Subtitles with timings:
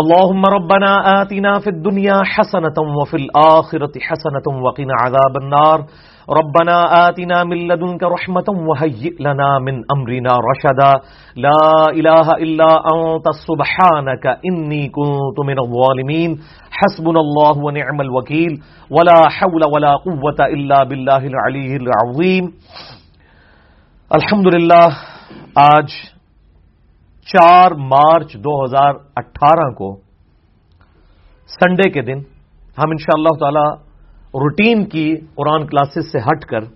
[0.00, 5.78] اللهم ربنا آتنا في الدنيا حسنة وفي الآخرة حسنة وقنا عذاب النار.
[6.30, 10.92] ربنا آتنا من لدنك رحمة وهيئ لنا من أمرنا رشدا.
[11.36, 16.38] لا إله إلا أنت سبحانك إني كنت من الظالمين.
[16.70, 18.52] حسبنا الله ونعم الوكيل.
[18.90, 22.44] ولا حول ولا قوة إلا بالله العلي العظيم.
[24.14, 24.88] الحمد للہ
[25.56, 26.19] آج
[27.32, 29.94] چار مارچ دو ہزار اٹھارہ کو
[31.50, 32.18] سنڈے کے دن
[32.76, 33.66] ہم انشاء اللہ تعالی
[34.40, 36.68] روٹین کی قرآن کلاسز سے ہٹ کر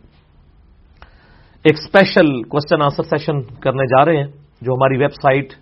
[1.65, 4.31] ایک اسپیشل کوشچن آنسر سیشن کرنے جا رہے ہیں،
[4.63, 5.53] جو ہماری ویب سائٹ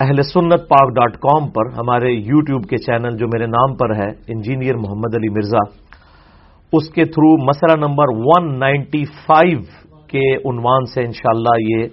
[0.00, 3.94] اہل سنت پاک ڈاٹ کام پر ہمارے یو ٹیوب کے چینل جو میرے نام پر
[3.96, 5.62] ہے، انجینئر محمد علی مرزا،
[6.72, 9.58] اس کے تھرو مسئلہ نمبر ون نائنٹی فائیو
[10.10, 11.86] کے عنوان سے انشاءاللہ یہ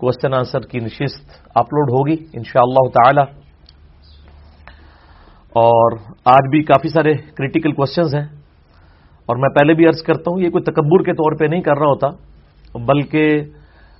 [0.00, 3.22] کوشچن آنسر کی نشست اپلوڈ ہوگی انشاءاللہ تعالی۔
[5.56, 8.26] اور آج بھی کافی سارے کریٹیکل کوشچنز ہیں۔
[9.28, 11.78] اور میں پہلے بھی عرض کرتا ہوں، یہ کوئی تکبر کے طور پہ نہیں کر
[11.78, 12.08] رہا ہوتا،
[12.78, 13.40] بلکہ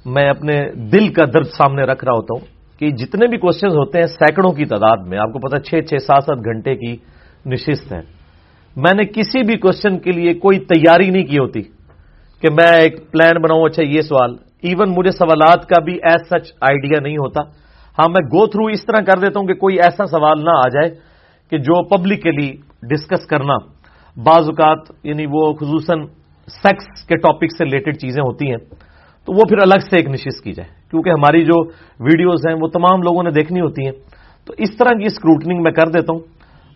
[0.07, 0.57] میں اپنے
[0.93, 2.47] دل کا درد سامنے رکھ رہا ہوتا ہوں
[2.79, 6.03] کہ جتنے بھی کوشچنز ہوتے ہیں سینکڑوں کی تعداد میں، آپ کو پتا چھ چھ،
[6.07, 6.97] سات سات گھنٹے کی
[7.47, 8.01] نشست ہے
[8.77, 11.63] میں نے کسی بھی کوشچن کے لیے کوئی تیاری نہیں کی ہوتی
[12.43, 16.53] کہ میں ایک پلان بناؤں اچھا یہ سوال ایون مجھے سوالات کا بھی ایز سچ
[16.61, 17.43] آئیڈیا نہیں ہوتا۔
[17.99, 20.69] ہاں میں گو تھرو اس طرح کر دیتا ہوں کہ کوئی ایسا سوال نہ آ
[20.69, 20.91] جائے
[21.51, 23.57] کہ جو پبلکلی ڈسکس کرنا۔
[24.17, 26.01] بعض اوقات یعنی وہ خصوصاً
[26.63, 28.57] سیکس کے ٹاپک سے ریلیٹڈ چیزیں ہوتی ہیں،
[29.27, 31.63] تو وہ پھر الگ سے ایک نشست کی جائے۔ کیونکہ ہماری جو
[32.01, 33.93] ویڈیوز ہیں، وہ تمام لوگوں نے دیکھنی ہوتی ہیں۔
[34.47, 36.21] تو اس طرح کی اسکروٹنگ میں کر دیتا ہوں۔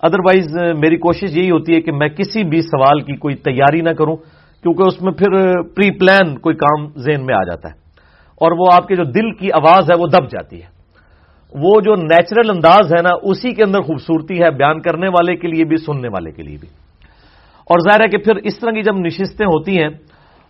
[0.03, 3.91] ادروائز میری کوشش یہی ہوتی ہے کہ میں کسی بھی سوال کی کوئی تیاری نہ
[3.91, 4.17] کروں۔
[4.65, 7.75] کیونکہ اس میں پھر پری پلان کوئی کام ذہن میں آ جاتا ہے۔
[8.35, 10.75] اور وہ آپ کے جو دل کی آواز ہے وہ دب جاتی ہے۔
[11.55, 15.49] وہ جو نیچرل انداز ہے نا، اسی کے اندر خوبصورتی ہے بیان کرنے والے کے
[15.49, 16.69] لیے بھی، سننے والے کے لیے بھی۔
[17.59, 19.89] اور ظاہر ہے کہ پھر اس طرح کی جب نشستیں ہوتی ہیں،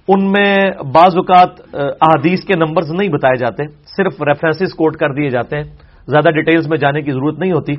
[0.08, 0.56] ان میں
[0.94, 5.64] بعض اوقات احادیث کے نمبرز نہیں بتائے جاتے۔ صرف ریفرنسز کوٹ کر دیے جاتے ہیں۔
[6.06, 7.72] زیادہ ڈیٹیلز میں جانے کی ضرورت نہیں ہوتی۔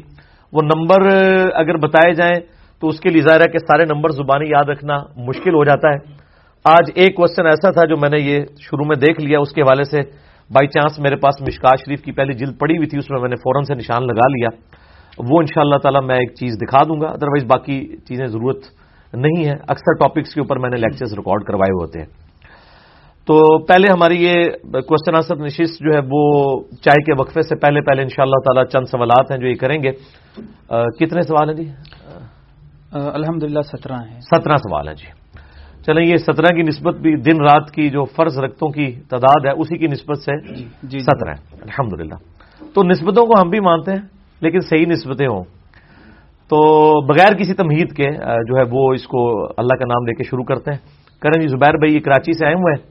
[0.54, 1.02] وہ نمبر
[1.54, 2.36] اگر بتائے جائیں
[2.82, 5.90] تو اس کے لیے ظاہر ہے کہ سارے نمبر زبانی یاد رکھنا مشکل ہو جاتا
[5.90, 6.25] ہے۔
[6.70, 9.62] آج ایک کوشچن ایسا تھا جو میں نے یہ شروع میں دیکھ لیا اس کے
[9.62, 10.02] حوالے سے
[10.50, 13.30] بائی چانس میرے پاس مشکا شریف کی پہلی جلد پڑی ہوئی تھی اس میں میں
[13.30, 14.50] نے فوراً سے نشان لگا لیا۔
[15.30, 17.78] وہ ان شاء اللہ تعالیٰ میں ایک چیز دکھا دوں گا ادروائز باقی
[18.08, 18.58] چیزیں ضرورت
[19.14, 22.08] نہیں ہے اکثر ٹاپکس کے اوپر میں نے لیکچرز ریکارڈ کروائے ہوتے ہیں۔
[23.28, 24.36] تو پہلے ہماری یہ
[24.90, 26.24] کوشچن آنسر نشست جو ہے وہ
[26.82, 29.56] چائے کے وقفے سے پہلے پہلے ان شاء اللہ تعالیٰ چند سوالات ہیں جو یہ
[29.56, 29.92] کریں گے۔
[31.00, 31.70] کتنے سوال ہیں جی؟
[32.92, 35.15] الحمد للہ سترہ ہیں۔ سترہ سوال ہیں جی۔
[35.86, 39.52] چلیں یہ سترہ کی نسبت بھی دن رات کی جو فرض رختوں کی تعداد ہے
[39.52, 40.54] اسی کی نسبت سے
[40.84, 42.14] جی سترہ ہیں الحمد
[42.74, 44.02] تو نسبتوں کو ہم بھی مانتے ہیں
[44.42, 45.44] لیکن صحیح نسبتیں ہوں۔
[46.50, 46.60] تو
[47.06, 48.12] بغیر کسی تمہید کے
[48.48, 50.78] جو ہے وہ اس کو اللہ کا نام لے کے شروع کرتے ہیں۔
[51.22, 52.90] کرن جی زبیر بھائی یہ کراچی سے آئے ہوئے ہیں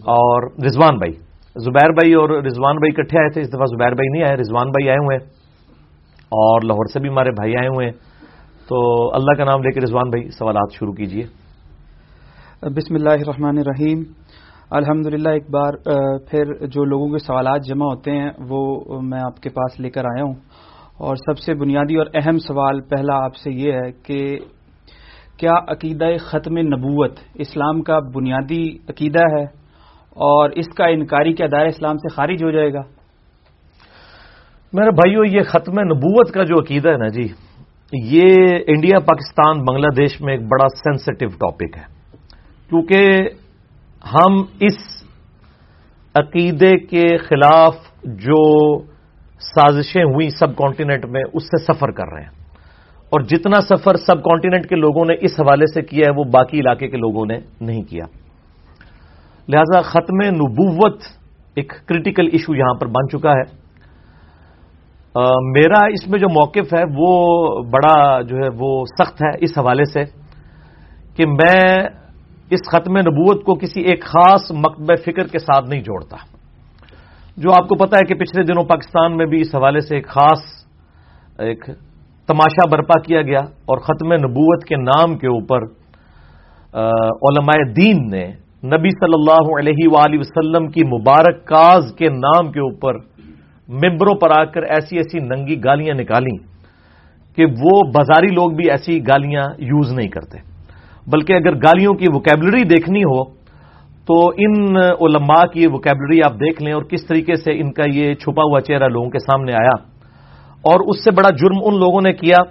[0.00, 1.12] اور رضوان بھائی۔
[1.56, 4.66] زبیر بھائی اور رضوان بھائی کٹھے آئے تھے اس دفعہ زبیر بھائی نہیں آئے رضوان
[4.66, 5.26] بھائی آئے ہوئے ہیں۔
[6.26, 7.92] اور لاہور سے بھی ہمارے بھائی آئے ہوئے ہیں۔
[8.68, 8.78] تو
[9.14, 11.22] اللہ کا نام لے کے رضوان بھائی سوالات شروع کیجیے
[12.62, 14.02] بسم اللہ الرحمن الرحیم۔
[14.70, 15.72] الحمد ایک بار
[16.30, 20.04] پھر جو لوگوں کے سوالات جمع ہوتے ہیں، وہ میں آپ کے پاس لے کر
[20.04, 20.34] آیا ہوں۔
[20.98, 24.38] اور سب سے بنیادی اور اہم سوال پہلا آپ سے یہ ہے کہ
[25.38, 29.44] کیا عقیدہ ختم نبوت اسلام کا بنیادی عقیدہ ہے
[30.10, 32.80] اور اس کا انکاری کیا دائر اسلام سے خارج ہو جائے گا؟
[34.72, 37.28] میرے بھائیو، یہ ختم نبوت کا جو عقیدہ ہے نا جی
[37.92, 38.34] یہ
[38.66, 41.95] انڈیا، پاکستان، بنگلہ دیش میں ایک بڑا سینسٹیو ٹاپک ہے۔
[42.68, 43.06] کیونکہ
[44.12, 45.04] ہم اس
[46.14, 48.78] عقیدے کے خلاف جو
[49.40, 52.46] سازشیں ہوئی سب کانٹیننٹ میں، اس سے سفر کر رہے ہیں۔
[53.10, 56.60] اور جتنا سفر سب کانٹیننٹ کے لوگوں نے اس حوالے سے کیا ہے، وہ باقی
[56.60, 58.04] علاقے کے لوگوں نے نہیں کیا۔
[59.48, 61.02] لہذا ختم نبوت
[61.54, 63.66] ایک کریٹیکل ایشو یہاں پر بن چکا ہے۔
[65.52, 67.26] میرا اس میں جو موقف ہے، وہ
[67.62, 70.00] بڑا جو ہے، وہ سخت ہے اس حوالے سے
[71.16, 71.88] کہ میں
[72.50, 76.16] اس ختم نبوت کو کسی ایک خاص مکتب فکر کے ساتھ نہیں جوڑتا۔
[77.36, 80.06] جو آپ کو پتا ہے کہ پچھلے دنوں پاکستان میں بھی اس حوالے سے ایک
[80.08, 80.42] خاص،
[81.38, 81.64] ایک
[82.28, 85.58] تماشا برپا کیا گیا اور ختم نبوت کے نام کے اوپر
[87.28, 88.24] علماء دین نے
[88.64, 92.98] نبی صلی اللہ علیہ وآلہ وسلم کی مبارک کاز کے نام کے اوپر
[93.68, 96.36] ممبروں پر آ کر ایسی ایسی ننگی گالیاں نکالیں
[97.36, 100.55] کہ وہ بازاری لوگ بھی ایسی گالیاں یوز نہیں کرتے۔
[101.06, 103.24] بلکہ اگر گالیوں کی وکیبلری دیکھنی ہو،
[104.06, 108.14] تو ان علماء کی وکیبلری آپ دیکھ لیں اور کس طریقے سے ان کا یہ
[108.14, 109.96] چھپا ہوا چہرہ لوگوں کے سامنے آیا۔
[110.56, 112.42] اور اس سے بڑا جرم ان لوگوں نے کیا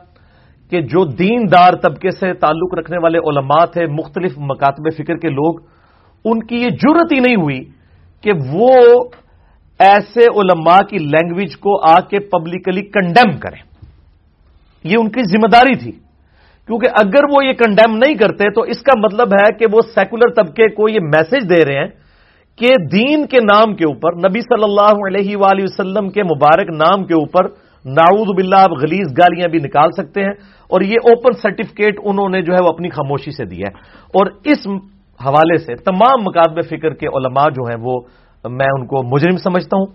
[0.70, 5.30] کہ جو دین دار طبقے سے تعلق رکھنے والے علماء تھے، مختلف مکاتب فکر کے
[5.30, 5.60] لوگ،
[6.26, 7.60] ان کی یہ جرت ہی نہیں ہوئی
[8.22, 8.70] کہ وہ
[9.80, 13.62] ایسے علماء کی لینگویج کو آ کے پبلکلی کنڈیم کریں۔
[14.84, 16.05] یہ ان کی ذمہ داری تھی۔
[16.70, 20.34] کیونکہ اگر وہ یہ کنڈیم نہیں کرتے تو اس کا مطلب ہے کہ وہ سیکولر
[20.36, 21.88] طبقے کو یہ میسج دے رہے ہیں
[22.60, 27.04] کہ دین کے نام کے اوپر، نبی صلی اللہ علیہ وآلہ وسلم کے مبارک نام
[27.06, 27.48] کے اوپر
[27.86, 30.32] ناؤد باللہ آپ غلیز گالیاں بھی نکال سکتے ہیں
[30.72, 33.74] اور یہ اوپن سرٹیفکیٹ انہوں نے جو ہے وہ اپنی خاموشی سے دیا ہے۔
[34.14, 34.66] اور اس
[35.20, 38.00] حوالے سے تمام مقابل فکر کے علماء جو ہیں وہ
[38.46, 39.86] میں ان کو مجرم سمجھتا ہوں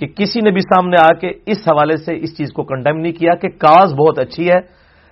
[0.00, 3.12] کہ کسی نے بھی سامنے آ کے اس حوالے سے اس چیز کو کنڈیم نہیں
[3.12, 4.60] کیا کہ کاز بہت اچھی ہے،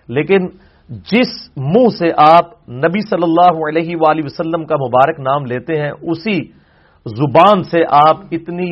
[0.08, 0.46] لیکن
[0.92, 5.90] جس منہ سے آپ نبی صلی اللہ علیہ وآلہ وسلم کا مبارک نام لیتے ہیں،
[6.02, 6.42] اسی
[7.06, 8.70] زبان سے آپ اتنی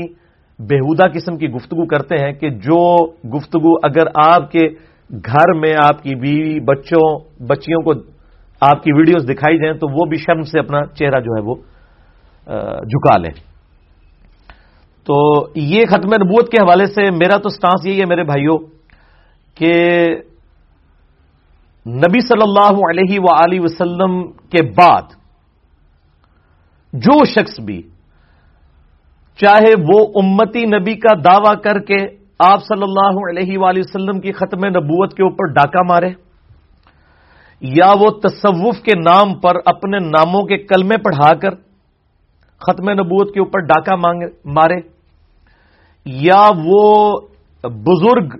[0.58, 4.68] بےحودہ قسم کی گفتگو کرتے ہیں کہ جو گفتگو اگر آپ کے
[5.10, 7.92] گھر میں آپ کی بیوی، بچوں، بچیوں کو
[8.60, 11.54] آپ کی ویڈیوز دکھائی جائیں تو وہ بھی شرم سے اپنا چہرہ جو ہے وہ
[12.84, 13.32] جھکا لیں۔
[15.04, 18.58] تو یہ ختم نبوت کے حوالے سے میرا تو سٹانس یہی ہے میرے بھائیوں
[19.54, 19.72] کہ
[21.86, 25.12] نبی صلی اللہ علیہ و وسلم کے بعد
[26.92, 27.80] جو شخص بھی
[29.38, 32.04] چاہے وہ امتی نبی کا دعوی کر کے
[32.46, 36.10] آپ صلی اللہ علیہ وآلہ وسلم کی ختم نبوت کے اوپر ڈاکہ مارے،
[37.62, 41.54] یا وہ تصوف کے نام پر اپنے ناموں کے کلمے پڑھا کر
[42.60, 44.80] ختم نبوت کے اوپر ڈاکہ مارے،
[46.06, 46.84] یا وہ
[47.84, 48.36] بزرگ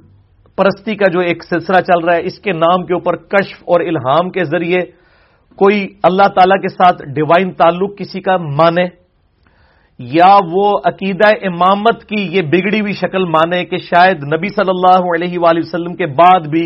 [0.60, 3.80] پرستی کا جو ایک سلسلہ چل رہا ہے، اس کے نام کے اوپر کشف اور
[3.86, 4.80] الہام کے ذریعے
[5.58, 8.84] کوئی اللہ تعالی کے ساتھ ڈیوائن تعلق کسی کا مانے،
[10.00, 15.08] یا وہ عقیدہ امامت کی یہ بگڑی ہوئی شکل مانے کہ شاید نبی صلی اللہ
[15.14, 16.62] علیہ وآلہ وسلم کے بعد بھی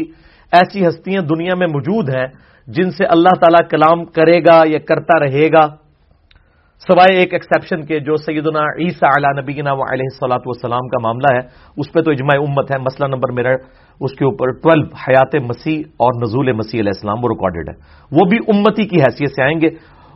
[0.52, 2.26] ایسی ہستیاں دنیا میں موجود ہیں
[2.68, 5.64] جن سے اللہ تعالی کلام کرے گا یا کرتا رہے گا۔
[6.82, 11.34] سوائے ایک ایکسیپشن کے جو سیدنا عیسیٰ علیہ نبینا و علیہ السلاۃ والسلام کا معاملہ
[11.34, 11.42] ہے،
[11.76, 13.54] اس پہ تو اجماع امت ہے، مسئلہ نمبر میرا
[14.00, 17.74] اس کے اوپر ٹویلو حیات مسیح اور نزول مسیح علیہ السلام وہ ریکارڈڈ ہے۔
[18.12, 19.68] وہ بھی امتی کی حیثیت سے آئیں گے۔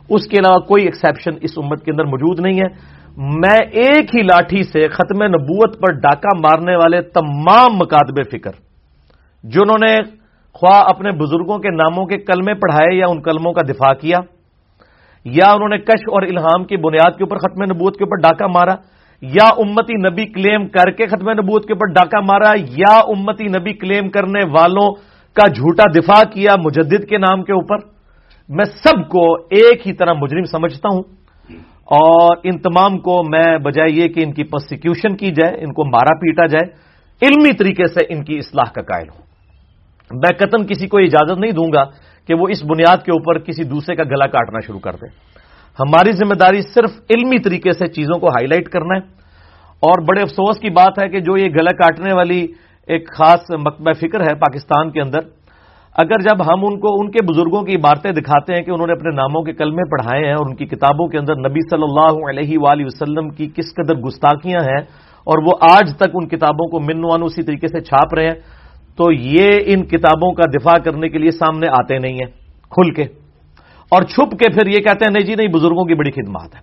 [0.09, 2.67] اس کے علاوہ کوئی ایکسیپشن اس امت کے اندر موجود نہیں ہے۔
[3.39, 8.51] میں ایک ہی لاٹھی سے ختم نبوت پر ڈاکہ مارنے والے تمام مکاتب فکر،
[9.43, 9.95] جنہوں نے
[10.53, 14.17] خواہ اپنے بزرگوں کے ناموں کے کلمے پڑھائے یا ان کلموں کا دفاع کیا،
[15.25, 18.47] یا انہوں نے کش اور الہام کی بنیاد کے اوپر ختم نبوت کے اوپر ڈاکہ
[18.47, 18.75] مارا
[19.21, 23.73] یا امتی نبی کلیم کر کے ختم نبوت کے اوپر ڈاکہ مارا، یا امتی نبی
[23.73, 24.93] کلیم کرنے والوں
[25.33, 27.77] کا جھوٹا دفاع کیا مجدد کے نام کے اوپر،
[28.49, 31.01] میں سب کو ایک ہی طرح مجرم سمجھتا ہوں۔
[31.85, 35.85] اور ان تمام کو میں بجائے یہ کہ ان کی پرسیکیوشن کی جائے، ان کو
[35.85, 36.89] مارا پیٹا جائے،
[37.21, 39.29] علمی طریقے سے ان کی اصلاح کا قائل ہوں۔
[40.11, 41.83] میں قتم کسی کو اجازت نہیں دوں گا
[42.27, 45.28] کہ وہ اس بنیاد کے اوپر کسی دوسرے کا گلا کاٹنا شروع کر دے۔
[45.79, 49.17] ہماری ذمہ داری صرف علمی طریقے سے چیزوں کو ہائی لائٹ کرنا ہے۔
[49.83, 52.47] اور بڑے افسوس کی بات ہے کہ جو یہ گلا کاٹنے والی
[52.87, 55.19] ایک خاص مکبہ فکر ہے پاکستان کے اندر،
[55.95, 58.93] اگر جب ہم ان کو، ان کے بزرگوں کی عبارتیں دکھاتے ہیں کہ انہوں نے
[58.93, 62.29] اپنے ناموں کے کلمے پڑھائے ہیں اور ان کی کتابوں کے اندر نبی صلی اللہ
[62.29, 64.81] علیہ وآلہ وسلم کی کس قدر گستاخیاں ہیں
[65.27, 68.39] اور وہ آج تک ان کتابوں کو منوان اسی طریقے سے چھاپ رہے ہیں،
[68.97, 72.31] تو یہ ان کتابوں کا دفاع کرنے کے لیے سامنے آتے نہیں ہیں،
[72.71, 73.05] کھل کے۔
[73.91, 76.61] اور چھپ کے پھر یہ کہتے ہیں، نہیں جی نہیں، بزرگوں کی بڑی خدمات ہے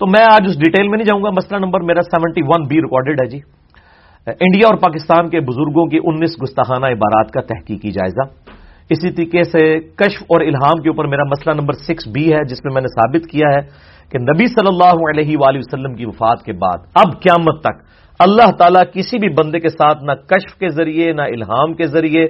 [0.00, 2.76] تو میں آج اس ڈیٹیل میں نہیں جاؤں گا۔ مسئلہ نمبر میرا سیونٹی ون بی
[2.76, 3.40] ریکارڈڈ ہے جی۔
[4.26, 8.24] انڈیا اور پاکستان کے بزرگوں کی انیس گستاخانہ عبارات کا تحقیقی جائزہ۔
[8.90, 9.62] اسی طریقے سے
[10.00, 12.88] کشف اور الہام کے اوپر میرا مسئلہ نمبر سکس بی ہے، جس میں میں نے
[12.88, 13.60] ثابت کیا ہے
[14.10, 17.76] کہ نبی صلی اللہ علیہ وآلہ وسلم کی وفات کے بعد، اب قیامت تک،
[18.20, 22.24] اللہ تعالیٰ کسی بھی بندے کے ساتھ نہ کشف کے ذریعے، نہ الہام کے ذریعے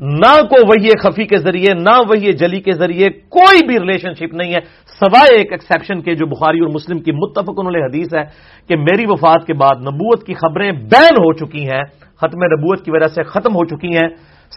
[0.00, 4.34] نہ کو وہی خفی کے ذریعے، نہ وہی جلی کے ذریعے، کوئی بھی ریلیشن شپ
[4.34, 8.14] نہیں ہے، سوائے ایک ایکسیپشن کے جو بخاری اور مسلم کی متفق انہوں نے حدیث
[8.14, 8.24] ہے
[8.68, 11.82] کہ میری وفات کے بعد نبوت کی خبریں بین ہو چکی ہیں،
[12.16, 14.08] ختم نبوت کی وجہ سے ختم ہو چکی ہیں،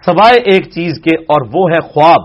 [0.06, 2.22] سوائے ایک چیز کے اور وہ ہے خواب،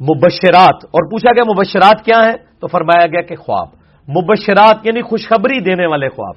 [0.00, 3.68] مبشرات۔ اور پوچھا گیا مبشرات کیا ہیں؟ تو فرمایا گیا کہ خواب۔
[4.08, 6.34] مبشرات یعنی خوشخبری دینے والے خواب۔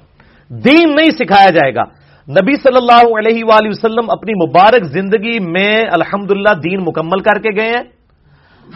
[0.48, 5.82] دین نہیں سکھایا جائے گا۔ نبی صلی اللہ علیہ وآلہ وسلم اپنی مبارک زندگی میں
[5.92, 6.30] الحمد
[6.64, 7.82] دین مکمل کر کے گئے ہیں۔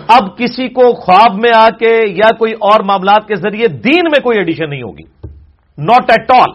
[0.09, 4.21] اب کسی کو خواب میں آ کے یا کوئی اور معاملات کے ذریعے دین میں
[4.23, 5.03] کوئی ایڈیشن نہیں ہوگی۔
[5.79, 6.53] ناٹ ایٹ آل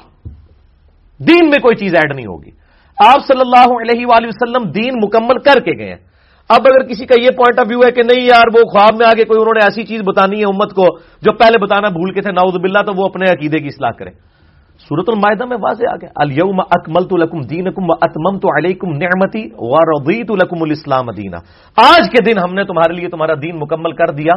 [1.20, 2.52] دین میں کوئی چیز ایڈ نہیں ہوگی۔
[2.98, 6.02] آپ صلی اللہ علیہ وآلہ وسلم دین مکمل کر کے گئے ہیں۔
[6.50, 9.08] اب اگر کسی کا یہ پوائنٹ آف ویو ہے کہ نہیں یار، وہ خواب میں
[9.08, 10.88] آگے کوئی انہوں نے ایسی چیز بتانی ہے امت کو
[11.22, 14.35] جو پہلے بتانا بھول کے تھے ناؤز باللہ، تو وہ اپنے عقیدے کی اصلاح کرے۔
[14.80, 18.90] سورت المائدہ میں واضح آ گیا الم اکمل تو لکم دین کم اتمم تو علیکم
[18.98, 19.44] نعمتی
[19.92, 21.38] ردیت الکم الاسلام دینا
[21.78, 24.36] آج کے دن ہم نے تمہارے لیے تمہارا دین مکمل کر دیا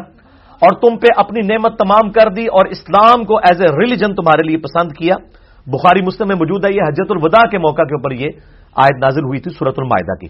[0.63, 4.47] اور تم پہ اپنی نعمت تمام کر دی اور اسلام کو ایز اے ریلیجن تمہارے
[4.47, 5.17] لیے پسند کیا.
[5.67, 8.29] بخاری مسلم میں موجود ہے یہ حجت الوداع کے موقع کے اوپر یہ
[8.77, 10.29] آیت نازل ہوئی تھی سورت المائدہ کی.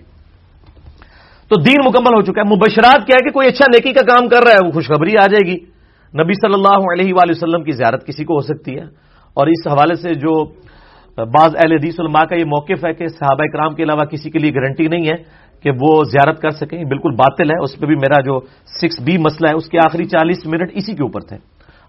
[1.50, 2.48] تو دین مکمل ہو چکا ہے.
[2.48, 5.26] مبشرات کیا ہے کہ کوئی اچھا نیکی کا کام کر رہا ہے، وہ خوشخبری آ
[5.32, 5.56] جائے گی.
[6.14, 8.86] نبی صلی اللہ علیہ وآلہ وسلم کی زیارت کسی کو ہو سکتی ہے؟
[9.34, 10.44] اور اس حوالے سے جو
[11.16, 14.38] بعض اہل حدیث علماء کا یہ موقف ہے کہ صحابہ کرام کے علاوہ کسی کے
[14.38, 17.94] لیے گارنٹی نہیں ہے کہ وہ زیارت کر سکیں، بالکل باطل ہے۔ اس پہ بھی
[17.94, 18.40] میرا جو
[18.80, 21.36] سکس بی مسئلہ ہے، اس کے آخری چالیس منٹ اسی کے اوپر تھے۔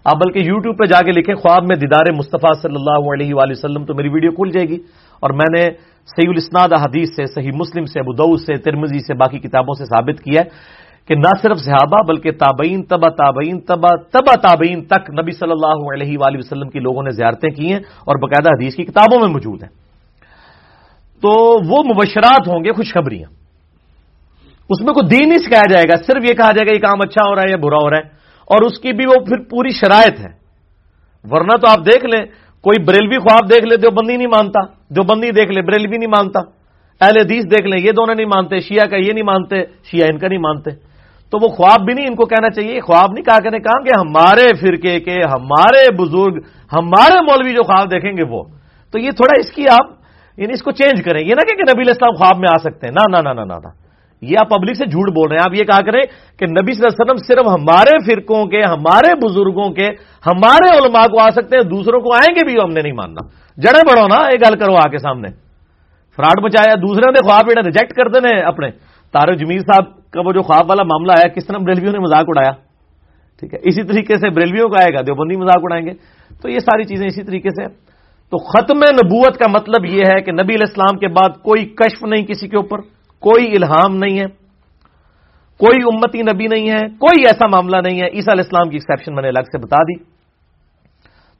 [0.04, 3.34] آپ بلکہ یو ٹیوب پہ جا کے لکھیں، خواب میں دیدار مصطفیٰ صلی اللہ علیہ
[3.34, 4.76] وآلہ وسلم تو میری ویڈیو کھل جائے گی۔
[5.20, 5.62] اور میں نے
[6.06, 10.22] صحیح الاسناد حدیث سے، صحیح مسلم سے ابود سے ترمزی سے، باقی کتابوں سے ثابت
[10.22, 15.32] کیا ہے۔ کہ نہ صرف صحابہ بلکہ تابعین تبا تابعین تبا تبا تابعین تک نبی
[15.32, 18.84] صلی اللہ علیہ وآلہ وسلم کی لوگوں نے زیارتیں کی ہیں اور باقاعدہ حدیث کی
[18.84, 19.70] کتابوں میں موجود ہیں۔
[21.20, 21.30] تو
[21.68, 23.32] وہ مبشرات ہوں گے، خوشخبریاں۔
[24.70, 26.98] اس میں کوئی دین نہیں سکھایا جائے گا، صرف یہ کہا جائے گا یہ کام
[27.02, 28.02] اچھا ہو رہا ہے یا برا ہو رہا ہے۔
[28.44, 30.40] اور اس کی بھی وہ پھر پوری شرائط ہے۔
[31.30, 32.26] ورنہ تو آپ دیکھ لیں،
[32.60, 36.08] کوئی بریلوی خواب دیکھ لے جو بندی نہیں مانتا۔ جو بندی دیکھ لے، بریلوی نہیں
[36.08, 36.40] مانتا۔
[37.00, 40.18] اہل حدیث دیکھ لیں، یہ دونوں نہیں مانتے، شیعہ کا یہ نہیں مانتے، شیعہ ان
[40.18, 40.89] کا نہیں مانتے۔
[41.30, 43.90] تو وہ خواب بھی نہیں ان کو کہنا چاہیے خواب نہیں، کہا کرنے کہا کہ
[43.98, 46.38] ہمارے فرقے کے، ہمارے بزرگ،
[46.72, 48.44] ہمارے مولوی جو خواب دیکھیں گے وہ۔
[48.92, 50.00] تو یہ تھوڑا اس کی آپ
[50.36, 52.94] یعنی اس کو چینج کریں۔ یہ نہ کہ نبی الاسلام خواب میں آ سکتے ہیں۔
[52.94, 53.68] نہ نہ نہ نہ
[54.22, 56.02] یہ آپ پبلک سے جھوٹ بول رہے ہیں۔ آپ یہ کہا کریں
[56.38, 59.86] کہ نبی صلی اللہ علیہ وسلم صرف ہمارے فرقوں کے، ہمارے بزرگوں کے،
[60.26, 63.26] ہمارے علماء کو آ سکتے ہیں، دوسروں کو آئیں گے بھی، ہم نے نہیں ماننا۔
[63.56, 65.28] جڑے بڑھو نا یہ گل کرو آ کے سامنے۔
[66.16, 70.42] فراڈ بچایا دوسرے نے خواب ریجیکٹ کر دینے اپنے۔ تارو جمیل صاحب کا وہ جو
[70.42, 72.52] خواب والا معاملہ ہے کس طرح بریلویوں نے مذاق اڑایا؟
[73.38, 75.92] ٹھیک ہے، اسی طریقے سے بریلویوں کا آئے گا، دیوبندی مذاق اڑائیں گے۔
[76.42, 77.90] تو یہ ساری چیزیں اسی طریقے سے۔
[78.30, 82.02] تو ختم نبوت کا مطلب یہ ہے کہ نبی علیہ السلام کے بعد کوئی کشف
[82.02, 82.78] نہیں کسی کے اوپر،
[83.18, 84.24] کوئی الہام نہیں ہے،
[85.58, 89.14] کوئی امتی نبی نہیں ہے، کوئی ایسا معاملہ نہیں ہے۔ عیسیٰ علیہ السلام کی ایکسیپشن
[89.14, 90.04] میں نے الگ سے بتا دی۔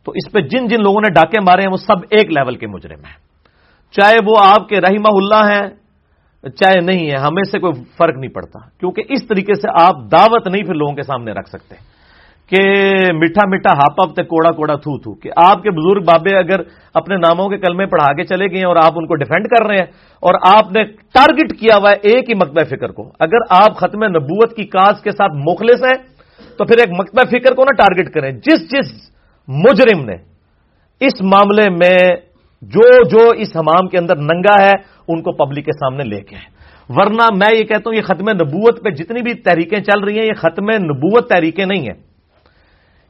[0.04, 2.66] تو اس پہ جن جن لوگوں نے ڈاکے مارے ہیں، وہ سب ایک لیول کے
[2.66, 3.30] مجرم ہیں۔
[3.90, 5.79] چاہے وہ آپ کے رحمہ اللہ ہیں
[6.48, 10.48] چاہے نہیں ہے، ہمیں سے کوئی فرق نہیں پڑتا۔ کیونکہ اس طریقے سے آپ دعوت
[10.48, 12.00] نہیں پھر لوگوں کے سامنے رکھ سکتے۔
[12.50, 12.82] کہ
[13.12, 16.60] میٹھا میٹھا ہاپ تے کوڑا کوڑا تھو تھو۔ کہ آپ کے بزرگ بابے اگر
[16.94, 19.74] اپنے ناموں کے کلمے پڑھا کے چلے گئے اور آپ ان کو ڈیفینڈ کر رہے
[19.74, 19.86] ہیں
[20.20, 24.04] اور آپ نے ٹارگٹ کیا ہوا ہے ایک ہی مکبہ فکر کو۔ اگر آپ ختم
[24.04, 26.02] نبوت کی کاز کے ساتھ مخلص ہیں،
[26.58, 29.10] تو پھر ایک مکبہ فکر کو نا ٹارگٹ کریں۔ جس جس
[29.48, 30.16] مجرم نے
[31.00, 32.29] اس معاملے میں
[32.62, 34.72] جو جو اس حمام کے اندر ننگا ہے،
[35.08, 36.36] ان کو پبلک کے سامنے لے کے
[36.88, 40.26] ورنہ میں یہ کہتا ہوں، یہ ختم نبوت پہ جتنی بھی تحریکیں چل رہی ہیں،
[40.26, 42.02] یہ ختم نبوت تحریکیں نہیں ہیں۔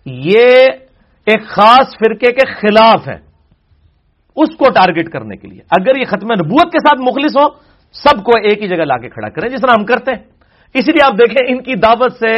[0.06, 0.50] یہ
[1.26, 3.30] ایک خاص فرقے کے خلاف ہے
[4.36, 7.48] اس کو ٹارگٹ کرنے کے لیے۔ اگر یہ ختم نبوت کے ساتھ مخلص ہو،
[7.92, 10.22] سب کو ایک ہی جگہ لا کے کھڑا کریں، جس طرح ہم کرتے ہیں۔
[10.74, 12.36] اسی لیے آپ دیکھیں، ان کی دعوت سے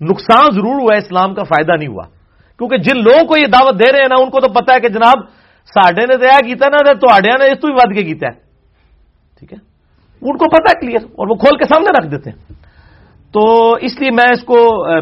[0.00, 2.02] نقصان ضرور ہوا ہے اسلام کا فائدہ نہیں ہوا۔
[2.58, 4.80] کیونکہ جن لوگوں کو یہ دعوت دے رہے ہیں نا، ان کو تو پتا ہے
[4.80, 8.26] کہ جناب ساڈے نے دیا کیتا نا تو نے اس تو بھی ود کے کیتا
[8.26, 8.36] ہے۔
[9.38, 9.58] ٹھیک ہے؟
[10.22, 12.38] ان کو پتا کلیئر اور وہ کھول کے سامنے رکھ دیتے ہیں۔
[13.34, 13.42] تو
[13.86, 14.58] اس لیے میں اس کو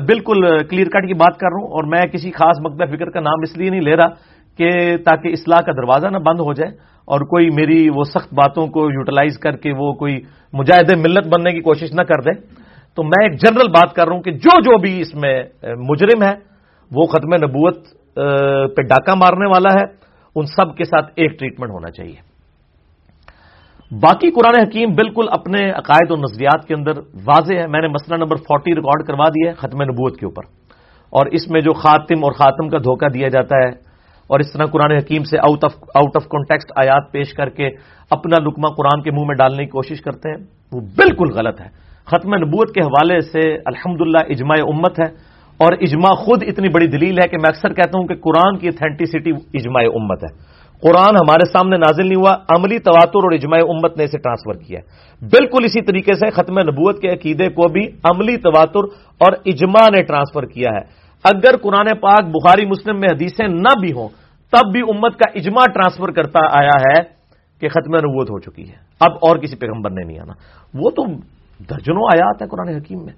[0.07, 0.41] بالکل
[0.71, 3.43] کلیئر کٹ کی بات کر رہا ہوں اور میں کسی خاص مقبہ فکر کا نام
[3.43, 4.09] اس لیے نہیں لے رہا
[4.59, 4.71] کہ
[5.05, 6.73] تاکہ اصلاح کا دروازہ نہ بند ہو جائے
[7.09, 10.21] اور کوئی میری وہ سخت باتوں کو یوٹیلائز کر کے وہ کوئی
[10.53, 12.33] مجاہد ملت بننے کی کوشش نہ کر دے۔
[12.97, 15.35] تو میں ایک جنرل بات کر رہا ہوں کہ جو جو بھی اس میں
[15.89, 16.35] مجرم ہے،
[16.91, 17.77] وہ ختم نبوت
[18.77, 19.85] پہ ڈاکہ مارنے والا ہے۔
[20.35, 22.33] ان سب کے ساتھ ایک ٹریٹمنٹ ہونا چاہیے۔
[23.91, 28.17] باقی قرآن حکیم بالکل اپنے عقائد و نظریات کے اندر واضح ہے۔ میں نے مسئلہ
[28.17, 30.63] نمبر فورٹی ریکارڈ کروا دیا ہے ختم نبوت کے اوپر۔
[31.11, 33.69] اور اس میں جو خاتم اور خاتم کا دھوکہ دیا جاتا ہے
[34.27, 37.69] اور اس طرح قرآن حکیم سے out of out of context آیات پیش کر کے
[38.11, 41.69] اپنا لکمہ قرآن کے منہ میں ڈالنے کی کوشش کرتے ہیں، وہ بالکل غلط ہے۔
[42.05, 47.19] ختم نبوت کے حوالے سے الحمد اجماع امت ہے۔ اور اجماع خود اتنی بڑی دلیل
[47.19, 51.53] ہے کہ میں اکثر کہتا ہوں کہ قرآن کی اتھینٹسٹی اجماع امت ہے۔ قرآن ہمارے
[51.53, 54.85] سامنے نازل نہیں ہوا، عملی تواتر اور اجماع امت نے اسے ٹرانسفر کیا ہے۔
[55.27, 58.85] بالکل اسی طریقے سے ختم نبوت کے عقیدے کو بھی عملی تواتر
[59.19, 63.93] اور اجماع نے ٹرانسفر کیا ہے۔ اگر قرآن پاک، بخاری، مسلم میں حدیثیں نہ بھی
[63.93, 64.09] ہوں،
[64.51, 67.03] تب بھی امت کا اجماع ٹرانسفر کرتا آیا ہے
[67.61, 70.33] کہ ختم نبوت ہو چکی ہے۔ اب اور کسی پیغمبر نے نہیں آنا۔
[70.75, 71.05] وہ تو
[71.71, 73.13] درجنوں آیات ہے قرآن حکیم میں۔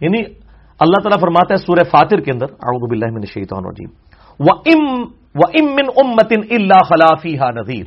[0.00, 0.43] یعنی
[0.80, 3.90] اللہ تعالیٰ فرماتا ہے سورہ فاتر کے اندر، اعوذ باللہ من الشیطان الرجیم۔
[4.40, 7.86] وَإِم مِّن أُمَّةٍ إِلَّا خَلَافِيهَا نَذِيرٌ۔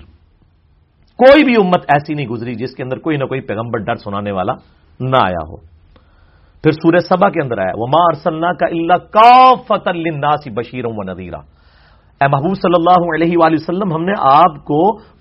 [1.20, 4.32] کوئی بھی امت ایسی نہیں گزری جس کے اندر کوئی نہ کوئی پیغمبر ڈر سنانے
[4.32, 4.54] والا
[5.00, 5.56] نہ آیا ہو۔
[6.64, 11.04] پھر سورہ سبا کے اندر آیا وہ مار سلنا کا اللہ کا فتح بشیروں و
[11.04, 11.40] نذیرہ
[12.22, 14.80] اے محبوب صلی اللہ علیہ وآلہ وسلم، ہم نے آپ کو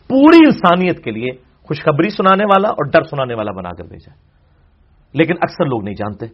[0.08, 1.30] پوری انسانیت کے لیے
[1.66, 4.12] خوشخبری سنانے والا اور ڈر سنانے والا بنا کر بھیجا
[5.14, 6.26] لیکن اکثر لوگ نہیں جانتے۔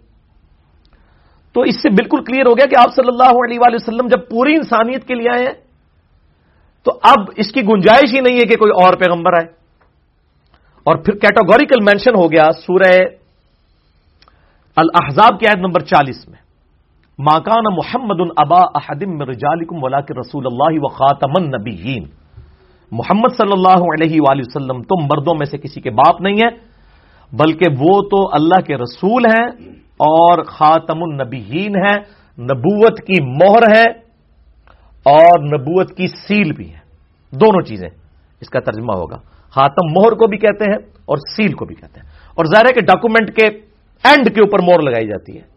[1.53, 4.29] تو اس سے بالکل کلیئر ہو گیا کہ آپ صلی اللہ علیہ وآلہ وسلم جب
[4.31, 5.55] پوری انسانیت کے لیے آئے ہیں،
[6.83, 9.63] تو اب اس کی گنجائش ہی نہیں ہے کہ کوئی اور پیغمبر آئے۔
[10.85, 13.05] اور پھر کیٹاگوریکل مینشن ہو گیا سورہ
[14.77, 16.39] الحضاب کی عید نمبر چالیس میں۔
[17.19, 22.05] ماکان محمد البا احدم رجالکم ولا کے رسول اللہ و خاتم النبیین۔
[22.93, 26.57] محمد صلی اللہ علیہ وآلہ وسلم تم مردوں میں سے کسی کے باپ نہیں ہے
[27.37, 33.91] بلکہ وہ تو اللہ کے رسول ہیں۔ اور خاتم النبیین ہے نبوت کی مہر ہے
[35.05, 36.79] اور نبوت کی سیل بھی ہے۔
[37.31, 37.89] دونوں چیزیں
[38.41, 39.17] اس کا ترجمہ ہوگا۔
[39.51, 42.73] خاتم مہر کو بھی کہتے ہیں اور سیل کو بھی کہتے ہیں۔ اور ظاہر ہے
[42.73, 43.47] کہ ڈاکومنٹ کے
[44.05, 45.53] اینڈ کے اوپر مور لگائی جاتی ہے۔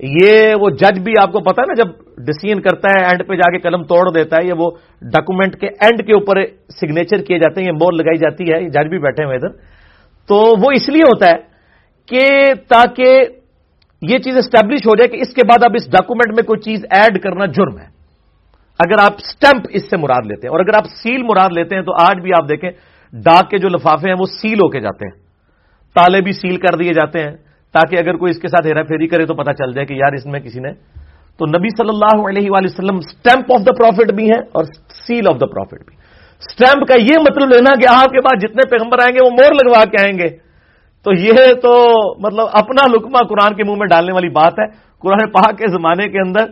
[0.00, 3.34] یہ وہ جج بھی آپ کو پتا ہے نا، جب ڈسیزن کرتا ہے اینڈ پہ
[3.34, 4.70] جا کے قلم توڑ دیتا ہے، یہ وہ
[5.02, 6.42] ڈاکومنٹ کے اینڈ کے اوپر
[6.80, 9.48] سگنیچر کیے جاتے ہیں، یہ مور لگائی جاتی ہے۔ جج بھی بیٹھے ہوئے ادھر۔
[10.26, 11.36] تو وہ اس لیے ہوتا ہے
[12.06, 12.28] کہ
[12.68, 13.20] تاکہ
[14.02, 16.84] یہ چیز اسٹیبلش ہو جائے کہ اس کے بعد اب اس ڈاکومنٹ میں کوئی چیز
[16.90, 17.88] ایڈ کرنا جرم ہے۔
[18.80, 21.82] اگر آپ سٹمپ اس سے مراد لیتے ہیں اور اگر آپ سیل مراد لیتے ہیں
[21.82, 22.70] تو آج بھی آپ دیکھیں
[23.12, 25.16] ڈاک کے جو لفافے ہیں وہ سیل ہو کے جاتے ہیں۔
[25.96, 27.32] تالے بھی سیل کر دیے جاتے ہیں
[27.74, 30.12] تاکہ اگر کوئی اس کے ساتھ ہیرا پھیری کرے تو پتا چل جائے کہ یار
[30.12, 30.72] اس میں کسی نے
[31.38, 34.64] تو نبی صلی اللہ علیہ وآلہ وسلم اسٹمپ آف دا پروفٹ بھی ہے اور
[35.06, 35.94] سیل آف دا پروفٹ بھی۔
[36.42, 39.52] اسٹمپ کا یہ مطلب لینا کہ آپ کے بعد جتنے پیغمبر آئیں گے وہ مور
[39.52, 40.49] لگوا کے آئیں گے۔
[41.04, 41.32] تو یہ
[41.62, 41.72] تو
[42.20, 44.66] مطلب اپنا لکما قرآن کے منہ میں ڈالنے والی بات ہے۔
[44.98, 46.44] قرآن پاک کے زمانے کے اندر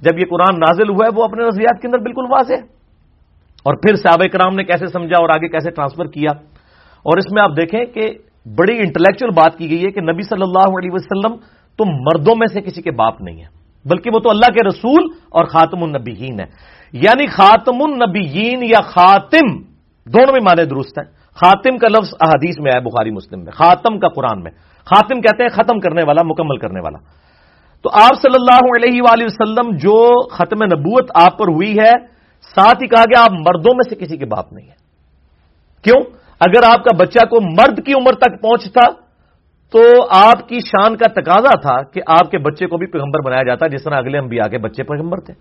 [0.00, 2.60] جب یہ قرآن نازل ہوا ہے، وہ اپنے نظریات کے اندر بالکل واضح ہے۔
[3.64, 6.30] اور پھر صحابہ کرام نے کیسے سمجھا اور آگے کیسے ٹرانسفر کیا؟
[7.02, 8.10] اور اس میں آپ دیکھیں کہ
[8.56, 11.34] بڑی انٹلیکچل بات کی گئی ہے کہ نبی صلی اللہ علیہ وسلم
[11.78, 15.04] تم مردوں میں سے کسی کے باپ نہیں ہے بلکہ وہ تو اللہ کے رسول
[15.30, 16.46] اور خاتم النبیین ہے
[16.92, 19.56] یعنی خاتم النبیین یا خاتم
[20.06, 23.98] دونوں میں معنی درست ہیں۔ خاتم کا لفظ احادیث میں آیا بخاری مسلم میں، خاتم
[23.98, 24.50] کا قرآن میں۔
[24.84, 26.98] خاتم کہتے ہیں ختم کرنے والا، مکمل کرنے والا۔
[27.82, 31.92] تو آپ صلی اللہ علیہ وآلہ وسلم جو ختم نبوت آپ پر ہوئی ہے،
[32.40, 34.84] ساتھ ہی کہا گیا آپ مردوں میں سے کسی کے باپ نہیں ہے۔
[35.82, 36.00] کیوں؟
[36.40, 38.92] اگر آپ کا بچہ کو مرد کی عمر تک پہنچتا،
[39.72, 43.42] تو آپ کی شان کا تقاضا تھا کہ آپ کے بچے کو بھی پیغمبر بنایا
[43.42, 45.34] جاتا، جس طرح اگلے انبیاء کے بچے پیغمبر تھے۔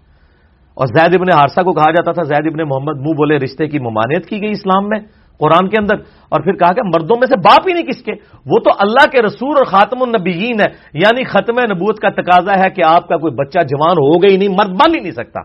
[0.73, 3.79] اور زید ابن حارثہ کو کہا جاتا تھا، زید ابن محمد منہ بولے، رشتے کی
[3.79, 4.99] ممانعت کی گئی اسلام میں۔
[5.39, 5.96] قرآن کے اندر
[6.30, 8.12] اور پھر کہا کہ مردوں میں سے باپ ہی نہیں کس کے؟
[8.46, 12.69] وہ تو اللہ کے رسول اور خاتم النبیین ہے۔ یعنی ختم نبوت کا تقاضا ہے
[12.69, 15.41] کہ آپ کا کوئی بچہ جوان ہو گئی نہیں، مرد بن ہی نہیں سکتا۔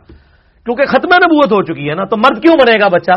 [0.65, 3.11] کیونکہ ختم نبوت ہو چکی ہے نا، تو مرد کیوں بنے گا بچہ؟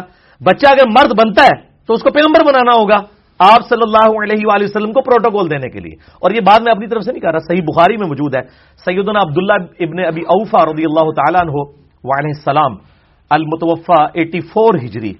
[0.43, 4.43] بچہ اگر مرد بنتا ہے تو اس کو پیغمبر بنانا ہوگا۔ آپ صلی اللہ علیہ
[4.43, 7.21] وآلہ وسلم کو پروٹوکول دینے کے لیے۔ اور یہ بات میں اپنی طرف سے نہیں
[7.21, 8.41] کہہ رہا، صحیح بخاری میں موجود ہے۔
[8.85, 11.51] سیدنا عبداللہ ابن ابی اوفا رضی اللہ تعالیٰ عنہ
[12.03, 12.75] وعلیہ السلام
[13.29, 15.13] المتوفا ایٹی فور ہجری۔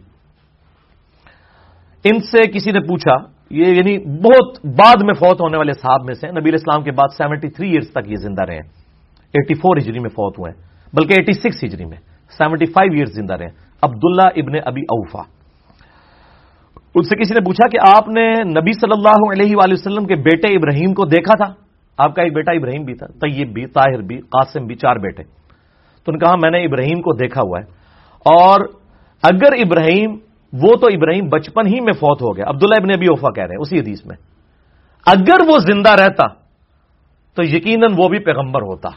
[2.04, 3.16] ان سے کسی نے پوچھا،
[3.50, 7.14] یہ یعنی بہت بعد میں فوت ہونے والے صاحب میں سے، نبی اسلام کے بعد
[7.18, 8.58] سیونٹی تھری ایئرس تک یہ زندہ رہے
[9.34, 10.52] ایٹی فور ہجری میں فوت ہوئے
[10.94, 11.98] بلکہ ایٹی سکس ہجری میں
[12.38, 13.48] سیونٹی فائیو ایئرس زندہ رہے
[13.82, 15.22] عبداللہ ابن ابی اوفا۔
[16.96, 20.16] ان سے کسی نے پوچھا کہ آپ نے نبی صلی اللہ علیہ وآلہ وسلم کے
[20.16, 21.54] بیٹے ابراہیم کو دیکھا تھا؟
[21.98, 25.24] آپ کا ایک بیٹا ابراہیم بھی تھا، طیب بھی، طاہر بھی، قاسم بھی، چار بیٹے۔
[26.06, 27.64] تو نے کہا، میں نے ابراہیم کو دیکھا ہوا ہے۔
[28.26, 28.60] اور
[29.24, 30.18] اگر ابراہیم
[30.54, 33.56] وہ تو ابراہیم بچپن ہی میں فوت ہو گیا۔ عبداللہ ابن ابی اوفا کہہ رہے
[33.56, 34.16] ہیں اسی حدیث میں۔
[35.06, 36.28] اگر وہ زندہ رہتا
[37.36, 38.90] تو یقیناً وہ بھی پیغمبر ہوتا۔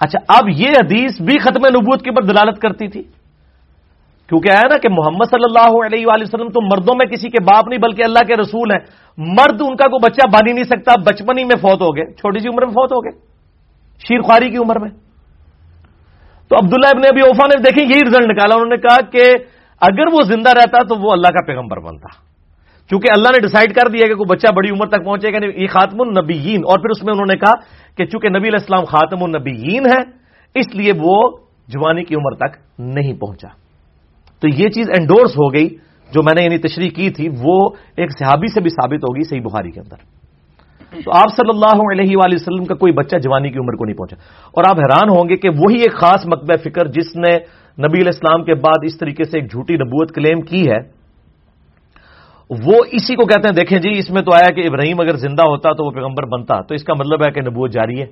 [0.00, 3.02] اچھا اب یہ حدیث بھی ختم نبوت کے اوپر دلالت کرتی تھی۔
[4.28, 7.42] کیونکہ آیا نا کہ محمد صلی اللہ علیہ وآلہ وسلم تو مردوں میں کسی کے
[7.42, 8.78] باپ نہیں، بلکہ اللہ کے رسول ہیں۔
[9.18, 12.12] مرد ان کا کوئی بچہ بن ہی نہیں سکتا بچپن ہی میں فوت ہو گئے۔
[12.12, 13.20] چھوٹی سی عمر میں فوت ہو گئے۔
[14.08, 14.90] شیر خواری کی عمر میں۔
[16.48, 20.06] تو عبداللہ ابن ابی اوفا نے دیکھیں، یہی رزلٹ نکالا۔ انہوں نے کہا کہ اگر
[20.12, 22.34] وہ زندہ رہتا تو وہ اللہ کا پیغمبر بنتا۔
[22.90, 25.66] چونکہ اللہ نے ڈیسائیڈ کر دیا کہ کوئی بچہ بڑی عمر تک پہنچے گا، یہ
[25.66, 27.52] خاتم النبیین۔ اور پھر اس میں انہوں نے کہا
[27.96, 30.02] کہ چونکہ نبی علیہ السلام خاتم النبیین ہے
[30.60, 31.22] اس لیے وہ
[31.68, 33.48] جوانی کی عمر تک نہیں پہنچا۔
[34.40, 35.68] تو یہ چیز انڈورس ہو گئی،
[36.12, 39.40] جو میں نے یعنی تشریح کی تھی، وہ ایک صحابی سے بھی ثابت ہوگی صحیح
[39.40, 39.96] بخاری کے اندر۔
[41.04, 43.96] تو آپ صلی اللہ علیہ وآلہ وسلم کا کوئی بچہ جوانی کی عمر کو نہیں
[43.96, 44.16] پہنچا۔
[44.50, 47.38] اور آپ حیران ہوں گے کہ وہی ایک خاص مکبہ فکر جس نے
[47.78, 51.04] نبی علیہ السلام کے بعد اس طریقے سے ایک جھوٹی نبوت کلیم کی ہے۔
[52.50, 55.42] وہ اسی کو کہتے ہیں، دیکھیں جی اس میں تو آیا کہ ابراہیم اگر زندہ
[55.42, 58.06] ہوتا تو وہ پیغمبر بنتا۔ تو اس کا مطلب ہے کہ نبوت جاری ہے۔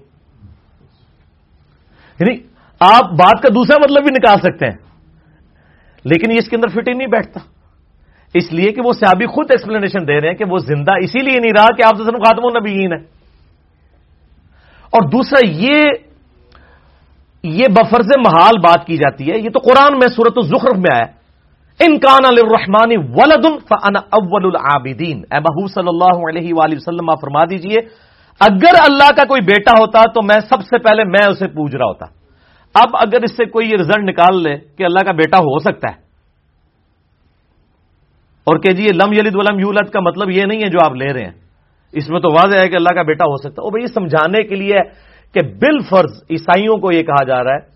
[2.20, 2.38] یعنی
[2.80, 4.76] آپ بات کا دوسرا مطلب بھی نکال سکتے ہیں۔
[6.04, 7.40] لیکن یہ اس کے اندر فٹ ہی نہیں بیٹھتا۔
[8.34, 11.40] اس لیے کہ وہ سیابی خود ایکسپلینیشن دے رہے ہیں کہ وہ زندہ اسی لیے
[11.40, 12.98] نہیں رہا کہ آپ خاتم النبیین ہے
[14.90, 15.84] اور دوسرا یہ
[17.42, 21.22] یہ بفرز محال بات کی جاتی ہے، یہ تو قرآن میں صورت الزخرف میں آیا۔
[21.80, 27.78] انکان الرحمانی ولدن فانا اول العابدین۔ اے محبوب صلی اللہ علیہ وآلہ وسلم فرما دیجیے،
[28.40, 31.86] اگر اللہ کا کوئی بیٹا ہوتا تو میں سب سے پہلے میں اسے پوج رہا
[31.86, 32.06] ہوتا۔
[32.74, 35.88] اب اگر اس سے کوئی یہ رزلٹ نکال لے کہ اللہ کا بیٹا ہو سکتا
[35.88, 35.94] ہے۔
[38.44, 40.94] اور کہ جی یہ لم یلد ولم یولد کا مطلب یہ نہیں ہے جو آپ
[40.94, 41.32] لے رہے ہیں۔
[41.92, 44.42] اس میں تو واضح ہے کہ اللہ کا بیٹا ہو سکتا ہے۔ وہ بھائی سمجھانے
[44.42, 45.02] کے لیے
[45.34, 47.70] کہ بل فرض عیسائیوں کو یہ کہا جا رہا ہے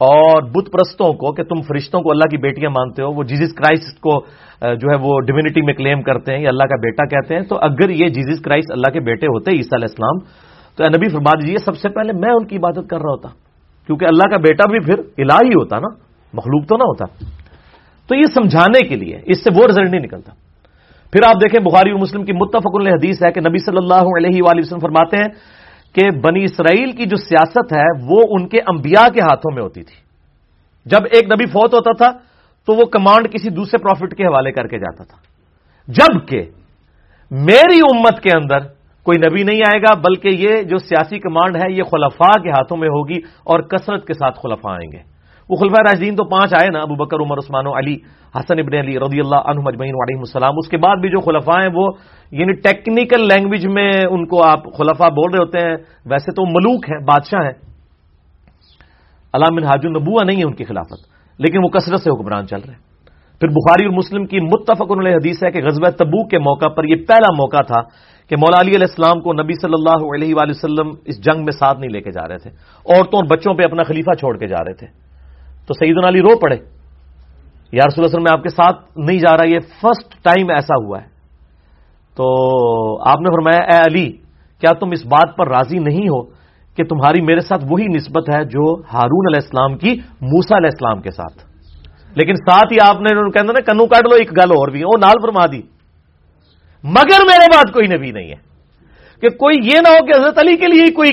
[0.00, 3.52] اور بت پرستوں کو کہ تم فرشتوں کو اللہ کی بیٹیاں مانتے ہو، وہ جیزس
[3.54, 4.20] کرائسٹ کو
[4.60, 7.56] جو ہے وہ ڈیوینٹی میں کلیم کرتے ہیں یا اللہ کا بیٹا کہتے ہیں۔ تو
[7.56, 10.18] اگر یہ جیزس کرائسٹ اللہ کے بیٹے ہوتے عیسیٰ علیہ السلام،
[10.76, 13.28] تو نبی فرما دیجیے سب سے پہلے میں ان کی عبادت کر رہا ہوتا۔
[13.86, 15.90] کیونکہ اللہ کا بیٹا بھی پھر الہ ہی ہوتا نا،
[16.32, 17.04] مخلوق تو نہ ہوتا۔
[18.08, 20.32] تو یہ سمجھانے کے لیے اس سے وہ رزلٹ نہیں نکلتا۔
[21.12, 24.42] پھر آپ دیکھیں، بخاری و مسلم کی متفق حدیث ہے کہ نبی صلی اللہ علیہ
[24.42, 25.28] وآلہ وسلم فرماتے ہیں
[25.94, 29.82] کہ بنی اسرائیل کی جو سیاست ہے وہ ان کے انبیاء کے ہاتھوں میں ہوتی
[29.82, 29.96] تھی۔
[30.86, 32.18] جب ایک نبی فوت ہوتا تھا
[32.66, 35.16] تو وہ کمانڈ کسی دوسرے پروفٹ کے حوالے کر کے جاتا تھا۔
[35.88, 36.42] جبکہ
[37.30, 38.58] میری امت کے اندر
[39.02, 42.76] کوئی نبی نہیں آئے گا، بلکہ یہ جو سیاسی کمانڈ ہے، یہ خلفاء کے ہاتھوں
[42.76, 44.98] میں ہوگی اور کثرت کے ساتھ خلفاء آئیں گے۔
[45.50, 47.94] وہ خلفاء راجدین تو پانچ آئے نا، ابو بکر، عمر، عثمان و علی،
[48.34, 51.60] حسن ابن علی رضی اللہ عنہ مجمعین علیہ السلام۔ اس کے بعد بھی جو خلفاء
[51.60, 51.92] ہیں وہ
[52.34, 56.90] یعنی ٹیکنیکل لینگویج میں ان کو آپ خلفاء بول رہے ہوتے ہیں، ویسے تو ملوک
[56.90, 57.74] ہیں، بادشاہ ہیں۔
[59.32, 62.72] علام حاج النبوا نہیں ہے ان کی خلافت، لیکن وہ کثرت سے حکمران چل رہے
[62.74, 62.94] ہیں۔
[63.40, 66.84] پھر بخاری اور مسلم کی متفق علیہ حدیث ہے کہ غزوہ تبو کے موقع پر
[66.84, 67.82] یہ پہلا موقع تھا
[68.28, 71.52] کہ مولا علی علیہ السلام کو نبی صلی اللہ علیہ وآلہ وسلم اس جنگ میں
[71.52, 72.50] ساتھ نہیں لے کے جا رہے تھے۔
[72.94, 74.86] عورتوں اور بچوں پہ اپنا خلیفہ چھوڑ کے جا رہے تھے۔
[75.66, 76.56] تو سعید علی رو پڑے۔
[77.72, 81.02] یا رسول اللہ میں آپ کے ساتھ نہیں جا رہا، یہ فرسٹ ٹائم ایسا ہوا
[81.02, 81.13] ہے۔
[82.16, 82.26] تو
[83.10, 84.12] آپ نے فرمایا، اے علی،
[84.60, 86.22] کیا تم اس بات پر راضی نہیں ہو
[86.76, 91.00] کہ تمہاری میرے ساتھ وہی نسبت ہے جو ہارون علیہ السلام کی موسا علیہ السلام
[91.00, 91.38] کے ساتھ?
[92.16, 94.98] لیکن ساتھ ہی آپ نے کہنا نا، کنو کاٹ لو، ایک گل اور بھی وہ
[95.00, 95.60] نال فرما دی.
[96.84, 98.54] مگر میرے بات کوئی نبی نہیں ہے.
[99.20, 101.10] کہ کوئی یہ نہ ہو کہ حضرت علی کے لیے کوئی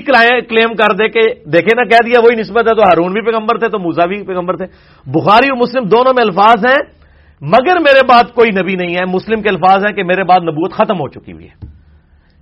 [0.49, 3.57] کلیم کر دے کہ دیکھے نا کہہ دیا وہی نسبت ہے تو ہارون بھی پیغمبر
[3.59, 4.65] تھے، تو موسا بھی پیغمبر تھے.
[5.05, 7.00] بخاری اور مسلم دونوں میں الفاظ ہیں
[7.41, 10.73] مگر میرے بعد کوئی نبی نہیں ہے، مسلم کے الفاظ ہیں کہ میرے بعد نبوت
[10.73, 11.67] ختم ہو چکی ہوئی ہے۔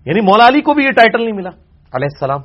[0.06, 1.50] یعنی مولا علی کو بھی یہ ٹائٹل نہیں ملا۔
[1.94, 2.40] علیہ السلام۔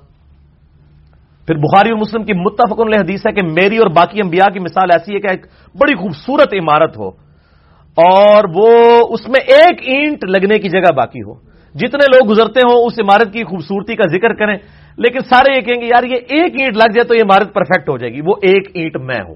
[1.46, 4.58] پھر بخاری اور مسلم کی متفق علیہ حدیث ہے کہ میری اور باقی انبیاء کی
[4.58, 7.08] مثال ایسی ہے کہ ایک بڑی خوبصورت عمارت ہو
[7.96, 8.68] اور وہ
[9.10, 11.34] اس میں ایک اینٹ لگنے کی جگہ باقی ہو۔
[11.74, 14.58] جتنے لوگ گزرتے ہوں، اس عمارت کی خوبصورتی کا ذکر کریں۔
[14.98, 17.88] لیکن سارے یہ کہیں گے، یار، یہ ایک اینٹ لگ جائے تو یہ عمارت پرفیکٹ
[17.88, 19.34] ہو جائے گی۔ وہ ایک اینٹ میں ہوں۔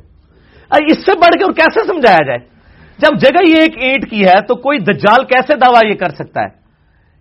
[0.70, 2.58] اس سے بڑھ کے اور کیسے سمجھایا جائے؟
[2.98, 6.42] جب جگہ یہ ایک اینٹ کی ہے تو کوئی دجال کیسے دعویٰ یہ کر سکتا
[6.42, 6.48] ہے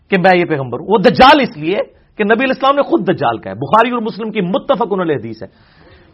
[0.09, 1.77] کہ میں یہ پیغمبر ہوں؟ وہ دجال اس لیے
[2.17, 5.13] کہ نبی الاسلام نے خود دجال کا ہے۔ بخاری اور مسلم کی متفق انہوں نے
[5.13, 5.47] حدیث ہے۔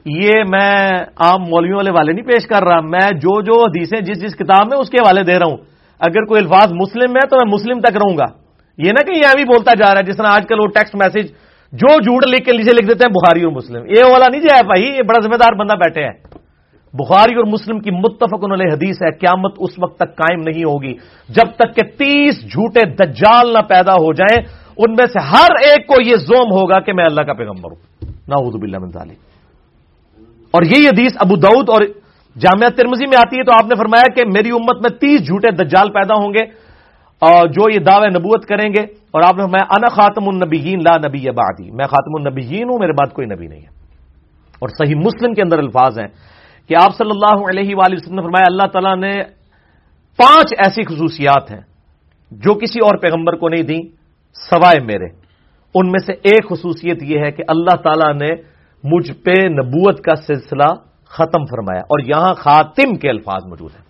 [0.06, 4.22] یہ میں عام مولویوں والے والے نہیں پیش کر رہا، میں جو جو حدیثیں جس
[4.22, 5.58] جس کتاب میں اس کے والے دے رہا ہوں۔
[6.00, 8.26] اگر کوئی الفاظ مسلم ہے تو میں مسلم تک رہوں گا۔
[8.78, 10.96] یہ نہ کہ یہ بھی بولتا جا رہا ہے جس طرح آج کل وہ ٹیکسٹ
[10.96, 11.32] میسج
[11.72, 14.48] جو جھوٹ لکھ کے نیچے لکھ دیتے ہیں بخاری اور مسلم۔ یہ والا نہیں جی
[14.48, 16.33] جائے بھائی، یہ بڑا ذمہ دار بندہ بیٹھے ہیں۔
[16.94, 20.94] بخاری اور مسلم کی متفق علیہ حدیث ہے، قیامت اس وقت تک قائم نہیں ہوگی۔
[21.30, 24.46] جب تک کہ تیس جھوٹے دجال نہ پیدا ہو جائیں،
[24.78, 28.06] ان میں سے ہر ایک کو یہ زوم ہوگا کہ میں اللہ کا پیغمبر ہوں۔
[28.28, 29.18] نہ باللہ من ذالک۔
[30.52, 31.82] اور یہی حدیث ابو دعود اور
[32.40, 35.52] جامعہ ترمزی میں آتی ہے، تو آپ نے فرمایا کہ میری امت میں تیس جھوٹے
[35.52, 36.44] دجال پیدا ہوں گے
[37.20, 40.98] اور جو یہ دعوے نبوت کریں گے۔ اور آپ نے میں انا خاتم النبیین لا
[40.98, 43.84] نبی بعدی۔ میں خاتم النبیین ہوں، میرے بعد کوئی نبی نہیں ہے۔
[44.60, 46.33] اور صحیح مسلم کے اندر الفاظ ہیں۔
[46.70, 49.24] کہ آپ صلی اللہ علیہ وآلہ وسلم نے فرمایا اللہ تعالیٰ نے
[50.18, 51.62] پانچ ایسی خصوصیات ہیں
[52.32, 53.82] جو کسی اور پیغمبر کو نہیں دی
[54.34, 55.06] سوائے میرے۔
[55.76, 58.30] ان میں سے ایک خصوصیت یہ ہے کہ اللہ تعالیٰ نے
[58.84, 60.74] مجھ پہ نبوت کا سلسلہ
[61.06, 63.84] ختم فرمایا اور یہاں خاتم کے الفاظ موجود ہیں۔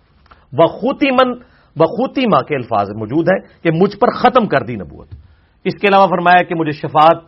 [0.51, 1.33] بخوتی من
[1.75, 5.07] بخوتی ماں کے الفاظ موجود ہیں کہ مجھ پر ختم کر دی نبوت۔
[5.65, 7.21] اس کے علاوہ فرمایا کہ مجھے شفاعت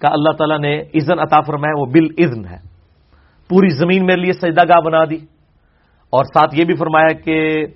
[0.00, 2.73] کا اللہ تعالیٰ نے عزن عطا فرمایا، وہ بل اذن ہے۔
[3.48, 5.16] پوری زمین میرے لیے سجدہ گاہ بنا دی۔
[6.10, 7.66] اور ساتھ یہ بھی فرمایا کہ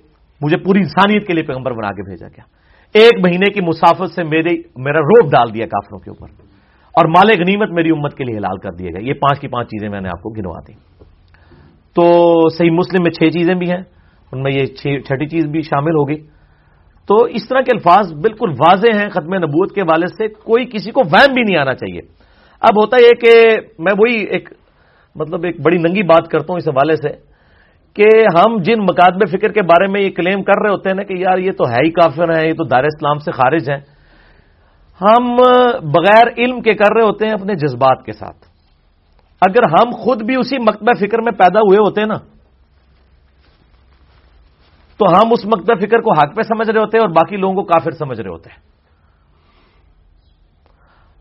[0.41, 2.43] مجھے پوری انسانیت کے لیے پیغمبر بنا کے بھیجا گیا۔
[2.93, 6.27] ایک مہینے کی مسافت سے میرے، میرا روپ ڈال دیا کافروں کے اوپر۔
[6.89, 9.67] اور مال غنیمت میری امت کے لیے حلال کر دیے گئے۔ یہ پانچ کی پانچ
[9.67, 10.73] چیزیں میں نے آپ کو گنوا دی۔
[11.95, 13.81] تو صحیح مسلم میں چھ چیزیں بھی ہیں۔
[14.31, 14.65] ان میں یہ
[15.01, 16.15] چھٹی چیز بھی شامل ہوگی۔
[17.07, 20.91] تو اس طرح کے الفاظ بالکل واضح ہیں ختم نبوت کے والد سے۔ کوئی کسی
[20.91, 21.99] کو وہم بھی نہیں آنا چاہیے۔
[22.59, 24.49] اب ہوتا یہ کہ میں وہی ایک
[25.15, 27.09] مطلب ایک بڑی ننگی بات کرتا ہوں اس حوالے سے
[27.95, 31.03] کہ ہم جن مقادم فکر کے بارے میں یہ کلیم کر رہے ہوتے ہیں نا
[31.03, 33.79] کہ یار یہ تو ہے ہی کافر ہیں، یہ تو دار اسلام سے خارج ہیں۔
[35.01, 35.35] ہم
[35.91, 38.45] بغیر علم کے کر رہے ہوتے ہیں اپنے جذبات کے ساتھ۔
[39.41, 42.17] اگر ہم خود بھی اسی مکتبہ فکر میں پیدا ہوئے ہوتے ہیں نا،
[44.99, 47.55] تو ہم اس مکتبہ فکر کو حق پہ سمجھ رہے ہوتے ہیں اور باقی لوگوں
[47.55, 48.61] کو کافر سمجھ رہے ہوتے ہیں۔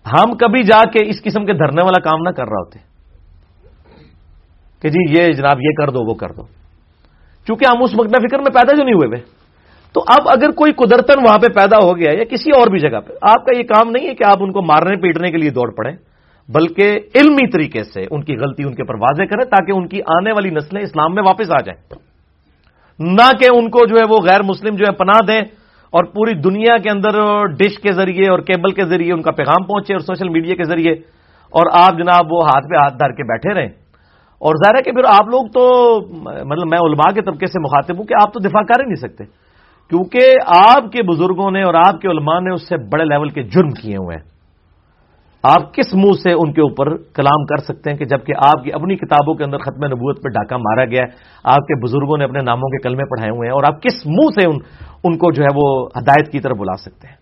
[0.06, 2.87] ہم کبھی جا کے اس قسم کے دھرنے والا کام نہ کر رہے ہوتے۔
[4.82, 6.42] کہ جی یہ جناب یہ کر دو وہ کر دو۔
[7.46, 9.20] چونکہ ہم اس مکتبہ فکر میں پیدا جو نہیں ہوئے
[9.94, 13.00] تو اب اگر کوئی قدرتن وہاں پہ پیدا ہو گیا یا کسی اور بھی جگہ
[13.00, 15.50] پہ، آپ کا یہ کام نہیں ہے کہ آپ ان کو مارنے پیٹنے کے لیے
[15.50, 15.96] دوڑ پڑیں
[16.48, 20.00] بلکہ علمی طریقے سے ان کی غلطی ان کے پر واضح کریں تاکہ ان کی
[20.06, 21.80] آنے والی نسلیں اسلام میں واپس آ جائیں۔
[22.98, 25.40] نہ کہ ان کو جو ہے وہ غیر مسلم جو ہے پناہ دیں
[25.90, 27.10] اور پوری دنیا کے اندر
[27.46, 30.64] ڈش کے ذریعے اور کیبل کے ذریعے ان کا پیغام پہنچے اور سوشل میڈیا کے
[30.64, 30.92] ذریعے
[31.52, 33.87] اور آپ جناب وہ ہاتھ پہ ہاتھ دھر کے بیٹھے رہیں۔
[34.38, 35.62] اور ظاہر ہے کہ پھر آپ لوگ تو
[36.20, 39.08] مطلب میں علماء کے طبقے سے مخاطب ہوں کہ آپ تو دفاع کر ہی نہیں
[39.08, 39.24] سکتے۔
[39.90, 43.42] کیونکہ آپ کے بزرگوں نے اور آپ کے علماء نے اس سے بڑے لیول کے
[43.42, 44.38] جرم کیے ہوئے ہیں۔
[45.42, 48.72] آپ کس منہ سے ان کے اوپر کلام کر سکتے ہیں کہ جبکہ آپ کی
[48.72, 52.24] اپنی کتابوں کے اندر ختم نبوت پہ ڈاکہ مارا گیا ہے، آپ کے بزرگوں نے
[52.24, 54.56] اپنے ناموں کے کلمے پڑھائے ہوئے ہیں اور آپ کس منہ سے ان
[55.04, 57.16] ان کو جو ہے وہ ہدایت کی طرف بلا سکتے ہیں۔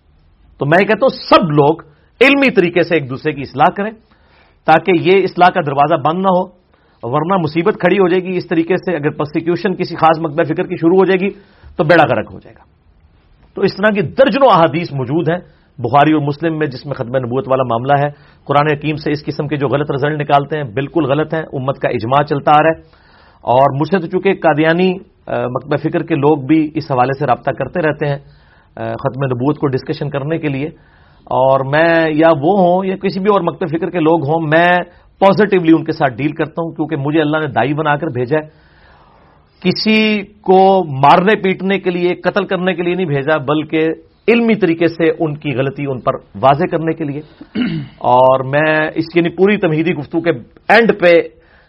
[0.58, 1.82] تو میں کہتا ہوں سب لوگ
[2.20, 3.90] علمی طریقے سے ایک دوسرے کی اصلاح کریں
[4.66, 6.65] تاکہ یہ اصلاح کا دروازہ بند نہ ہو۔
[7.02, 10.62] ورنہ مصیبت کھڑی ہو جائے گی اس طریقے سے اگر پرسیکیوشن کسی خاص مقدہ فکر
[10.62, 11.34] کی شروع ہو جائے گی
[11.76, 12.64] تو بیڑا گرک ہو جائے گا۔
[13.54, 15.38] تو اس طرح کی درجنوں احادیث موجود ہیں۔
[15.78, 18.08] بخاری اور مسلم میں جس میں ختم نبوت والا معاملہ ہے،
[18.44, 21.78] قرآن حکیم سے اس قسم کے جو غلط رزلٹ نکالتے ہیں، بالکل غلط ہیں، امت
[21.78, 22.80] کا اجماع چلتا آ رہا ہے۔
[23.36, 24.94] اور مجھ سے تو چونکہ قادیانی
[25.28, 28.18] مکتب فکر کے لوگ بھی اس حوالے سے رابطہ کرتے رہتے ہیں
[28.74, 30.66] ختم نبوت کو ڈسکشن کرنے کے لیے۔
[31.24, 34.78] اور میں یا وہ ہوں یا کسی بھی اور مکتب فکر کے لوگ ہوں، میں
[35.18, 38.38] پازیٹیولی ان کے ساتھ ڈیل کرتا ہوں کیونکہ مجھے اللہ نے دائی بنا کر بھیجا
[38.38, 38.66] ہے۔
[39.60, 43.88] کسی کو مارنے پیٹنے کے لیے قتل کرنے کے لیے نہیں بھیجا بلکہ
[44.28, 47.20] علمی طریقے سے ان کی غلطی ان پر واضح کرنے کے لیے۔
[47.98, 50.30] اور میں اس کی پوری تمہیدی گفتگو کے
[50.68, 51.12] اینڈ پہ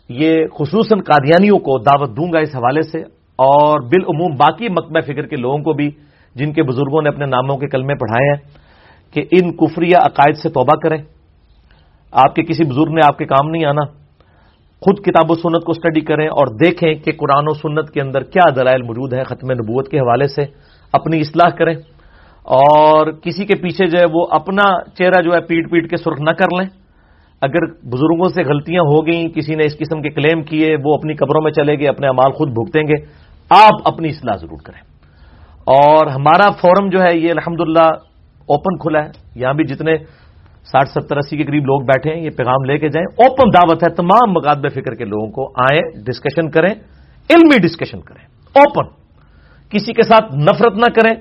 [0.10, 3.00] یہ خصوصاً قادیانیوں کو دعوت دوں گا اس حوالے سے۔
[3.40, 5.90] اور بالعموم باقی مکبہ فکر کے لوگوں کو بھی
[6.36, 8.58] جن کے بزرگوں نے اپنے ناموں کے کلمے پڑھائے ہیں
[9.14, 11.17] کہ ان کفریہ عقائد سے توبہ کریں۔
[12.12, 13.86] آپ کے کسی بزرگ نے آپ کے کام نہیں آنا،
[14.82, 18.22] خود کتاب و سنت کو اسٹڈی کریں اور دیکھیں کہ قرآن و سنت کے اندر
[18.24, 20.42] کیا دلائل موجود ہیں ختم نبوت کے حوالے سے،
[20.94, 21.76] اپنی اصلاح کریں۔
[22.44, 24.64] اور کسی کے پیچھے جو ہے وہ اپنا
[24.98, 26.70] چہرہ جو ہے پیٹ پیٹ کے سرخ نہ کر لیں۔
[27.42, 31.16] اگر بزرگوں سے غلطیاں ہو گئیں، کسی نے اس قسم کے کلیم کیے، وہ اپنی
[31.16, 33.06] قبروں میں چلے گئے، اپنے امال خود بھگتیں گے،
[33.50, 34.82] آپ اپنی اصلاح ضرور کریں۔
[35.66, 39.92] اور ہمارا فورم جو ہے یہ الحمد اوپن کھلا ہے۔ یہاں بھی جتنے
[40.72, 43.84] ساٹھ ستر اسی کے قریب لوگ بیٹھے ہیں، یہ پیغام لے کے جائیں۔ اوپن دعوت
[43.84, 46.74] ہے، تمام مقابلے فکر کے لوگوں کو آئیں ڈسکشن کریں،
[47.30, 48.24] علمی ڈسکشن کریں۔
[48.56, 48.90] اوپن
[49.70, 51.16] کسی کے ساتھ نفرت نہ کریں۔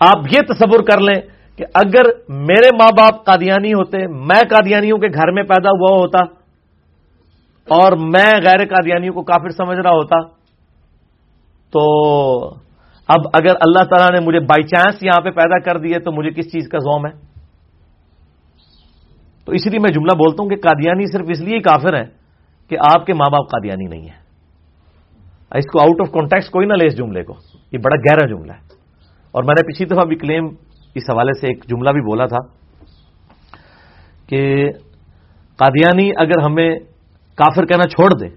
[0.00, 1.20] آپ یہ تصور کر لیں
[1.56, 6.18] کہ اگر میرے ماں باپ قادیانی ہوتے، میں قادیانیوں کے گھر میں پیدا ہوا ہوتا
[7.68, 10.20] اور میں غیر قادیانیوں کو کافر سمجھ رہا ہوتا،
[11.72, 11.84] تو
[13.08, 16.30] اب اگر اللہ تعالیٰ نے مجھے بائی چانس یہاں پہ پیدا کر دیے تو مجھے
[16.30, 17.33] کس چیز کا زوم ہے؟
[19.44, 22.04] تو اسی لیے میں جملہ بولتا ہوں کہ قادیانی صرف اس لیے کافر ہے
[22.68, 24.24] کہ آپ کے ماں باپ قادیانی نہیں ہے
[25.58, 27.34] اس کو آؤٹ آف کانٹیکٹ کوئی نہ لے اس جملے کو۔
[27.72, 28.74] یہ بڑا گہرا جملہ ہے۔
[29.32, 30.46] اور میں نے پچھلی دفعہ بھی کلیم
[30.94, 32.46] اس حوالے سے ایک جملہ بھی بولا تھا
[34.26, 34.70] کہ
[35.56, 36.78] قادیانی اگر ہمیں
[37.36, 38.28] کافر کہنا چھوڑ دے،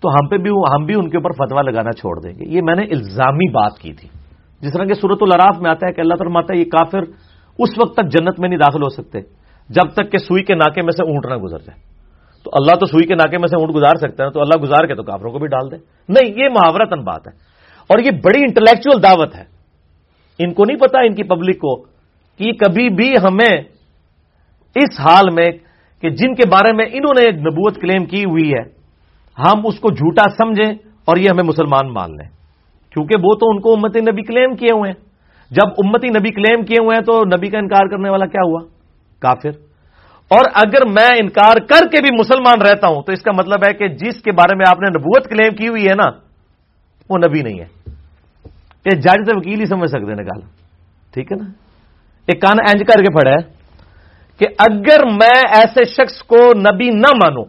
[0.00, 2.60] تو ہم پہ بھی ہم بھی ان کے اوپر فتوا لگانا چھوڑ دیں گے۔ یہ
[2.62, 4.08] میں نے الزامی بات کی تھی۔
[4.60, 7.31] جس طرح کہ صورت العراف میں آتا ہے کہ اللہ فرماتا ہے، یہ کافر
[7.62, 9.18] اس وقت تک جنت میں نہیں داخل ہو سکتے،
[9.68, 11.92] جب تک کہ سوئی کے ناکے میں سے اونٹ نہ گزر جائے۔
[12.44, 14.86] تو اللہ تو سوئی کے ناکے میں سے اونٹ گزار سکتا ہے، تو اللہ گزار
[14.86, 15.76] کے تو کافروں کو بھی ڈال دے۔
[16.08, 17.32] نہیں، یہ محاورتن بات ہے۔
[17.82, 19.44] اور یہ بڑی انٹلیکچل دعوت ہے۔
[20.38, 21.82] ان کو نہیں پتا، ان کی پبلک کو،
[22.38, 23.58] کہ کبھی بھی ہمیں
[24.74, 25.50] اس حال میں
[26.00, 28.62] کہ جن کے بارے میں انہوں نے ایک نبوت کلیم کی ہوئی ہے،
[29.38, 32.28] ہم اس کو جھوٹا سمجھیں اور یہ ہمیں مسلمان مان لیں۔
[32.90, 35.11] کیونکہ وہ تو ان کو امتی نبی کلیم کیے ہوئے ہیں۔
[35.52, 38.58] جب امتی نبی کلیم کیے ہوئے ہیں تو نبی کا انکار کرنے والا کیا ہوا؟
[39.20, 39.48] کافر۔
[40.28, 43.72] اور اگر میں انکار کر کے بھی مسلمان رہتا ہوں، تو اس کا مطلب ہے
[43.72, 46.10] کہ جس کے بارے میں آپ نے نبوت کلیم کی ہوئی ہے نا،
[47.10, 47.90] وہ نبی نہیں ہے۔
[48.84, 50.40] یہ جج سے وکیل ہی سمجھ سکتے ہیں
[51.14, 51.50] ٹھیک ہے نا؟
[52.26, 53.52] ایک کان اینج کر کے پڑا ہے
[54.38, 57.44] کہ اگر میں ایسے شخص کو نبی نہ مانوں،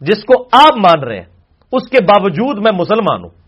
[0.00, 1.26] جس کو آپ مان رہے ہیں،
[1.72, 3.45] اس کے باوجود میں مسلمان ہوں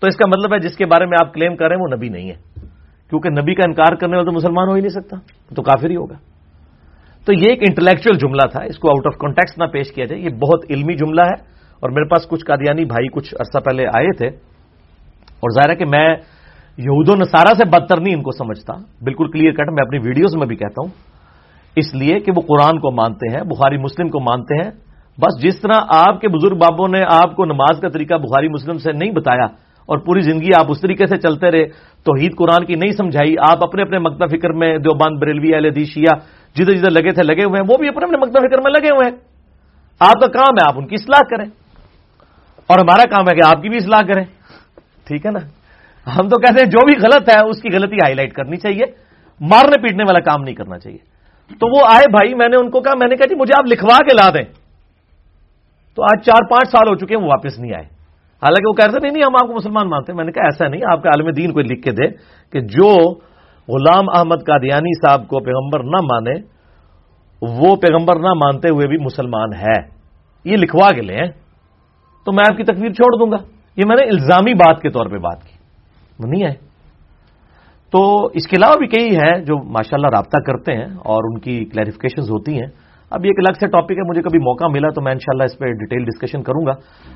[0.00, 1.96] تو اس کا مطلب ہے جس کے بارے میں آپ کلیم کر رہے ہیں وہ
[1.96, 2.66] نبی نہیں ہے۔
[3.10, 5.16] کیونکہ نبی کا انکار کرنے والا تو مسلمان ہو ہی نہیں سکتا۔
[5.54, 6.14] تو کافر ہی ہوگا۔
[7.26, 10.22] تو یہ ایک انٹلیکچل جملہ تھا، اس کو آؤٹ آف کانٹیکس نہ پیش کیا جائے۔
[10.22, 11.42] یہ بہت علمی جملہ ہے
[11.80, 14.26] اور میرے پاس کچھ قادیانی بھائی کچھ عرصہ پہلے آئے تھے۔
[15.26, 16.16] اور ظاہر ہے کہ میں
[16.78, 20.36] یہود و نصارہ سے بدتر نہیں ان کو سمجھتا۔ بالکل کلیئر کٹ میں اپنی ویڈیوز
[20.36, 20.90] میں بھی کہتا ہوں۔
[21.76, 24.70] اس لیے کہ وہ قرآن کو مانتے ہیں، بخاری مسلم کو مانتے ہیں۔
[25.18, 28.78] بس جس طرح آپ کے بزرگ بابوں نے آپ کو نماز کا طریقہ بخاری مسلم
[28.78, 31.64] سے نہیں بتایا اور پوری زندگی آپ اس طریقے سے چلتے رہے۔
[32.04, 35.84] تو عید قرآن کی نہیں سمجھائی۔ آپ اپنے اپنے مکتب فکر میں دیوبند، بریلوی، اہل
[35.84, 36.18] شیعہ
[36.54, 38.90] جدھر جدھر لگے تھے، لگے ہوئے ہیں، وہ بھی اپنے اپنے مکتب فکر میں لگے
[38.90, 39.16] ہوئے ہیں۔
[40.00, 41.50] آپ کا کام ہے، آپ ان کی اصلاح کریں۔
[42.66, 44.24] اور ہمارا کام ہے کہ آپ کی بھی اصلاح کریں۔
[45.04, 45.38] ٹھیک ہے نا؟
[46.10, 48.84] ہم تو کہتے ہیں جو بھی غلط ہے، اس کی غلطی ہائی لائٹ کرنی چاہیے۔
[49.40, 50.98] مارنے پیٹنے والا کام نہیں کرنا چاہیے۔
[51.54, 53.64] تو وہ آئے، بھائی، میں نے ان کو کہا، میں نے کہا جی مجھے آپ
[53.72, 54.52] لکھوا کے لا دیں۔
[55.94, 57.95] تو آج چار پانچ سال ہو چکے ہیں، وہ واپس نہیں آئے۔
[58.42, 60.68] حالانکہ وہ کہتے نہیں نہیں، ہم آپ کو مسلمان مانتے ہیں۔ میں نے کہا، ایسا
[60.68, 62.08] نہیں، آپ کے عالم دین کو لکھ کے دے
[62.52, 63.14] کہ جو
[63.68, 66.56] غلام احمد قادیانی صاحب کو پیغمبر نہ مانے،
[67.42, 69.96] وہ پیغمبر نہ مانتے ہوئے بھی مسلمان ہے۔
[70.44, 71.28] یہ لکھوا کے لیں
[72.24, 73.36] تو میں آپ کی تکویر چھوڑ دوں گا۔
[73.76, 75.58] یہ میں نے الزامی بات کے طور پہ بات کی۔
[76.18, 76.54] وہ نہیں آئے
[77.90, 81.64] تو اس کے علاوہ بھی کئی ہیں جو ماشاءاللہ رابطہ کرتے ہیں اور ان کی
[81.64, 85.02] کلیریفکیشنز ہوتی ہیں۔ اب یہ ایک الگ سے ٹاپک ہے، مجھے کبھی موقع ملا تو
[85.02, 86.72] میں انشاءاللہ اس پہ ڈیٹیل ڈسکشن کروں گا۔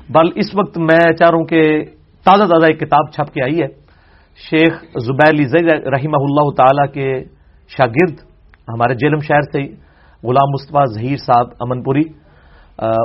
[0.09, 1.61] بل اس وقت میں چاہ رہا ہوں کہ
[2.25, 3.67] تازہ تازہ ایک کتاب چھپ کے آئی ہے۔
[4.49, 5.35] شیخ زبیر
[5.87, 7.23] رحمہ اللہ تعالی کے
[7.77, 8.15] شاگرد،
[8.69, 9.63] ہمارے جیلم شہر سے
[10.23, 12.03] غلام مصطفیٰ ظہیر صاحب امن پوری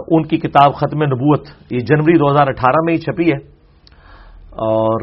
[0.08, 3.38] ان کی کتاب ختم نبوت، یہ جنوری دو ہزار اٹھارہ میں ہی چھپی ہے۔
[4.66, 5.00] اور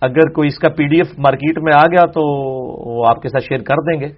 [0.00, 2.22] اگر کوئی اس کا پی ڈی ایف مارکیٹ میں آ گیا تو
[2.96, 4.08] وہ آپ کے ساتھ شیئر کر دیں گے۔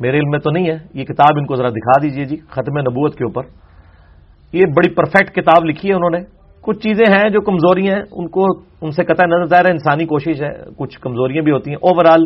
[0.00, 2.78] میرے علم میں تو نہیں ہے، یہ کتاب ان کو ذرا دکھا دیجیے جی ختم
[2.78, 3.42] نبوت کے اوپر۔
[4.52, 6.18] یہ بڑی پرفیکٹ کتاب لکھی ہے انہوں نے۔
[6.60, 8.44] کچھ چیزیں ہیں جو کمزوریاں ہیں، ان کو
[8.80, 12.04] ان سے قطع نظر ظاہر ہے، انسانی کوشش ہے، کچھ کمزوریاں بھی ہوتی ہیں۔ اوور
[12.04, 12.24] آل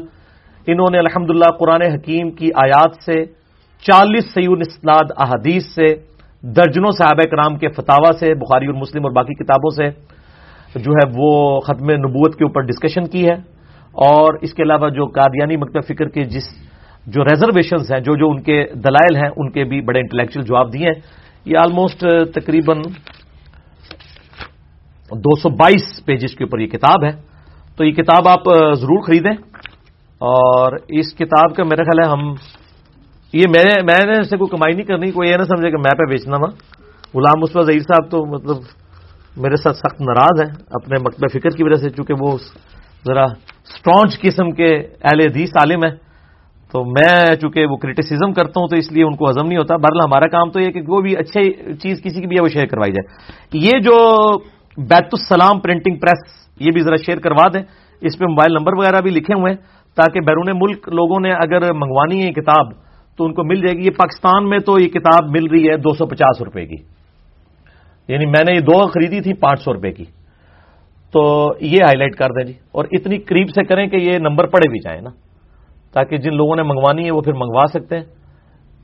[0.66, 3.24] انہوں نے الحمد للہ قرآن حکیم کی آیات سے،
[3.82, 5.94] چالیس سیون اسناد احادیث سے،
[6.42, 10.18] درجنوں صحابہ کرام کے فتوا سے، بخاری اور مسلم اور باقی کتابوں سے
[10.78, 13.58] جو ہے وہ ختم نبوت کے اوپر ڈسکشن کی ہے۔
[13.92, 16.67] اور اس کے علاوہ جو قادیانی مکتب فکر کے جس
[17.08, 20.72] جو ریزرویشنز ہیں، جو جو ان کے دلائل ہیں، ان کے بھی بڑے انٹلیکچل جواب
[20.72, 21.00] دیے ہیں۔
[21.44, 22.78] یہ آلموسٹ تقریباً
[25.12, 27.10] دو سو بائیس پیجز کے اوپر یہ کتاب ہے۔
[27.76, 28.40] تو یہ کتاب آپ
[28.74, 29.32] ضرور خریدیں۔
[30.18, 32.34] اور اس کتاب کا میرا خیال ہے ہم
[33.32, 35.98] یہ میں نے اس سے کوئی کمائی نہیں کرنی، کوئی یہ نہ سمجھے کہ میں
[35.98, 36.48] پہ بیچنا وا۔
[37.14, 38.56] غلام مصبح ظہیر صاحب تو مطلب
[39.36, 42.38] میرے ساتھ سخت ناراض ہیں۔ اپنے مکتب فکر کی وجہ سے، چونکہ وہ
[43.06, 46.07] ذرا اسٹرانچ قسم کے اہل حدیث عالم ہیں۔
[46.72, 49.76] تو میں چونکہ وہ کریٹیسزم کرتا ہوں تو اس لیے ان کو ہزم نہیں ہوتا۔
[49.76, 52.48] بہرحال ہمارا کام تو یہ کہ وہ بھی اچھی چیز کسی کی بھی ہے، وہ
[52.48, 53.32] شیئر کروائی جائے۔
[53.66, 54.38] یہ جو
[54.76, 57.62] بیت السلام پرنٹنگ پریس یہ بھی ذرا شیئر کروا دیں۔
[58.00, 59.58] اس پہ موبائل نمبر وغیرہ بھی لکھے ہوئے ہیں
[59.96, 62.66] تاکہ بیرون ملک لوگوں نے اگر منگوانی ہے یہ کتاب،
[63.16, 65.76] تو ان کو مل جائے گی۔ یہ پاکستان میں تو یہ کتاب مل رہی ہے
[65.76, 66.76] دو سو پچاس روپے کی۔
[68.08, 70.04] یعنی میں نے یہ دو خریدی تھی پانچ سو روپے کی۔
[71.12, 74.46] تو یہ ہائی لائٹ کر دیں جی۔ اور اتنی قریب سے کریں کہ یہ نمبر
[74.46, 75.10] پڑے بھی جائیں نا۔
[75.92, 78.04] تاکہ جن لوگوں نے منگوانی ہے وہ پھر منگوا سکتے ہیں۔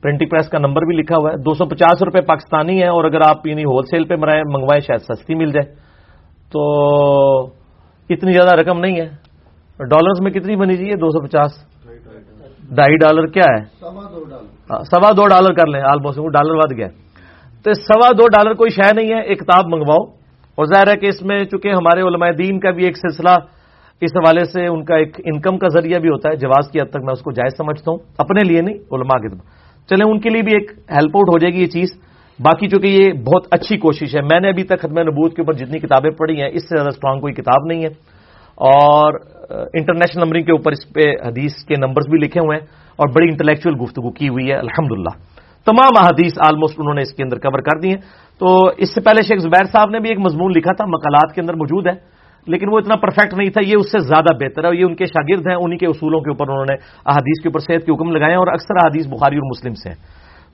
[0.01, 3.03] پرنٹنگ پریس کا نمبر بھی لکھا ہوا ہے۔ دو سو پچاس روپے پاکستانی ہے اور
[3.03, 4.15] اگر آپ یعنی ہول سیل پہ
[4.51, 5.75] منگوائیں شاید سستی مل جائے۔
[6.51, 6.61] تو
[8.09, 9.25] اتنی زیادہ رقم نہیں ہے۔
[9.77, 11.51] ڈالرز میں کتنی بنی جی چاہیے دو سو پچاس؟
[12.75, 13.63] ڈھائی ڈالر کیا ہے؟
[14.71, 16.87] ہاں، سوا دو ڈالر کر لیں۔ آلموسٹ وہ ڈالر ود گیا۔
[17.63, 20.03] تو سوا دو ڈالر کوئی شہ نہیں ہے۔ ایک کتاب منگواؤ۔
[20.55, 23.54] اور ظاہر ہے کہ اس میں چونکہ ہمارے علماء دین کا بھی ایک سلسلہ
[24.01, 26.89] اس حوالے سے ان کا ایک انکم کا ذریعہ بھی ہوتا ہے، جواز کی حد
[26.89, 29.29] تک میں اس کو جائز سمجھتا ہوں۔ اپنے لیے نہیں، علماء کے
[29.89, 31.87] چلیں، ان کے لیے بھی ایک ہیلپ آؤٹ ہو جائے گی یہ چیز۔
[32.39, 35.53] باقی چونکہ یہ بہت اچھی کوشش ہے، میں نے ابھی تک ختم نبوت کے اوپر
[35.53, 38.15] جتنی کتابیں پڑھی ہیں، اس سے زیادہ اسٹرانگ کوئی کتاب نہیں ہے۔
[38.57, 39.13] اور
[39.73, 42.65] انٹرنیشنل نمبرنگ کے اوپر اس پہ حدیث کے نمبرز بھی لکھے ہوئے ہیں
[42.95, 45.07] اور بڑی انٹلیکچوئل گفتگو کی ہوئی ہے الحمد
[45.65, 48.01] تمام احادیث آلموسٹ انہوں نے اس کے اندر کور کر دی ہیں۔
[48.39, 51.41] تو اس سے پہلے شیخ زبیر صاحب نے بھی ایک مضمون لکھا تھا، مقالات کے
[51.41, 52.14] اندر موجود ہے۔
[52.47, 55.05] لیکن وہ اتنا پرفیکٹ نہیں تھا، یہ اس سے زیادہ بہتر ہے یہ ان کے
[55.05, 56.75] شاگرد ہیں، انہی کے اصولوں کے اوپر انہوں نے
[57.05, 59.89] احادیث کے اوپر صحت کے حکم لگائے ہیں اور اکثر احادیث بخاری اور مسلم سے
[59.89, 59.99] ہیں۔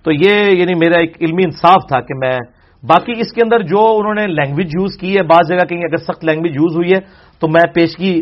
[0.06, 2.38] تو یہ یعنی میرا ایک علمی انصاف تھا کہ میں،
[2.84, 6.02] باقی اس کے اندر جو انہوں نے لینگویج یوز کی ہے، بعض جگہ کہیں اگر
[6.06, 7.00] سخت لینگویج یوز ہوئی ہے
[7.42, 8.14] تو میں پیشگی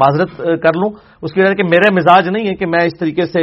[0.00, 0.90] معذرت کر لوں۔
[1.22, 3.42] اس کی وجہ کہ میرا مزاج نہیں ہے کہ میں اس طریقے سے،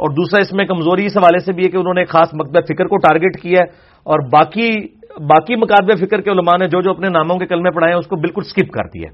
[0.00, 2.62] اور دوسرا اس میں کمزوری اس حوالے سے بھی ہے کہ انہوں نے خاص مکتب
[2.68, 3.66] فکر کو ٹارگٹ کیا ہے
[4.06, 4.70] اور باقی
[5.18, 8.06] باقی مقابلے فکر کے علماء نے جو جو اپنے ناموں کے کلمے پڑھائے ہیں، اس
[8.06, 9.10] کو بالکل سکپ کر دیا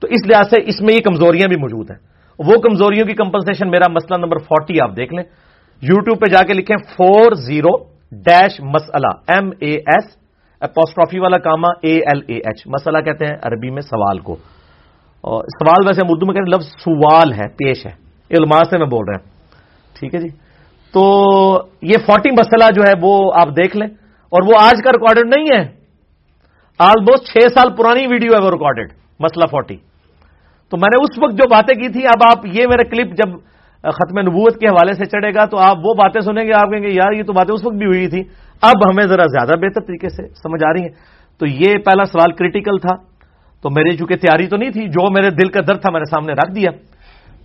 [0.00, 1.98] تو اس لحاظ سے اس میں یہ کمزوریاں بھی موجود ہیں۔
[2.38, 5.24] وہ کمزوریوں کی کمپنسیشن میرا مسئلہ نمبر فورٹی آپ دیکھ لیں۔
[5.82, 10.04] یو ٹیوب پہ جا کے لکھیں فور زیرو ڈیش مسئلہ ایم اے ایس
[10.60, 14.32] اپوسٹرافی والا comma A L A H مسئلہ کہتے ہیں عربی میں سوال کو۔
[15.20, 17.92] اور سوال ویسے ہم اردو میں کہتے ہیں، لفظ سوال ہے، پیش ہے۔
[18.30, 19.30] علماء سے میں بول رہا ہوں۔
[20.00, 20.28] ٹھیک ہے جی۔
[20.92, 21.02] تو
[21.82, 25.46] یہ فورٹی مسئلہ جو ہے وہ آپ دیکھ لیں۔ اور وہ آج کا ریکارڈڈ نہیں
[25.54, 25.84] ہے۔
[26.78, 29.76] آلموسٹ چھ سال پرانی ویڈیو ہے وہ ریکارڈڈ مسئلہ فورٹی
[30.70, 33.32] تو میں نے اس وقت جو باتیں کی تھی اب آپ یہ میرا کلپ جب
[33.84, 36.82] ختم نبوت کے حوالے سے چڑھے گا تو آپ وہ باتیں سنیں گے آپ کہیں
[36.82, 38.20] گے یار یہ تو باتیں اس وقت بھی ہوئی تھی۔
[38.62, 40.94] اب ہمیں ذرا زیادہ بہتر طریقے سے سمجھ آ رہی ہیں۔
[41.38, 42.96] تو یہ پہلا سوال کریٹیکل تھا۔
[43.62, 46.10] تو میری چونکہ تیاری تو نہیں تھی جو میرے دل کا درد تھا میں نے
[46.10, 46.70] سامنے رکھ دیا۔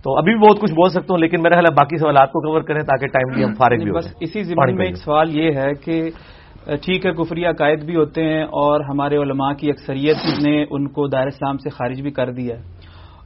[0.02, 2.60] تو ابھی بھی بہت کچھ بول سکتا ہوں لیکن میرا خیال باقی سوالات کو کور
[2.60, 5.74] کریں تاکہ ٹائم بھی ہم فارغ بھی بس اسی زمین میں ایک سوال یہ ہے
[5.74, 6.10] کہ
[6.64, 11.06] ٹھیک ہے کفری عقائد بھی ہوتے ہیں اور ہمارے علماء کی اکثریت نے ان کو
[11.06, 12.62] دائر اسلام سے خارج بھی کر دیا ہے۔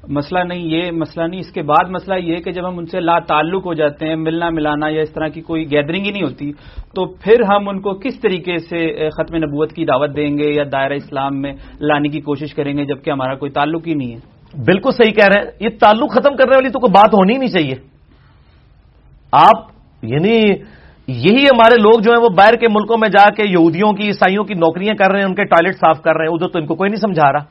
[0.09, 3.01] مسئلہ نہیں یہ، مسئلہ نہیں، اس کے بعد مسئلہ یہ کہ جب ہم ان سے
[3.01, 6.23] لا تعلق ہو جاتے ہیں، ملنا ملانا یا اس طرح کی کوئی گیدرنگ ہی نہیں
[6.23, 6.53] ہوتی،
[6.95, 10.65] تو پھر ہم ان کو کس طریقے سے ختم نبوت کی دعوت دیں گے یا
[10.73, 14.35] دائرہ اسلام میں لانے کی کوشش کریں گے، جبکہ ہمارا کوئی تعلق ہی نہیں ہے۔
[14.65, 17.49] بالکل صحیح کہہ رہے ہیں۔ یہ تعلق ختم کرنے والی تو کوئی بات ہونی نہیں
[17.49, 17.75] چاہیے۔
[19.33, 19.65] آپ
[20.03, 20.43] یعنی
[21.09, 24.45] یہی ہمارے لوگ جو ہیں وہ باہر کے ملکوں میں جا کے یہودیوں کی، عیسائیوں
[24.45, 26.67] کی نوکریاں کر رہے ہیں، ان کے ٹوائلٹ صاف کر رہے ہیں۔ ادھر تو ان
[26.67, 27.45] کو کوئی نہیں سمجھا رہا۔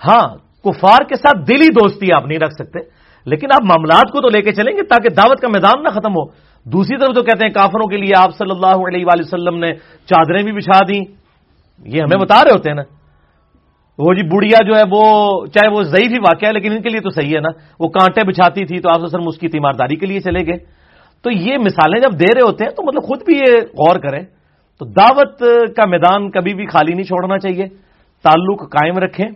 [0.00, 0.26] ہاں
[0.64, 2.78] کفار کے ساتھ دلی دوستی آپ نہیں رکھ سکتے،
[3.26, 6.12] لیکن آپ معاملات کو تو لے کے چلیں گے تاکہ دعوت کا میدان نہ ختم
[6.12, 6.24] ہو۔
[6.66, 9.70] دوسری طرف تو کہتے ہیں کافروں کے لیے آپ صلی اللہ علیہ وآلہ وسلم نے
[10.10, 10.98] چادریں بھی بچھا دی
[11.86, 12.86] یہ ہمیں بتا رہے ہوتے ہیں نا۔
[13.98, 15.02] وہ جی بڑھیا جو ہے وہ،
[15.46, 17.48] چاہے وہ ضعیف ہی واقعہ ہے، لیکن ان کے لیے تو صحیح ہے نا۔
[17.80, 20.58] وہ کانٹے بچھاتی تھی تو آپ سر اس کی تیمارداری کے لیے چلے گئے۔
[21.22, 24.22] تو یہ مثالیں جب دے رہے ہوتے ہیں تو مطلب خود بھی یہ غور کریں۔
[24.78, 25.38] تو دعوت
[25.76, 27.66] کا میدان کبھی بھی خالی نہیں چھوڑنا چاہیے۔
[28.22, 29.26] تعلق قائم رکھیں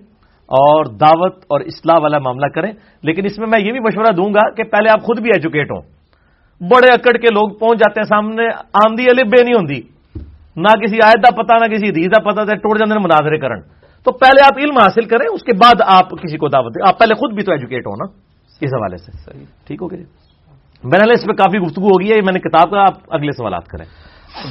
[0.47, 2.73] اور دعوت اور اصلاح والا معاملہ کریں۔
[3.03, 5.71] لیکن اس میں میں یہ بھی مشورہ دوں گا کہ پہلے آپ خود بھی ایجوکیٹ
[5.71, 5.81] ہوں۔
[6.61, 10.01] بڑے اکڑ کے لوگ پہنچ جاتے ہیں سامنے آمدی علی بے نہیں ہوتی
[10.57, 13.61] نہ کسی آیت کا پتا نہ کسی حدیث کا پتا ٹوٹ جاتے ہیں مناظرے کرن۔
[14.05, 16.99] تو پہلے آپ علم حاصل کریں، اس کے بعد آپ کسی کو دعوت دیں۔ آپ
[16.99, 18.05] پہلے خود بھی تو ایجوکیٹ ہو نا؟
[18.61, 20.30] اس حوالے سے۔ صحیح، ٹھیک ہو گیا؟
[20.85, 23.67] میں نے اس پہ کافی گفتگو ہوگی ہے میں نے کتاب کا آپ اگلے سوالات
[23.69, 23.85] کریں۔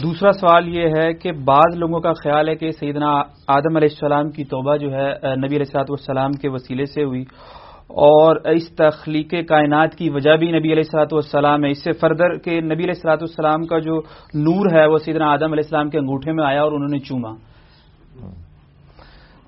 [0.03, 3.11] دوسرا سوال یہ ہے کہ بعض لوگوں کا خیال ہے کہ سیدنا
[3.47, 7.21] آدم علیہ السلام کی توبہ جو ہے نبی علیہ السلاط والسلام کے وسیلے سے ہوئی
[7.87, 12.37] اور اس تخلیق کائنات کی وجہ بھی نبی علیہ السلاط والسلام ہے۔ اس سے فردر
[12.37, 13.99] کہ نبی علیہ السلاط والسلام کا جو
[14.33, 17.33] نور ہے، وہ سیدنا آدم علیہ السلام کے انگوٹھے میں آیا اور انہوں نے چوما۔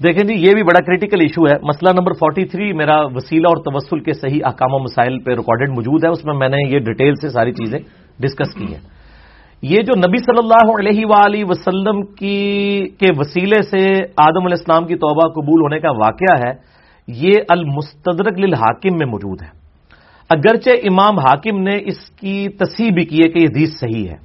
[0.03, 3.99] دیکھیں جی یہ بھی بڑا کریٹیکل ایشو ہے۔ مسئلہ نمبر 43 میرا وسیلہ اور توسل
[3.99, 7.13] کے صحیح احکام و مسائل پہ ریکارڈڈ موجود ہے۔ اس میں میں نے یہ ڈیٹیل
[7.21, 7.77] سے ساری چیزیں
[8.19, 8.81] ڈسکس کی ہیں۔
[9.63, 12.39] یہ جو نبی صلی اللہ علیہ وآلہ وسلم کی
[12.99, 13.83] کے وسیلے سے
[14.19, 16.51] آدم علیہ السلام کی توبہ قبول ہونے کا واقعہ ہے،
[17.07, 19.49] یہ المستدرک للحاکم میں موجود ہے۔
[20.29, 24.17] اگرچہ امام حاکم نے اس کی تصحیح بھی کی ہے کہ یہ حدیث صحیح ہے،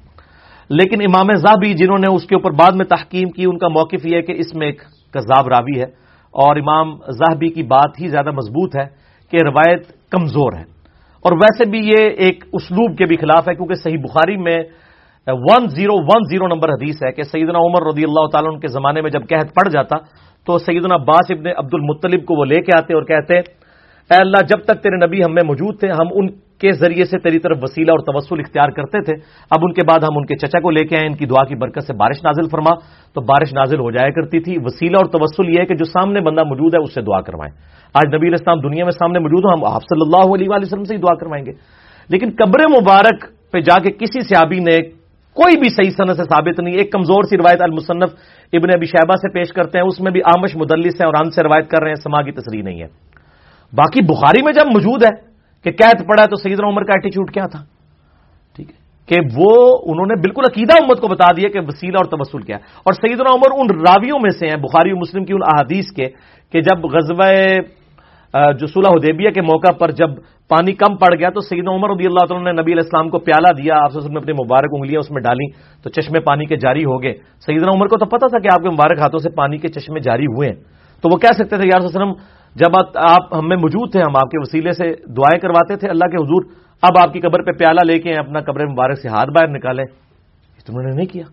[0.71, 4.07] لیکن امام زابی جنہوں نے اس کے اوپر بعد میں تحکیم کی، ان کا موقف
[4.07, 4.83] یہ ہے کہ اس میں ایک
[5.17, 6.07] کذاب راوی ہے
[6.37, 8.87] اور امام زاہبی کی بات ہی زیادہ مضبوط ہے
[9.31, 10.77] کہ روایت کمزور ہے۔
[11.25, 14.59] اور ویسے بھی یہ ایک اسلوب کے بھی خلاف ہے کیونکہ صحیح بخاری میں
[15.27, 18.69] one zero one zero number حدیث ہے کہ سیدنا عمر رضی اللہ تعالیٰ ان کے
[18.69, 19.97] زمانے میں جب قحط پڑ جاتا
[20.47, 24.43] تو سیدنا باس ابن عبد المطلب کو وہ لے کے آتے اور کہتے، اے اللہ،
[24.49, 26.27] جب تک تیرے نبی ہم میں موجود تھے، ہم ان
[26.61, 29.13] کے ذریعے سے تیری طرف وسیلہ اور توسل اختیار کرتے تھے،
[29.51, 31.45] اب ان کے بعد ہم ان کے چچا کو لے کے آئے، ان کی دعا
[31.45, 32.75] کی برکت سے بارش نازل فرما۔
[33.15, 36.21] تو بارش نازل ہو جایا کرتی تھی۔ وسیلہ اور توسل یہ ہے کہ جو سامنے
[36.21, 37.57] بندہ موجود ہے، اس سے دعا کروائیں۔
[37.95, 40.95] آج نبی الاسلام دنیا میں سامنے موجود ہو ہم آپ صلی اللہ علیہ وسلم سے
[40.95, 41.53] ہی دعا کروائیں گے۔
[42.09, 44.83] لیکن قبر مبارک پہ جا کے کسی سیابی نے
[45.35, 48.09] کوئی بھی صحیح صنعت سے ثابت نہیں، ایک کمزور سی روایت المصنف
[48.53, 51.31] ابن ابی شہبہ سے پیش کرتے ہیں۔ اس میں بھی آمش مدلس ہیں اور ان
[51.31, 52.87] سے روایت کر رہے ہیں سما کی تصریح نہیں ہے۔
[53.73, 57.47] باقی بخاری میں جب موجود ہے کہ قید پڑا تو سیدنا عمر کا ایٹیچیوڈ کیا
[57.47, 57.65] تھا؟
[58.57, 62.05] ٹھیک ہے۔ کہ وہ، انہوں نے بالکل عقیدہ امت کو بتا دیا کہ وسیلہ اور
[62.05, 65.41] تبسل کیا اور سیدنا عمر ان راویوں میں سے ہیں، بخاری و مسلم کی ان
[65.43, 66.09] احادیث کے،
[66.53, 67.33] کہ جب غزوہ
[68.59, 70.11] جو صلح حدیبیہ کے موقع پر جب
[70.49, 73.19] پانی کم پڑ گیا تو سیدنا عمر رضی اللہ تعالیٰ نے نبی علیہ السلام کو
[73.19, 75.51] پیالہ دیا، آپ سے اپنی مبارک انگلیاں اس میں ڈالی
[75.83, 77.13] تو چشمے پانی کے جاری ہو گئے۔
[77.47, 80.01] سیدنا عمر کو تو پتا تھا کہ آپ کے مبارک ہاتھوں سے پانی کے چشمے
[80.01, 80.57] جاری ہوئے ہیں۔
[81.03, 82.13] تو وہ کہہ سکتے تھے یار وسلم
[82.57, 84.87] جب آپ ہم میں موجود تھے، ہم آپ کے وسیلے سے
[85.17, 86.43] دعائیں کرواتے تھے، اللہ کے حضور،
[86.83, 89.85] اب آپ کی قبر پہ پیالہ لے کے اپنا قبر مبارک سے ہاتھ باہر نکالے
[90.65, 91.25] تو انہوں نے نہیں کیا۔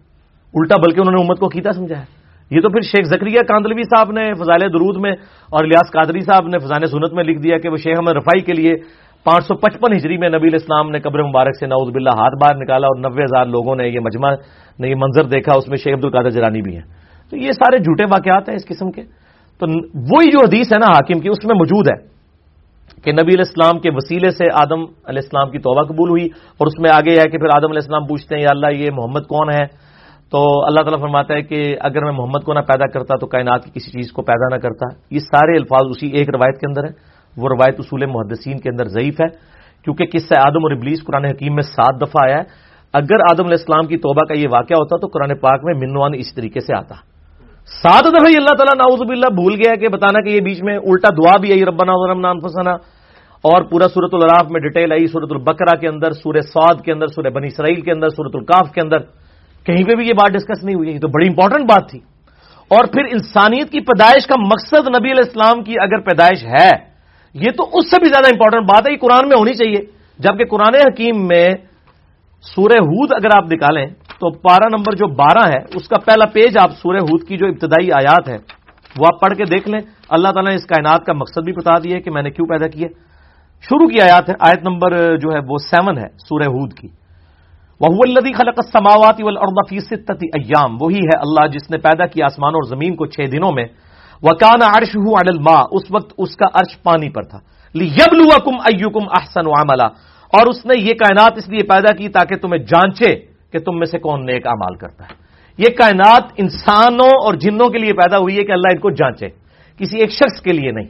[0.54, 2.04] الٹا بلکہ انہوں نے امت کو کیتا سمجھایا
[2.52, 5.12] یہ تو پھر شیخ زکریہ کاندلوی صاحب نے فضائل درود میں
[5.50, 8.42] اور الیاس قادری صاحب نے فضان سنت میں لکھ دیا کہ وہ شیخ احمد رفائی
[8.42, 8.74] کے لیے
[9.26, 12.56] پانچ سو پچپن ہجری میں نبی اسلام نے قبر مبارک سے نعوذ باللہ ہاتھ باہر
[12.56, 14.32] نکالا اور نبے ہزار لوگوں نے یہ مجمع
[14.80, 16.86] نے یہ منظر دیکھا، اس میں شیخ عبد القادر جرانی بھی ہیں۔
[17.32, 19.02] تو یہ سارے جھوٹے واقعات ہیں اس قسم کے۔
[19.60, 19.66] تو
[20.10, 21.97] وہی جو حدیث ہے نا حاکم کی، اس میں موجود ہے
[23.04, 26.28] کہ نبی علیہ السلام کے وسیلے سے آدم علیہ السلام کی توبہ قبول ہوئی
[26.58, 28.89] اور اس میں آگے ہے کہ پھر آدم علیہ السلام پوچھتے ہیں، یا اللہ، یہ
[28.93, 29.66] محمد کون ہے؟
[30.32, 33.64] تو اللہ تعالیٰ فرماتا ہے کہ اگر میں محمد کو نہ پیدا کرتا تو کائنات
[33.66, 36.84] کی کسی چیز کو پیدا نہ کرتا۔ یہ سارے الفاظ اسی ایک روایت کے اندر
[36.84, 36.93] ہے
[37.38, 39.28] وہ روایت اصول محدثین کے اندر ضعیف ہے،
[39.86, 42.45] کیونکہ کس سے آدم اور ابلیس قرآن حکیم میں سات دفعہ آیا ہے۔
[42.93, 46.12] اگر آدم علیہ السلام کی توبہ کا یہ واقعہ ہوتا تو قرآن پاک میں منوان
[46.18, 46.95] اس طریقے سے آتا۔
[47.66, 50.78] سات دفعہ ہی اللہ تعالیٰ ناؤز اللہ بھول گیا کہ بتانا کہ یہ بیچ میں
[50.78, 52.72] الٹا دعا بھی آئی، ربنا نام فسنا
[53.41, 57.07] اور پورا سورت الراف میں ڈیٹیل آئی سورت البکرا کے اندر، سورہ سعود کے اندر،
[57.07, 58.97] سورہ بنی اسرائیل کے اندر سورت القاف کے اندر۔
[59.66, 61.99] کہیں پہ بھی یہ بات ڈسکس نہیں ہوئی، یہ تو بڑی امپورٹنٹ بات تھی۔
[62.68, 66.70] اور پھر انسانیت کی پیدائش کا مقصد نبی علیہ السلام کی اگر پیدائش ہے،
[67.34, 69.86] یہ تو اس سے بھی زیادہ امپورٹنٹ بات ہے، یہ قرآن میں ہونی چاہیے۔
[70.20, 71.49] جبکہ قرآن حکیم میں
[72.41, 73.86] سورہ ہود اگر آپ نکالیں
[74.24, 77.48] تو پارا نمبر جو بارہ ہے، اس کا پہلا پیج آپ سورہ ہود کی جو
[77.48, 78.38] ابتدائی آیات ہے
[79.00, 81.74] وہ آپ پڑھ کے دیکھ لیں۔ اللہ تعالیٰ نے اس کائنات کا مقصد بھی بتا
[81.84, 82.88] دیا کہ میں نے کیوں پیدا کیا۔
[83.62, 86.88] شروع کی آیات ہے آیت نمبر جو ہے وہ سیون ہے سورہ ہود کی۔
[87.82, 89.16] وہ الدی خلق سماوات
[89.82, 93.52] ستتی ایام وہی ہے اللہ جس نے پیدا کیا آسمان اور زمین کو چھ دنوں
[93.56, 93.66] میں۔
[94.22, 95.38] وہ کانا عرش ہوں اڈل
[95.72, 97.40] اس وقت اس کا عرش پانی پر تھا۔
[97.76, 98.90] یب لوا کم ایو
[100.34, 103.86] اور اس نے یہ کائنات اس لیے پیدا کی تاکہ تمہیں جانچے کہ تم میں
[103.86, 105.14] سے کون نیک امال کرتا ہے۔
[105.58, 109.28] یہ کائنات انسانوں اور جنوں کے لیے پیدا ہوئی ہے کہ اللہ ان کو جانچے۔
[109.78, 110.88] کسی ایک شخص کے لیے نہیں۔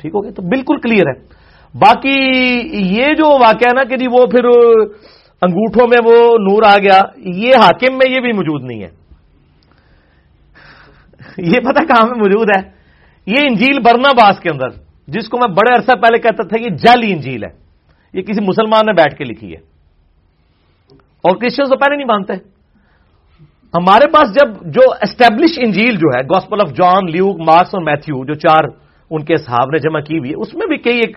[0.00, 1.22] ٹھیک ہو گیا؟ تو بالکل کلیئر ہے۔
[1.74, 2.18] باقی
[2.72, 4.44] یہ جو واقعہ نا کہ جی وہ پھر
[5.42, 8.88] انگوٹھوں میں وہ نور آ گیا، یہ حاکم میں یہ بھی موجود نہیں ہے۔
[11.38, 12.70] یہ پتہ کہاں میں موجود ہے؟
[13.26, 14.68] یہ انجیل برنا باس کے اندر،
[15.08, 17.50] جس کو میں بڑے عرصہ پہلے کہتا تھا یہ جعلی انجیل ہے۔
[18.12, 19.69] یہ کسی مسلمان نے بیٹھ کے لکھی ہے۔
[21.22, 22.32] اور کرسچن تو پہلے نہیں مانتے۔
[23.74, 28.24] ہمارے پاس جب جو اسٹیبلش انجیل جو ہے gospel of John Luke Marks اور میتھیو
[28.24, 28.64] جو چار
[29.10, 31.16] ان کے صحاب نے جمع کی ہوئی ہے اس میں بھی کئی ایک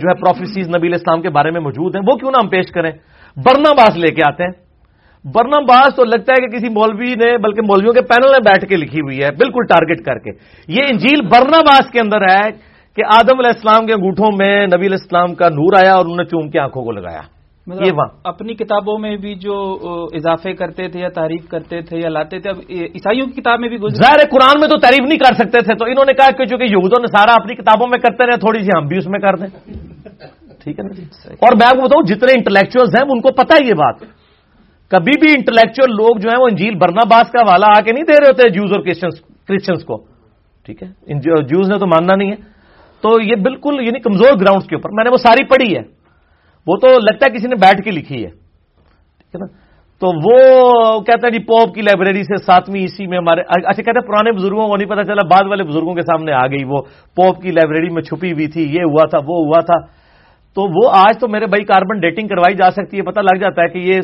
[0.00, 2.70] جو ہے پروفیسیز نبی اسلام کے بارے میں موجود ہیں۔ وہ کیوں نہ ہم پیش
[2.72, 2.90] کریں۔
[3.36, 4.52] برنا باس لے کے آتے ہیں۔
[5.24, 8.64] برنا باس تو لگتا ہے کہ کسی مولوی نے، بلکہ مولویوں کے پینل میں بیٹھ
[8.66, 10.30] کے لکھی ہوئی ہے، بالکل ٹارگٹ کر کے۔
[10.68, 12.50] یہ انجیل برنا باس کے اندر ہے
[12.96, 16.16] کہ آدم علیہ السلام کے انگوٹھوں میں نبی علیہ السلام کا نور آیا اور انہوں
[16.16, 17.39] نے چوم کے آنکھوں کو لگایا۔
[17.74, 17.92] یہ
[18.24, 19.76] اپنی کتابوں میں بھی جو
[20.12, 23.68] اضافے کرتے تھے یا تعریف کرتے تھے یا لاتے تھے اب عیسائیوں کی کتاب میں
[23.68, 26.44] بھی ظاہر قرآن میں تو تعریف نہیں کر سکتے تھے تو انہوں نے کہا کہ
[26.44, 29.20] چونکہ یہودوں نے سارا اپنی کتابوں میں کرتے رہے تھوڑی سی ہم بھی اس میں
[29.20, 29.46] کر دیں۔
[30.64, 33.54] ٹھیک ہے نا جی؟ اور میں آپ کو بتاؤں جتنے انٹلیکچوئلز ہیں ان کو پتا
[33.54, 33.94] ہے یہ بات۔
[34.90, 38.04] کبھی بھی انٹلیکچوئل لوگ جو ہیں وہ انجیل برنا باس کا والا آ کے نہیں
[38.04, 39.96] دے رہے ہوتے جوز اور کرسچنس کو۔
[40.64, 40.88] ٹھیک ہے؟
[41.42, 42.36] جوز نے تو ماننا نہیں ہے۔
[43.00, 45.99] تو یہ بالکل یعنی کمزور گراؤنڈ کے اوپر۔ میں نے وہ ساری پڑھی ہے۔
[46.66, 49.46] وہ تو لگتا ہے کسی نے بیٹھ کے لکھی ہے۔ ٹھیک ہے نا؟
[50.00, 53.90] تو وہ کہتا ہے جی پوپ کی لائبریری سے ساتویں اسی میں ہمارے اچھا کہتے
[53.90, 56.82] ہیں پرانے بزرگوں کو نہیں پتا چلا، بعد والے بزرگوں کے سامنے آ گئی وہ۔
[57.16, 60.00] پوپ کی لائبریری میں چھپی ہوئی تھی، یہ ہوا تھا، وہ ہوا تھا۔
[60.54, 63.62] تو وہ آج تو میرے بھائی کاربن ڈیٹنگ کروائی جا سکتی ہے پتہ لگ جاتا
[63.62, 64.00] ہے کہ یہ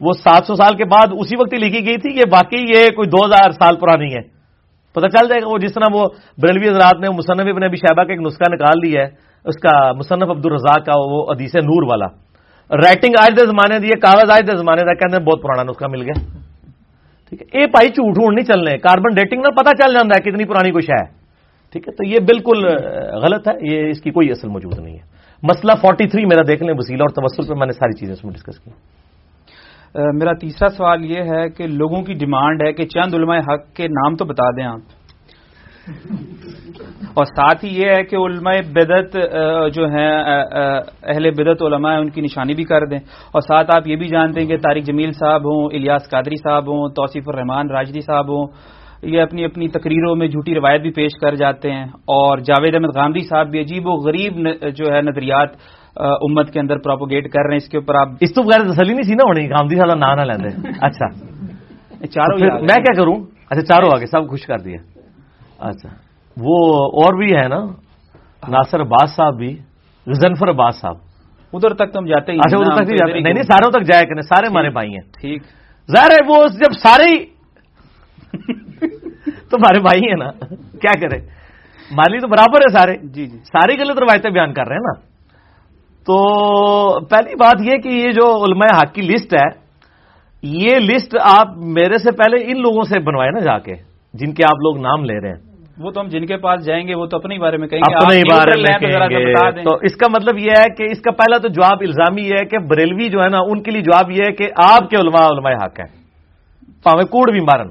[0.00, 2.86] وہ سات سو سال کے بعد اسی وقت ہی لکھی گئی تھی، یہ باقی یہ
[2.96, 4.22] کوئی دو ہزار سال پرانی ہے۔
[4.92, 6.04] پتہ چل جائے گا وہ جس طرح وہ
[6.38, 9.08] بریلوی حضرات نے، مصنف ابن ابی شہبہ کا ایک نسخہ نکال لیا ہے۔
[9.46, 12.06] اس کا مصنف عبد الرزاق کا وہ ادیس نور والا۔
[12.70, 15.86] رائٹنگ آج دے زمانے دی کاغذ آج دے زمانے کا کہتے ہیں بہت پرانا نسخہ
[15.90, 16.16] مل گیا۔
[17.28, 20.20] ٹھیک ہے، یہ پائی جھوٹ ہوں نہیں چلنے کاربن ڈیٹنگ میں پتہ چل جاتا ہے
[20.22, 21.04] کتنی پرانی کچھ ہے۔
[21.72, 22.58] ٹھیک ہے، تو یہ بالکل
[23.22, 25.04] غلط ہے، یہ اس کی کوئی اصل موجود نہیں ہے۔
[25.42, 28.24] مسئلہ فورٹی تھری میرا دیکھ لیں وسیلہ اور تبصر پہ میں نے ساری چیزیں اس
[28.24, 28.70] میں ڈسکس کی۔
[30.18, 33.86] میرا تیسرا سوال یہ ہے کہ لوگوں کی ڈیمانڈ ہے کہ چند علماء حق کے
[33.88, 34.80] نام تو بتا دیں آپ۔
[37.14, 39.16] اور ساتھ ہی یہ ہے کہ علماء بدت
[39.74, 40.22] جو ہیں
[41.02, 42.98] اہل بدت علماء ہیں ان کی نشانی بھی کر دیں۔
[43.32, 46.68] اور ساتھ آپ یہ بھی جانتے ہیں کہ طارق جمیل صاحب ہوں الیاس قادری صاحب
[46.68, 48.46] ہوں توصیف الرحمان راجدی صاحب ہوں
[49.02, 52.96] یہ اپنی اپنی تقریروں میں جھوٹی روایت بھی پیش کر جاتے ہیں۔ اور جاوید احمد
[52.96, 54.32] گاندھی صاحب بھی عجیب و غریب
[54.76, 55.48] جو ہے نظریات
[55.96, 58.92] امت کے اندر پروپوگیٹ کر رہے ہیں۔ اس کے اوپر آپ اس تو بغیر تسلی
[58.92, 61.08] نہیں سی نا ہونی۔ گاندھی صاحب نہ لیندے۔ اچھا۔
[62.06, 63.14] چاروں میں کیا کروں؟
[63.50, 64.95] اچھا چاروں آگے سب خوش کر دیا۔
[65.58, 65.88] اچھا۔
[66.36, 67.64] وہ اور بھی ہے نا؟
[68.48, 69.58] ناصر عباس صاحب بھی
[70.06, 70.96] غزنفر عباس صاحب۔
[71.52, 74.02] ادھر تک تو ہم جاتے ہی اچھا ادھر تک جاتے۔ نہیں نہیں ساروں تک جایا
[74.02, 75.42] کریں سارے ہمارے بھائی ہیں۔ ٹھیک۔
[75.92, 77.24] ظاہر ہے وہ جب سارے
[79.52, 80.30] ہمارے بھائی ہیں نا۔
[80.80, 81.20] کیا کریں؟
[81.90, 85.00] مالی تو برابر ہے سارے۔ جی جی۔ ساری غلط روایتیں بیان کر رہے ہیں نا۔
[86.06, 86.18] تو
[87.04, 89.66] پہلی بات یہ کہ یہ جو علماء حق کی لسٹ ہے
[90.42, 93.74] یہ لسٹ آپ میرے سے پہلے ان لوگوں سے بنوائے نا جا کے
[94.14, 95.45] جن کے آپ لوگ نام لے رہے ہیں۔
[95.78, 97.94] وہ تو ہم جن کے پاس جائیں گے وہ تو اپنے بارے میں کہیں گے
[97.94, 101.38] اپنے بارے میں تو بتا دیں۔ اس کا مطلب یہ ہے کہ اس کا پہلا
[101.38, 104.22] تو جواب الزامی یہ ہے کہ بریلوی جو ہے نا ان کے لیے جواب یہ
[104.22, 105.96] ہے کہ آپ کے علماء علماء حق ہیں۔
[106.82, 107.68] پاوے کوڑ بھی مارن۔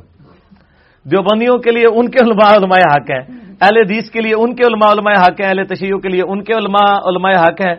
[1.11, 4.63] دیوبندیوں کے لیے ان کے علماء علماء حق ہیں۔ اہل حدیث کے لیے ان کے
[4.63, 7.75] علماء علماء حق ہیں۔ اہل تشیعوں کے لیے ان کے علماء علماء حق ہیں۔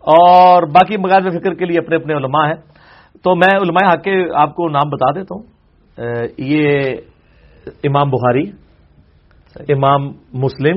[0.00, 2.54] اور باقی مغاد فکر کے لیے اپنے اپنے علماء ہیں۔
[3.24, 5.42] تو میں علماء حق کے آپ کو نام بتا دیتا ہوں۔
[6.38, 6.82] یہ
[7.84, 8.67] امام بخاری۔
[9.68, 10.76] امام مسلم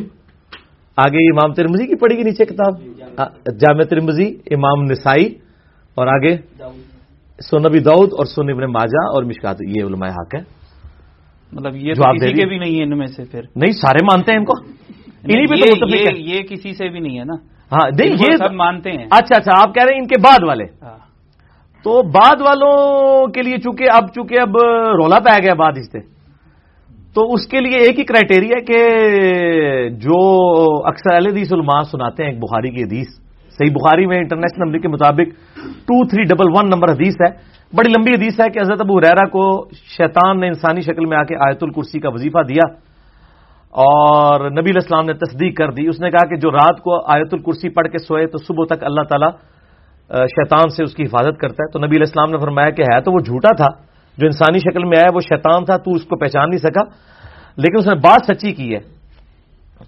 [0.98, 2.82] آگے امام ترمزی کی پڑے گی نیچے کتاب۔
[3.60, 5.26] جامع ترمزی امام نسائی
[5.96, 6.38] اور آگے
[7.50, 10.44] سونبی دعود اور سن ابن ماجہ اور مشکات۔ یہ علماء حق ہیں۔
[11.52, 14.40] مطلب یہ کسی۔ کے بھی نہیں ہے ان میں سے پھر۔ نہیں سارے مانتے ہیں
[14.40, 14.54] ان کو۔
[15.24, 17.34] انہی پہ تو یہ- متفق یہ- ہے یہ کسی سے بھی نہیں ہے نا۔
[17.72, 20.44] ہاں نہیں یہ سب مانتے ہیں۔ اچھا اچھا آپ کہہ رہے ہیں ان کے بعد
[20.48, 20.98] والے۔ ہاں۔
[21.84, 24.50] تو بعد والوں کے لیے چونکہ اب چونکہ اب
[24.94, 26.11] رولا پہ آ گیا بعد اس سے۔
[27.16, 28.80] تو اس کے لیے ایک ہی کرائٹیریا کہ
[29.90, 30.18] جو
[30.88, 33.08] اکثر اہل حدیث علماء سناتے ہیں، ایک بخاری کی حدیث۔
[33.58, 35.28] صحیح بخاری میں انٹرنیشنل نمبر کے مطابق
[35.88, 37.32] two three double one number حدیث ہے۔
[37.76, 39.44] بڑی لمبی حدیث ہے کہ حضرت ابو حریرہ کو
[39.98, 42.66] شیطان نے انسانی شکل میں آ کے آیت الکرسی کا وظیفہ دیا
[43.74, 46.92] اور نبی علیہ السلام نے تصدیق کر دی۔ اس نے کہا کہ جو رات کو
[47.14, 49.32] آیت الکرسی پڑھ کے سوئے تو صبح تک اللہ تعالیٰ
[50.28, 53.02] شیطان سے اس کی حفاظت کرتا ہے۔ تو نبی علیہ السلام نے فرمایا کہ ہے
[53.02, 53.91] تو وہ جھوٹا تھا۔
[54.22, 56.84] جو انسانی شکل میں آیا وہ شیطان تھا، تو اس کو پہچان نہیں سکا۔
[57.58, 59.02] لیکن اس نے بات سچی کی ہے۔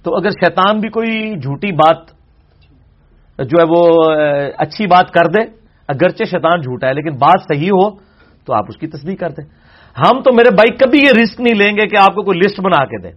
[0.04, 1.98] تو اگر شیطان بھی کوئی جھوٹی بات
[3.38, 4.12] جو ہے وہ
[4.58, 5.42] اچھی بات کر دے،
[5.88, 7.90] اگرچہ شیطان جھوٹا ہے، لیکن بات صحیح ہو،
[8.46, 9.46] تو آپ اس کی تصدیق کر دیں۔
[9.98, 12.60] ہم تو میرے بھائی کبھی یہ رسک نہیں لیں گے کہ آپ کو کوئی لسٹ
[12.60, 13.12] بنا کے دیں۔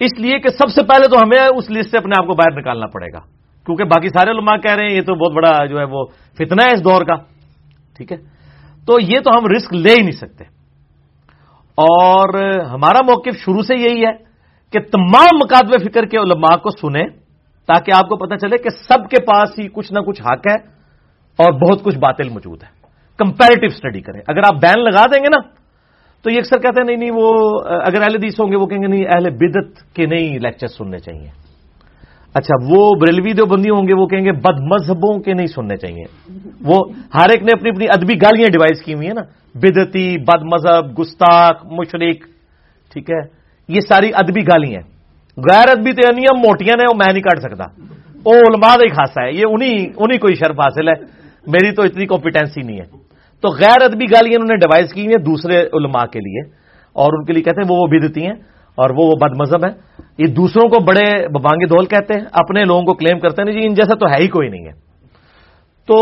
[0.00, 2.58] اس لیے کہ سب سے پہلے تو ہمیں اس لسٹ سے اپنے آپ کو باہر
[2.58, 3.20] نکالنا پڑے گا۔
[3.66, 6.04] کیونکہ باقی سارے علماء کہہ رہے ہیں، یہ تو بہت بڑا جو ہے وہ
[6.34, 7.14] فتنہ ہے اس دور کا۔
[7.96, 8.37] ٹھیک ہے؟
[8.88, 10.44] تو یہ تو ہم رسک لے ہی نہیں سکتے۔
[11.76, 14.12] اور ہمارا موقف شروع سے یہی ہے
[14.72, 17.08] کہ تمام مکاتب فکر کے علماء کو سنیں
[17.66, 20.54] تاکہ آپ کو پتہ چلے کہ سب کے پاس ہی کچھ نہ کچھ حق ہے
[21.36, 22.68] اور بہت کچھ باطل موجود ہے۔
[23.18, 25.58] کمپیریٹو اسٹڈی کریں۔ اگر آپ بین لگا دیں گے نا،
[26.22, 28.82] تو یہ اکثر کہتے ہیں، نہیں نہیں، وہ، اگر اہل حدیث ہوں گے، وہ کہیں
[28.82, 31.47] گے، نہیں، اہل بدت کے نہیں لیکچر سننے چاہیے۔
[32.34, 36.04] اچھا وہ بریلوی دیوبندی ہوں گے، وہ کہیں گے بد مذہبوں کے نہیں سننے چاہیے۔
[36.64, 39.22] وہ ہر ایک نے اپنی اپنی ادبی گالیاں ڈیوائز کی ہوئی ہیں نا۔
[39.54, 42.16] بدتی بد مذہب، گستاخ، مشرق،
[42.92, 43.20] ٹھیک ہے۔
[43.68, 44.82] یہ ساری ادبی گالی ہیں۔
[45.36, 47.64] غیر ادبی تو یعنی نیم موٹیاں نے وہ میں نہیں کاٹ سکتا۔
[48.24, 50.94] وہ علماء کا ہی خاصا ہے، یہ انہی انہی کوئی شرف حاصل ہے۔
[51.46, 52.84] میری تو اتنی کمپیٹنسی نہیں ہے۔
[53.40, 56.40] تو غیر ادبی گالیاں انہوں نے ڈیوائز کی ہوئی ہیں دوسرے علماء کے لیے،
[56.92, 58.34] اور ان کے لیے کہتے ہیں وہ وہ بدتی ہیں۔
[58.78, 59.74] اور وہ وہ بد مذہب ہیں
[60.18, 61.06] یہ دوسروں کو بڑے
[61.38, 64.22] بانگے دول کہتے ہیں، اپنے لوگوں کو کلیم کرتے ہیں جی ان جیسا تو ہے
[64.22, 64.74] ہی کوئی نہیں ہے۔
[65.86, 65.96] تو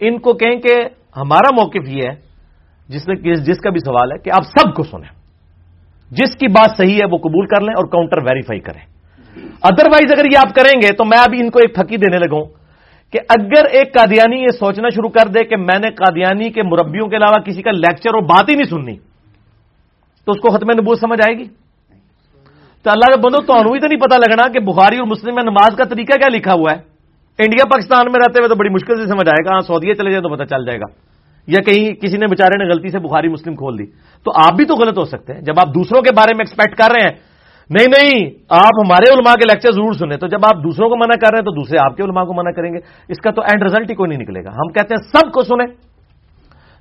[0.00, 0.74] ان کو کہیں کہ
[1.16, 2.14] ہمارا موقف یہ ہے،
[2.88, 5.12] جس نے جس کا بھی سوال ہے کہ آپ سب کو سنیں۔
[6.10, 8.84] جس کی بات صحیح ہے، وہ قبول کر لیں اور کاؤنٹر ویریفائی کریں۔
[9.62, 12.44] ادروائز اگر یہ آپ کریں گے، تو میں ابھی ان کو ایک پھکی دینے لگوں
[13.12, 17.06] کہ اگر ایک قادیانی یہ سوچنا شروع کر دے کہ میں نے قادیانی کے مربیوں
[17.08, 18.96] کے علاوہ کسی کا لیکچر اور بات ہی نہیں سننی،
[20.26, 21.46] تو اس کو ختم نبوت سمجھ آئے گی۔
[22.82, 25.76] تو اللہ کا بندو تو تو نہیں پتا لگنا کہ بخاری اور مسلم میں نماز
[25.76, 26.92] کا طریقہ کیا لکھا ہوا ہے۔
[27.38, 30.10] انڈیا، پاکستان میں رہتے ہوئے تو بڑی مشکل سے سمجھ آئے گا ہاں سعودیہ چلے
[30.10, 31.12] جائے تو پتہ چل جائے گا۔
[31.46, 33.84] یا کہیں کسی نے بےچارے نے غلطی سے بخاری، مسلم کھول دی۔
[34.24, 36.78] تو آپ بھی تو غلط ہو سکتے ہیں۔ جب آپ دوسروں کے بارے میں ایکسپیکٹ
[36.78, 37.32] کر رہے ہیں،
[37.70, 41.14] نہیں نہیں، آپ ہمارے علماء کے لیکچر ضرور سنیں۔ تو جب آپ دوسروں کو منع
[41.14, 42.78] کر رہے ہیں، تو دوسرے آپ کے علماء کو منع کریں گے۔
[43.08, 45.42] اس کا تو اینڈ رزلٹ ہی کوئی نہیں نکلے گا۔ ہم کہتے ہیں سب کو
[45.42, 45.66] سنیں۔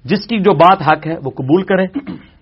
[0.05, 1.87] جس کی جو بات حق ہے، وہ قبول کریں۔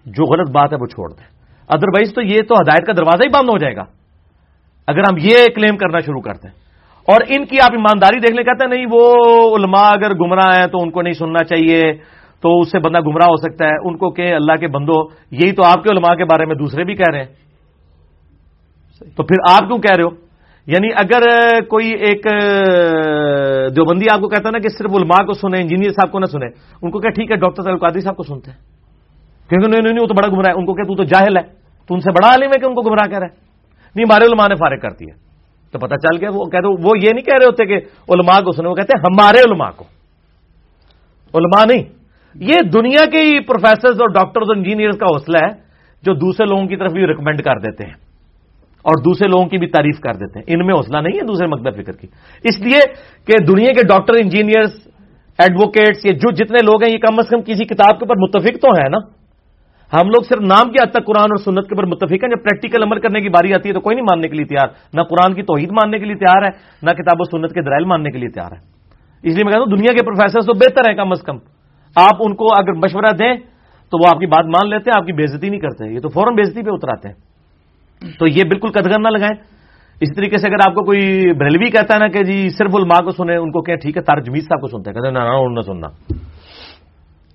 [0.06, 1.39] جو غلط بات ہے، وہ چھوڑ دیں۔
[1.70, 3.84] ادروائز تو یہ تو ہدایت کا دروازہ ہی بند ہو جائے گا۔
[4.88, 6.56] اگر ہم یہ کلیم کرنا شروع کرتے ہیں
[7.08, 9.06] اور ان کی آپ ایمانداری دیکھ لیں کہتے ہیں نہیں وہ
[9.58, 11.94] علماء اگر گمراہ ہیں تو ان کو نہیں سننا چاہیے
[12.42, 15.52] تو اس سے بندہ گمراہ ہو سکتا ہے۔ ان کو کہ اللہ کے بندو یہی
[15.52, 17.28] تو آپ کے علماء کے بارے میں دوسرے بھی کہہ رہے ہیں۔
[19.16, 20.10] تو پھر آپ کیوں کہہ رہے ہو؟
[20.68, 21.22] یعنی اگر
[21.70, 22.26] کوئی ایک
[23.76, 26.26] دیوبندی آپ کو کہتا ہے نا کہ صرف علماء کو سنیں انجینئر صاحب کو نہ
[26.26, 26.50] سنیں
[26.82, 28.58] ان کو کہ ٹھیک ہے ڈاکٹر صاحب قادری صاحب کو سنتے ہیں۔
[29.50, 31.38] کیونکہ نہیں نہیں نہیں وہ تو بڑا گمراہ ہے ان کو کہ تو تو جاہل
[31.38, 31.59] ہے۔
[31.90, 33.36] تو ان سے بڑا عالم ہے کہ ان کو گمراہ کہہ رہا ہے۔
[33.96, 35.18] نہیں، ہمارے علماء نے فارغ کرتی ہے
[35.72, 37.76] تو پتہ چل گیا، وہ کہتے وہ یہ نہیں کہہ رہے ہوتے کہ
[38.10, 39.84] علماء کو سنیں وہ کہتے ہیں ہمارے علماء کو۔
[41.34, 41.84] علماء نہیں۔
[42.36, 45.52] یہ دنیا کے ہی پروفیسرز اور ڈاکٹرز اور انجینئرز کا حوصلہ ہے
[46.04, 47.94] جو دوسرے لوگوں کی طرف بھی ریکمینڈ کر دیتے ہیں۔
[48.82, 51.48] اور دوسرے لوگوں کی بھی تعریف کر دیتے ہیں۔ ان میں حوصلہ نہیں ہے دوسرے
[51.48, 52.08] مکتب فکر کی۔
[52.44, 52.80] اس لیے
[53.28, 54.88] کہ دنیا کے ڈاکٹر انجینئرس
[55.38, 58.62] ایڈوکیٹس یہ جو جتنے لوگ ہیں، یہ کم از کم کسی کتاب کے اوپر متفق
[58.62, 59.19] تو ہے نا؟
[59.94, 62.44] ہم لوگ صرف نام کی حد تک قرآن اور سنت کے اوپر متفق ہیں، جب
[62.44, 65.02] پریکٹیکل عمل کرنے کی باری آتی ہے تو کوئی نہیں ماننے کے لیے تیار۔ نہ
[65.02, 66.50] قرآن کی توحید ماننے کے لیے تیار ہے،
[66.82, 68.58] نہ کتاب و سنت کے درائل ماننے کے لیے تیار ہے۔
[69.24, 71.38] اس لیے میں کہتا ہوں، دنیا کے پروفیسر تو بہتر ہیں کم از کم۔
[71.96, 73.34] آپ ان کو اگر مشورہ دیں
[73.92, 76.10] تو وہ آپ کی بات مان لیتے ہیں، آپ کی بےزتی نہیں کرتے۔ یہ تو
[76.10, 77.16] فوراً بےزتی پہ اتراتے ہیں۔
[78.20, 79.42] تو یہ بالکل قدغن نہ لگائیں۔
[80.02, 83.02] اسی طریقے سے اگر آپ کو کوئی بریلوی کہتا ہے نا کہ جی صرف علماء
[83.02, 85.56] کو سنیں، ان کو کہ ٹھیک ہے تار جمیز صاحب کو سنتے ہیں، کہتے ہیں
[85.56, 85.88] نہ سننا۔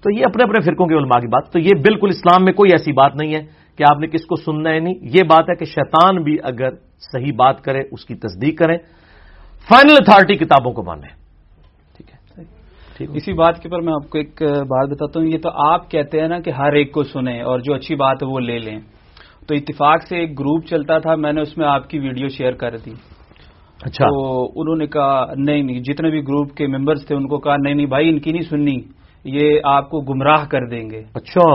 [0.04, 2.70] تو یہ اپنے اپنے فرقوں کے علماء کی بات تو یہ بالکل اسلام میں کوئی
[2.70, 3.42] ایسی بات نہیں ہے
[3.76, 6.70] کہ آپ نے کس کو سننا ہے نہیں۔ یہ بات ہے کہ شیطان بھی اگر
[7.12, 8.78] صحیح بات کرے اس کی تصدیق کریں
[9.68, 11.08] فائنل اتارٹی کتابوں کو مانیں۔
[11.96, 12.42] ٹھیک ہے؟
[13.16, 16.20] اسی بات کے پر میں آپ کو ایک بات بتاتا ہوں۔ یہ تو آپ کہتے
[16.20, 18.78] ہیں نا کہ ہر ایک کو سنیں اور جو اچھی بات ہے وہ لے لیں۔
[19.46, 22.52] تو اتفاق سے ایک گروپ چلتا تھا میں نے اس میں آپ کی ویڈیو شیئر
[22.52, 22.90] کر دی۔
[23.82, 27.38] اچھا۔ تو انہوں نے کہا نہیں نہیں جتنے بھی گروپ کے ممبرس تھے ان کو
[27.38, 28.76] کہا نہیں نہیں بھائی ان کی نہیں سننی۔
[29.24, 31.48] یہ آپ کو گمراہ کر دیں گے۔ اچھا۔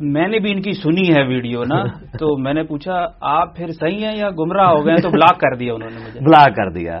[0.00, 1.82] میں نے بھی ان کی سنی ہے ویڈیو نا
[2.18, 5.56] تو میں نے پوچھا آپ پھر صحیح ہیں یا گمراہ ہو گئے تو بلاک کر
[5.56, 7.00] دیا انہوں نے مجھے۔ بلاک کر دیا۔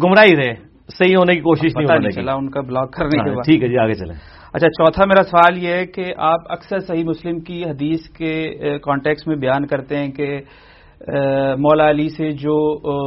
[0.04, 0.54] گمراہ ہی رہے
[0.98, 3.68] صحیح ہونے کی کوشش نہیں چلا ان کا بلاک کرنے کے ہاں، بعد۔ ٹھیک ہے
[3.68, 4.16] جی آگے چلیں۔
[4.54, 8.52] اچھا چوتھا میرا سوال یہ ہے کہ آپ اکثر صحیح مسلم کی حدیث کے
[8.84, 10.40] کانٹیکس میں بیان کرتے ہیں کہ
[11.60, 12.56] مولا علی سے جو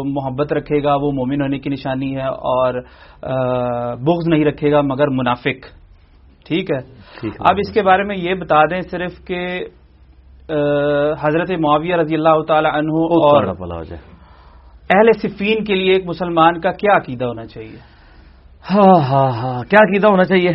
[0.05, 2.75] محبت رکھے گا وہ مومن ہونے کی نشانی ہے اور
[4.07, 5.67] بغض نہیں رکھے گا مگر منافق۔
[6.47, 6.79] ٹھیک ہے؟
[7.39, 9.65] اب اس کے بارے میں یہ بتا دیں صرف کہ
[11.23, 13.45] حضرت معاویہ رضی اللہ تعالی عنہ اور
[14.91, 17.79] اہل صفین کے لیے ایک مسلمان کا کیا عقیدہ ہونا چاہیے؟
[18.71, 20.53] ہاں ہاں ہاں کیا عقیدہ ہونا چاہیے؟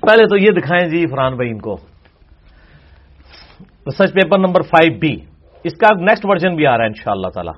[0.00, 1.76] پہلے تو یہ دکھائیں جی فران بھائی ان کو۔
[3.86, 5.33] Research paper number five B.
[5.64, 7.54] اس کا نیکسٹ ورژن بھی آ رہا ہے ان شاء اللہ تعالی۔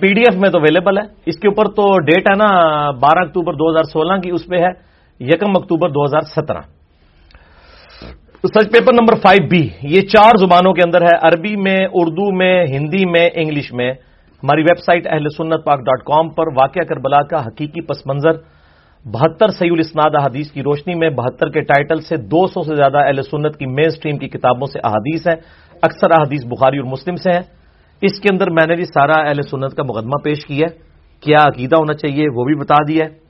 [0.00, 3.18] پی ڈی ایف میں تو اویلیبل ہے۔ اس کے اوپر تو ڈیٹ ہے نا بارہ
[3.18, 4.70] اکتوبر دو ہزار سولہ کی، اس پہ ہے
[5.20, 6.62] یکم اکتوبر دو ہزار سترہ۔
[8.54, 12.64] Search paper number five B یہ چار زبانوں کے اندر ہے۔ عربی میں، اردو میں،
[12.66, 13.90] ہندی میں، انگلش میں۔
[14.42, 18.32] ہماری ویب سائٹ اہل سنت پاک ڈاٹ کام پر واقعہ کربلا کا حقیقی پس منظر۔
[19.04, 22.98] بہتر سعید الاسناد احادیث کی روشنی میں بہتر کے ٹائٹل سے دو سو سے زیادہ
[22.98, 25.36] اہل سنت کی مین سٹریم کی کتابوں سے احادیث ہیں۔
[25.82, 27.40] اکثر احادیث بخاری اور مسلم سے ہیں۔
[28.02, 30.78] اس کے اندر میں نے بھی سارا اہل سنت کا مقدمہ پیش کیا ہے۔
[31.20, 33.22] کیا عقیدہ ہونا چاہیے وہ بھی بتا دیا ہے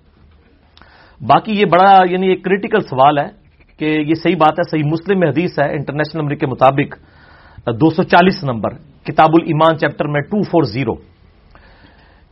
[1.20, 3.28] باقی یہ بڑا یعنی ایک کریٹیکل سوال ہے
[3.76, 6.96] کہ یہ صحیح بات ہے، صحیح مسلم میں حدیث ہے انٹرنیشنل نمبر کے مطابق۔
[7.66, 8.70] دو سو چالیس نمبر،
[9.04, 10.94] کتاب الایمان چیپٹر میں ٹو فور زیرو۔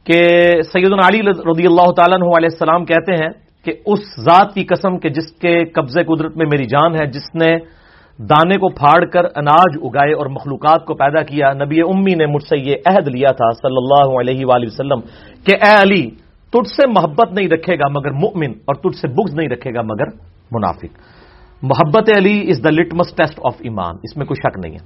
[0.05, 0.41] کہ
[0.73, 3.31] سید علی رضی اللہ تعالیٰ علیہ السلام کہتے ہیں
[3.65, 7.35] کہ اس ذات کی قسم کے جس کے قبضے قدرت میں میری جان ہے، جس
[7.35, 7.80] نے
[8.29, 12.43] دانے کو پھاڑ کر اناج اگائے اور مخلوقات کو پیدا کیا، نبی امی نے مجھ
[12.45, 15.01] سے یہ عہد لیا تھا صلی اللہ علیہ وآلہ وسلم
[15.45, 16.11] کہ اے علی،
[16.53, 19.83] تجھ سے محبت نہیں رکھے گا مگر مؤمن، اور تجھ سے بغض نہیں رکھے گا
[19.83, 20.05] مگر
[20.53, 20.93] منافق۔
[21.63, 24.85] محبت Ali is the litmus test of ایمان، اس میں کوئی شک نہیں ہے۔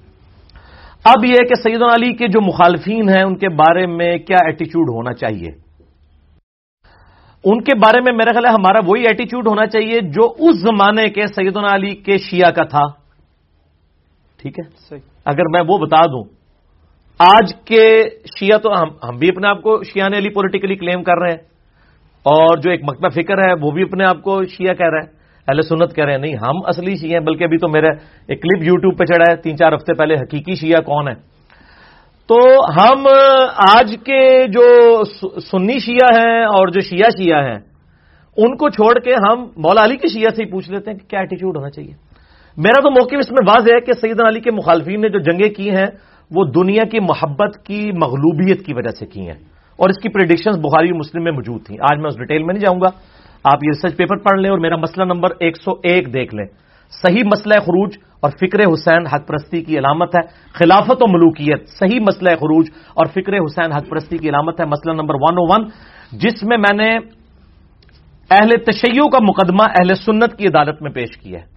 [1.04, 4.88] اب یہ کہ سید علی کے جو مخالفین ہیں، ان کے بارے میں کیا ایٹیچیوڈ
[4.88, 5.50] ہونا چاہیے؟
[7.44, 11.08] ان کے بارے میں میرا خیال ہے ہمارا وہی ایٹیچیوڈ ہونا چاہیے جو اس زمانے
[11.08, 13.03] کے سیدنا علی کے شیعہ کا تھا۔
[14.44, 16.24] ٹھیک ہے؟ اگر میں وہ بتا دوں
[17.18, 18.02] آج کے
[18.38, 18.72] شیعہ تو
[19.08, 21.38] ہم بھی اپنے آپ کو شیعہ علی پولیٹیکلی کلیم کر رہے ہیں۔
[22.22, 25.24] اور جو ایک مکتبہ فکر ہے وہ بھی اپنے آپ کو شیعہ کہہ رہا ہے۔
[25.48, 27.88] اہل سنت کہہ رہے ہیں نہیں ہم اصلی شیعہ ہیں بلکہ ابھی تو میرا
[28.26, 31.14] ایک کلپ یوٹیوب پہ چڑھا ہے۔ تین چار ہفتے پہلے حقیقی شیعہ کون ہے؟
[32.26, 33.06] تو ہم
[33.56, 35.02] آج کے جو
[35.40, 37.58] سنی شیعہ ہیں اور جو شیعہ شیعہ ہیں
[38.36, 41.06] ان کو چھوڑ کے ہم مولا علی کی شیعہ سے ہی پوچھ لیتے ہیں کہ
[41.06, 42.03] کیا ایٹیچیوڈ ہونا چاہیے۔
[42.56, 45.54] میرا تو موقف اس میں واضح ہے کہ سعید علی کے مخالفین نے جو جنگیں
[45.54, 45.86] کی ہیں،
[46.30, 49.38] وہ دنیا کی محبت کی مغلوبیت کی وجہ سے کی ہیں۔
[49.76, 52.64] اور اس کی پریڈکشنز بخاری مسلم میں موجود تھیں۔ آج میں اس ڈیٹیل میں نہیں
[52.64, 52.86] جاؤں گا۔
[53.44, 56.46] آپ یہ ریسرچ پیپر پڑھ لیں اور میرا مسئلہ نمبر ایک سو ایک دیکھ لیں۔
[57.02, 60.20] صحیح مسئلہ خروج اور فکر حسین حق پرستی کی علامت ہے۔
[60.52, 64.92] خلافت و ملوکیت، صحیح مسئلہ خروج اور فکر حسین حق پرستی کی علامت ہے۔ مسئلہ
[64.92, 65.68] نمبر ون او ون
[66.12, 66.96] جس میں میں نے
[68.30, 71.53] اہل تشیعوں کا مقدمہ اہل سنت کی عدالت میں پیش کیا ہے۔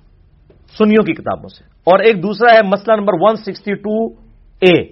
[0.78, 4.06] سنیوں کی کتابوں سے۔ اور ایک دوسرا ہے مسئلہ number one sixty two
[4.60, 4.84] A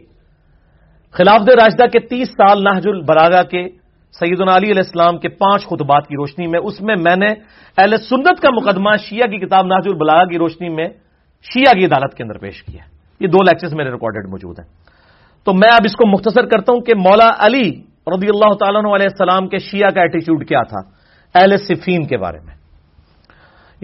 [1.12, 3.70] خلاف راشدہ کے تیس سال نہج البراغا کے
[4.20, 7.28] سعید علی علیہ السلام کے پانچ خطبات کی روشنی میں، اس میں میں نے
[7.78, 10.86] اہل سنت کا مقدمہ شیعہ کی کتاب ناج البلاغا کی روشنی میں
[11.54, 12.84] شیعہ کی عدالت کے اندر پیش کیا۔
[13.20, 14.68] یہ دو لیکچرز میرے ریکارڈڈ موجود ہیں۔
[15.44, 17.70] تو میں اب اس کو مختصر کرتا ہوں کہ مولا علی
[18.16, 20.90] رضی اللہ تعالیٰ علیہ السلام کے شیعہ کا ایٹیچیوڈ کیا تھا،
[21.36, 22.55] اہل صفین کے بارے میں۔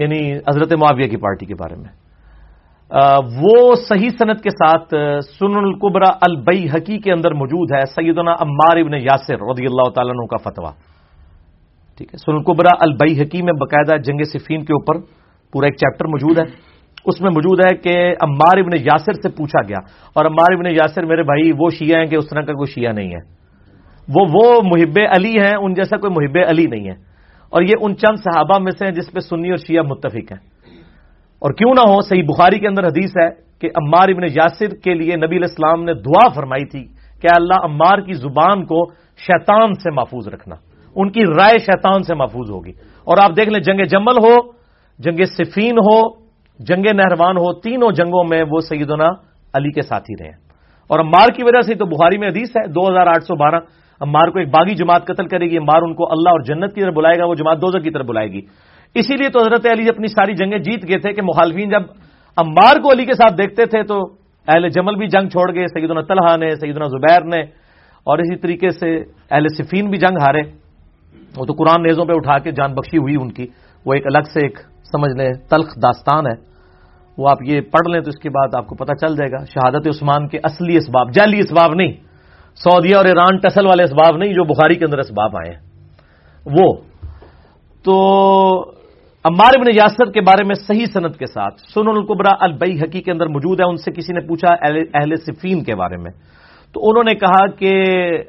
[0.01, 1.91] یعنی حضرت معاویہ کی پارٹی کے بارے میں۔
[3.41, 4.93] وہ صحیح صنعت کے ساتھ
[5.27, 10.13] سن القبرا البئی حقی کے اندر موجود ہے، سیدنا عمار ابن یاسر رضی اللہ تعالیٰ
[10.15, 10.73] عنہ کا فتویٰ۔
[11.97, 14.99] ٹھیک ہے سن القبرا البئی حقی میں باقاعدہ جنگ صفین کے اوپر
[15.53, 16.45] پورا ایک چیپٹر موجود ہے۔
[17.05, 19.79] اس میں موجود ہے کہ عمار ابن یاسر سے پوچھا گیا،
[20.15, 22.93] اور عمار ابن یاسر میرے بھائی، وہ شیعہ ہیں کہ اس طرح کا کوئی شیعہ
[22.93, 23.21] نہیں ہے۔
[24.07, 26.95] وہ وہ محب علی ہیں، ان جیسا کوئی محب علی نہیں ہے۔
[27.51, 30.51] اور یہ ان چند صحابہ میں سے ہیں جس پہ سنی اور شیعہ متفق ہیں۔
[31.39, 33.29] اور کیوں نہ ہو، صحیح بخاری کے اندر حدیث ہے
[33.59, 36.83] کہ عمار ابن یاسر کے لیے نبی علیہ السلام نے دعا فرمائی تھی
[37.21, 40.55] کہ اللہ عمار کی زبان کو شیطان سے محفوظ رکھنا،
[40.95, 42.71] ان کی رائے شیطان سے محفوظ ہوگی۔
[43.03, 44.51] اور آپ دیکھ لیں، جنگ جمل ہو،
[44.99, 46.09] جنگ صفین ہو،
[46.59, 49.07] جنگ نہروان ہو، تینوں جنگوں میں وہ سیدنا
[49.53, 50.37] علی کے ساتھی رہے۔ ہیں
[50.87, 53.55] اور عمار کی وجہ سے تو بخاری میں حدیث ہے، دو ہزار آٹھ سو بارہ
[54.01, 56.81] امار کو ایک باغی جماعت قتل کرے گی، امار ان کو اللہ اور جنت کی
[56.81, 58.41] طرف بلائے گا، وہ جماعت دوزر کی طرف بلائے گی۔
[58.95, 61.81] اسی لیے تو حضرت علی اپنی ساری جنگیں جیت گئے تھے کہ مخالفین جب
[62.37, 64.01] امار کو علی کے ساتھ دیکھتے تھے تو
[64.47, 67.41] اہل جمل بھی جنگ چھوڑ گئے، سیدنا طلحہ نے، سیدنا زبیر نے،
[68.03, 68.97] اور اسی طریقے سے
[69.31, 70.41] اہل صفین بھی جنگ ہارے۔
[71.37, 73.47] وہ تو قرآن نیزوں پہ اٹھا کے جان بخشی ہوئی ان کی۔
[73.85, 74.59] وہ ایک الگ سے ایک
[74.91, 76.51] سمجھ لیں، تلخ داستان ہے۔
[77.17, 79.45] وہ آپ یہ پڑھ لیں تو اس کے بعد آپ کو پتہ چل جائے گا،
[79.45, 82.10] شہادت عثمان کے اصلی اسباب، جعلی اسباب نہیں۔
[82.55, 85.59] سعودیہ اور ایران ٹسل والے اسباب نہیں، جو بخاری کے اندر اسباب آئے ہیں۔
[86.45, 86.73] وہ۔
[87.83, 88.01] تو
[89.23, 93.11] عمار ابن یاسر کے بارے میں صحیح صنعت کے ساتھ سن القبرا البئی حقی کے
[93.11, 94.53] اندر موجود ہے، ان سے کسی نے پوچھا
[94.99, 96.11] اہل صفین کے بارے میں۔
[96.73, 97.73] تو انہوں نے کہا کہ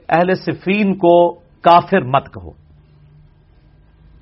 [0.09, 2.49] اہل صفین کو کافر مت کہو۔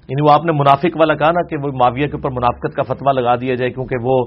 [0.09, 2.82] یعنی وہ آپ نے منافق والا کہا نا کہ وہ معاویہ کے اوپر منافقت کا
[2.82, 4.24] فتوا لگا دیا جائے کیونکہ وہ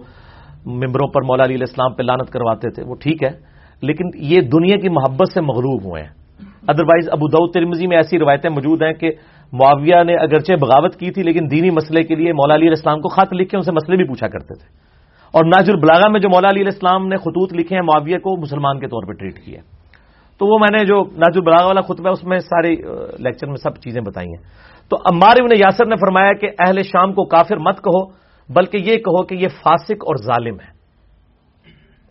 [0.66, 3.53] ممبروں پر مولا علی السلام پہ لانت کرواتے تھے۔ وہ ٹھیک ہے۔
[3.84, 6.10] لیکن یہ دنیا کی محبت سے مغروب ہوئے ہیں۔
[6.68, 9.12] ادروائز ابو ترمزی میں ایسی روایتیں موجود ہیں کہ
[9.54, 13.02] معاویہ نے اگرچہ بغاوت کی تھی لیکن دینی مسئلے کے لیے مولا علی علیہ السلام
[13.02, 14.68] کو خط لکھے، ان سے مسئلے بھی پوچھا کرتے تھے۔
[15.34, 18.42] اور ناج البلاغا میں جو مولا علی علیہ السلام نے خطوط لکھے ہیں، معاویہ کو
[18.42, 19.62] مسلمان کے طور پہ ٹریٹ کیا
[20.38, 22.76] تو وہ میں نے جو ناج البلاغا والا خطبہ اس میں سارے
[23.20, 24.44] لیکچر میں سب چیزیں بتائی ہیں۔
[24.90, 28.06] تو عمار ابن یاسر نے فرمایا کہ اہل شام کو کافر مت کہو،
[28.50, 30.72] بلکہ یہ کہو کہ یہ فاسق اور ظالم ہے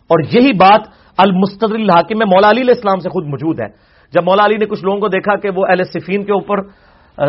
[0.09, 3.67] اور یہی بات المستر الحاکم میں مولا علی علیہ السلام سے خود موجود ہے
[4.11, 6.61] جب مولا علی نے کچھ لوگوں کو دیکھا کہ وہ اہل صفین کے اوپر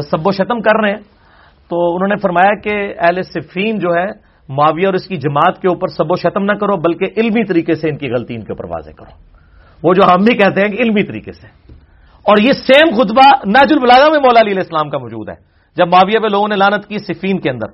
[0.01, 1.01] سب و شتم کر رہے ہیں،
[1.69, 4.07] تو انہوں نے فرمایا کہ اہل صفین جو ہے،
[4.49, 7.75] معاویہ اور اس کی جماعت کے اوپر سب و شتم نہ کرو، بلکہ علمی طریقے
[7.75, 9.35] سے ان کی غلطی ان کے اوپر واضح کرو۔
[9.83, 11.47] وہ جو ہم بھی کہتے ہیں کہ علمی طریقے سے۔
[12.23, 15.35] اور یہ سیم خطبہ ناج البلاغا میں مولا علی علیہ السلام کا موجود ہے۔
[15.77, 17.67] جب معاویہ پہ لوگوں نے لانت کی صفین کے اندر،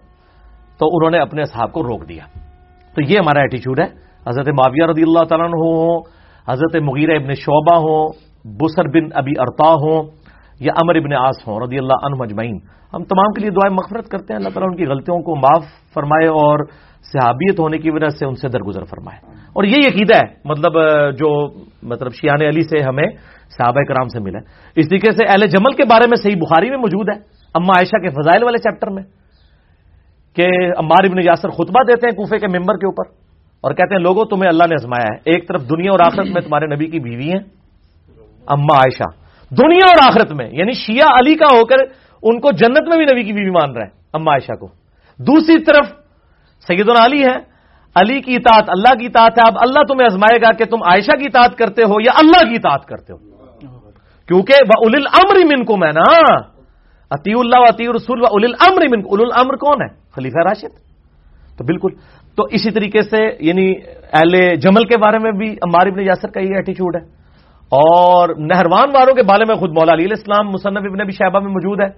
[0.78, 2.24] تو انہوں نے اپنے صحاب کو روک دیا۔
[2.94, 6.00] تو یہ ہمارا ایٹیچیوڈ ہے۔ حضرت معاویہ رضی اللہ تعالیٰ ہوں،
[6.48, 8.08] حضرت مغیرہ ابن شعبہ ہوں،
[8.44, 10.10] بسر بن ابی ارتا ہوں،
[10.60, 12.58] یا امر ابن آس ہوں، رضی اللہ عنہ مجمعین
[12.94, 15.64] ہم تمام کے لیے دعائیں مغفرت کرتے ہیں، اللہ تعالیٰ ان کی غلطیوں کو معاف
[15.94, 16.58] فرمائے اور
[17.12, 19.18] صحابیت ہونے کی وجہ سے ان سے درگزر فرمائے۔
[19.52, 20.72] اور یہ عقیدہ ہے مطلب
[21.18, 21.48] جو
[21.82, 23.08] مطلب شیان علی سے ہمیں
[23.50, 24.38] صحابہ کرام سے ملا
[24.76, 27.18] اس طریقے سے اہل جمل کے بارے میں صحیح بخاری میں موجود ہے،
[27.54, 29.02] اما عائشہ کے فضائل والے چیپٹر میں،
[30.36, 30.46] کہ
[30.78, 33.19] عمار ابن یاسر خطبہ دیتے ہیں کوفے کے ممبر کے اوپر۔
[33.60, 36.42] اور کہتے ہیں لوگوں، تمہیں اللہ نے ازمایا ہے۔ ایک طرف دنیا اور آخرت میں
[36.42, 37.40] تمہارے نبی کی بیوی ہیں،
[38.46, 39.20] اما عائشہ۔
[39.54, 41.76] دنیا اور آخرت میں یعنی شیعہ علی کا ہو کر
[42.22, 44.66] ان کو جنت میں بھی نبی کی بیوی مان رہا ہے اما عائشہ کو۔
[45.18, 45.86] دوسری طرف
[46.66, 47.50] سید علی ہے
[47.94, 51.18] علی کی اطاعت اللہ کی اطاعت ہے۔ اب اللہ تمہیں ازمائے گا کہ تم عائشہ
[51.18, 53.18] کی اطاعت کرتے ہو یا اللہ کی اطاعت کرتے ہو۔
[54.26, 56.34] کیونکہ وہ اول الامر من کو میں نا۔
[57.10, 60.90] اتی اللہ اتی رسول و اول الامر من اول الامر کون ہے؟ خلیفہ راشد۔
[61.58, 61.88] تو بالکل
[62.40, 63.74] تو اسی طریقے سے یعنی
[64.12, 67.00] اہل جمل کے بارے میں بھی عمار ابن یاسر کا یہ ایٹیچیوڈ ہے۔
[67.68, 71.50] اور نہروان والوں کے بارے میں خود مولا علی السلام مصنف ابن ابی شہبہ میں
[71.50, 71.88] موجود ہے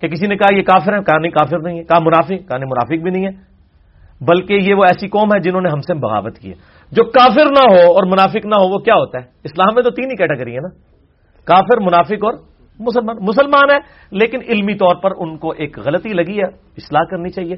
[0.00, 2.58] کہ کسی نے کہا یہ کافر ہے کہا نہیں کافر نہیں ہے، کہا منافق، کہا
[2.58, 3.30] نہیں منافق بھی نہیں ہے۔
[4.24, 6.54] بلکہ یہ وہ ایسی قوم ہے جنہوں نے ہم سے بغاوت کی ہے۔
[6.92, 9.90] جو کافر نہ ہو اور منافق نہ ہو، وہ کیا ہوتا ہے؟ اسلام میں تو
[9.90, 10.68] تین ہی کیٹیگری ہے نا۔
[11.44, 12.34] کافر، منافق اور
[12.80, 13.78] مسلمان۔ مسلمان ہے،
[14.10, 17.54] لیکن علمی طور پر ان کو ایک غلطی لگی ہے، اصلاح کرنی چاہیے۔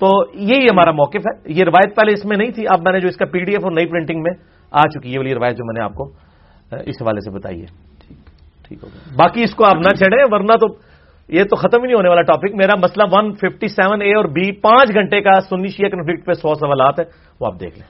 [0.00, 0.08] تو
[0.48, 3.08] یہی ہمارا موقف ہے۔ یہ روایت پہلے اس میں نہیں تھی اب میں نے جو
[3.08, 4.32] اس کا پی ڈی ایف اور نئی پرنٹنگ میں
[4.72, 6.04] آ چکی ہے والی روایت جو میں نے آپ کو
[6.86, 7.66] اس حوالے سے بتائی ہے۔
[8.68, 10.66] ٹھیک ہوگا باقی اس کو آپ نہ چھڑیں ورنہ تو
[11.28, 14.24] یہ تو ختم ہی نہیں ہونے والا ٹاپک میرا مسئلہ ون ففٹی سیون اے اور
[14.34, 17.04] بی پانچ گھنٹے کا سنی شیعہ کنفلکٹ پہ سو سوالات ہے
[17.40, 17.88] وہ آپ دیکھ لیں۔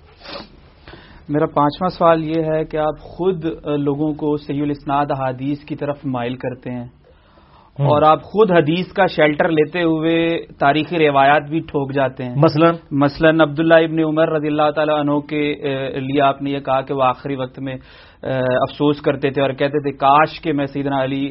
[1.29, 3.45] میرا پانچواں سوال یہ ہے کہ آپ خود
[3.79, 6.87] لوگوں کو سی الاسناد حادیث کی طرف مائل کرتے ہیں۔
[7.79, 12.71] اور آپ خود حدیث کا شیلٹر لیتے ہوئے تاریخی روایات بھی ٹھوک جاتے ہیں۔ مثلا؟
[12.91, 15.43] مثلا عبداللہ ابن عمر رضی اللہ تعالیٰ عنہ کے
[16.01, 17.75] لیے آپ نے یہ کہا کہ وہ آخری وقت میں
[18.63, 21.25] افسوس کرتے تھے اور کہتے تھے کاش کہ میں سیدنا علی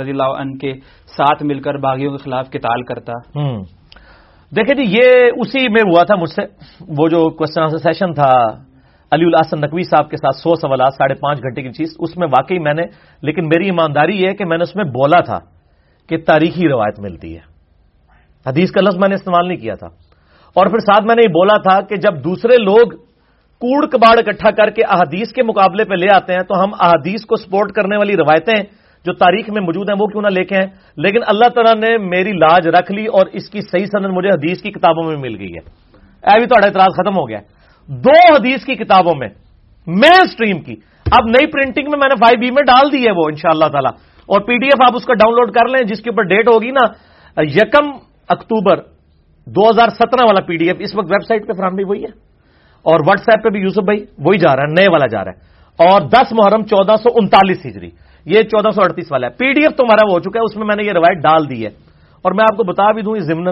[0.00, 0.72] رضی اللہ عنہ کے
[1.16, 3.12] ساتھ مل کر باغیوں کے خلاف کتال کرتا۔
[4.52, 6.42] دیکھیں جی یہ اسی میں ہوا تھا مجھ سے۔
[6.98, 8.32] وہ جو کوشچن آنسر سیشن تھا
[9.12, 12.26] علی الحسن نقوی صاحب کے ساتھ سو سوالات ساڑھے پانچ گھنٹے کی چیز اس میں
[12.28, 12.84] واقعی میں نے
[13.22, 15.38] لیکن میری ایمانداری یہ ہے کہ میں نے اس میں بولا تھا۔
[16.08, 17.56] کہ تاریخی روایت ملتی ہے۔
[18.46, 19.86] حدیث کا لفظ میں نے استعمال نہیں کیا تھا۔
[20.54, 22.88] اور پھر ساتھ میں نے یہ بولا تھا کہ جب دوسرے لوگ
[23.60, 27.24] کوڑ کباڑ اکٹھا کر کے احادیث کے مقابلے پہ لے آتے ہیں تو ہم احادیث
[27.24, 28.62] کو سپورٹ کرنے والی روایتیں
[29.04, 31.98] جو تاریخ میں موجود ہیں وہ کیوں نہ لے کے ہیں لیکن اللہ تعالیٰ نے
[31.98, 35.38] میری لاج رکھ لی اور اس کی صحیح سند مجھے حدیث کی کتابوں میں مل
[35.38, 35.86] گئی ہے۔
[36.26, 37.38] اے بھی تھوڑا اعتراض ختم ہو گیا۔
[37.86, 39.28] دو حدیث کی کتابوں میں
[39.86, 40.72] مین اسٹریم کی۔
[41.12, 43.50] اب نئی پرنٹنگ میں میں نے فائیو بی میں ڈال دی ہے وہ ان شاء
[43.50, 43.90] اللہ تعالیٰ۔
[44.26, 46.48] اور پی ڈی ایف آپ اس کا ڈاؤن لوڈ کر لیں، جس کے اوپر ڈیٹ
[46.48, 46.86] ہوگی نا،
[47.42, 47.90] یکم
[48.28, 48.76] اکتوبر
[49.46, 52.26] دو ہزار سترہ والا پی ڈی ایف۔ اس وقت ویب سائٹ پہ فراہمی وہی ہے۔
[52.82, 55.32] اور واٹس ایپ پہ بھی یوسف بھائی وہی جا رہا ہے، نئے والا جا رہا
[55.32, 55.38] ہے۔
[55.88, 57.90] اور دس محرم چودہ سو انتالیس ہجری،
[58.24, 60.56] یہ چودہ سو اڑتیس والا ہے۔ پی ڈی ایف تو ہمارا ہو چکا ہے، اس
[60.56, 61.70] میں میں نے یہ روایت ڈال دی ہے۔
[62.22, 63.44] اور میں آپ کو بتا بھی دوں ضمن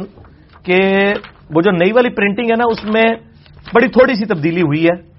[0.62, 0.78] کہ
[1.54, 3.04] وہ جو نئی والی پرنٹنگ ہے نا، اس میں
[3.74, 5.13] بڑی تھوڑی سی تبدیلی ہوئی ہے۔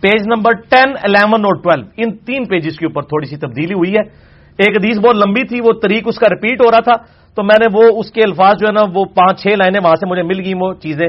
[0.00, 3.92] پیج نمبر ٹین الیون اور ٹویلو ان تین پیجز کے اوپر تھوڑی سی تبدیلی ہوئی
[3.92, 7.42] ہے۔ ایک حدیث بہت لمبی تھی، وہ طریق اس کا ریپیٹ ہو رہا تھا۔ تو
[7.42, 10.06] میں نے وہ، اس کے الفاظ جو ہے نا، وہ پانچ چھ لائنیں وہاں سے
[10.06, 11.06] مجھے مل گئی وہ چیزیں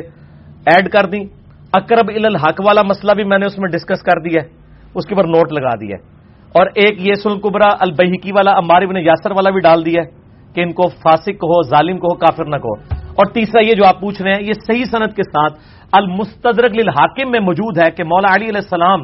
[0.66, 1.24] ایڈ کر دیں۔
[1.74, 4.50] اکرب الحق والا مسئلہ بھی میں نے اس میں ڈسکس کر دیا ہے۔
[4.96, 5.96] اس کے اوپر نوٹ لگا دیا
[6.54, 10.08] اور ایک یہ سلقبرا البحیکی والا، امار ابن یاسر والا بھی ڈال دیا ہے
[10.54, 14.00] کہ ان کو فاسق کہو، ظالم کہو، کافر نہ کہو۔ اور تیسرا یہ جو آپ
[14.00, 15.54] پوچھ رہے ہیں، یہ صحیح صنعت کے ساتھ
[15.92, 19.04] المستدرک للحاکم میں موجود ہے کہ مولا علی علیہ السلام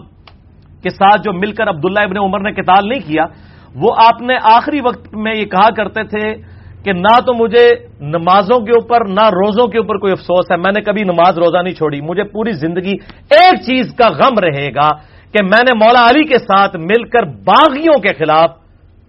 [0.83, 3.25] کے ساتھ جو مل کر عبداللہ ابن عمر نے قتال نہیں کیا،
[3.75, 6.25] وہ آپ نے آخری وقت میں یہ کہا کرتے تھے
[6.86, 7.65] کہ نہ تو مجھے
[8.01, 11.61] نمازوں کے اوپر، نہ روزوں کے اوپر کوئی افسوس ہے، میں نے کبھی نماز روزہ
[11.63, 12.95] نہیں چھوڑی، مجھے پوری زندگی
[13.38, 14.89] ایک چیز کا غم رہے گا
[15.33, 18.49] کہ میں نے مولا علی کے ساتھ مل کر باغیوں کے خلاف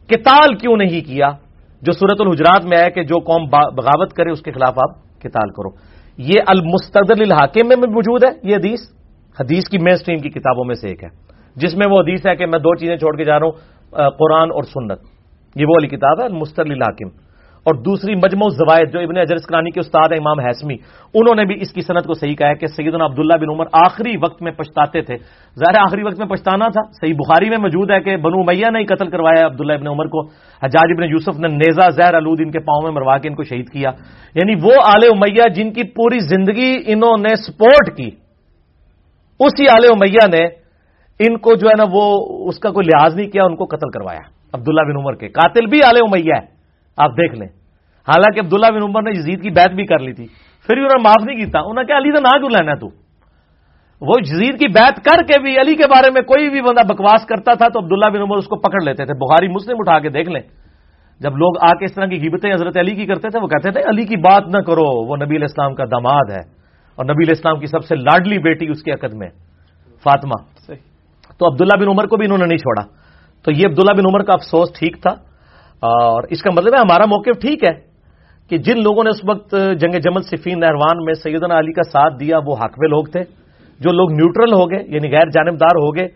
[0.08, 1.28] کتال کیوں نہیں کیا؟
[1.82, 5.50] جو صورت الحجرات میں ہے کہ جو قوم بغاوت کرے، اس کے خلاف آپ کتال
[5.50, 5.70] کرو۔
[6.18, 8.80] یہ المستدل الحاکم میں موجود ہے، یہ حدیث۔
[9.40, 11.08] حدیث کی مین اسٹریم کی کتابوں میں سے ایک ہے۔
[11.56, 14.50] جس میں وہ حدیث ہے کہ میں دو چیزیں چھوڑ کے جا رہا ہوں قرآن
[14.50, 15.00] اور سنت۔
[15.56, 17.08] یہ وہ والی کتاب ہے المستدل الحاکم
[17.66, 20.74] اور دوسری مجموع زوائد جو ابن اجر اسکرانی کے استاد ہیں، امام حسمی
[21.14, 23.64] انہوں نے بھی اس کی صنعت کو صحیح کہا ہے کہ سیدنا عبداللہ بن عمر
[23.72, 25.16] آخری وقت میں پچھتاتے تھے۔
[25.58, 28.78] ظاہر آخری وقت میں پچھتانا تھا۔ صحیح بخاری میں موجود ہے کہ بنو میاں نے
[28.78, 30.26] ہی قتل کروایا عبداللہ ابن عمر کو۔
[30.62, 33.42] حجاج ابن یوسف نے نیزا زہر الود ان کے پاؤں میں مروا کے ان کو
[33.42, 33.90] شہید کیا۔
[34.34, 38.10] یعنی وہ آل امیہ جن کی پوری زندگی انہوں نے سپورٹ کی،
[39.40, 40.46] اسی آل امیہ نے
[41.18, 43.90] ان کو جو ہے نا وہ اس کا کوئی لحاظ نہیں کیا، ان کو قتل
[43.90, 44.20] کروایا۔
[44.52, 46.55] عبداللہ بن عمر کے۔ قاتل بھی آل امیہ ہے۔
[46.96, 47.48] آپ دیکھ لیں۔
[48.08, 50.26] حالانکہ عبداللہ بن عمر نے یزید کی بیعت بھی کر لی تھی۔
[50.66, 52.74] پھر بھی انہوں نے معاف نہیں کیتا۔ انہوں نے کہا علی تو نہ کیوں لینا
[52.74, 52.86] تو؟
[54.00, 57.26] وہ یزید کی بیعت کر کے بھی علی کے بارے میں کوئی بھی بندہ بکواس
[57.26, 60.08] کرتا تھا تو عبداللہ بن عمر اس کو پکڑ لیتے تھے۔ بخاری مسلم اٹھا کے
[60.08, 60.40] دیکھ لیں۔
[61.20, 63.70] جب لوگ آ کے اس طرح کی گیبتیں حضرت علی کی کرتے تھے وہ کہتے
[63.70, 66.48] تھے علی کی بات نہ کرو وہ نبی الاسلام کا داماد ہے۔
[66.94, 69.28] اور نبی الاسلام کی سب سے لاڈلی بیٹی اس کے عقد میں
[70.02, 70.44] فاطمہ۔
[71.38, 72.82] تو عبداللہ بن عمر کو بھی انہوں نے نہیں چھوڑا۔
[73.44, 75.25] تو یہ عبداللہ بن عمر کا افسوس ٹھیک تھا۔
[75.82, 77.74] اور اس کا مطلب ہے ہمارا موقف ٹھیک ہے
[78.50, 82.14] کہ جن لوگوں نے اس وقت جنگ جمل صفین نہروان میں سیدنا علی کا ساتھ
[82.20, 83.22] دیا، وہ حقوے لوگ تھے،
[83.80, 86.08] جو لوگ نیوٹرل ہو گئے یعنی غیر جانبدار ہو گئے۔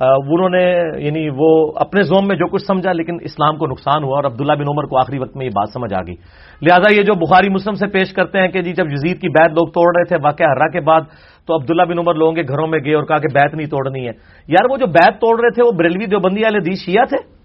[0.00, 0.64] انہوں نے
[1.04, 4.52] یعنی وہ اپنے زوم میں جو کچھ سمجھا، لیکن اسلام کو نقصان ہوا اور عبداللہ
[4.52, 6.14] بن عمر کو آخری وقت میں یہ بات سمجھ آ گئی۔
[6.62, 9.52] لہٰذا یہ جو بخاری مسلم سے پیش کرتے ہیں کہ جی جب یزید کی بیت
[9.52, 11.00] لوگ توڑ رہے تھے، واقعہ ہررا کے بعد،
[11.46, 14.06] تو عبداللہ بن عمر لوگوں کے گھروں میں گئے اور کہا کہ بیت نہیں توڑنی
[14.06, 14.12] ہے۔
[14.48, 17.35] یار وہ جو بیت توڑ رہے تھے، وہ بریلوی دیوبندی والے دی شیعہ تھے؟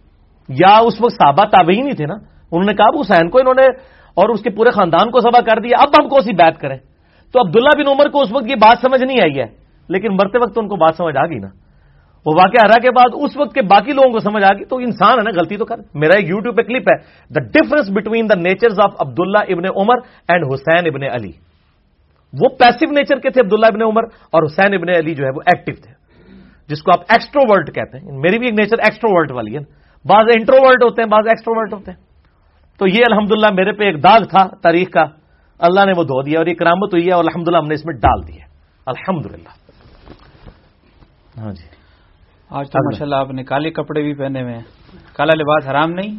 [0.52, 2.14] یا اس وقت صحابہ تابعی نہیں تھے نا،
[2.52, 3.66] انہوں نے کہا حسین کو انہوں نے
[4.14, 6.78] اور اس کے پورے خاندان کو سبا کر دیا، اب ہم کو سی بات کریں۔
[7.34, 10.38] تو عبداللہ بن عمر کو اس وقت یہ بات سمجھ نہیں آئی ہے۔ لیکن مرتے
[10.38, 11.48] وقت ان کو بات سمجھ آ گئی نا۔
[12.26, 14.78] وہ واقعہ ہرا کے بعد اس وقت کے باقی لوگوں کو سمجھ آ گئی۔ تو
[14.78, 16.96] انسان ہے نا، غلطی تو کر۔ میرا ایک یوٹیوب پہ کلپ ہے۔
[17.34, 19.96] The difference between the nature of عبداللہ ابن عمر
[20.28, 21.32] اینڈ حسین ابن علی۔
[22.34, 25.42] وہ پیسو نیچر کے تھے عبداللہ ابن عمر اور حسین ابن علی جو ہے وہ
[25.46, 25.94] ایکٹیو تھے۔
[26.68, 29.81] جس کو آپ ایکسٹرو ورلڈ کہتے ہیں۔ میری بھی ایک نیچر ایکسٹرو ورلڈ والی ہے
[30.06, 32.00] بعض انٹروورٹ ہوتے ہیں بعض ایکسٹروورٹ ہوتے ہیں۔
[32.80, 35.04] تو یہ الحمدللہ میرے پہ ایک داغ تھا تاریخ کا۔
[35.60, 37.86] اللہ نے وہ دھو دیا اور یہ کرامت ہوئی ہے اور الحمدللہ ہم نے اس
[37.86, 38.46] میں ڈال دیا
[38.86, 39.50] الحمد للہ
[41.38, 41.68] ہاں جی۔
[42.50, 44.62] آج تو ماشاء اللہ آپ نے کالے کپڑے بھی پہنے ہوئے ہیں۔
[45.14, 46.16] کالا لباس حرام نہیں۔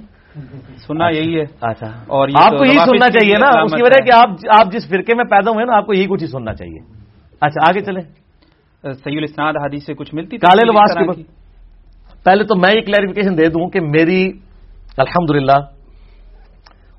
[0.87, 4.05] سننا اچھا۔ یہی ہے۔ اچھا۔ اور آپ کو یہی سننا چاہیے نا۔ اس کی وجہ
[4.05, 4.11] کہ
[4.59, 6.80] آپ جس فرقے میں پیدا ہوئے نا آپ کو یہی کچھ ہی سننا چاہیے۔
[7.41, 8.03] اچھا آگے چلیں۔
[8.83, 11.18] سید الاسناد حدیث سے کچھ ملتی کالے لباس
[12.25, 14.33] پہلے تو میں یہ کلیریفیکیشن دے دوں کہ میری
[14.97, 15.51] الحمد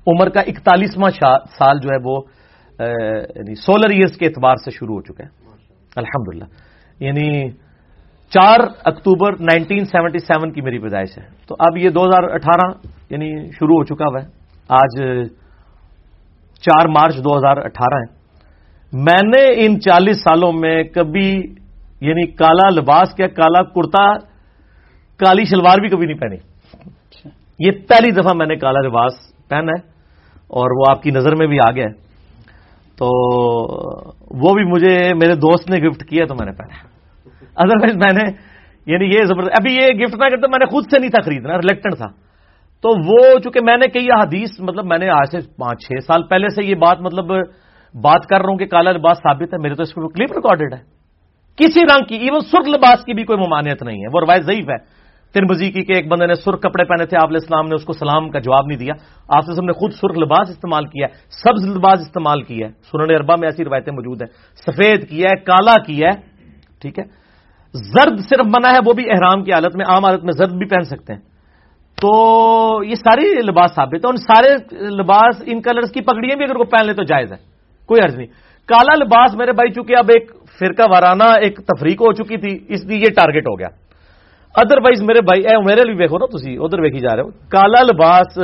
[0.06, 1.10] عمر کا اکتالیسواں
[1.58, 2.20] سال جو ہے وہ
[3.36, 5.28] یعنی سولر ایئرس کے اعتبار سے شروع ہو چکا ہے۔
[5.96, 6.42] الحمد
[7.00, 7.50] یعنی
[8.30, 12.70] چار اکتوبر نائنٹین سیونٹی سیون کی میری پیدائش ہے۔ تو اب یہ دو ہزار اٹھارہ
[13.10, 14.26] یعنی شروع ہو چکا ہوا ہے۔
[14.68, 15.00] آج
[16.60, 18.12] چار مارچ دو ہزار اٹھارہ ہے۔
[18.92, 21.30] میں نے ان چالیس سالوں میں کبھی
[22.00, 24.33] یعنی کالا لباس کیا کالا کرتا
[25.18, 29.12] کالی شلوار بھی کبھی نہیں پہنی۔ اچھا۔ یہ پہلی دفعہ میں نے کالا لباس
[29.48, 29.86] پہنا ہے
[30.46, 31.86] اور وہ آپ کی نظر میں بھی آ گیا
[32.98, 33.06] تو
[34.30, 36.74] وہ بھی مجھے میرے دوست نے گفٹ کیا تو میں نے پہنا
[37.56, 38.30] ادروائز میں نے
[38.86, 41.56] یعنی یہ زبردست ابھی یہ گفٹ نہ کرتا میں نے خود سے نہیں تھا خریدنا
[41.56, 42.06] ریلیکٹنٹ تھا۔
[42.82, 46.22] تو وہ چونکہ میں نے کئی حدیث مطلب میں نے آج سے پانچ چھ سال
[46.22, 47.24] پہلے سے یہ بات مطلب
[47.94, 50.74] بات کر رہا ہوں کہ کالا لباس ثابت ہے میرے تو اس کو کلپ ریکارڈڈ
[50.74, 50.78] ہے۔
[51.56, 54.68] کسی رنگ کی ایون سرخ لباس کی بھی کوئی ممانعت نہیں ہے وہ روایت ضعیف
[54.68, 55.03] ہے۔
[55.34, 57.84] ترمزی کی کہ ایک بندے نے سرخ کپڑے پہنے تھے، آپ علیہ السلام نے اس
[57.84, 58.92] کو سلام کا جواب نہیں دیا۔
[59.28, 63.36] آپ نے خود سرخ لباس استعمال کیا ہے، سبز لباس استعمال کیا ہے۔ سنن اربا
[63.36, 66.20] میں ایسی روایتیں موجود ہیں۔ سفید کیا ہے، کالا کیا ہے،
[66.80, 67.04] ٹھیک ہے۔
[67.72, 70.66] زرد صرف منع ہے، وہ بھی احرام کی حالت میں، عام حالت میں زرد بھی
[70.66, 71.20] پہن سکتے ہیں۔
[72.02, 72.10] تو
[72.84, 76.64] یہ ساری لباس ثابت ہے ان سارے لباس، ان کلرز کی پگڑیاں بھی اگر وہ
[76.64, 77.36] پہن لے تو جائز ہے۔
[77.86, 78.26] کوئی عرض نہیں۔
[78.66, 82.84] کالا لباس میرے بھائی، چونکہ اب ایک فرقہ وارانہ، ایک تفریق ہو چکی تھی، اس
[82.84, 83.83] لیے یہ ٹارگٹ ہو گیا۔
[84.56, 87.30] ادر وائز میرے بھائی، اے میرے لیے ویکو نا تھی ادھر ویکھی جا رہے ہو۔
[87.48, 88.38] کالا لباس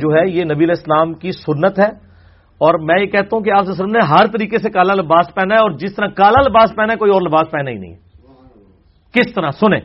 [0.00, 1.90] جو ہے، یہ نبی اسلام کی سنت ہے۔
[2.60, 5.54] اور میں یہ کہتا ہوں کہ آپ وسلم نے ہر طریقے سے کالا لباس پہنا
[5.54, 7.94] ہے، اور جس طرح کالا لباس پہنا ہے، کوئی اور لباس پہنا ہی نہیں۔
[9.14, 9.80] کس طرح؟ سنیں۔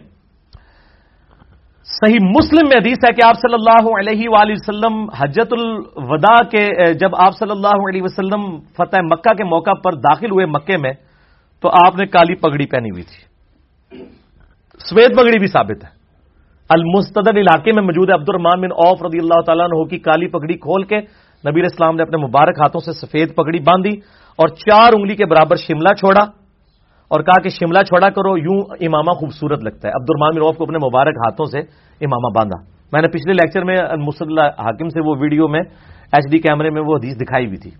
[1.86, 6.94] صحیح مسلم میں حدیث ہے کہ آپ صلی اللہ علیہ وآلہ وسلم حجت الوداع کے
[6.94, 10.94] جب آپ صلی اللہ علیہ وسلم فتح مکہ کے موقع پر داخل ہوئے مکے میں،
[11.62, 13.34] تو آپ نے کالی پگڑی پہنی ہوئی تھی۔
[14.80, 15.90] سوید پگڑی بھی ثابت ہے۔
[16.70, 20.28] المستدر علاقے میں موجود ہے عبد الرحمان بن اوف رضی اللہ تعالیٰ نے کی کالی
[20.28, 20.98] پگڑی کھول کے
[21.50, 23.92] نبی اسلام نے اپنے مبارک ہاتھوں سے سفید پگڑی باندھی
[24.36, 26.22] اور چار انگلی کے برابر شملہ چھوڑا
[27.08, 30.58] اور کہا کہ شملہ چھوڑا کرو، یوں امامہ خوبصورت لگتا ہے۔ عبد الرحمان بن اوف
[30.58, 31.60] کو اپنے مبارک ہاتھوں سے
[32.06, 32.64] امامہ باندھا۔
[32.94, 35.62] میں نے پچھلے لیکچر میں اللہ حاکم سے وہ ویڈیو میں
[36.12, 37.72] ایچ ڈی کیمرے میں وہ حدیث دکھائی ہوئی تھی۔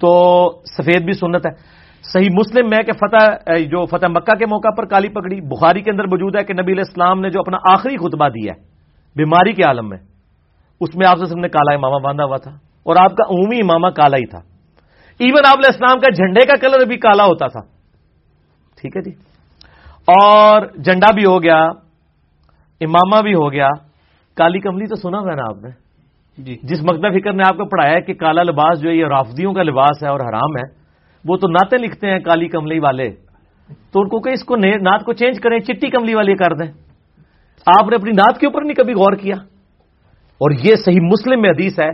[0.00, 1.77] تو سفید بھی سنت ہے۔
[2.12, 5.90] صحیح مسلم میں کہ فتح جو فتح مکہ کے موقع پر کالی پگڑی بخاری کے
[5.90, 8.62] اندر موجود ہے کہ نبی علیہ السلام نے جو اپنا آخری خطبہ دیا ہے
[9.16, 9.98] بیماری کے عالم میں
[10.80, 12.50] اس میں آپ سے نے کالا امامہ باندھا ہوا تھا
[12.82, 14.38] اور آپ کا عمومی امامہ کالا ہی تھا۔
[15.18, 17.60] ایون آپ علیہ السلام کا جھنڈے کا کلر بھی کالا ہوتا تھا۔
[18.80, 19.10] ٹھیک ہے جی؟
[20.06, 21.60] اور جھنڈا بھی ہو گیا
[22.80, 23.68] امامہ بھی ہو گیا۔
[24.36, 25.70] کالی کملی تو سنا میں نا آپ نے۔
[26.42, 29.06] جی۔ جس مقدہ فکر نے آپ کو پڑھایا ہے کہ کالا لباس جو ہے یہ
[29.06, 30.77] رافدیوں کا لباس ہے اور حرام ہے۔
[31.24, 33.10] وہ تو ناطے لکھتے ہیں کالی کملی والے۔
[33.92, 36.72] تو ان کو کہ اس کو نعت کو چینج کریں، چٹی کملی والے کر دیں۔
[37.66, 39.34] آپ نے اپنی نعت کے اوپر نہیں کبھی غور کیا۔
[40.38, 41.88] اور یہ صحیح مسلم میں حدیث ہے۔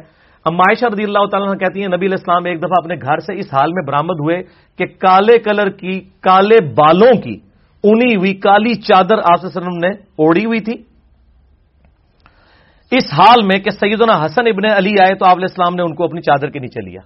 [0.47, 3.55] ہم عائشہ رضی اللہ تعالیٰ کہتی ہیں، نبی الاسلام ایک دفعہ اپنے گھر سے اس
[3.55, 4.43] حال میں برامد ہوئے
[4.79, 7.39] کہ کالے کلر کی، کالے بالوں کی
[7.85, 10.73] انی ہوئی کالی چادر آپ وسلم نے اوڑی ہوئی تھی۔
[12.91, 15.95] اس حال میں کہ سیدنا حسن ابن علی آئے تو آپ علیہ السلام نے ان
[15.95, 17.01] کو اپنی چادر کے نیچے لیا۔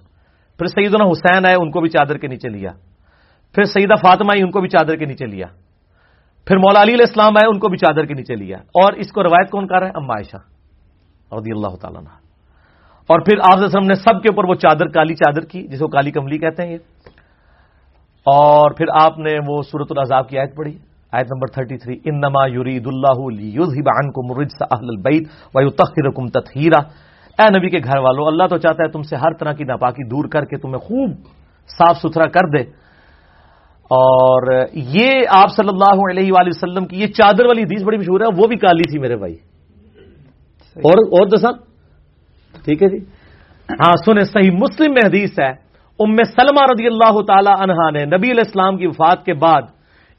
[0.59, 2.71] پھر سیدنا حسین آئے، ان کو بھی چادر کے نیچے لیا۔
[3.55, 5.45] پھر سیدہ فاطمہ آئی ان کو بھی چادر کے نیچے لیا۔
[6.45, 9.11] پھر مولا علی علیہ السلام آئے ان کو بھی چادر کے نیچے لیا۔ اور اس
[9.11, 10.37] کو روایت کون کر رہا ہے؟ اما عائشہ
[11.35, 12.01] رضی اللہ تعالیٰ
[13.07, 15.87] اور پھر آپ وسلم نے سب کے اوپر وہ چادر، کالی چادر کی، جسے وہ
[15.87, 16.77] کالی کملی کہتے ہیں یہ۔
[18.23, 20.77] اور پھر آپ نے وہ سورت العذاب کی آیت پڑھی،
[21.11, 23.21] آیت نمبر 33 تھری۔ ان نما یورید اللہ
[23.93, 27.08] کو مرج البیت و تخرکم تطہیرا
[27.39, 30.07] اے نبی کے گھر والوں اللہ تو چاہتا ہے تم سے ہر طرح کی ناپاکی
[30.09, 31.11] دور کر کے تمہیں خوب
[31.77, 32.61] صاف ستھرا کر دے۔
[33.91, 38.19] اور یہ آپ صلی اللہ علیہ وآلہ وسلم کی یہ چادر والی حدیث بڑی مشہور
[38.19, 39.33] ہے وہ بھی کالی تھی میرے بھائی۔
[40.75, 41.51] اور اور دسا
[42.65, 42.97] ٹھیک ہے جی؟
[43.69, 45.49] ہاں سنیں صحیح مسلم میں حدیث ہے
[45.99, 49.61] ام سلمہ رضی اللہ تعالی عنہا نے نبی علیہ السلام کی وفات کے بعد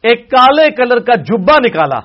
[0.02, 2.00] ایک کالے کلر کا جبا نکالا۔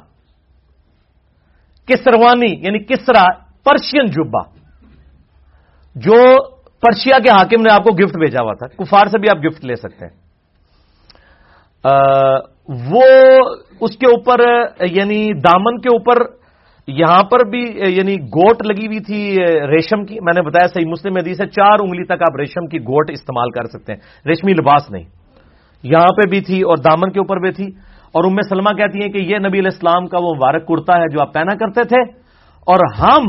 [1.87, 3.23] کسروانی یعنی کسرا
[3.63, 4.54] پرشین جبا
[5.95, 6.43] جو
[6.79, 9.65] پرشیا کے حاکم نے آپ کو گفٹ بھیجا ہوا تھا، کفار سے بھی آپ گفٹ
[9.65, 10.25] لے سکتے ہیں۔
[12.91, 13.01] وہ
[13.79, 14.39] اس کے اوپر
[14.91, 16.17] یعنی دامن کے اوپر
[16.87, 19.35] یہاں پر بھی یعنی گوٹ لگی ہوئی تھی
[19.67, 22.79] ریشم کی۔ میں نے بتایا صحیح مسلم حدیث ہے، چار انگلی تک آپ ریشم کی
[22.79, 25.03] گوٹ استعمال کر سکتے ہیں۔ ریشمی لباس نہیں۔
[25.83, 27.65] یہاں پہ بھی تھی اور دامن کے اوپر بھی تھی۔
[28.11, 31.05] اور ام سلمہ کہتی ہیں کہ یہ نبی علیہ السلام کا وہ مبارک کرتا ہے
[31.11, 32.01] جو آپ پہنا کرتے تھے۔
[32.59, 33.23] اور ہم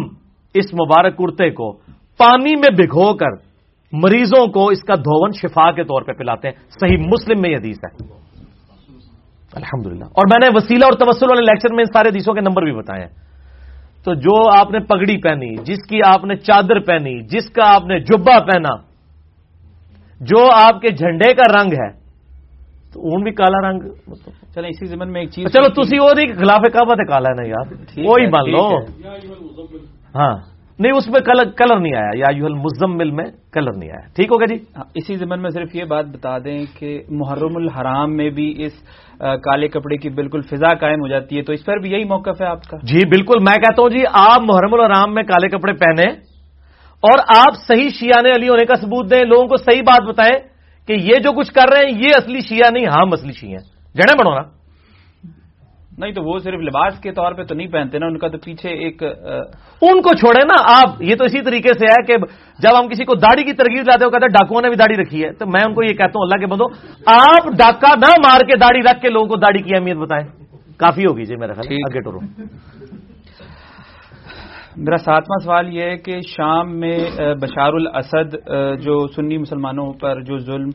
[0.55, 1.79] اس مبارک کرتے کو
[2.19, 3.47] پانی میں بھگو کر
[3.93, 7.57] مریضوں کو اس کا دھون شفا کے طور پہ پلاتے ہیں۔ صحیح مسلم میں یہ
[7.57, 8.05] حدیث ہے۔
[9.53, 12.63] الحمدللہ۔ اور میں نے وسیلہ اور تبصر والے لیکچر میں ان سارے حدیثوں کے نمبر
[12.63, 13.27] بھی بتائے ہیں۔
[14.05, 17.87] تو جو آپ نے پگڑی پہنی جس کی آپ نے چادر پہنی جس کا آپ
[17.87, 18.77] نے جبا پہنا
[20.21, 21.91] جو آپ کے جھنڈے کا رنگ ہے
[22.93, 23.81] تو اون بھی کالا رنگ۔
[24.55, 27.49] چلے اسی زمن میں ایک چیز چلو تھی وہ خلاف کعبہ ہے کالا ہے نا
[27.49, 27.73] یار۔
[28.07, 28.79] وہی مان لو۔
[30.15, 34.09] ہاں۔ نہیں اس میں کلر کلر نہیں آیا۔ یا یو مزمل میں کلر نہیں آیا۔
[34.17, 38.17] ٹھیک ہوگا جی؟ ہاں، اسی زمن میں صرف یہ بات بتا دیں کہ محرم الحرام
[38.17, 38.73] میں بھی اس
[39.19, 42.41] کالے کپڑے کی بالکل فضا قائم ہو جاتی ہے تو اس پر بھی یہی موقف
[42.41, 45.73] ہے آپ کا؟ جی بالکل۔ میں کہتا ہوں جی آپ محرم الحرام میں کالے کپڑے
[45.73, 46.11] پہنے
[47.03, 50.37] اور آپ صحیح شیان علی ہونے کا ثبوت دیں لوگوں کو صحیح بات بتائیں
[50.89, 53.61] کہ یہ جو کچھ کر رہے ہیں یہ اصلی شیعہ نہیں ہم اصلی شیعہ
[53.95, 54.56] جڑے بڑھو نا۔
[55.99, 58.39] نہیں تو وہ صرف لباس کے طور پہ تو نہیں پہنتے نا ان کا تو
[58.39, 59.03] پیچھے ایک
[59.83, 62.17] ان کو چھوڑے نا آپ یہ تو اسی طریقے سے ہے کہ
[62.59, 64.97] جب ہم کسی کو داڑھی کی ترغیب لاتے ہو کہتے ہیں ڈاکوؤں نے بھی داڑھی
[65.03, 66.67] رکھی ہے تو میں ان کو یہ کہتا ہوں اللہ کے بندو
[67.07, 70.27] آپ ڈاکہ نہ مار کے داڑھی رکھ کے لوگوں کو داڑھی کی اہمیت بتائیں۔
[70.77, 72.21] کافی ہوگی جی میرا خیال آگے ٹورو۔
[74.77, 76.99] میرا ساتواں سوال یہ ہے کہ شام میں
[77.41, 78.35] بشار الاسد
[78.81, 80.71] جو سنی مسلمانوں پر جو ظلم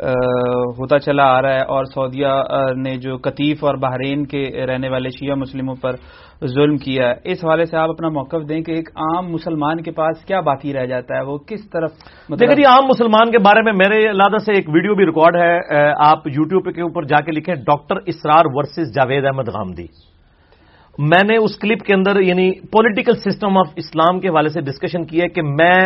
[0.00, 2.28] ہوتا چلا آ رہا ہے اور سعودیہ
[2.76, 5.96] نے جو قطیف اور بحرین کے رہنے والے شیعہ مسلموں پر
[6.46, 9.90] ظلم کیا ہے۔ اس حوالے سے آپ اپنا موقف دیں کہ ایک عام مسلمان کے
[9.90, 11.90] پاس کیا باقی رہ جاتا ہے؟ وہ کس طرف
[12.28, 15.90] مطلب جی عام مسلمان کے بارے میں میرے لادہ سے ایک ویڈیو بھی ریکارڈ ہے۔
[16.06, 19.86] آپ یوٹیوب کے اوپر جا کے لکھیں ڈاکٹر اسرار ورسز جاوید احمد غامدی۔
[20.98, 25.04] میں نے اس کلپ کے اندر یعنی پولیٹیکل سسٹم آف اسلام کے حوالے سے ڈسکشن
[25.04, 25.78] کی ہے کہ میں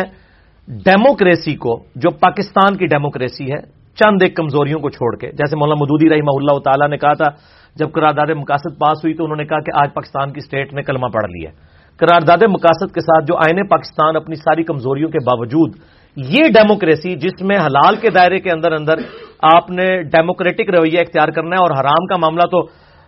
[0.67, 5.83] ڈیموکریسی کو، جو پاکستان کی ڈیموکریسی ہے چند ایک کمزوریوں کو چھوڑ کے۔ جیسے مولانا
[5.83, 7.29] مدودی رحمہ اللہ تعالیٰ نے کہا تھا،
[7.75, 10.81] جب قرارداد مقاصد پاس ہوئی تو انہوں نے کہا کہ آج پاکستان کی اسٹیٹ نے
[10.83, 11.51] کلمہ پڑھ لیا
[11.99, 15.75] قرارداد مقاصد کے ساتھ جو آئین پاکستان اپنی ساری کمزوریوں کے باوجود،
[16.17, 19.01] یہ ڈیموکریسی جس میں حلال کے دائرے کے اندر اندر
[19.55, 22.61] آپ نے ڈیموکریٹک رویہ اختیار کرنا ہے اور حرام کا معاملہ تو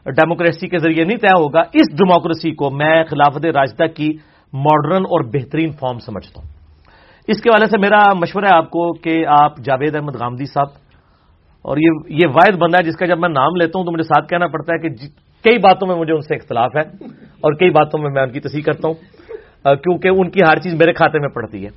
[0.06, 4.10] ڈیموکریسی کے ذریعے نہیں طے ہوگا، اس ڈیموکریسی کو میں خلافت راجدہ کی
[4.54, 6.50] ماڈرن اور بہترین فارم سمجھتا ہوں۔
[7.28, 10.70] اس کے والے سے میرا مشورہ ہے آپ کو کہ آپ جاوید احمد غامدی صاحب
[11.62, 14.04] اور یہ یہ واحد بندہ ہے جس کا جب میں نام لیتا ہوں تو مجھے
[14.04, 15.08] ساتھ کہنا پڑتا ہے کہ جی,
[15.44, 16.82] کئی باتوں میں مجھے ان سے اختلاف ہے
[17.42, 18.94] اور کئی باتوں میں میں ان کی تصحیح کرتا ہوں
[19.76, 21.70] کیونکہ ان کی ہر چیز میرے کھاتے میں پڑتی ہے۔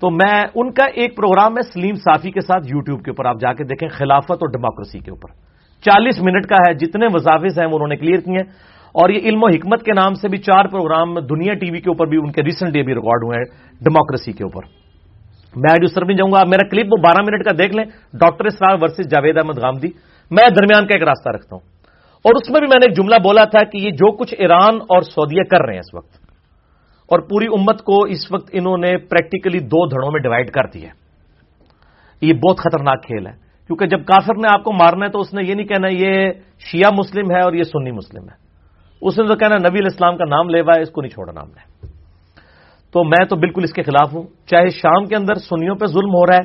[0.00, 3.24] تو میں ان کا ایک پروگرام ہے سلیم صافی کے ساتھ یو ٹیوب کے اوپر،
[3.24, 5.32] آپ جا کے دیکھیں خلافت اور ڈیموکریسی کے اوپر۔
[5.82, 9.18] چالیس منٹ کا ہے، جتنے وظافظ ہیں وہ انہوں نے کلیئر کیے ہیں۔ اور یہ
[9.18, 12.18] علم و حکمت کے نام سے بھی چار پروگرام دنیا ٹی وی کے اوپر بھی،
[12.18, 13.44] ان کے ریسنٹ بھی ریکارڈ ہوئے ہیں
[13.84, 14.79] ڈیموکریسی کے اوپر۔
[15.56, 17.84] میں آج اس طرف نہیں جاؤں گا، میرا کلپ وہ بارہ منٹ کا دیکھ لیں۔
[18.12, 19.88] Doctor Israr versus Javed Ahmad Ghamidi.
[20.30, 21.68] میں درمیان کا ایک راستہ رکھتا ہوں۔
[22.24, 24.74] اور اس میں بھی میں نے ایک جملہ بولا تھا کہ یہ جو کچھ ایران
[24.74, 26.12] اور سعودیہ کر رہے ہیں اس وقت،
[27.08, 30.88] اور پوری امت کو اس وقت انہوں نے پریکٹیکلی دو دھڑوں میں ڈیوائڈ کر دیا
[32.20, 33.32] یہ بہت خطرناک کھیل ہے۔
[33.66, 36.32] کیونکہ جب کافر نے آپ کو مارنا ہے تو اس نے یہ نہیں کہنا، یہ
[36.58, 38.34] شیعہ مسلم ہے اور یہ سنی مسلم ہے۔
[39.02, 41.32] اس نے تو کہنا نبی الاسلام کا نام لے ہوا ہے، اس کو نہیں چھوڑا
[41.32, 41.69] نام لے۔
[42.92, 46.14] تو میں تو بالکل اس کے خلاف ہوں۔ چاہے شام کے اندر سنیوں پہ ظلم
[46.14, 46.44] ہو رہا ہے،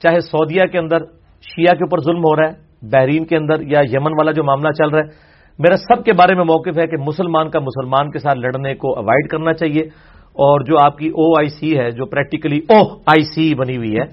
[0.00, 0.98] چاہے سعودیہ کے اندر
[1.42, 2.52] شیعہ کے اوپر ظلم ہو رہا ہے،
[2.90, 6.34] بحرین کے اندر یا یمن والا جو معاملہ چل رہا ہے، میرا سب کے بارے
[6.34, 9.82] میں موقف ہے کہ مسلمان کا مسلمان کے ساتھ لڑنے کو اوائڈ کرنا چاہیے۔
[10.30, 13.96] اور جو آپ کی او آئی سی ہے، جو پریکٹیکلی او آئی سی بنی ہوئی
[13.96, 14.04] ہے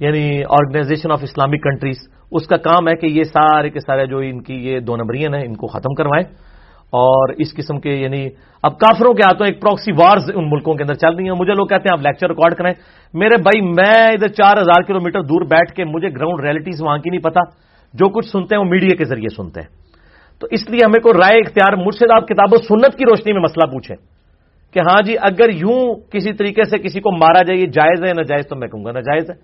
[0.00, 1.96] یعنی آرگنائزیشن آف اسلامک کنٹریز
[2.30, 5.34] اس کا کام ہے کہ یہ سارے کے سارے جو ان کی یہ دو نمبرین
[5.34, 6.45] ہیں، ان کو ختم کروائیں۔
[6.90, 8.28] اور اس قسم کے یعنی
[8.62, 11.52] اب کافروں کے ہاتھوں ایک پروکسی وارز ان ملکوں کے اندر چل رہی ہیں۔ مجھے
[11.52, 12.72] لوگ کہتے ہیں آپ لیکچر ریکارڈ کریں۔
[13.14, 16.98] میرے بھائی، میں ادھر چار ہزار کلو میٹر دور بیٹھ کے مجھے گراؤنڈ ریئلٹیز وہاں
[16.98, 17.40] کی نہیں پتا۔
[17.94, 19.68] جو کچھ سنتے ہیں وہ میڈیا کے ذریعے سنتے ہیں۔
[20.38, 23.32] تو اس لیے ہمیں کوئی رائے اختیار مجھ سے آپ کتاب و سنت کی روشنی
[23.32, 23.96] میں مسئلہ پوچھیں
[24.74, 28.12] کہ ہاں جی اگر یوں کسی طریقے سے کسی کو مارا جائے، یہ جائز ہے
[28.12, 29.34] ناجائز، تو میں کہوں گا ناجائز ہے۔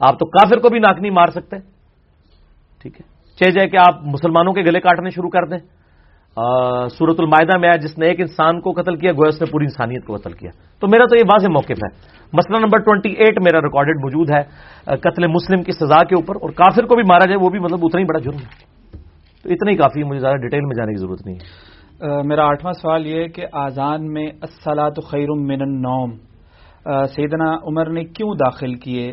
[0.00, 1.56] آپ تو کافر کو بھی ناک نہیں مار سکتے۔
[2.82, 3.06] ٹھیک ہے۔
[3.36, 5.81] چاہے جائے کہ آپ مسلمانوں کے گلے کاٹنے شروع کر دیں۔
[6.96, 9.64] سورت المائدہ میں آیا، جس نے ایک انسان کو قتل کیا، گویا اس نے پوری
[9.64, 10.50] انسانیت کو قتل کیا۔
[10.80, 11.90] تو میرا تو یہ واضح موقف ہے۔
[12.32, 14.42] مسئلہ نمبر ٹوئنٹی ایٹ میرا ریکارڈڈ موجود ہے۔
[14.96, 17.78] قتل مسلم کی سزا کے اوپر، اور کافر کو بھی مارا جائے، وہ بھی مطلب
[17.82, 18.48] اتنا ہی بڑا جرم ہے۔
[19.44, 22.44] تو اتنا ہی کافی ہے، مجھے زیادہ ڈیٹیل میں جانے کی ضرورت نہیں ہے۔ میرا
[22.46, 26.10] آٹھواں سوال یہ ہے کہ آزان میں السلاۃ خیر من النوم۔
[27.14, 29.12] سیدنا عمر نے کیوں داخل کیے؟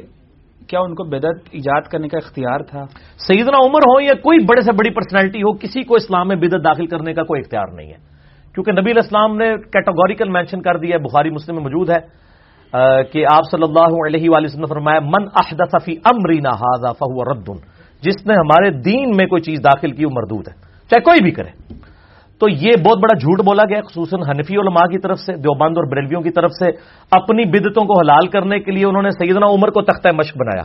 [0.69, 2.85] کیا ان کو بدعت ایجاد کرنے کا اختیار تھا؟
[3.27, 6.63] سیدنا عمر ہو یا کوئی بڑے سے بڑی پرسنالٹی ہو، کسی کو اسلام میں بدعت
[6.63, 7.97] داخل کرنے کا کوئی اختیار نہیں ہے۔
[8.53, 12.01] کیونکہ نبی الاسلام نے کیٹاگوریکل مینشن کر دیا ہے، بخاری، مسلم میں موجود ہے
[13.11, 17.49] کہ آپ صلی اللہ علیہ وسلم نے فرمایا، من احدث فی امرینا هذا فهو رد۔
[18.01, 20.53] جس نے ہمارے دین میں کوئی چیز داخل کی وہ مردود ہے،
[20.89, 21.73] چاہے کوئی بھی کرے۔
[22.39, 25.91] تو یہ بہت بڑا جھوٹ بولا گیا خصوصاً حنفی علماء کی طرف سے، دیوبند اور
[25.91, 26.69] بریلویوں کی طرف سے،
[27.11, 30.63] اپنی بدتوں کو حلال کرنے کے لیے انہوں نے سیدنا عمر کو تختہ مشق بنایا۔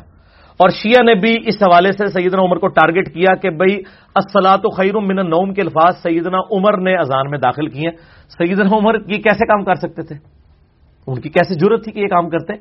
[0.56, 3.82] اور شیعہ نے بھی اس حوالے سے سیدنا عمر کو ٹارگٹ کیا کہ بھائی
[4.16, 7.90] اسلاط و خیر من نوم کے الفاظ سیدنا عمر نے اذان میں داخل کیے۔
[8.28, 10.14] سیدنا عمر یہ کیسے کام کر سکتے تھے؟
[11.06, 12.52] ان کی کیسے ضرورت تھی کہ یہ کام کرتے؟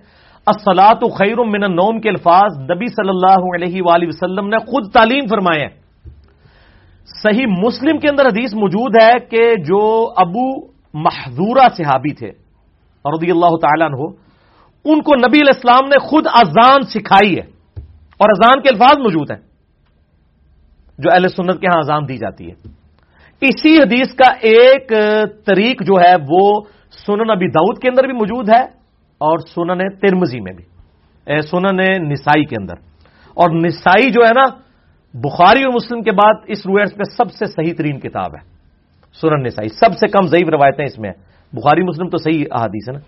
[0.48, 4.92] اسلاط و خیر من نوم کے الفاظ نبی صلی اللہ علیہ وآلہ وسلم نے خود
[4.94, 5.83] تعلیم فرمائے ہیں۔
[7.06, 12.30] صحیح مسلم کے اندر حدیث موجود ہے کہ جو ابو محضورہ صحابی تھے
[13.02, 14.02] اور رضی اللہ تعالیٰ عنہ،
[14.86, 17.46] ان کو نبی علیہ السلام نے خود اذان سکھائی ہے
[18.18, 19.40] اور اذان کے الفاظ موجود ہیں،
[21.00, 22.56] جو اہل سنت کے ہاں اذان دی جاتی ہے۔
[23.42, 24.90] اسی حدیث کا ایک
[25.46, 26.62] طریق جو ہے، وہ
[27.06, 28.64] سنن ابی داؤد کے اندر بھی موجود ہے
[29.18, 30.66] اور سنن ترمزی میں بھی
[31.42, 31.78] سنن
[32.10, 32.74] نسائی کے اندر۔
[33.36, 34.63] اور نسائی جو ہے نا
[35.14, 38.54] بخاری اور مسلم کے بعد اس رویٹس پہ سب سے صحیح ترین کتاب ہے،
[39.22, 41.24] سنن نسائی۔ سب سے کم ضعیف روایتیں اس میں ہیں۔
[41.56, 43.00] بخاری مسلم تو صحیح احادیث ہے نا۔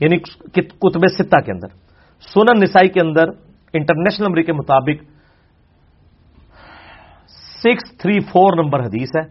[0.00, 0.16] یعنی
[0.62, 1.68] کتب ستہ کے اندر۔
[2.20, 3.24] سنن نسائی کے اندر
[3.72, 5.02] انٹرنیشنل نمبر کے مطابق
[7.64, 9.22] سکس تھری فور نمبر حدیث ہے۔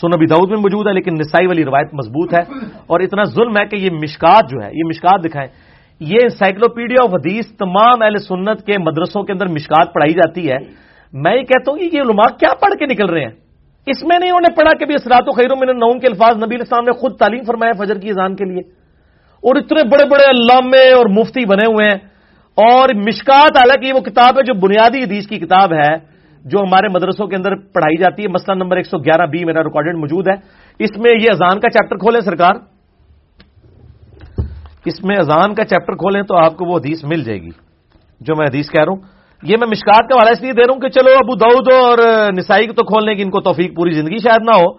[0.00, 2.40] سنبی دعود میں موجود ہے، لیکن نسائی والی روایت مضبوط ہے۔
[2.86, 5.48] اور اتنا ظلم ہے کہ یہ مشکات جو ہے، یہ مشکات دکھائیں۔
[6.00, 10.84] یہ انسائکلوپیڈیا آف حدیث تمام اہل سنت کے مدرسوں کے اندر مشکات پڑھائی جاتی ہے۔
[11.14, 13.32] میں یہ کہتا ہوں کہ یہ علماء کیا پڑھ کے نکل رہے ہیں؟
[13.86, 16.36] اس میں نہیں انہوں نے پڑھا کہ بھی اسرات و خیر من نوم کے الفاظ
[16.36, 18.60] نبی السلام نے خود تعلیم فرمایا فجر کی اذان کے لیے۔
[19.42, 21.98] اور اتنے بڑے بڑے علامے اور مفتی بنے ہوئے ہیں۔
[22.56, 25.96] اور مشکات حالانکہ وہ کتاب ہے جو بنیادی حدیث کی کتاب ہے،
[26.44, 29.62] جو ہمارے مدرسوں کے اندر پڑھائی جاتی ہے۔ مسئلہ نمبر ایک سو گیارہ بی میرا
[29.62, 30.34] ریکارڈڈ موجود ہے۔
[30.78, 32.54] اس میں یہ اذان کا چیپٹر کھولیں سرکار۔
[34.84, 37.50] اس میں اذان کا چیپٹر کھولیں تو آپ کو وہ حدیث مل جائے گی،
[38.20, 40.72] جو میں حدیث کہہ رہا ہوں۔ یہ میں مشکات کا والا اس لیے دے رہا
[40.72, 41.98] ہوں کہ چلو ابو دعود اور
[42.32, 44.72] نسائی کو تو کھولنے کی ان کو توفیق پوری زندگی شاید نہ ہو،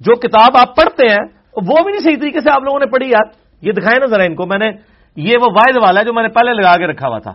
[0.00, 1.24] جو کتاب آپ پڑھتے ہیں،
[1.56, 3.26] وہ بھی نہیں صحیح طریقے سے آپ لوگوں نے پڑھی یار
[3.62, 4.70] یہ دکھائے نا ذرا ان کو، میں نے
[5.16, 7.32] یہ وہ واحد والا ہے جو میں نے پہلے لگا کے رکھا ہوا تھا۔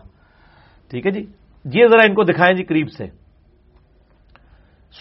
[0.90, 1.24] ٹھیک ہے جی؟
[1.66, 3.06] یہ ذرا ان کو دکھائیں جی قریب سے۔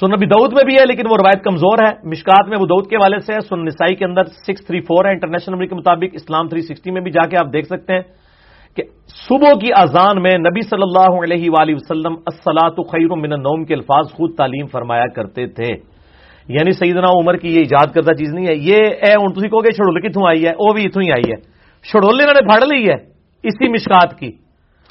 [0.01, 2.91] سن ابھی دعود میں بھی ہے، لیکن وہ روایت کمزور ہے۔ مشکات میں وہ دعود
[2.91, 5.75] کے والے سے ہے سن نسائی کے اندر سکس تھری فور ہے، انٹرنیشنل نمبر کے
[5.75, 8.03] مطابق اسلام تھری سکسٹی میں بھی جا کے آپ دیکھ سکتے ہیں۔
[8.77, 8.83] کہ
[9.29, 13.75] صبح کی اذان میں نبی صلی اللہ علیہ وآلہ وسلم السلاۃ خیر من النوم کے
[13.75, 15.97] الفاظ خود تعلیم فرمایا کرتے تھے۔
[16.49, 19.65] یعنی سیدنا عمر کی یہ ایجاد کردہ چیز نہیں ہے۔ یہ اے، ان تھی کہو
[19.65, 21.37] گے چھڑول کتوں آئی ہے؟ وہ بھی اتوں ہی آئی ہے۔
[21.83, 22.95] چھڑول انہوں نے پڑھ لی ہے
[23.43, 24.33] اسی مشکات کی۔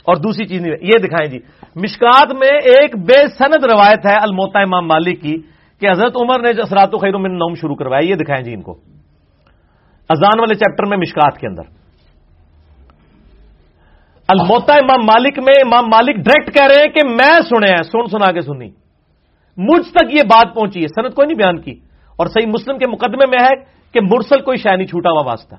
[0.07, 1.39] اور دوسری چیز نہیں یہ دکھائیں جی۔
[1.75, 5.37] مشکات میں ایک بے سند روایت ہے الموتا امام مالک کی
[5.81, 8.61] کہ حضرت عمر نے اثرات و خیر من نوم شروع کروایا، یہ دکھائیں جی ان
[8.61, 8.71] کو۔
[10.09, 11.84] اذان والے چیپٹر میں مشکات کے اندر۔
[14.27, 18.07] الموتا امام مالک میں امام مالک ڈائریکٹ کہہ رہے ہیں کہ میں سنے ہیں، سن
[18.11, 18.69] سنا کے سنی۔
[19.57, 21.71] مجھ تک یہ بات پہنچی ہے سنت کوئی نہیں بیان کی۔
[22.17, 23.55] اور صحیح مسلم کے مقدمے میں ہے
[23.93, 25.55] کہ مرسل کوئی شہ نہیں چھوٹا ہوا واسطہ۔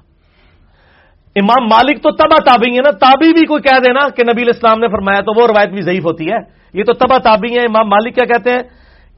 [1.36, 4.78] امام مالک تو تبا تابی ہے نا تابی بھی کوئی کہہ دینا کہ نبی اسلام
[4.78, 6.38] نے فرمایا تو وہ روایت بھی ضعیف ہوتی ہے۔
[6.74, 8.62] یہ تو تبا تابی ہے امام مالک کیا کہتے ہیں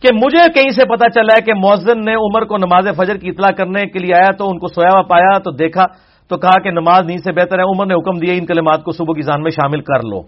[0.02, 3.28] کہ مجھے کہیں سے پتا چلا ہے کہ مؤذن نے عمر کو نماز فجر کی
[3.28, 5.84] اطلاع کرنے کے لیے آیا تو ان کو سویا ہوا پایا تو دیکھا۔
[6.28, 8.92] تو کہا کہ نماز نیند سے بہتر ہے، عمر نے حکم دیا ان کلمات کو
[8.92, 10.22] صبح کی جان میں شامل کر لو۔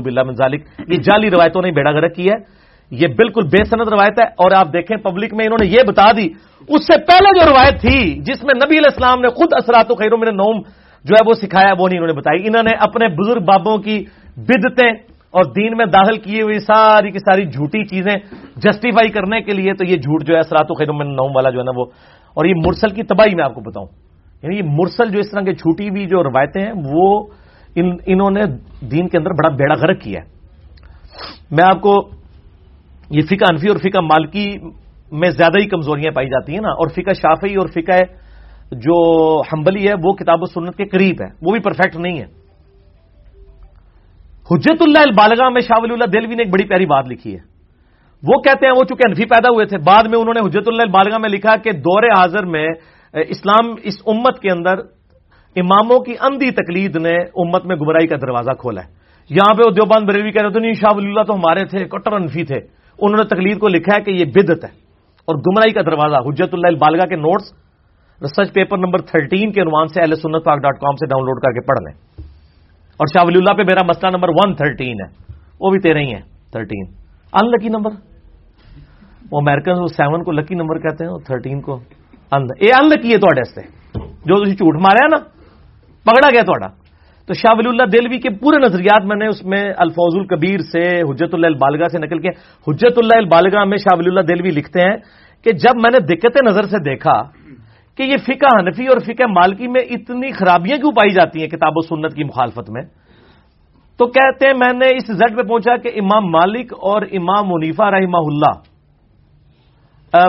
[0.00, 3.88] باللہ من ذالک۔ یہ جعلی روایتوں نے بیڑا گرک کی ہے۔ یہ بالکل بے سند
[3.88, 6.28] روایت ہے اور آپ دیکھیں پبلک میں انہوں نے یہ بتا دی۔
[6.68, 9.94] اس سے پہلے جو روایت تھی، جس میں نبی علیہ السلام نے خود اثرات و
[9.94, 10.60] خیروں میں نوم
[11.04, 14.04] جو ہے وہ سکھایا، وہ نہیں انہوں نے بتائی۔ انہوں نے اپنے بزرگ بابوں کی
[14.36, 14.92] بدتیں
[15.30, 18.16] اور دین میں داخل کیے ہوئی ساری کی ساری جھوٹی چیزیں
[18.56, 21.50] جسٹیفائی کرنے کے لیے تو یہ جھوٹ جو ہے اثرات و خیروں میں نوم والا
[21.50, 21.84] جو ہے نا وہ
[22.34, 24.11] اور یہ مرسل کی تباہی میں آپ کو بتاؤں۔
[24.42, 27.26] یعنی یہ مرسل جو اس طرح کی چھوٹی ہوئی جو روایتیں ہیں، وہ
[27.74, 28.42] ان، انہوں نے
[28.80, 30.26] دین کے اندر بڑا بیڑا غرق کیا ہے۔
[31.50, 32.10] میں آپ کو
[33.10, 34.58] یہ فقہ انفی اور فقہ مالکی
[35.12, 37.98] میں زیادہ ہی کمزوریاں پائی جاتی ہیں نا، اور فقہ شافی اور فقہ
[38.72, 38.96] جو
[39.52, 42.26] ہمبلی ہے، وہ کتاب و سنت کے قریب ہے۔ وہ بھی پرفیکٹ نہیں ہے۔
[44.50, 47.38] حجت اللہ البالغا میں شاہ ولی اللہ دلوی نے ایک بڑی پیاری بات لکھی ہے۔
[48.22, 50.82] وہ کہتے ہیں، وہ چونکہ انفی پیدا ہوئے تھے، بعد میں انہوں نے حجت اللہ
[50.82, 52.68] البالغا میں لکھا کہ دور حاضر میں
[53.20, 54.78] اسلام اس امت کے اندر
[55.56, 58.88] اماموں کی اندھی تقلید نے امت میں گمراہی کا دروازہ کھولا ہے۔
[59.30, 61.84] یہاں پہ وہ دیوبان بریوی کہہ رہے تھے نہیں، شاہ ولی اللہ تو ہمارے تھے،
[61.84, 62.56] کٹر انفی تھے۔
[62.98, 64.70] انہوں نے تقلید کو لکھا ہے کہ یہ بدت ہے
[65.24, 67.52] اور گمراہی کا دروازہ، حجت اللہ البالغا کے notes
[68.22, 71.42] research paper number thirteen کے عنوان سے ایل سنت پاک ڈاٹ کام سے ڈاؤن لوڈ
[71.42, 72.24] کر کے پڑھ لیں۔
[72.96, 76.14] اور شاہ ولی اللہ پہ میرا مسئلہ نمبر ون تھرٹین ہے۔ وہ بھی تیرہ ہی
[76.14, 76.20] ہے
[76.52, 76.84] تھرٹین
[77.32, 77.90] ان لکی نمبر
[79.30, 81.80] وہ امیرکن وہ سیون کو لکی نمبر کہتے ہیں تھرٹین کو۔
[82.32, 83.62] یہ ان لکی ہے تھوڑے سے
[84.26, 85.18] جو تھی جھوٹ مارا نا
[86.06, 86.68] پکڑا گیا تھوڑا
[87.28, 90.84] تو شاہ ولی اللہ دلوی کے پورے نظریات میں نے اس میں الفوظ القبیر سے
[91.02, 92.28] حجت اللہ البالگا سے نکل کے
[92.66, 94.96] حجت اللہ البالگا میں شاہ ولی اللہ دلوی لکھتے ہیں
[95.46, 97.20] کہ جب میں نے دقت نظر سے دیکھا
[97.98, 101.76] کہ یہ فقہ حنفی اور فقہ مالکی میں اتنی خرابیاں کیوں پائی جاتی ہیں کتاب
[101.76, 102.82] و سنت کی مخالفت میں؟
[104.00, 107.90] تو کہتے ہیں میں نے اس زد پہ پہنچا کہ امام مالک اور امام منیفا
[107.90, 108.54] رحمہ اللہ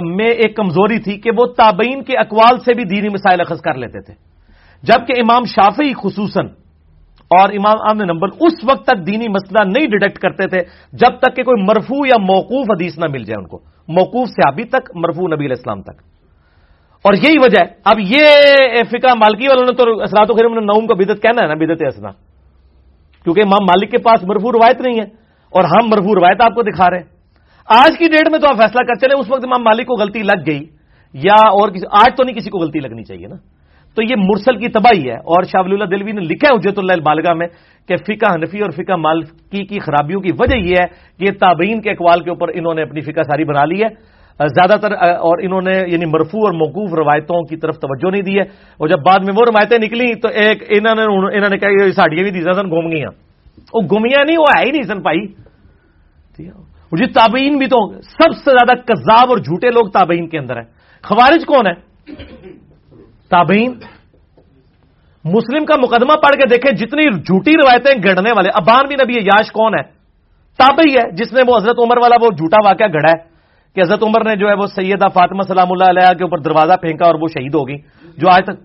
[0.04, 3.74] میں ایک کمزوری تھی کہ وہ تابعین کے اقوال سے بھی دینی مسائل اخذ کر
[3.74, 4.14] لیتے تھے۔
[4.84, 6.48] جبکہ امام شافی خصوصاً
[7.24, 10.58] اور امام عام نمبر اس وقت تک دینی مسئلہ نہیں ڈیٹیکٹ کرتے تھے
[10.94, 14.64] جب تک کہ کوئی مرفو یا موقوف حدیث نہ مل جائے ان کو۔ موقوف سے
[14.64, 16.02] تک مرفو نبی علیہ السلام تک۔
[17.02, 18.26] اور یہی وجہ ہے۔ اب یہ
[18.84, 21.84] فقہ مالکی والوں نے تو اثرات و خیرم نوم کو بدت کہنا ہے نا بدت
[21.88, 22.12] اسنا
[23.24, 25.06] کیونکہ امام مالک کے پاس مرفو روایت نہیں ہے
[25.50, 27.13] اور ہم مرفو روایت آپ کو دکھا رہے ہیں۔
[27.70, 30.24] آج کی ڈیٹ میں تو آپ فیصلہ کر چلے اس وقت امام مالک کو غلطی
[30.24, 30.64] لگ گئی،
[31.14, 33.36] یا اور کسی، آج تو نہیں کسی کو غلطی لگنی چاہیے نا۔
[33.98, 37.02] تو یہ مرسل کی تباہی ہے، اور شاہ اللہ دلوی نے لکھا ہے اجت اللہ
[37.06, 37.48] بالگاہ میں
[37.90, 40.86] کہ فقہ حنفی اور فقہ مالکی کی خرابیوں کی وجہ یہ ہے
[41.18, 43.90] کہ یہ تابعین کے اقوال کے اوپر انہوں نے اپنی فقہ ساری بنا لی ہے۔
[44.40, 44.92] زیادہ تر،
[45.22, 48.46] اور انہوں نے یعنی مرفو اور موقوف روایتوں کی طرف توجہ نہیں دی ہے۔
[48.80, 51.04] اور جب بعد میں وہ روایتیں نکلی تو ایک انہوں نے
[51.38, 53.04] انہوں نے کہا ساڑیاں بھی دی سن گھوم گئی
[53.74, 55.22] وہ گمیاں نہیں، وہ ہے ہی نہیں سن پائی
[56.98, 60.68] جی تابعین بھی تو سب سے زیادہ کذاب اور جھوٹے لوگ تابعین کے اندر ہیں۔
[61.04, 61.74] خوارج کون ہے
[63.30, 63.72] تابعین؟
[65.26, 69.52] مسلم کا مقدمہ پڑھ کے دیکھیں، جتنی جھوٹی روایتیں گڑنے والے، ابان بھی نبی یاش
[69.52, 69.84] کون ہے
[70.60, 73.20] تابعی ہے، جس نے وہ حضرت عمر والا وہ جھوٹا واقعہ گڑا ہے
[73.74, 76.76] کہ حضرت عمر نے جو ہے وہ سیدہ فاطمہ سلام اللہ علیہ کے اوپر دروازہ
[76.82, 77.78] پھینکا اور وہ شہید ہو گئی
[78.18, 78.58] جو آج تک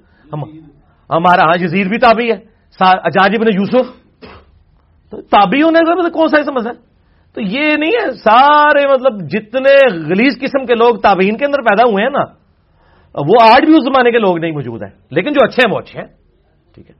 [1.11, 2.39] ہمارا ہاں جزیر بھی تابعی ہے
[2.81, 3.87] اجاج ابن یوسف۔
[5.31, 6.88] تابعی ہونے کا کون سا سمجھ ہے؟
[7.39, 11.83] تو یہ نہیں ہے، سارے مطلب جتنے غلیظ قسم کے لوگ تابعین کے اندر پیدا
[11.83, 12.25] ہوئے ہیں نا،
[13.15, 15.79] وہ آج بھی اس زمانے کے لوگ نہیں موجود ہیں، لیکن جو اچھے ہیں، وہ
[15.79, 16.07] اچھے ہیں۔
[16.75, 16.95] ٹھیک ہے۔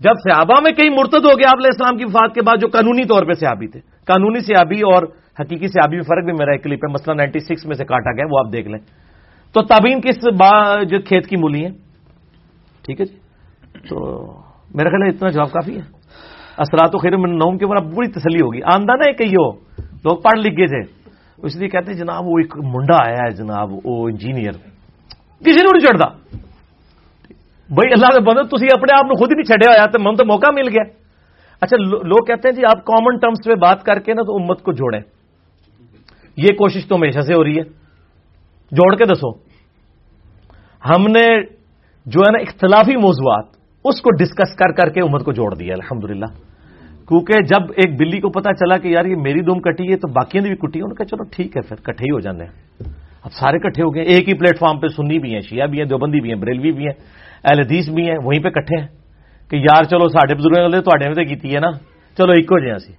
[0.00, 2.68] جب سیابا میں کئی مرتد ہو گیا، آپ علیہ السلام کی وفات کے بعد جو
[2.68, 5.02] قانونی طور پہ سیابی تھے، قانونی سیابی اور
[5.40, 8.12] حقیقی سیابی میں فرق بھی میرا ایک کلپ ہے مسئلہ نائنٹی سکس میں سے کاٹا
[8.12, 8.78] گیا، وہ آپ دیکھ لیں۔
[9.52, 10.16] تو تابعین کس
[10.90, 11.72] جو کھیت کی مولی ہیں؟
[12.82, 13.16] ٹھیک ہے جی۔
[13.88, 14.26] تو
[14.74, 15.99] میرا خیال ہے اتنا جواب کافی ہے۔
[16.60, 20.16] اثرات و خیر میں نوم کے اوپر بری تسلی ہوگی۔ آمدہ ہے کئی ہو، لوگ
[20.16, 21.00] پڑھ لکھ گئے تھے۔
[21.38, 24.52] اس لیے کہتے ہیں، جناب، وہ ایک منڈا آیا ہے، جناب، وہ انجینئر
[25.40, 26.08] کسی نے نہیں چڑھتا۔
[27.68, 30.24] بھائی، اللہ کے بندے تھی اپنے آپ خود ہی نہیں چڑھیا ہوا تو من تو
[30.24, 30.82] موقع مل گیا۔
[31.60, 34.62] اچھا لوگ کہتے ہیں جی آپ کامن ٹرمس پہ بات کر کے نا، تو امت
[34.62, 35.00] کو جوڑیں۔
[36.36, 37.62] یہ کوشش تو ہمیشہ سے ہو رہی ہے۔
[38.70, 39.30] جوڑ کے دسو۔
[40.88, 41.42] ہم نے
[42.06, 43.44] جو ہے نا، اختلافی موضوعات،
[43.84, 46.49] اس کو ڈسکس کر کر کے امت کو جوڑ دیا، الحمدللہ۔
[47.10, 50.08] کیونکہ جب ایک بلی کو پتا چلا کہ یار یہ میری دوم کٹی ہے تو
[50.08, 52.20] باقی نے بھی کٹی ہے انہوں نے کہا چلو ٹھیک ہے پھر کٹھے ہی ہو
[52.20, 52.88] جانے ہیں۔
[53.24, 55.78] اب سارے کٹھے ہو گئے، ایک ہی پلیٹ فارم پہ سنی بھی ہیں، شیعہ بھی
[55.78, 56.94] ہیں، دیوبندی بھی ہیں، بریلوی بھی ہیں،
[57.44, 58.86] اہل حدیث بھی ہیں، وہیں پہ کٹھے ہیں
[59.50, 61.70] کہ یار چلو ساڈے بزرگ نے تو کیتی ہے نا۔
[62.18, 62.92] چلو ایک ہو جائیں سی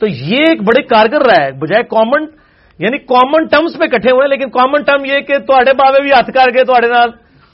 [0.00, 2.22] تو یہ ایک بڑے کارگر رہا ہے، بجائے کامن
[2.78, 6.30] یعنی کامن ٹرمس پہ کٹھے ہوئے لیکن کامن ٹرم یہ کہ تے بابے بھی ہاتھ
[6.34, 6.64] کر گئے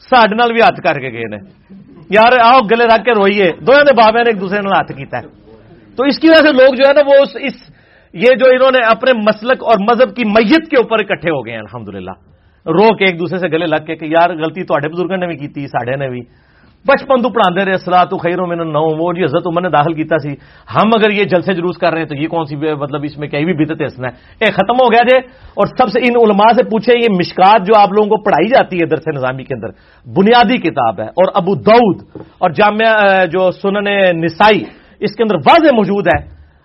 [0.03, 1.39] سڈے بھی ہاتھ کر کے گئے نے۔
[2.11, 5.19] یار آؤ گلے رکھ کے روئیے۔ دونوں نے بابے نے ایک دوسرے نے ہاتھ کیتا
[5.19, 5.48] ہے
[5.99, 7.55] تو اس کی وجہ سے لوگ جو ہے نا وہ اس
[8.13, 11.53] یہ جو انہوں نے اپنے مسلک اور مذہب کی میت کے اوپر اکٹھے ہو گئے
[11.53, 12.11] ہیں، الحمدللہ۔
[12.67, 15.37] رو کے ایک دوسرے سے گلے لگ کے کہ یار غلطی تو بزرگوں نے بھی
[15.37, 16.21] کی ساڈے نے بھی۔
[16.87, 19.95] بچپن تو پڑھا رہے سلاح تو خیروں میں نو وہ جی حضرت عمر نے داخل
[19.95, 20.33] کیتا سی۔
[20.75, 23.29] ہم اگر یہ جلسے جلوس کر رہے ہیں تو یہ کون سی مطلب اس میں
[23.29, 25.17] کہیں بھی بدت ہنسنا ہے اے ختم ہو گیا جے۔
[25.59, 28.77] اور سب سے ان علماء سے پوچھے یہ مشکات جو آپ لوگوں کو پڑھائی جاتی
[28.77, 29.69] ہے درس نظامی کے اندر،
[30.07, 33.89] بنیادی کتاب ہے۔ اور ابو دعود اور جامعہ جو سنن
[34.25, 34.65] نسائی
[35.01, 36.25] اس کے اندر واضح موجود ہے۔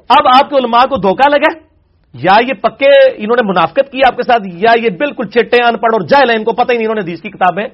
[0.10, 1.52] اب آپ کے علماء کو دھوکہ لگا؟
[2.14, 5.78] یا یہ پکے انہوں نے منافقت کی آپ کے ساتھ؟ یا یہ بالکل چٹے ان
[5.78, 7.68] پڑھ اور جائل ہے ان کو پتہ ہی نہیں انہوں نے دیس کی کتابیں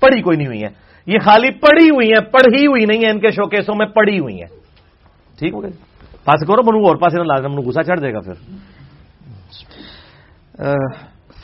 [0.00, 0.70] پڑھی کوئی نہیں ہوئی ہیں۔
[1.06, 4.34] یہ خالی پڑھی ہوئی ہیں، پڑھی ہوئی نہیں ہے ان کے شوکیسوں میں، پڑھی ہوئی
[4.34, 4.48] ہیں۔
[5.38, 5.70] ٹھیک ہو گیا
[6.24, 8.34] پاس کرو بنو اور پاس لازم گسا چڑھ دے گا پھر۔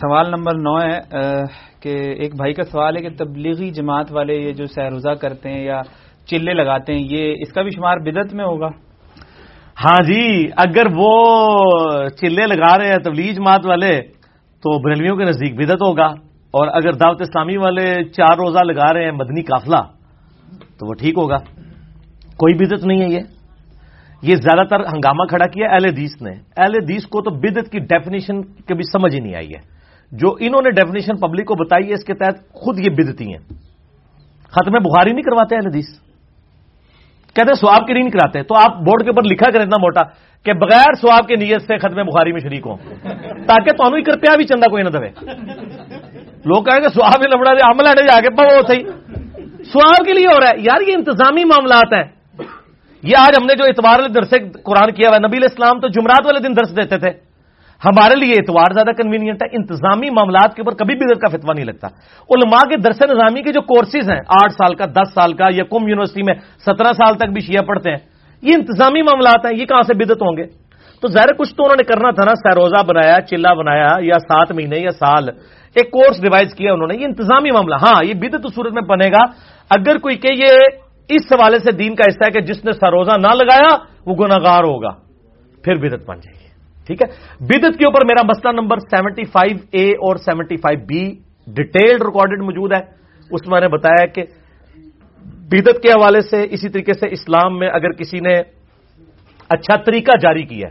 [0.01, 1.01] سوال نمبر نو ہے
[1.81, 5.65] کہ ایک بھائی کا سوال ہے کہ تبلیغی جماعت والے یہ جو سہروزہ کرتے ہیں
[5.65, 5.81] یا
[6.31, 8.69] چلے لگاتے ہیں، یہ اس کا بھی شمار بدت میں ہوگا۔
[9.85, 11.29] ہاں جی اگر وہ
[12.09, 14.01] چلے لگا رہے ہیں تبلیغ جماعت والے،
[14.63, 16.07] تو بریلویوں کے نزدیک بدت ہوگا۔
[16.51, 19.81] اور اگر دعوت اسلامی والے چار روزہ لگا رہے ہیں مدنی قافلہ،
[20.79, 21.37] تو وہ ٹھیک ہوگا۔
[22.37, 23.21] کوئی بدت نہیں ہے یہ۔
[24.23, 27.79] یہ زیادہ تر ہنگامہ کھڑا کیا اہل حدیث نے۔ اہل حدیث کو تو بدت کی
[27.79, 29.61] ڈیفینیشن کبھی سمجھ ہی نہیں آئی ہے۔
[30.13, 33.39] جو انہوں نے ڈیفینیشن پبلک کو بتائی ہے، اس کے تحت خود یہ بدتی ہیں۔
[34.43, 36.08] ختم بخاری نہیں کرواتے اہل حدیث۔
[37.39, 40.02] کہتے ہیں سواب کے نہیں کراتے، تو آپ بورڈ کے اوپر لکھا کریں اتنا موٹا
[40.44, 42.77] کہ بغیر سواب کے نیت سے ختم بخاری میں شریک ہوں،
[43.47, 45.10] تاکہ تو ہی کرپیا بھی چندہ کوئی نہ دے
[46.44, 48.85] لوگ کہیں گے سواب میں لبڑا دے، عمل ہٹے جا کے وہ صحیح۔
[49.73, 52.05] سواب کے لیے ہو رہا ہے۔ یار، یہ انتظامی معاملات ہیں۔
[53.02, 56.27] یہ آج ہم نے جو اتوار والے درسے قرآن کیا ہوا نبی الاسلام تو جمعرات
[56.27, 57.28] والے دن درس دیتے تھے۔
[57.85, 61.65] ہمارے لیے اتوار زیادہ کنوینئنٹ ہے، انتظامی معاملات کے اوپر کبھی بھی کا فتوا نہیں
[61.65, 61.87] لگتا۔
[62.31, 65.65] علماء کے درس نظامی کے جو کورسز ہیں، آٹھ سال کا، دس سال کا، یا
[65.65, 66.35] کم یونیورسٹی میں
[66.67, 68.01] سترہ سال تک بھی شیعہ پڑھتے ہیں،
[68.43, 70.45] یہ انتظامی معاملات ہیں، یہ کہاں سے بدت ہوں گے؟
[71.01, 74.49] تو ظاہر کچھ تو انہوں نے کرنا تھا نا سیروزہ بنایا، چلا بنایا، یا سات
[74.53, 75.29] مہینے یا سال،
[75.77, 79.09] ایک کورس ڈیوائز کیا انہوں نے، یہ انتظامی معاملہ۔ ہاں یہ بدت صورت میں بنے
[79.09, 79.23] گا۔
[79.71, 80.53] اگر کوئی کہ یہ
[81.09, 83.73] اس حوالے سے دین کا حصہ ہے کہ جس نے سروزہ نہ لگایا،
[84.07, 84.93] وہ گناگار ہوگا،
[85.65, 86.38] پھر بدت بن جائے گی۔
[86.89, 87.06] ٹھیک ہے؟
[87.40, 91.02] بدت کے اوپر میرا مسئلہ نمبر سیونٹی فائیو اے اور seventy five B
[91.47, 92.81] detailed recorded موجود ہے۔
[93.31, 94.23] اس میں نے بتایا کہ
[95.24, 98.35] بدت کے حوالے سے اسی طریقے سے اسلام میں اگر کسی نے
[99.48, 100.69] اچھا طریقہ جاری کیا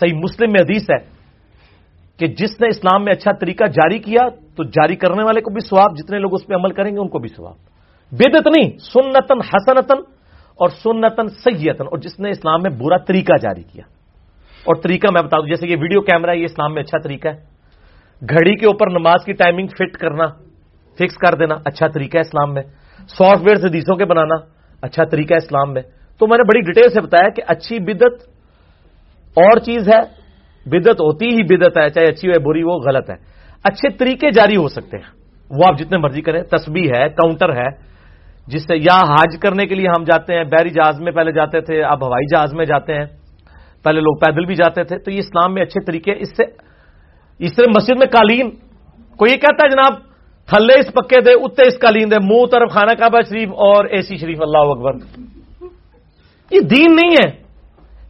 [0.00, 0.98] صحیح مسلم میں حدیث ہے
[2.18, 5.60] کہ جس نے اسلام میں اچھا طریقہ جاری کیا تو جاری کرنے والے کو بھی
[5.60, 7.56] سواب جتنے لوگ اس پہ عمل کریں گے ان کو بھی سواب
[8.12, 10.00] بدت نہیں سنتن حسنتن
[10.60, 13.99] اور سنتن سیتن اور جس نے اسلام میں برا طریقہ جاری کیا۔
[14.64, 17.50] اور طریقہ میں بتا دوں، جیسے یہ ویڈیو کیمرہ یہ اسلام میں اچھا طریقہ ہے۔
[18.30, 20.26] گھڑی کے اوپر نماز کی ٹائمنگ فٹ کرنا
[20.98, 22.62] فکس کر دینا اچھا طریقہ ہے اسلام میں۔
[23.08, 24.34] سافٹ ویئر حدیثوں کے بنانا
[24.82, 25.82] اچھا طریقہ ہے اسلام میں۔
[26.18, 28.22] تو میں نے بڑی ڈیٹیل سے بتایا کہ اچھی بدت
[29.34, 30.20] اور چیز ہے۔
[30.66, 33.14] بدت ہوتی ہی بدت ہے، چاہے اچھی ہو بری، وہ غلط ہے۔
[33.64, 35.20] اچھے طریقے جاری ہو سکتے ہیں۔
[35.50, 37.68] وہ آپ جتنے مرضی کریں، تسبیح ہے کاؤنٹر ہے،
[38.46, 41.60] جس سے یا حاج کرنے کے لیے ہم جاتے ہیں، بحری جہاز میں پہلے جاتے
[41.60, 43.04] تھے، اب ہوائی جہاز میں جاتے ہیں۔
[43.82, 46.42] پہلے لوگ پیدل بھی جاتے تھے، تو یہ اسلام میں اچھے طریقے، اس سے
[47.38, 48.50] اس سے مسجد میں قالین،
[49.16, 50.00] کوئی یہ کہتا ہے جناب،
[50.46, 54.02] تھلے اس پکے دے اتنے اس قالین دے، منہ طرف خانہ کعبہ شریف اور اے
[54.02, 54.92] سی شریف، اللہ اکبر۔
[56.50, 57.50] یہ دین نہیں ہے۔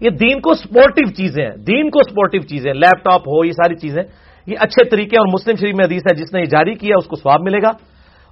[0.00, 3.74] یہ دین کو سپورٹو چیزیں ہیں۔ دین کو سپورٹو چیزیں لیپ ٹاپ ہو، یہ ساری
[3.74, 4.02] چیزیں
[4.46, 7.06] یہ اچھے طریقے اور مسلم شریف میں حدیث ہے، جس نے یہ جاری کیا، اس
[7.06, 7.70] کو سواب ملے گا۔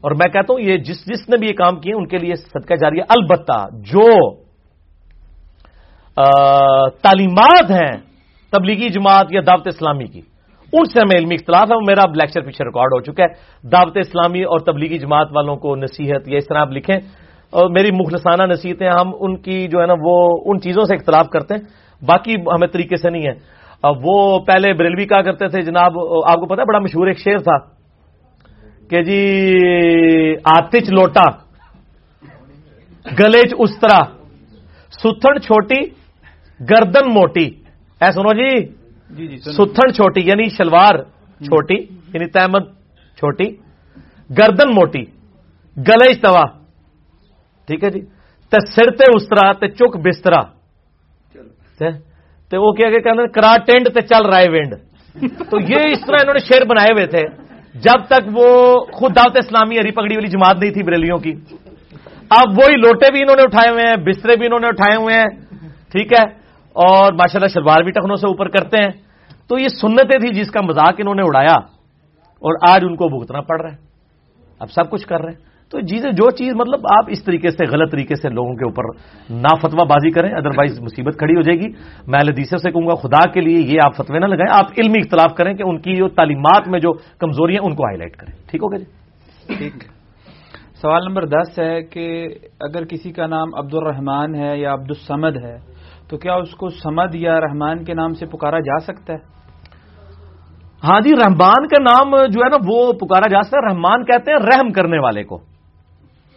[0.01, 2.35] اور میں کہتا ہوں، یہ جس جس نے بھی یہ کام کیے، ان کے لیے
[2.35, 4.35] صدقہ جاری ہے البتہ جو
[7.03, 7.97] تعلیمات ہیں
[8.53, 10.21] تبلیغی جماعت یا دعوت اسلامی کی۔
[10.73, 13.97] ان سے ہمیں علمی اختلاف ہے وہ میرا لیکچر پیچھے ریکارڈ ہو چکا ہے۔ دعوت
[13.97, 16.97] اسلامی اور تبلیغی جماعت والوں کو نصیحت یا اس طرح آپ لکھیں۔
[17.51, 21.29] اور میری مخلصانہ نصیحتیں ہم ان کی جو ہے نا، وہ ان چیزوں سے اختلاف
[21.29, 21.61] کرتے ہیں۔
[22.05, 23.59] باقی ہمیں طریقے سے نہیں ہے۔
[24.05, 25.93] وہ پہلے بریلوی کہا کرتے تھے، جناب،
[26.27, 27.59] آپ کو پتا بڑا مشہور ایک شعر تھا
[28.91, 29.55] کہ جی
[30.45, 31.31] آتچ لوٹا،
[33.21, 34.01] گلیچ استرا
[34.91, 35.98] ستھن چھوٹی
[36.61, 37.47] گردن موٹی۔
[38.01, 38.51] اے سنو جی۔
[39.11, 40.95] جی, جی، ستھن چھوٹی یعنی شلوار
[41.41, 41.79] چھوٹی
[42.15, 42.65] یعنی تحمد
[43.19, 43.49] چھوٹی۔
[44.31, 45.03] گردن موٹی
[45.77, 46.45] گلے توا
[47.69, 48.01] ٹھیک ہے جی۔
[48.53, 50.41] تے سر تے استرا تے چک بسترا۔
[52.51, 53.01] تے وہ کیا کہ
[53.35, 54.73] کرا ٹینڈ تے چل رہا ہے وینڈ
[55.51, 57.25] تو یہ اس طرح انہوں نے شیر بنائے ہوئے تھے۔
[57.85, 58.49] جب تک وہ
[58.93, 61.33] خود دعوت اسلامی ہری پگڑی والی جماعت نہیں تھی بریلیوں کی۔
[62.39, 65.15] اب وہی لوٹے بھی انہوں نے اٹھائے ہوئے ہیں بسترے بھی انہوں نے اٹھائے ہوئے
[65.15, 65.29] ہیں۔
[65.93, 66.25] ٹھیک ہے۔
[66.79, 69.09] اور ماشاء اللہ شلوار بھی ٹخنوں سے اوپر کرتے ہیں۔
[69.49, 71.55] تو یہ سنتیں تھی جس کا مذاق انہوں نے اڑایا
[72.35, 73.77] اور آج ان کو بھگتنا پڑ رہا ہے۔
[74.59, 77.67] اب سب کچھ کر رہے ہیں۔ تو چیزیں جو چیز مطلب آپ اس طریقے سے،
[77.67, 78.85] غلط طریقے سے لوگوں کے اوپر
[79.31, 81.67] نا فتوا بازی کریں ادروائز مصیبت کھڑی ہو جائے گی۔
[82.07, 84.99] میں لدیثر سے کہوں گا، خدا کے لیے یہ آپ فتوے نہ لگائیں، آپ علمی
[84.99, 88.17] اختلاف کریں کہ ان کی جو تعلیمات میں جو کمزوری ہیں ان کو ہائی لائٹ
[88.17, 89.85] کریں۔ ٹھیک ہو گیا جی؟ ٹھیک۔
[90.83, 92.29] سوال نمبر دس ہے کہ
[92.61, 95.78] اگر کسی کا نام عبد الرحمان ہے یا عبد السمد ہے
[96.11, 99.19] تو کیا اس کو سمد یا رحمان کے نام سے پکارا جا سکتا ہے؟
[100.85, 104.31] ہاں جی رحمان کا نام جو ہے نا، وہ پکارا جا سکتا ہے۔ رحمان کہتے
[104.31, 105.39] ہیں رحم کرنے والے کو۔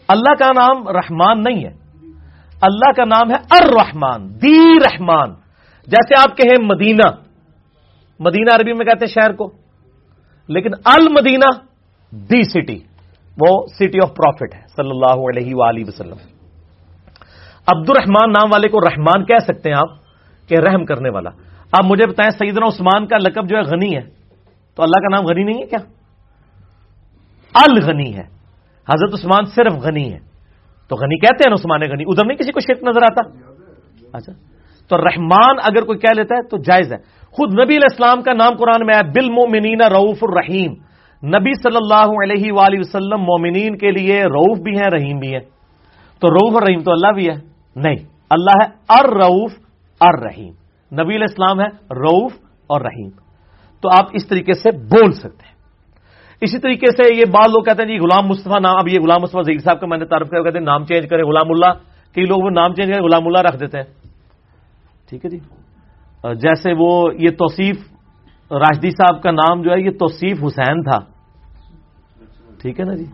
[0.07, 1.81] اللہ کا نام رحمان نہیں ہے۔
[2.61, 5.29] اللہ کا نام ہے الرحمان دی رحمان۔
[5.87, 7.11] جیسے آپ کہیں مدینہ
[8.19, 9.51] مدینہ عربی میں کہتے ہیں شہر کو،
[10.47, 11.59] لیکن المدینہ،
[12.11, 12.79] دی سٹی۔
[13.41, 16.30] وہ سٹی آف پروفٹ ہے، صلی اللہ علیہ وآلہ وسلم۔
[17.67, 19.89] عبد الرحمان نام والے کو رحمان کہہ سکتے ہیں آپ
[20.49, 21.29] کہ رحم کرنے والا۔
[21.71, 24.01] آپ مجھے بتائیں سیدنا عثمان کا لقب جو ہے غنی ہے۔
[24.75, 25.79] تو اللہ کا نام غنی نہیں ہے کیا؟
[27.53, 28.23] الغنی ہے۔
[28.93, 30.19] حضرت عثمان صرف غنی ہے۔
[30.87, 33.29] تو غنی کہتے ہیں عثمان غنی۔ ادھر نہیں کسی کو شرک نظر آتا؟
[34.13, 34.33] اچھا۔
[34.89, 36.97] تو رحمان اگر کوئی کہہ لیتا ہے تو جائز ہے۔
[37.31, 40.71] خود نبی علیہ السلام کا نام قرآن میں ہے بل مومنین روف الرحیم۔
[41.27, 45.41] نبی صلی اللہ علیہ وآلہ وسلم مومنین کے لیے روف بھی ہیں، رحیم بھی ہیں۔
[46.19, 47.95] تو روف اور رحیم تو اللہ بھی ہے۔ نہیں۔
[48.29, 49.51] اللہ ہے ار روف
[50.01, 50.53] ار رحیم
[51.01, 52.33] نبی علیہ السلام ہے روف
[52.67, 53.09] اور رحیم۔
[53.81, 55.51] تو آپ اس طریقے سے بول سکتے ہیں۔
[56.41, 59.21] اسی طریقے سے یہ بعض لوگ کہتے ہیں جی غلام مصطفیٰ نام، اب یہ غلام
[59.21, 61.73] مصطفیٰ ذکر صاحب کا میں نے تعارف کیا کہتے ہیں نام چینج کریں، غلام اللہ۔
[62.13, 63.85] کئی لوگ وہ نام چینج کریں، غلام اللہ رکھ دیتے ہیں۔
[65.09, 65.39] ٹھیک ہے جی۔
[66.23, 67.75] جیسے وہ یہ توصیف،
[68.51, 70.99] راشدی صاحب کا نام جو ہے، یہ توصیف حسین تھا۔
[72.61, 73.05] ٹھیک ہے نا جی؟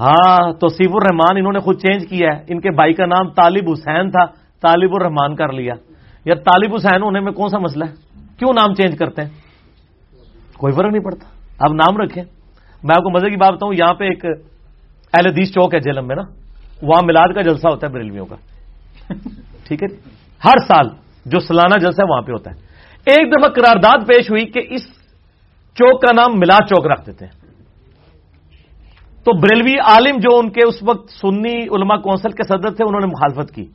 [0.00, 3.70] ہاں توصیف الرحمان انہوں نے خود چینج کیا ہے۔ ان کے بھائی کا نام طالب
[3.72, 4.24] حسین تھا۔
[4.60, 5.74] طالب الرحمان کر لیا۔
[6.24, 7.92] یا طالب حسین ہونے میں کون سا مسئلہ ہے؟
[8.38, 9.28] کیوں نام چینج کرتے ہیں؟
[10.58, 11.26] کوئی فرق نہیں پڑتا۔
[11.58, 12.24] اب نام رکھیں۔
[12.82, 14.24] میں آپ کو مزے کی بات بتاؤں، یہاں پہ ایک
[15.12, 16.22] اہل حدیث چوک ہے جیلم میں نا۔
[16.82, 18.36] وہاں میلاد کا جلسہ ہوتا ہے بریلویوں کا۔
[19.64, 19.96] ٹھیک ہے؟
[20.44, 20.88] ہر سال
[21.26, 22.56] جو سالانہ جلسہ ہے وہاں پہ ہوتا ہے۔
[23.06, 24.82] ایک دفعہ قرارداد پیش ہوئی کہ اس
[25.74, 27.39] چوک کا نام میلاد چوک رکھ دیتے ہیں۔
[29.24, 33.00] تو بریلوی عالم جو ان کے اس وقت سنی علماء کونسل کے صدر تھے انہوں
[33.00, 33.66] نے مخالفت کی۔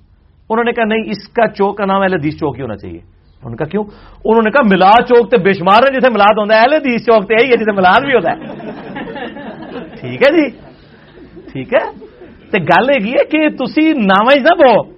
[0.49, 2.99] انہوں نے کہا نہیں اس کا چوک کا نام اہل حدیث چوک ہی ہونا چاہیے۔
[3.43, 3.83] ان کا کیوں؟
[4.25, 7.01] انہوں نے کہا ملاد چوک تو بے شمار ہے جسے ملاد ہوتا ہے۔ اہل حدیث
[7.01, 8.35] چوک تو یہی ہے جسے ملاد بھی ہوتا ہے۔
[10.01, 10.49] ٹھیک ہے جی؟
[11.51, 11.89] ٹھیک ہے؟
[12.51, 14.95] تو گل یہ کہ تھی نام ہی نہ بو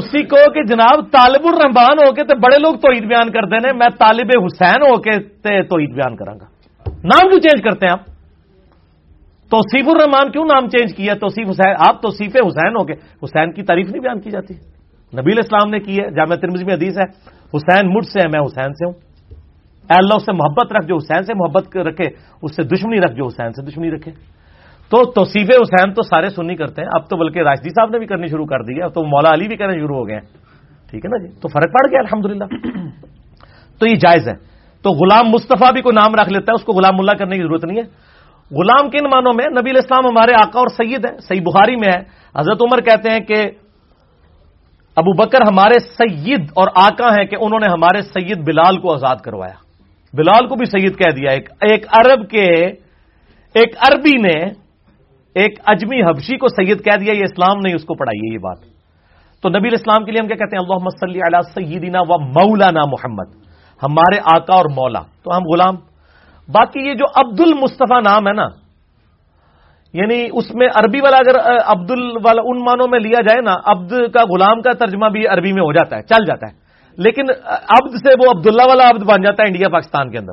[0.00, 3.72] تھی کہو کہ جناب طالب الرحمان ہو کے تے بڑے لوگ توحید بیان کرتے ہیں
[3.72, 6.44] میں طالب حسین ہو کے تے توحید بیان کروں گا۔
[7.04, 8.11] نام کیوں چینج کرتے ہیں آپ؟
[9.52, 12.92] توصیف الرحمان کیوں نام چینج کیا توصیف حسین آپ توصیف حسین ہو کے
[13.24, 14.54] حسین کی تعریف نہیں بیان کی جاتی۔
[15.20, 17.04] نبی اسلام نے کی ہے۔ جامع ترمزی میں حدیث ہے،
[17.54, 18.92] حسین مجھ سے ہے، میں حسین سے ہوں۔
[19.90, 22.04] اے اللہ، اس سے محبت رکھ جو حسین سے محبت رکھے،
[22.42, 24.12] اس سے دشمنی رکھ جو حسین سے دشمنی رکھے۔
[24.88, 28.06] تو توصیف حسین تو سارے سننی کرتے ہیں۔ اب تو بلکہ راشدی صاحب نے بھی
[28.06, 30.22] کرنی شروع کر دی ہے، اب تو مولا علی بھی کرنے شروع ہو گئے ہیں۔
[30.90, 32.44] ٹھیک ہے نا جی؟ تو فرق پڑ گیا، الحمدللہ۔
[33.78, 34.34] تو یہ جائز ہے۔
[34.82, 37.42] تو غلام مصطفیٰ بھی کوئی نام رکھ لیتا ہے، اس کو غلام اللہ کرنے کی
[37.42, 38.11] ضرورت نہیں ہے۔
[38.52, 41.98] غلام کن معنوں میں؟ نبی الاسلام ہمارے آقا اور سید ہے صحیح بخاری میں ہے۔
[42.38, 43.50] حضرت عمر کہتے ہیں کہ
[44.96, 49.16] ابو بکر ہمارے سید اور آقا ہیں کہ انہوں نے ہمارے سید بلال کو آزاد
[49.16, 49.52] کروایا۔
[50.12, 52.66] بلال کو بھی سید کہہ دیا۔ ایک ایک عرب کے،
[53.54, 54.44] ایک عربی نے
[55.34, 58.58] ایک اجمی حبشی کو سید کہہ دیا۔ یہ اسلام نہیں اس کو پڑھائیے یہ بات۔
[59.42, 62.80] تو نبی الاسلام کے لیے ہم کیا کہتے ہیں؟ اللہ صلی علی سیدنا و مولانا
[62.86, 63.46] محمد،
[63.82, 65.91] ہمارے آقا اور مولا۔ تو ہم غلام
[66.48, 68.46] باقی یہ جو عبد المصطفیٰ نام ہے نا
[69.92, 71.90] یعنی اس میں عربی والا اگر عبد
[72.24, 75.62] والا ان مانوں میں لیا جائے نا، عبد کا غلام کا ترجمہ بھی عربی میں
[75.62, 76.52] ہو جاتا ہے، چل جاتا ہے۔
[77.02, 80.32] لیکن عبد سے وہ عبداللہ والا عبد بن جاتا ہے انڈیا، پاکستان کے اندر۔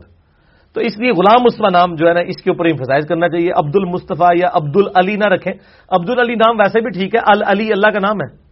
[0.73, 3.51] تو اس لیے غلام مصطفیٰ نام جو ہے نا، اس کے اوپر امفسائز کرنا چاہیے۔
[3.51, 5.53] عبد المصطفیٰ یا عبد العلی نہ رکھیں۔
[5.89, 8.49] عبد العلی نام ویسے بھی ٹھیک ہے العلی اللہ کا نام ہے۔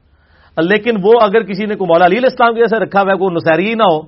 [0.62, 3.24] لیکن وہ اگر کسی نے کو مولا علی علیہ السلام کے جیسے رکھا ہوا ہے،
[3.24, 4.02] وہ نسیری ہی نہ ہو،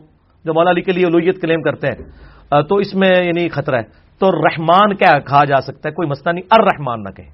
[0.46, 4.10] جو مولا علی کے لیے الویت کلیم کرتے ہیں۔ تو اس میں یعنی خطرہ ہے۔
[4.20, 7.32] تو رحمان کیا کہا جا سکتا ہے؟ کوئی مسئلہ نہیں۔ ارحمان نہ کہیں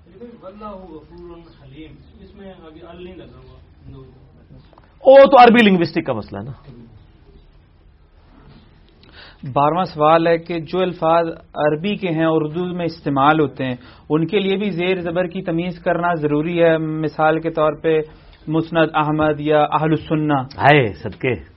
[5.00, 6.52] او تو عربی لنگوسٹک کا مسئلہ ہے نا۔
[9.54, 13.76] بارہواں سوال ہے کہ جو الفاظ عربی کے ہیں اردو میں استعمال ہوتے ہیں
[14.10, 18.00] ان کے لیے بھی زیر زبر کی تمیز کرنا ضروری ہے۔ مثال کے طور پہ
[18.48, 21.55] مسند احمد یا اہل السنہ ہے صدقے۔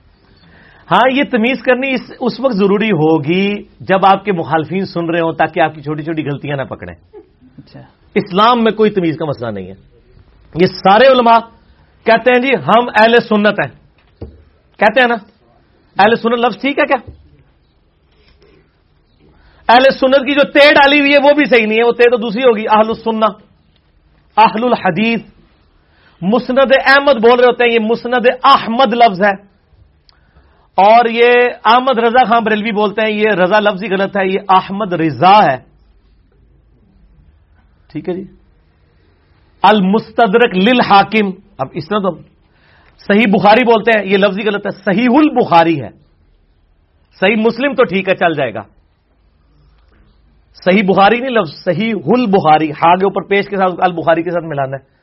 [0.91, 5.19] ہاں یہ تمیز کرنی اس اس وقت ضروری ہوگی جب آپ کے مخالفین سن رہے
[5.19, 6.95] ہوں تاکہ آپ کی چھوٹی چھوٹی غلطیاں نہ پکڑیں۔
[7.57, 7.79] اچھا۔
[8.15, 9.73] اسلام میں کوئی تمیز کا مسئلہ نہیں ہے۔
[10.55, 11.39] یہ سارے علماء
[12.05, 13.71] کہتے ہیں جی ہم اہل سنت ہیں۔
[14.79, 15.15] کہتے ہیں نا
[15.99, 17.11] اہل سنت لفظ ٹھیک ہے کیا؟
[19.69, 22.03] اہل سنت کی جو تے ڈالی ہوئی ہے وہ بھی صحیح نہیں ہے وہ تے
[22.03, 23.25] تو دوسری ہوگی اہل السنہ
[24.37, 25.21] اہل الحدیث۔
[26.21, 29.48] مسند احمد بول رہے ہوتے ہیں یہ مسند احمد لفظ ہے۔
[30.79, 31.31] اور یہ
[31.65, 35.53] احمد رضا خان بریلوی بولتے ہیں، یہ رضا لفظ ہی غلط ہے، یہ احمد رضا
[35.53, 35.57] ہے۔
[37.91, 38.23] ٹھیک ہے جی؟
[39.63, 42.15] المستدرک لل حاکم اب اس طرح تو
[42.97, 45.89] صحیح بخاری بولتے ہیں، یہ لفظ ہی غلط ہے، صحیح البخاری ہے۔
[47.19, 48.61] صحیح مسلم تو ٹھیک ہے، چل جائے گا۔
[50.53, 54.45] صحیح بخاری نہیں، لفظ صحیح ہل بخاری ہاگے اوپر پیش کے ساتھ، البخاری کے ساتھ
[54.45, 54.98] ملانا ہے۔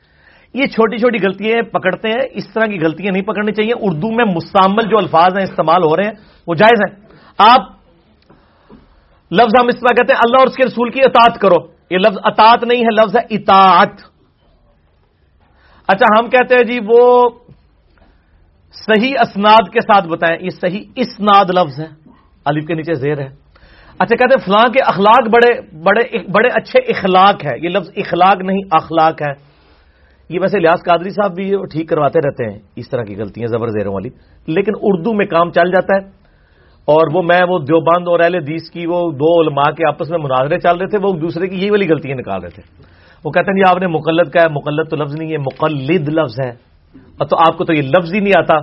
[0.53, 4.25] یہ چھوٹی چھوٹی غلطیاں پکڑتے ہیں، اس طرح کی غلطیاں نہیں پکڑنی چاہیے۔ اردو میں
[4.25, 6.13] مستعمل جو الفاظ ہیں، استعمال ہو رہے ہیں،
[6.47, 7.07] وہ جائز ہیں۔
[7.37, 7.61] آپ
[9.31, 11.97] لفظ ہم اس طرح کہتے ہیں، اللہ اور اس کے رسول کی اطاعت کرو۔ یہ
[11.97, 13.91] لفظ اطاعت نہیں ہے، لفظ ہے اطاعت۔
[15.87, 17.29] اچھا ہم کہتے ہیں جی وہ
[18.71, 21.87] صحیح اسناد کے ساتھ بتائیں۔ یہ صحیح اسناد لفظ ہے
[22.45, 23.27] الف کے نیچے زیر ہے۔
[23.99, 28.37] اچھا کہتے ہیں فلاں کے اخلاق بڑے بڑے بڑے اچھے اخلاق ہے یہ لفظ اخلاق
[28.41, 29.56] نہیں، اخلاق ہے۔
[30.29, 33.67] یہ ویسے لیاس قادری صاحب بھی ٹھیک کرواتے رہتے ہیں، اس طرح کی غلطیاں زبر
[33.67, 34.09] زیروں والی۔
[34.47, 36.01] لیکن اردو میں کام چل جاتا ہے،
[36.87, 40.19] اور وہ میں وہ دیوبند اور اہل حدیث کی وہ دو علماء کے آپس میں
[40.19, 42.63] مناظرے چل رہے تھے، وہ دوسرے کی یہی والی غلطیاں نکال رہے تھے۔
[43.25, 46.09] وہ کہتے ہیں جی آپ نے مقلد کا ہے، مقلد تو لفظ نہیں ہے، مقلد
[46.09, 46.51] لفظ ہے۔
[47.19, 48.57] تو آپ کو تو یہ لفظ ہی نہیں آتا۔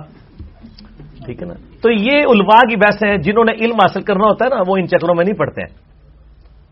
[1.25, 4.45] ٹھیک ہے نا؟ تو یہ علماء کی بحث ہیں، جنہوں نے علم حاصل کرنا ہوتا
[4.45, 5.73] ہے نا، وہ ان چکروں میں نہیں پڑھتے ہیں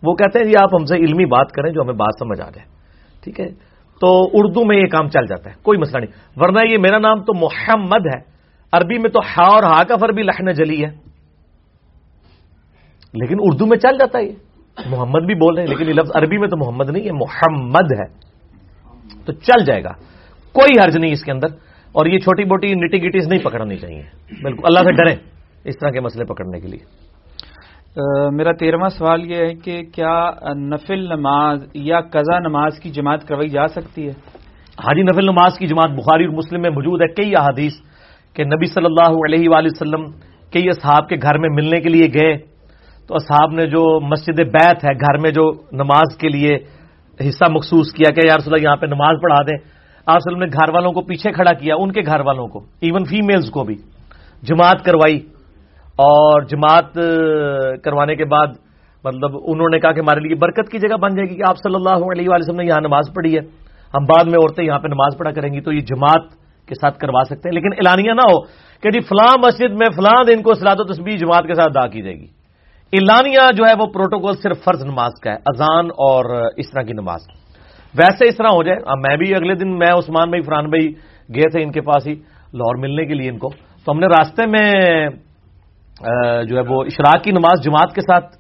[0.04, 2.50] وہ کہتے ہیں جی آپ ہم سے علمی بات کریں جو ہمیں بات سمجھ آ
[2.50, 2.66] جائے۔
[3.24, 3.48] ٹھیک ہے؟
[4.04, 7.24] تو اردو میں یہ کام چل جاتا ہے، کوئی مسئلہ نہیں۔ ورنہ یہ میرا نام
[7.24, 8.20] تو محمد ہے۔
[8.72, 10.90] عربی میں تو ہا اور ہا کا فر بھی لہن جلی ہے۔
[13.14, 14.32] لیکن اردو میں چل جاتا ہے یہ۔
[14.86, 17.92] محمد بھی بول رہے ہیں، لیکن یہ لفظ عربی میں تو محمد نہیں ہے، محمد
[18.00, 18.06] ہے۔
[19.26, 19.92] تو چل جائے گا۔
[20.54, 21.48] کوئی حرج نہیں اس کے اندر۔
[21.92, 24.02] اور یہ چھوٹی موٹی نٹی گٹیز نہیں پکڑنی چاہیے۔
[24.44, 25.16] بالکل، اللہ سے ڈریں
[25.64, 27.03] اس طرح کے مسئلے پکڑنے کے لیے۔
[28.32, 33.50] میرا تیرہواں سوال یہ ہے کہ کیا نفل نماز یا قضا نماز کی جماعت کروائی
[33.50, 34.12] جا سکتی ہے؟
[34.84, 37.74] حاجی نفل نماز کی جماعت بخاری اور مسلم میں موجود ہے۔ کئی احادیث
[38.34, 40.06] کہ نبی صلی اللہ علیہ وآلہ وسلم
[40.54, 42.38] کئی اصحاب کے گھر میں ملنے کے لیے گئے۔
[43.08, 46.56] تو اصحاب نے جو مسجد بیت ہے، گھر میں جو نماز کے لیے
[47.30, 49.58] حصہ مخصوص کیا کہ یار صلی یہاں پہ نماز پڑھا دیں۔
[50.06, 53.06] آپ وسلم نے گھر والوں کو پیچھے کھڑا کیا، ان کے گھر والوں کو ایون
[53.06, 53.76] فیمیلز کو بھی۔
[54.44, 55.33] جماعت کروائی۔
[55.96, 56.94] اور جماعت
[57.84, 58.48] کروانے کے بعد
[59.04, 61.58] مطلب انہوں نے کہا کہ ہمارے لیے برکت کی جگہ بن جائے گی کہ آپ
[61.58, 63.42] صلی اللہ علیہ وسلم نے یہاں نماز پڑھی ہے۔
[63.94, 66.24] ہم بعد میں عورتیں یہاں پہ نماز پڑھا کریں گی تو یہ جماعت
[66.68, 68.42] کے ساتھ کروا سکتے ہیں۔ لیکن اعلانیہ نہ ہو
[68.82, 71.88] کہ جی فلاں مسجد میں فلاں دن کو سلاد و تسبیح جماعت کے ساتھ ادا
[71.88, 72.28] کی جائے گی۔
[72.94, 76.94] اعلانیہ جو ہے وہ پروٹوکول صرف فرض نماز کا ہے، اذان اور اس طرح کی
[76.94, 77.22] نماز۔
[77.98, 80.92] ویسے اس طرح ہو جائے۔ اب میں بھی اگلے دن میں عثمان بھائی، فرحان بھائی
[81.36, 82.14] گئے تھے ان کے پاس ہی،
[82.54, 83.50] لاہور ملنے کے لیے ان کو۔
[83.86, 84.72] تو ہم نے راستے میں
[86.50, 88.36] جو ہے وہ اشراق کی نماز جماعت کے ساتھ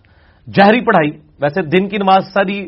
[0.53, 1.09] جہری پڑھائی۔
[1.41, 2.67] ویسے دن کی نماز ساری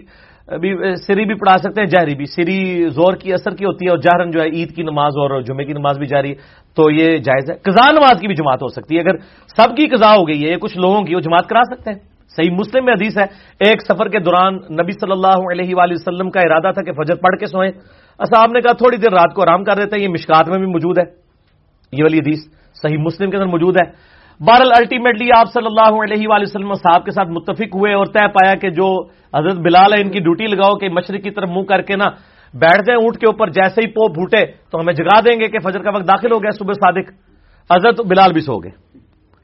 [0.60, 3.90] بھی، سری بھی پڑھا سکتے ہیں، جہری بھی۔ سری زور کی اثر کی ہوتی ہے
[3.90, 6.34] اور جہرن جو ہے عید کی نماز اور جمعے کی نماز بھی جاری،
[6.76, 9.18] تو یہ جائز ہے۔ قزا نماز کی بھی جماعت ہو سکتی ہے۔ اگر
[9.57, 11.99] سب کی قزا ہو گئی ہے کچھ لوگوں کی، وہ جماعت کرا سکتے ہیں۔
[12.30, 13.24] صحیح مسلم میں حدیث ہے،
[13.60, 17.16] ایک سفر کے دوران نبی صلی اللہ علیہ وآلہ وسلم کا ارادہ تھا کہ فجر
[17.16, 17.72] پڑھ کے سوئیں۔
[18.26, 20.68] صاحب نے کہا تھوڑی دیر رات کو آرام کر دیتے ہیں، یہ مشکات میں بھی
[20.68, 21.03] موجود ہے۔
[21.91, 22.40] یہ والی حدیث
[22.74, 27.06] صحیح مسلم کے اندر موجود ہے۔ بہرحال الٹیمیٹلی آپ صلی اللہ علیہ وآلہ وسلم صاحب
[27.06, 30.48] کے ساتھ متفق ہوئے اور طے پایا کہ جو حضرت بلال ہے ان کی ڈیوٹی
[30.48, 32.06] لگاؤ کہ مشرق کی طرف منہ کر کے نا
[32.53, 35.60] بیٹھ جائیں اونٹ کے اوپر، جیسے ہی پو پھوٹے تو ہمیں جگا دیں گے کہ
[35.60, 37.12] فجر کا وقت داخل ہو گیا صبح صادق۔
[37.72, 38.72] حضرت بلال بھی سو گئے۔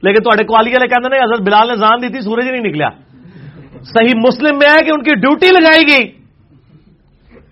[0.03, 2.61] لیکن تھوڑے کوالی والے کہتے ہیں حضرت بلال نے جان دی تھی، سورج ہی نہیں
[2.61, 2.89] نکلا۔
[3.83, 6.11] صحیح مسلم میں ہے کہ ان کی ڈیوٹی لگائی گئی۔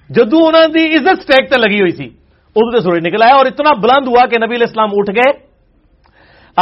[0.10, 2.06] جدو انہوں نے عزت اسٹیک تے لگی ہوئی تھی
[2.56, 5.49] ادو سے سورج نکلا ہے اور اتنا بلند ہوا کہ نبی علیہ السلام اٹھ گئے۔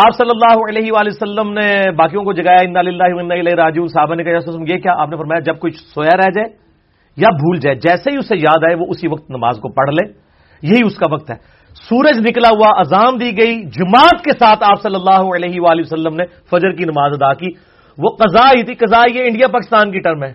[0.05, 4.23] آپ صلی اللہ علیہ وآلہ وسلم نے باقیوں کو جگایا ان اللہ راجو صاحب نے
[4.23, 6.47] کہا یہ کیا؟ آپ نے فرمایا، جب کوئی سویا رہ جائے
[7.17, 10.13] یا بھول جائے، جیسے ہی اسے یاد آئے، وہ اسی وقت نماز کو پڑھ لے۔
[10.61, 11.35] یہی اس کا وقت ہے۔
[11.73, 16.15] سورج نکلا ہوا، اذان دی گئی، جماعت کے ساتھ آپ صلی اللہ علیہ وآلہ وسلم
[16.15, 17.47] نے فجر کی نماز ادا کی۔
[17.97, 20.33] وہ قضا ہی تھی قضا یہ انڈیا، پاکستان کی ٹرم ہے۔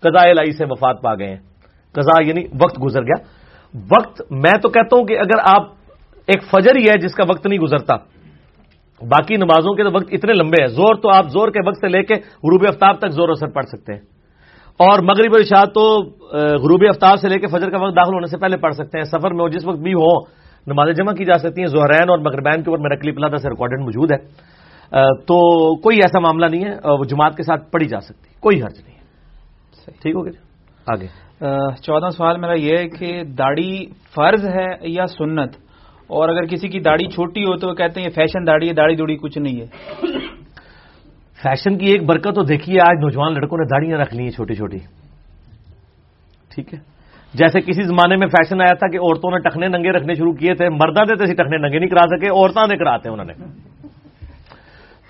[0.00, 1.38] قضاء لائی سے وفات پا گئے ہیں۔
[1.92, 3.24] قضا یعنی وقت گزر گیا۔
[3.74, 5.62] وقت، میں تو کہتا ہوں کہ اگر آپ،
[6.26, 8.15] ایک فجر ہی ہے جس کا وقت نہیں گزرتا۔
[9.02, 11.88] باقی نمازوں کے تو وقت اتنے لمبے ہیں۔ زور تو آپ زور کے وقت سے
[11.88, 14.00] لے کے غروب افتاب تک زور اثر پڑھ سکتے ہیں۔
[14.78, 16.02] اور مغرب ارشاد تو
[16.34, 19.04] غروب افتاب سے لے کے فجر کا وقت داخل ہونے سے پہلے پڑھ سکتے ہیں۔
[19.04, 20.20] سفر میں جس وقت بھی ہو
[20.66, 23.48] نمازیں جمع کی جا سکتی ہیں۔ زہرین اور مغربین کے اوپر میرا کلپ لادا سے
[23.48, 24.16] ریکارڈنگ موجود ہے۔
[25.26, 28.78] تو کوئی ایسا معاملہ نہیں ہے وہ جماعت کے ساتھ پڑھی جا سکتی کوئی حرج
[28.86, 29.04] نہیں ہے۔
[30.02, 30.38] ٹھیک ہو گیا جی؟
[30.86, 31.06] آگے۔
[31.82, 35.65] چودہ سوال میرا یہ ہے کہ داڑھی فرض ہے یا سنت؟
[36.06, 38.96] اور اگر کسی کی داڑھی چھوٹی ہو تو وہ کہتے ہیں فیشن داڑھی ہے، داڑھی
[38.96, 39.66] دوڑی کچھ نہیں ہے۔
[41.42, 44.54] فیشن کی ایک برکت تو دیکھیے، آج نوجوان لڑکوں نے داڑیاں رکھ لی ہیں چھوٹی
[44.54, 44.78] چھوٹی۔
[46.54, 46.78] ٹھیک ہے؟
[47.34, 50.54] جیسے کسی زمانے میں فیشن آیا تھا کہ عورتوں نے ٹکنے ننگے رکھنے شروع کیے
[50.54, 53.32] تھے، مردہ دیتے ٹکنے ننگے نہیں کرا سکے عورتوں نے کراتے انہوں نے۔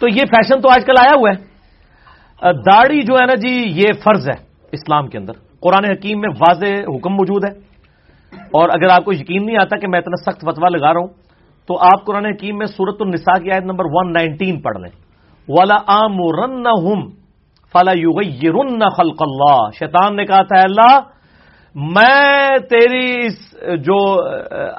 [0.01, 1.57] تو یہ فیشن تو آج کل آیا ہوا ہے۔
[2.53, 6.97] داڑھی جو ہے نا جی یہ فرض ہے اسلام کے اندر۔ قرآن حکیم میں واضح
[6.97, 7.66] حکم موجود ہے۔
[8.53, 11.13] اور اگر آپ کو یقین نہیں آتا کہ میں اتنا سخت فتوا لگا رہا ہوں،
[11.69, 14.91] تو آپ قرآن حکیم میں سورت النساء کی آیت نمبر ون نائنٹین پڑھ لیں۔
[15.49, 16.19] والا عام
[17.75, 17.93] فلا
[18.55, 20.95] رن خلق اللہ شیطان نے کہا تھا اللہ،
[21.75, 23.39] میں تیری اس
[23.85, 23.99] جو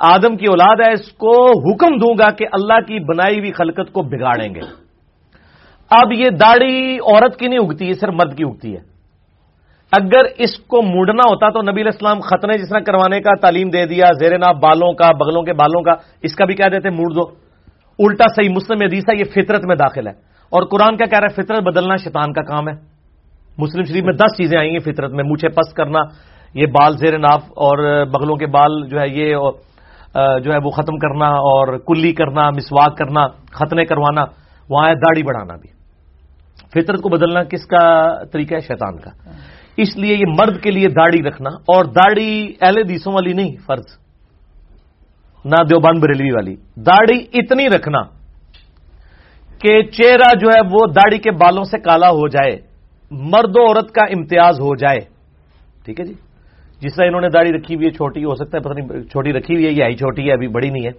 [0.07, 1.33] آدم کی اولاد ہے، اس کو
[1.65, 4.61] حکم دوں گا کہ اللہ کی بنائی ہوئی خلقت کو بگاڑیں گے۔
[5.91, 8.81] اب یہ داڑھی عورت کی نہیں اگتی ہے صرف مرد کی اگتی ہے۔
[9.91, 13.85] اگر اس کو موڑنا ہوتا تو نبی الاسلام ختنے جس طرح کروانے کا تعلیم دے
[13.85, 15.91] دیا، زیر ناف بالوں کا، بغلوں کے بالوں کا،
[16.21, 17.21] اس کا بھی کیا دیتے؟ موڑ دو۔
[17.99, 20.13] الٹا صحیح مسلم حدیث ہے، یہ فطرت میں داخل ہے۔
[20.49, 22.73] اور قرآن کا کہہ رہا ہے؟ فطرت بدلنا شیطان کا کام ہے۔
[23.57, 25.99] مسلم شریف میں دس چیزیں آئی ہیں فطرت میں مونچھے پس کرنا،
[26.53, 29.35] یہ بال زیر ناف اور بغلوں کے بال جو ہے، یہ
[30.15, 34.21] جو ہے، وہ ختم کرنا اور کلی کرنا، مسواک کرنا ختنے کروانا،
[34.69, 35.77] وہاں ہے داڑھی بڑھانا بھی۔
[36.73, 39.09] فطرت کو بدلنا کس کا طریقہ ہے؟ شیطان کا۔
[39.77, 43.85] اس لیے یہ مرد کے لیے داڑھی رکھنا اور داڑھی اہل دیسوں والی نہیں، فرض۔
[45.45, 48.01] نہ دیوبند بریلوی والی۔ داڑھی اتنی رکھنا
[49.59, 52.57] کہ چہرہ جو ہے وہ داڑھی کے بالوں سے کالا ہو جائے،
[53.11, 54.99] مرد و عورت کا امتیاز ہو جائے۔
[55.85, 56.13] ٹھیک ہے جی؟
[56.79, 59.33] جس طرح انہوں نے داڑھی رکھی ہوئی ہے، چھوٹی، ہو سکتا ہے، پتہ نہیں، چھوٹی
[59.33, 60.91] رکھی ہوئی ہے یہ آئی چھوٹی ہے، ابھی بڑی نہیں ہے۔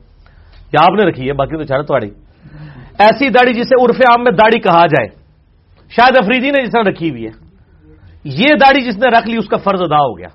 [0.72, 2.10] یا آپ نے رکھی ہے، باقی تو چارہ تھوڑی
[2.98, 5.08] ایسی داڑھی جسے عرف عام میں داڑھی کہا جائے۔
[5.90, 7.47] شاید افریدی نے جس طرح رکھی ہوئی ہے۔
[8.24, 10.28] یہ داڑھی جس نے رکھ لی، اس کا فرض ادا ہو گیا۔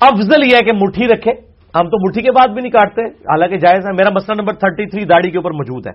[0.00, 1.30] افضل یہ ہے کہ مٹھی رکھے۔
[1.74, 4.86] ہم تو مٹھی کے بعد بھی نہیں کاٹتے۔ حالانکہ جائز ہے، میرا مسئلہ نمبر تھرٹی
[4.86, 5.92] تھری داڑھی کے اوپر موجود ہے۔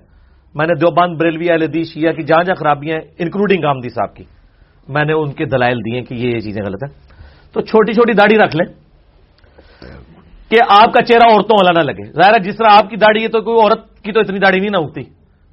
[0.55, 4.15] میں نے دیوبند، بریلوی، اہل دی شیعہ کی جہاں جہاں خرابیاں ہیں انکلوڈنگ آمدی صاحب
[4.15, 4.23] کی،
[4.87, 6.99] میں نے ان کے دلائل دیے کہ یہ چیزیں غلط ہیں۔
[7.53, 8.73] تو چھوٹی چھوٹی داڑھی رکھ لیں
[10.49, 13.23] کہ آپ کا چہرہ عورتوں والا نہ لگے۔ ظاہر ہے، جس طرح آپ کی داڑھی
[13.23, 15.03] ہے تو کوئی عورت کی تو اتنی داڑھی نہیں نہ اگتی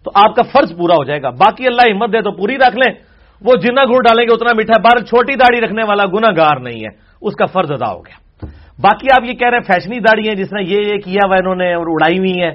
[0.04, 2.76] تو آپ کا فرض پورا ہو جائے گا۔ باقی اللہ ہمت دے تو پوری رکھ
[2.76, 3.05] لیں۔
[3.40, 6.80] وہ جنا گڑ ڈالیں گے اتنا میٹھا بار چھوٹی داڑھی رکھنے والا گنا گار نہیں
[6.80, 6.88] ہے۔
[7.20, 8.46] اس کا فرض ادا ہو گیا۔
[8.82, 11.36] باقی آپ یہ کہہ رہے ہیں فیشنی داڑھی ہے، جس نے یہ یہ کیا ہوا
[11.36, 12.50] انہوں نے اور اڑائی ہوئی ہے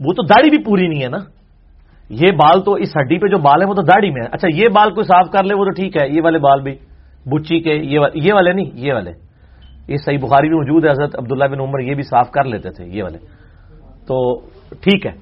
[0.00, 1.16] وہ تو داڑھی بھی پوری نہیں ہے نا۔
[2.10, 4.48] یہ بال تو اس ہڈی پہ جو بال ہے وہ تو داڑھی میں ہے اچھا
[4.54, 6.74] یہ بال کوئی صاف کر لے، وہ تو ٹھیک ہے۔ یہ والے بال بھی۔
[7.26, 9.12] بچی کے یہ والے نہیں، یہ والے۔
[9.88, 12.70] یہ صحیح بخاری بھی موجود ہے، حضرت عبداللہ بن عمر یہ بھی صاف کر لیتے
[12.70, 13.18] تھے، یہ والے۔
[14.06, 14.40] تو
[14.80, 15.12] ٹھیک ہے۔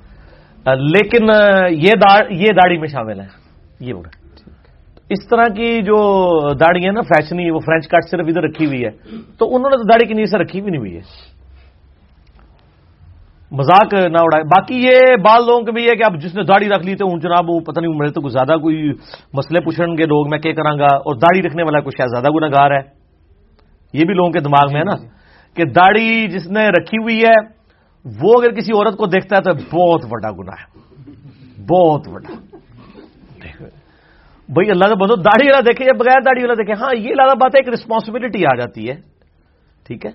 [0.74, 1.24] لیکن
[1.70, 3.26] یہ داڑھی میں شامل ہے۔
[3.80, 4.21] یہ بڑا
[5.12, 5.96] اس طرح کی جو
[6.54, 8.90] داڑھی ہے نا فیشنی وہ فرینچ کٹ صرف ادھر رکھی ہوئی ہے۔
[9.38, 11.32] تو انہوں نے تو داڑھی کی نیچے رکھی بھی نہیں ہوئی ہے۔
[13.50, 16.68] مذاق نہ اڑائے۔ باقی یہ بال لوگوں کے بھی ہے کہ اب جس نے داڑھی
[16.68, 18.92] رکھ لی تو جناب وہ پتہ نہیں میرے تو کچھ زیادہ کوئی
[19.32, 22.34] مسئلے پوچھیں گے لوگ میں کیا کروں گا؟ اور داڑھی رکھنے والا کچھ شاید زیادہ
[22.34, 23.02] گناگار ہے۔
[23.92, 24.94] یہ بھی لوگوں کے دماغ میں ہے نا
[25.56, 27.62] کہ داڑھی جس نے رکھی ہوئی ہے
[28.22, 30.92] وہ اگر کسی عورت کو دیکھتا ہے تو بہت بڑا گنا ہے۔
[31.62, 32.51] بہت بڑا
[34.54, 37.34] بھائی اللہ کا بہت داڑھی والا دیکھے یا بغیر داڑھی والا دیکھے ہاں یہ لگا
[37.42, 38.94] بات ہے ایک رسپانسبلٹی آ جاتی ہے
[39.86, 40.10] ٹھیک ہے؟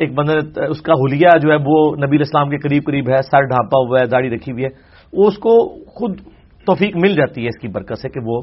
[0.00, 3.46] ایک بندے اس کا ہولیا جو ہے وہ نبی اسلام کے قریب قریب ہے سر
[3.52, 4.68] ڈھانپا ہوا ہے داڑھی رکھی ہوئی ہے
[5.12, 5.54] وہ اس کو
[5.96, 6.20] خود
[6.66, 8.40] توفیق مل جاتی ہے اس کی برکت سے کہ وہ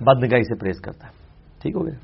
[0.00, 1.12] بد نگاہی سے پریس کرتا ہے۔
[1.62, 1.98] ٹھیک ہو گیا؟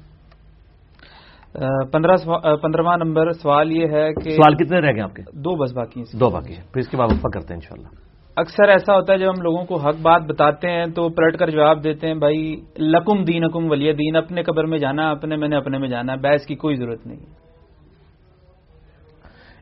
[2.62, 6.02] پندرہواں نمبر سوال یہ ہے کہ سوال کتنے رہ گئے آپ کے؟ دو بس باقی
[6.20, 8.01] دو باقی ہیں۔ پھر اس کے بعد وفا کرتے ہیں انشاءاللہ۔
[8.36, 11.50] اکثر ایسا ہوتا ہے جب ہم لوگوں کو حق بات بتاتے ہیں تو پلٹ کر
[11.50, 15.48] جواب دیتے ہیں، بھائی، لکم دین حکم ولی دین، اپنے قبر میں جانا، اپنے میں
[15.48, 17.18] نے اپنے میں جانا، بحث کی کوئی ضرورت نہیں۔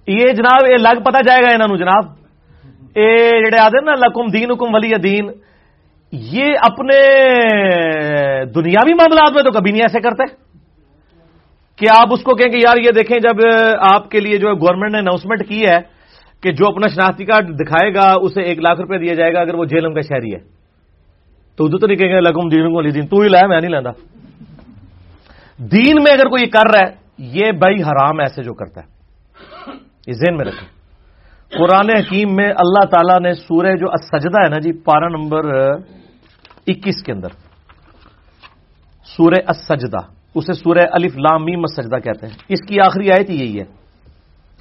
[0.06, 2.04] یہ جناب، یہ لگ پتا جائے گا انہوں جناب۔
[2.96, 5.30] یہ جڑے آدھے نا، لکم دین حکم ولی دین،
[6.12, 6.98] یہ اپنے
[8.44, 10.50] دنیاوی معاملات میں تو کبھی نہیں ایسے کرتے۔
[11.76, 13.36] کہ آپ اس کو کہیں کہ یار یہ دیکھیں، جب
[13.78, 15.99] آپ کے لیے جو گورنمنٹ نے اناؤنسمنٹ کی ہے
[16.42, 19.54] کہ جو اپنا شناختی کارڈ دکھائے گا، اسے ایک لاکھ روپے دیا جائے گا اگر
[19.54, 20.60] وہ جیلم کا شہری ہے۔
[21.56, 23.70] تو ادھر تو نہیں کہیں گے، لگم دین کو دین۔ تو ہی لایا میں نہیں
[23.70, 23.90] لینا
[25.58, 28.86] دین میں اگر کوئی کر رہا ہے، یہ بھائی حرام ایسے جو کرتا ہے۔
[30.06, 30.80] یہ ذہن میں رکھیں۔
[31.58, 35.44] قرآن حکیم میں اللہ تعالیٰ نے سورہ جو سجدہ ہے نا جی پارا نمبر
[36.66, 37.28] اکیس کے اندر،
[39.04, 39.98] سورہ اسجدہ
[40.34, 43.79] اسے سورہ الف لام میم سجدہ کہتے ہیں۔ اس کی آخری آیت یہی ہے۔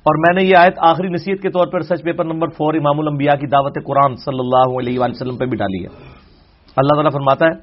[0.06, 3.00] اور میں نے یہ آیت آخری نصیحت کے طور پر سچ پیپر نمبر فور امام
[3.00, 5.90] الانبیاء کی دعوت قرآن صلی اللہ علیہ وآلہ وسلم پہ بھی ڈالی ہے۔
[6.78, 7.56] اللہ تعالیٰ فرماتا ہے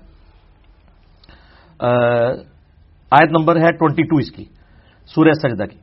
[3.13, 4.45] آیت نمبر ہے ٹوینٹی ٹو اس کی،
[5.07, 5.79] سورہ سجدہ کی۔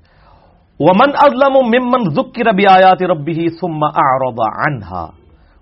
[0.79, 5.05] ومن ازلم ممن ذکر ربی آیات ربی ثم اعرض عنها۔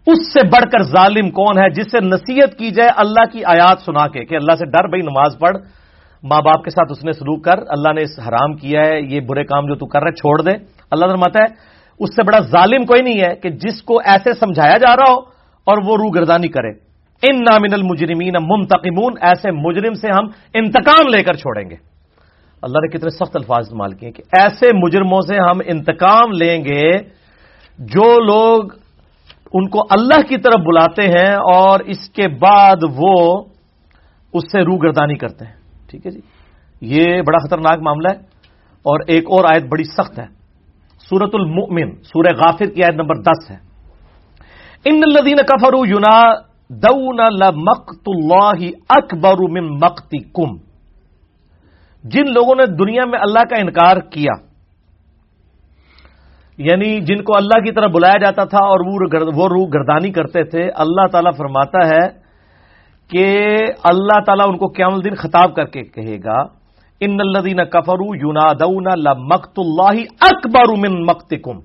[0.07, 3.77] اس سے بڑھ کر ظالم کون ہے جس سے نصیحت کی جائے اللہ کی آیات
[3.85, 5.57] سنا کے، کہ اللہ سے ڈر بھائی نماز پڑھ،
[6.23, 9.19] ماں باپ کے ساتھ اس نے سلوک کر، اللہ نے اس حرام کیا ہے، یہ
[9.19, 12.85] برے کام جو تو کر رہے، چھوڑ دے۔ اللہ فرماتا ہے، اس سے بڑا ظالم
[12.85, 15.19] کوئی نہیں ہے کہ جس کو ایسے سمجھایا جا رہا ہو
[15.63, 16.91] اور وہ روح گردانی کرے۔
[17.21, 21.75] ان نامن المجرمین ممتقمون ایسے مجرم سے ہم انتقام لے کر چھوڑیں گے۔
[22.61, 26.91] اللہ نے کتنے سخت الفاظ استعمال کیے کہ ایسے مجرموں سے ہم انتقام لیں گے
[27.79, 28.63] جو لوگ
[29.53, 33.43] ان کو اللہ کی طرف بلاتے ہیں اور اس کے بعد وہ
[34.33, 35.53] اس سے روح گردانی کرتے ہیں۔
[35.89, 36.19] ٹھیک ہے جی؟
[36.81, 38.17] یہ بڑا خطرناک معاملہ ہے
[38.83, 40.40] اور ایک اور آیت بڑی سخت ہے۔
[41.11, 43.57] سورت المؤمن، سورہ غافر کی آیت نمبر دس ہے۔
[44.85, 46.15] ان الدین کفر یونا
[46.83, 47.19] دون
[47.61, 50.55] مقت اللہ اکبر من مقتی کم
[52.03, 54.35] جن لوگوں نے دنیا میں اللہ کا انکار کیا
[56.59, 58.79] یعنی جن کو اللہ کی طرف بلایا جاتا تھا اور
[59.35, 62.05] وہ روح گردانی کرتے تھے، اللہ تعالی فرماتا ہے
[63.11, 63.25] کہ
[63.83, 66.39] اللہ تعالیٰ ان کو قیام الدین خطاب کر کے کہے گا۔
[67.01, 68.87] ان الدین کفرو یونا دون
[69.27, 71.59] مقت اللہ اکبر من مقتکم.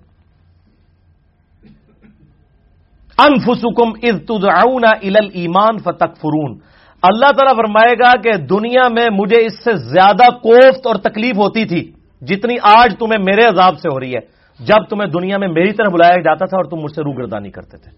[3.18, 6.56] انفسکم از تدعون الى ایمان فتق فرون
[7.02, 11.64] اللہ تعالیٰ فرمائے گا کہ دنیا میں مجھے اس سے زیادہ کوفت اور تکلیف ہوتی
[11.64, 11.82] تھی
[12.22, 14.20] جتنی آج تمہیں میرے عذاب سے ہو رہی ہے.
[14.60, 17.76] جب تمہیں دنیا میں میری طرح بلایا جاتا تھا اور تم مجھ سے روگردانی کرتے
[17.76, 17.90] تھے.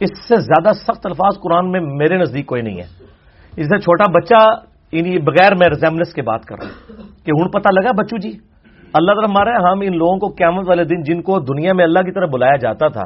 [0.00, 2.88] اس سے زیادہ سخت الفاظ قرآن میں میرے نزدیک کوئی نہیں ہے.
[3.56, 4.40] اس سے چھوٹا بچہ
[4.92, 8.32] انہیں بغیر میں ریزمنس کی بات کر رہا ہوں کہ ہوں پتہ لگا بچو جی؟
[8.94, 12.02] اللہ تعالیٰ مارا ہم ان لوگوں کو قیامت والے دن جن کو دنیا میں اللہ
[12.02, 13.04] کی طرف بلایا جاتا تھا،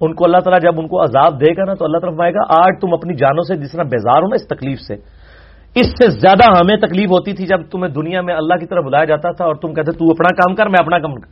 [0.00, 2.32] ان کو اللہ تعالیٰ جب ان کو عذاب دے گا نا تو اللہ طرف آئے
[2.34, 4.94] گا، آج تم اپنی جانوں سے جس طرح بیزار ہو نا اس تکلیف سے،
[5.76, 9.04] اس سے زیادہ ہمیں تکلیف ہوتی تھی جب تمہیں دنیا میں اللہ کی طرف بلایا
[9.04, 11.28] جاتا تھا اور تم کہتے تو اپنا کام کر، میں اپنا کام کر۔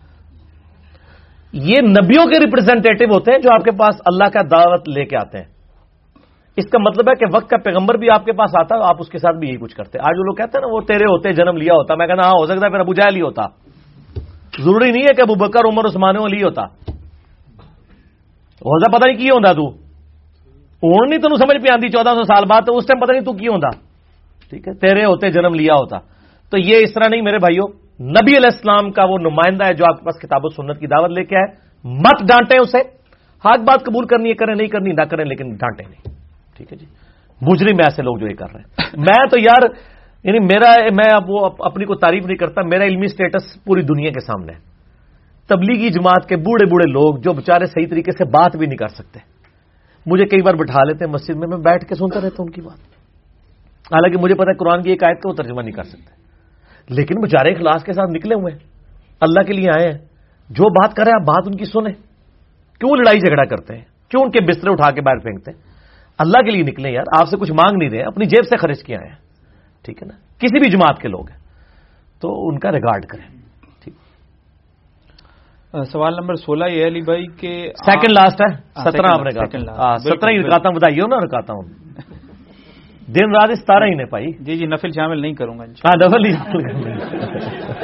[1.54, 5.16] یہ نبیوں کے ریپرزینٹیٹو ہوتے ہیں جو آپ کے پاس اللہ کا دعوت لے کے
[5.16, 5.55] آتے ہیں۔
[6.56, 9.08] اس کا مطلب ہے کہ وقت کا پیغمبر بھی آپ کے پاس آتا آپ اس
[9.08, 11.32] کے ساتھ بھی یہی کچھ کرتے۔ آج وہ لوگ کہتے ہیں نا، وہ تیرے ہوتے،
[11.32, 13.42] جنم لیا ہوتا۔ میں کہنا ہاں ہو سکتا ہے پھر ابو جہل ہی ہوتا۔
[14.58, 16.62] ضروری نہیں ہے کہ ابو بکر، عمر، عثمان لی ہوتا۔
[18.56, 19.68] ہو پتہ نہیں کی ہوتا تو۔
[20.82, 23.24] ہوں نہیں تمہیں سمجھ پہ آتی چودہ سو سال بعد تو اس ٹائم پتہ نہیں
[23.24, 23.68] تو کی ہوتا
[24.50, 25.98] ٹھیک ہے، تیرے ہوتے، جنم لیا ہوتا۔
[26.50, 27.68] تو یہ اس طرح نہیں، میرے بھائیوں
[28.02, 30.86] نبی علیہ السلام کا وہ نمائندہ ہے جو آپ کے پاس کتاب و سنت کی
[30.86, 31.46] دعوت لے کے آئے۔
[31.84, 32.78] مت ڈانٹیں اسے۔
[33.44, 36.15] حق بات قبول کرنی ہے، کریں، نہیں کرنی، نہ کریں، لیکن ڈانٹے نہیں۔
[36.56, 36.86] ٹھیک ہے جی؟
[37.40, 39.62] مجرم ایسے لوگ جو یہ کر رہے ہیں۔ میں تو یار
[40.24, 44.10] یعنی میرا، میں اب وہ اپنی کو تعریف نہیں کرتا، میرا علمی سٹیٹس پوری دنیا
[44.10, 44.58] کے سامنے ہے۔
[45.46, 48.88] تبلیغی جماعت کے بوڑھے بوڑھے لوگ جو بےچارے صحیح طریقے سے بات بھی نہیں کر
[48.88, 49.20] سکتے۔
[50.06, 52.50] مجھے کئی بار بٹھا لیتے ہیں مسجد میں میں بیٹھ کے سنتا رہتا ہوں ان
[52.50, 52.78] کی بات۔
[53.92, 56.14] حالانکہ مجھے پتا ہے قرآن کی ایک آیت کا وہ ترجمہ نہیں کر سکتے۔
[56.94, 58.58] لیکن بےچارے اخلاص کے ساتھ نکلے ہوئے ہیں۔
[59.20, 59.98] اللہ کے لیے آئے ہیں۔
[60.48, 61.92] جو بات کرے آپ بات ان کی سنیں۔
[62.80, 65.65] کیوں لڑائی جھگڑا کرتے ہیں؟ کیوں ان کے بسترے اٹھا کے باہر پھینکتے ہیں؟
[66.18, 68.82] اللہ کے لیے نکلے یار آپ سے کچھ مانگ نہیں رہے اپنی جیب سے خرچ
[68.82, 69.14] کیا ہے۔
[69.84, 71.38] ٹھیک ہے نا؟ کسی بھی جماعت کے لوگ ہیں۔
[72.20, 73.36] تو ان کا ریکارڈ کریں۔
[75.84, 78.56] سوال نمبر سولہ یہ علی بھائی کے سیکنڈ لاسٹ ہے۔
[78.90, 81.86] سترہ آپ نے کہا سترہ ہی رکاتا ہوں بتائیے نا رکاتا ہوں۔
[83.06, 86.36] دن رات ستارہ ہی نے پائی۔ جی جی نفل شامل نہیں کروں گا ہاں نفل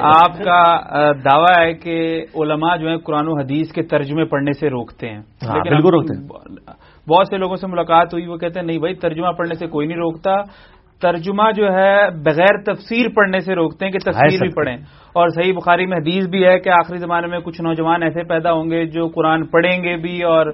[0.00, 0.80] آپ کا
[1.12, 5.18] دعویٰ ہے کہ علماء جو ہیں قرآن و حدیث کے ترجمے پڑھنے سے روکتے ہیں۔
[5.18, 6.28] ہاں، بالکل روکتے ہیں۔
[7.08, 9.86] بہت سے لوگوں سے ملاقات ہوئی وہ کہتے ہیں نہیں بھائی ترجمہ پڑھنے سے کوئی
[9.86, 10.34] نہیں روکتا۔
[11.02, 14.76] ترجمہ جو ہے بغیر تفسیر پڑھنے سے روکتے ہیں کہ تفسیر بھی پڑھیں۔
[15.12, 18.52] اور صحیح بخاری میں حدیث بھی ہے کہ آخری زمانے میں کچھ نوجوان ایسے پیدا
[18.52, 20.46] ہوں گے جو قرآن پڑھیں گے بھی اور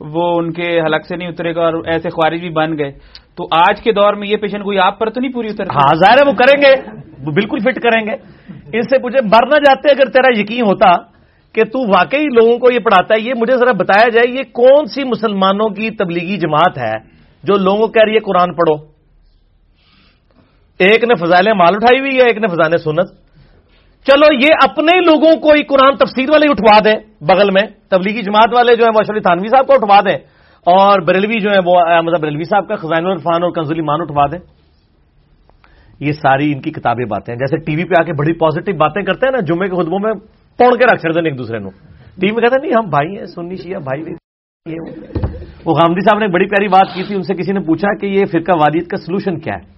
[0.00, 2.90] وہ ان کے حلق سے نہیں اترے گا اور ایسے خوارج بھی بن گئے۔
[3.36, 5.94] تو آج کے دور میں یہ پیشن کوئی آپ پر تو نہیں پوری اتر ہاں
[5.94, 6.90] ظاہر ہے وہ کریں گے
[7.26, 8.12] وہ بالکل فٹ کریں گے۔
[8.72, 11.15] ان سے مجھے مرنا جاتے اگر تیرا یقین ہوتا
[11.56, 14.86] کہ تو واقعی لوگوں کو یہ پڑھاتا ہے، یہ مجھے ذرا بتایا جائے، یہ کون
[14.86, 18.84] سی مسلمانوں کی تبلیغی جماعت ہے جو لوگوں کہہ رہی ہے قرآن پڑھو؟
[20.78, 23.08] ایک نے فضائل مال اٹھائی ہوئی ہے، ایک نے فضائل سنت۔
[24.04, 28.54] چلو، یہ اپنے لوگوں کو ہی قرآن تفسیر والے اٹھوا دیں بغل میں۔ تبلیغی جماعت
[28.54, 30.18] والے جو ہیں، وہ اشرف تھانوی صاحب کو اٹھوا دیں۔
[30.66, 34.26] اور بریلوی جو ہے وہ احمد بریلوی صاحب کا خزان الرفان اور کنزلی مان اٹھوا
[34.32, 34.38] دیں۔
[36.00, 38.76] یہ ساری ان کی کتابیں باتیں ہیں۔ جیسے ٹی وی پہ آ کے بڑی پازیٹو
[38.76, 40.12] باتیں کرتے ہیں نا، جمعے کے خطبوں میں
[40.58, 41.70] پوڑ کے رکھ چڑتے ہیں ایک دوسرے کو
[42.20, 44.02] ٹی وی میں کہتے ہیں نہیں، ہم بھائی ہیں، سنی شیعہ بھائی
[45.64, 48.06] وہ غامدی صاحب نے بڑی پیاری بات کی تھی، ان سے کسی نے پوچھا کہ
[48.06, 49.76] یہ فرقہ واریت کا سولوشن کیا ہے۔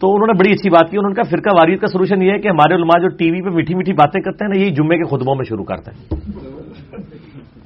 [0.00, 2.32] تو انہوں نے بڑی اچھی بات کی، انہوں نے کہا، فرقہ واریت کا سولوشن یہ
[2.32, 4.74] ہے کہ ہمارے علماء جو ٹی وی پہ میٹھی میٹھی باتیں کرتے ہیں نا، یہی
[4.74, 6.20] جمعے کے خطبوں میں شروع کرتے ہیں۔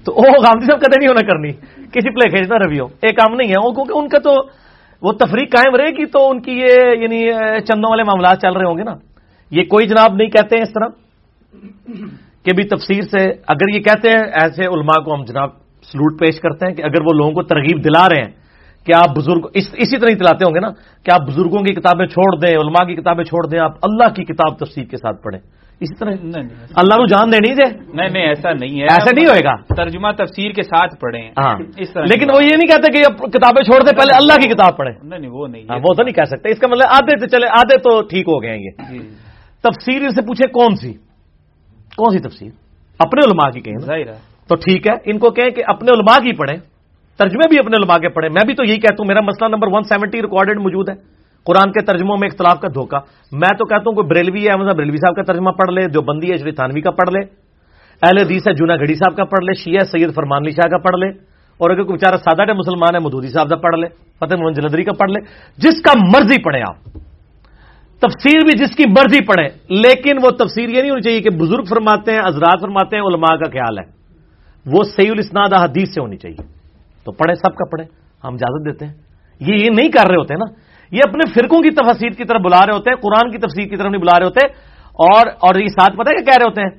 [0.05, 1.53] تو وہ گاندھی صاحب کہتے نہیں ہونا کرنی،
[1.93, 4.35] کسی پلے کھینچنا رویو ایک کام نہیں ہے، وہ کیونکہ ان کا تو
[5.03, 7.29] وہ تفریح قائم رہے گی تو ان کی یہ یعنی
[7.61, 8.95] چندوں والے معاملات چل رہے ہوں گے نا۔
[9.51, 10.89] یہ کوئی جناب نہیں کہتے ہیں اس طرح۔
[12.47, 15.49] کہ بھی تفسیر سے اگر یہ کہتے ہیں ایسے علماء کو ہم جناب
[15.93, 18.33] سلوٹ پیش کرتے ہیں کہ اگر وہ لوگوں کو ترغیب دلا رہے ہیں
[18.87, 20.71] کہ آپ بزرگ اس اسی طرح دلاتے ہوں گے نا
[21.05, 24.25] کہ آپ بزرگوں کی کتابیں چھوڑ دیں علماء کی کتابیں چھوڑ دیں آپ اللہ کی
[24.25, 25.41] کتاب تفسیر کے ساتھ پڑھیں۔
[25.81, 26.11] اسی طرح
[26.77, 30.09] اللہ کو جان دینی دے نہیں نہیں ایسا نہیں ہے۔ ایسا نہیں ہوئے گا۔ ترجمہ
[30.19, 33.83] تفسیر کے ساتھ پڑھیں۔ ہاں۔ اس طرح لیکن وہ یہ نہیں کہتے کہ کتابیں چھوڑ
[33.83, 36.51] دیں پہلے اللہ کی کتاب پڑھیں۔ نہیں وہ نہیں ہاں، وہ تو نہیں کہہ سکتے۔
[36.51, 38.99] اس کا مطلب آدھے سے چلے آدھے تو ٹھیک ہو گئے یہ۔ جی۔
[39.63, 41.06] تفسیر سے پوچھے کون سی؟
[41.97, 42.49] کون سی تفسیر؟
[42.99, 43.79] اپنے علماء کی کہیں
[44.49, 46.57] تو ٹھیک ہے ان کو کہیں کہ اپنے علماء کی پڑھیں۔
[47.17, 49.69] ترجمے بھی اپنے علماء کے پڑھیں۔ میں بھی تو یہی کہتا ہوں میرا مسئلہ نمبر
[49.73, 50.95] ون سیونٹی ریکارڈیڈ موجود ہے۔
[51.45, 52.97] قرآن کے ترجموں میں اختلاف کا دھوکہ۔
[53.33, 56.03] میں تو کہتا ہوں کوئی بریلوی ہے احمد بریلوی صاحب کا ترجمہ پڑھ لے جو
[56.03, 57.21] بندی ہے شری تھانوی کا پڑھ لے۔
[58.03, 60.79] اہل حدیث ہے جونا گھڑی صاحب کا پڑھ لے شیعہ سید فرمان علی شاہ کا
[60.79, 61.09] پڑھ لے۔
[61.59, 63.87] اور اگر کوئی بیچارہ سادہ مسلمان ہے مدودی صاحب کا پڑھ لے
[64.21, 65.21] فتح محمد جلدری کا پڑھ لے۔
[65.57, 67.06] جس کا مرضی پڑھے آپ۔
[68.01, 71.65] تفسیر بھی جس کی مرضی پڑھے، لیکن وہ تفسیر یہ نہیں ہونی چاہیے کہ بزرگ
[71.65, 73.97] فرماتے ہیں، حضرات فرماتے ہیں، علماء کا خیال ہے۔
[74.67, 76.43] وہ سی الاسناد حدیث سے ہونی چاہیے۔
[77.05, 77.85] تو پڑھے سب کا پڑھے
[78.25, 78.95] ہم اجازت دیتے ہیں۔
[79.41, 80.45] یہ یہ نہیں کر رہے ہوتے نا۔
[80.93, 83.77] یہ اپنے فرقوں کی تفسیر کی طرف بلا رہے ہوتے ہیں، قرآن کی تفسیر کی
[83.77, 84.47] طرف نہیں بلا رہے ہوتے۔
[84.93, 86.71] اور اور یہ ساتھ پتہ کیا کہہ رہے ہوتے ہیں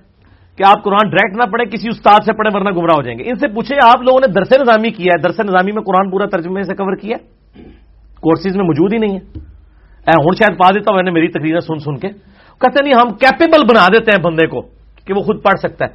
[0.57, 3.23] کہ آپ قرآن ڈائریکٹ نہ پڑھیں، کسی استاد سے پڑھیں، ورنہ گمراہ ہو جائیں گے۔
[3.29, 6.25] ان سے پوچھے آپ لوگوں نے درس نظامی کیا ہے؟ درس نظامی میں قرآن پورا
[6.25, 7.17] ترجمے سے کور کیا
[8.21, 9.56] کورسز میں موجود ہی نہیں ہے۔
[10.15, 12.09] ہوں شاید پا دیتا ہوں، میں نے میری تقریر سن سن کے۔
[12.61, 14.61] کہتے نہیں، ہم کیپیبل بنا دیتے ہیں بندے کو
[15.05, 15.89] کہ وہ خود پڑھ سکتا ہے۔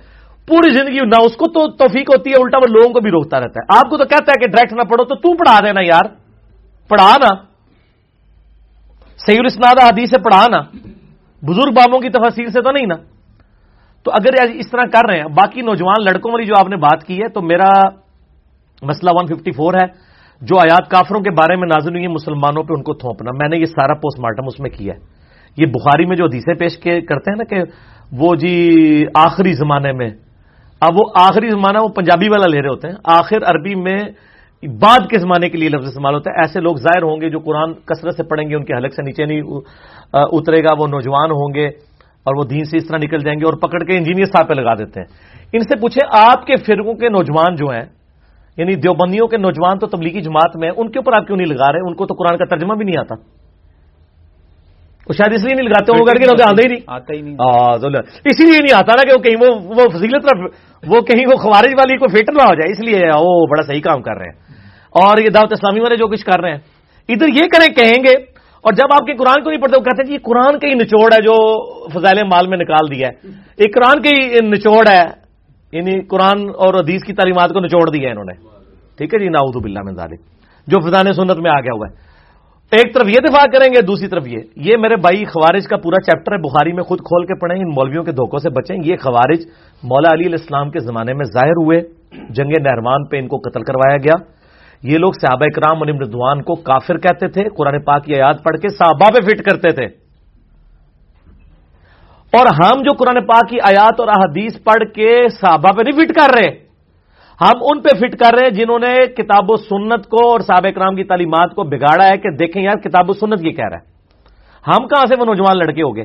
[0.47, 3.41] پوری زندگی نہ، اس کو تو توفیق ہوتی ہے، الٹا وہ لوگوں کو بھی روکتا
[3.41, 5.81] رہتا ہے۔ آپ کو تو کہتا ہے کہ ڈائریکٹ نہ پڑھو، تو تو پڑھا دینا
[5.81, 6.05] یار۔
[6.89, 7.35] پڑھا نا۔
[9.27, 10.61] سید اسناد حدیث سے پڑھا نا۔
[11.43, 12.95] بزرگ بابوں کی تفصیل سے تو نہیں نا۔
[14.03, 17.05] تو اگر اس طرح کر رہے ہیں، باقی نوجوان لڑکوں والی جو آپ نے بات
[17.05, 17.69] کی ہے، تو میرا
[18.83, 20.12] مسئلہ 154 ہے۔
[20.49, 23.57] جو آیات کافروں کے بارے میں نازل ہوئی مسلمانوں پہ ان کو تھوپنا۔ میں نے
[23.61, 25.01] یہ سارا پوسٹ مارٹم اس میں کیا ہے۔
[25.57, 26.77] یہ بخاری میں جو حدیثیں پیش
[27.09, 27.59] کرتے ہیں نا کہ
[28.21, 28.55] وہ جی
[29.15, 30.11] آخری زمانے میں،
[30.83, 33.99] اب وہ آخری زمانہ وہ پنجابی والا لے رہے ہوتے ہیں۔ آخر عربی میں
[34.83, 37.39] بعد کے زمانے کے لیے لفظ استعمال ہوتا ہے۔ ایسے لوگ ظاہر ہوں گے جو
[37.39, 39.43] قرآن کثرت سے پڑھیں گے، ان کے حلق سے نیچے نہیں
[40.37, 41.67] اترے گا، وہ نوجوان ہوں گے
[42.27, 44.55] اور وہ دین سے اس طرح نکل جائیں گے اور پکڑ کے انجینئر صاحب پہ
[44.55, 45.09] لگا دیتے ہیں۔
[45.53, 47.87] ان سے پوچھے آپ کے فرقوں کے نوجوان جو ہیں
[48.57, 51.73] یعنی دیوبندیوں کے نوجوان تو تبلیغی جماعت میں ان کے اوپر آپ کیوں نہیں لگا
[51.73, 53.15] رہے ان کو تو قرآن کا ترجمہ بھی نہیں آتا۔
[55.09, 57.37] وہ شاید اس لیے نہیں لگاتے ہوں کے آتے ہی نہیں۔ آتا ہی نہیں۔
[58.25, 60.27] اسی لیے نہیں آتا نا کہ وہ کہیں وہ فضیلت
[60.87, 63.81] وہ کہیں وہ خوارج والی کوئی فیٹر نہ ہو جائے اس لیے وہ بڑا صحیح
[63.81, 64.39] کام کر رہے ہیں۔
[64.91, 66.59] اور یہ دعوت اسلامی والے جو کچھ کر رہے ہیں۔
[67.09, 68.23] ادھر یہ کریں کہیں گے
[68.65, 70.69] اور جب آپ کے قرآن کو نہیں پڑھتے وہ کہتے ہیں کہ یہ قرآن کا
[70.69, 71.35] ہی نچوڑ ہے جو
[71.89, 75.22] فضائل مال میں نکال دیا ہے۔ ایک قرآن کا ہی نچوڑ ہے۔
[75.73, 78.33] یعنی قرآن اور حدیث کی تعلیمات کو نچوڑ دیا انہوں نے۔
[78.99, 80.15] ٹھیک ہے جی؟ ناؤد بلّہ میں ظالم
[80.67, 82.13] جو فضان سنت میں آ گیا ہوا ہے۔
[82.77, 86.03] ایک طرف یہ دفاع کریں گے، دوسری طرف یہ۔ یہ میرے بھائی خوارج کا پورا
[86.03, 88.97] چیپٹر ہے۔ بخاری میں خود کھول کے پڑھیں، ان مولویوں کے دھوکوں سے بچیں۔ یہ
[88.97, 89.39] خوارج
[89.83, 91.81] مولا علی علیہ السلام کے زمانے میں ظاہر ہوئے۔
[92.31, 94.15] جنگ نہروان پہ ان کو قتل کروایا گیا۔
[94.83, 98.57] یہ لوگ صحابہ کرام علی مردوان کو کافر کہتے تھے، قرآن پاک کی آیات پڑھ
[98.57, 100.02] کے صحابہ پہ فٹ کرتے تھے۔
[102.33, 106.13] اور ہم جو قرآن پاک کی آیات اور احادیث پڑھ کے صحابہ پہ نہیں فٹ
[106.15, 106.49] کر رہے
[107.41, 110.71] ہم ان پہ فٹ کر رہے ہیں جنہوں نے کتاب و سنت کو اور صحابہ
[110.71, 113.77] کرام کی تعلیمات کو بگاڑا ہے کہ دیکھیں یار کتاب و سنت یہ کہہ رہا
[113.77, 113.93] ہے۔
[114.67, 116.05] ہم کہاں سے وہ نوجوان لڑکے ہو گئے؟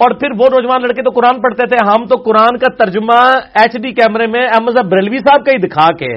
[0.00, 3.18] اور پھر وہ نوجوان لڑکے تو قرآن پڑھتے تھے، ہم تو قرآن کا ترجمہ
[3.54, 6.14] ایچ ڈی کیمرے میں احمد بریلوی صاحب کا ہی دکھا کے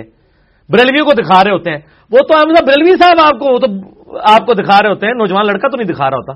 [0.69, 1.79] بریلویوں کو دکھا رہے ہوتے ہیں۔
[2.11, 3.67] وہ تو احمد بریلوی صاحب آپ کو تو
[4.23, 6.33] آپ کو دکھا رہے ہوتے ہیں، نوجوان لڑکا تو نہیں دکھا رہا ہوتا۔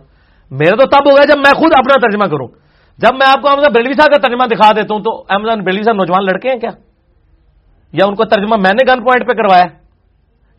[0.51, 2.62] میرا تو تب ہو گیا جب میں خود اپنا ترجمہ کروں۔
[2.97, 5.83] جب میں آپ کو احمد بریلوی صاحب کا ترجمہ دکھا دیتا ہوں تو احمد بریلوی
[5.83, 6.69] صاحب نوجوان لڑکے ہیں کیا؟
[7.93, 9.65] یا ان کو ترجمہ میں نے گن پوائنٹ پہ کروایا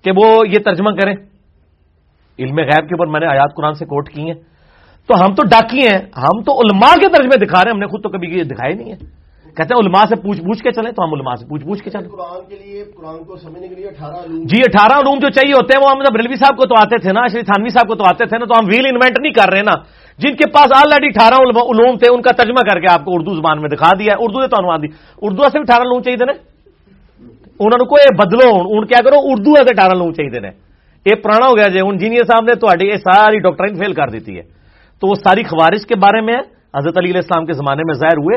[0.04, 1.14] کہ وہ یہ ترجمہ کریں؟
[2.38, 4.34] علم غیب کے اوپر میں نے آیات قرآن سے کوٹ کی ہیں۔
[5.06, 7.86] تو ہم تو ڈاکی ہیں ہم تو علماء کے ترجمے دکھا رہے ہیں ہم نے
[7.86, 8.96] خود تو کبھی یہ دکھائے نہیں ہے۔
[9.56, 11.90] کہتے ہیں علماء سے پوچھ پوچھ کے چلیں تو ہم علماء سے پوچھ پوچھ کے
[11.90, 15.52] چلیں۔ قرآن کے لیے قرآن کو سمجھنے کے لیے اٹھارہ جی اٹھارہ علوم جو چاہیے
[15.52, 17.94] ہوتے ہیں وہ ہم بریلوی صاحب کو تو آتے تھے نا شری تھانوی صاحب کو
[17.94, 20.68] تو آتے تھے نا تو ہم ویل انوینٹ نہیں کر رہے نا۔ جن کے پاس
[20.76, 23.90] آلریڈی اٹھارہ علوم تھے، ان کا ترجمہ کر کے آپ کو اردو زبان میں دکھا
[23.98, 24.86] دیا اردو سے تو انوان دی۔
[25.22, 26.32] اردو سے بھی اٹھارہ علوم چاہیے نا؟
[27.60, 30.50] انہوں نے کوئی بدلو ہوں کیا کرو؟ اردو سے اٹھارہ لوگ چاہیے نے
[31.06, 34.08] یہ پرانا ہو گیا جی ہوں جینئر صاحب نے تو یہ ساری ڈاکٹرائن فیل کر
[34.08, 34.42] دیتی ہے۔
[35.00, 36.36] تو وہ ساری خوارش کے بارے میں
[36.78, 38.36] حضرت علی علیہ السلام کے زمانے میں ظاہر ہوئے۔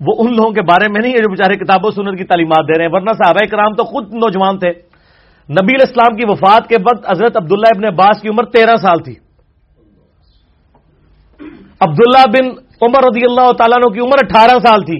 [0.00, 2.78] وہ ان لوگوں کے بارے میں نہیں ہے جو بیچارے کتابوں سنت کی تعلیمات دے
[2.78, 4.70] رہے ہیں۔ ورنہ صحابہ کرام تو خود نوجوان تھے۔
[5.48, 8.98] نبی علیہ السلام کی وفات کے وقت حضرت عبداللہ ابن عباس کی عمر تیرہ سال
[8.98, 9.25] تھی۔
[11.80, 12.48] عبداللہ بن
[12.82, 14.98] عمر رضی اللہ تعالیٰ کی عمر اٹھارہ سال تھی۔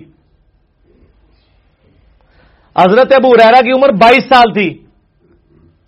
[2.79, 4.79] حضرت ابو ریرا کی عمر بائیس سال تھی۔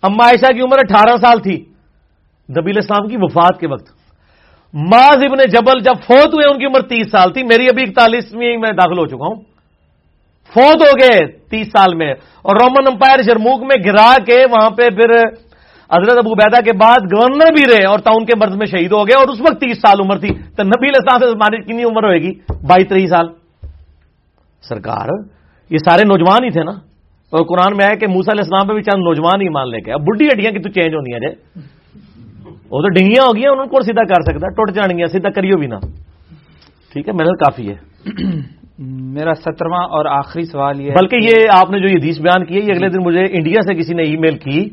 [0.03, 1.65] اما عائشہ کی عمر اٹھارہ سال تھی۔
[2.59, 3.89] نبی اسلام کی وفات کے وقت۔
[4.73, 8.57] ماض ابن جبل جب فوت ہوئے، ان کی عمر تیس سال تھی۔ میری ابھی اکتالیسویں
[8.57, 9.41] میں داخل ہو چکا ہوں۔
[10.53, 12.11] فوت ہو گئے تیس سال میں
[12.41, 15.23] اور رومن امپائر جرموک میں گرا کے وہاں پہ پھر
[15.93, 19.07] حضرت ابو بیدا کے بعد گورنر بھی رہے اور ٹاؤن کے مرض میں شہید ہو
[19.07, 22.19] گئے اور اس وقت تیس سال عمر تھی تو نبی اسلام سے کتنی عمر ہوئے
[22.19, 23.27] گی؟ بائی تیئیس سال۔
[24.61, 25.07] سرکار
[25.69, 26.71] یہ سارے نوجوان ہی تھے نا؟
[27.31, 29.81] اور قرآن میں آیا کہ موسا علیہ السلام پہ بھی چند نوجوان ہی مان لے
[29.81, 31.31] کے اب بڈی ہڈیاں کی تو چینج ہونی ہے
[32.71, 35.67] وہ تو ڈنگیاں ہو گیا کو سیدھا کر سکتا؟ ٹوٹ جان گیا سیدھا کریو بھی
[35.67, 35.79] نا۔
[36.93, 37.75] ٹھیک ہے میرا کافی ہے۔
[38.79, 42.55] میرا سترواں اور آخری سوال یہ بلکہ یہ آپ نے جو یہ حدیث بیان کی
[42.55, 44.69] ہے یہ اگلے دن مجھے انڈیا سے کسی نے ای میل کی۔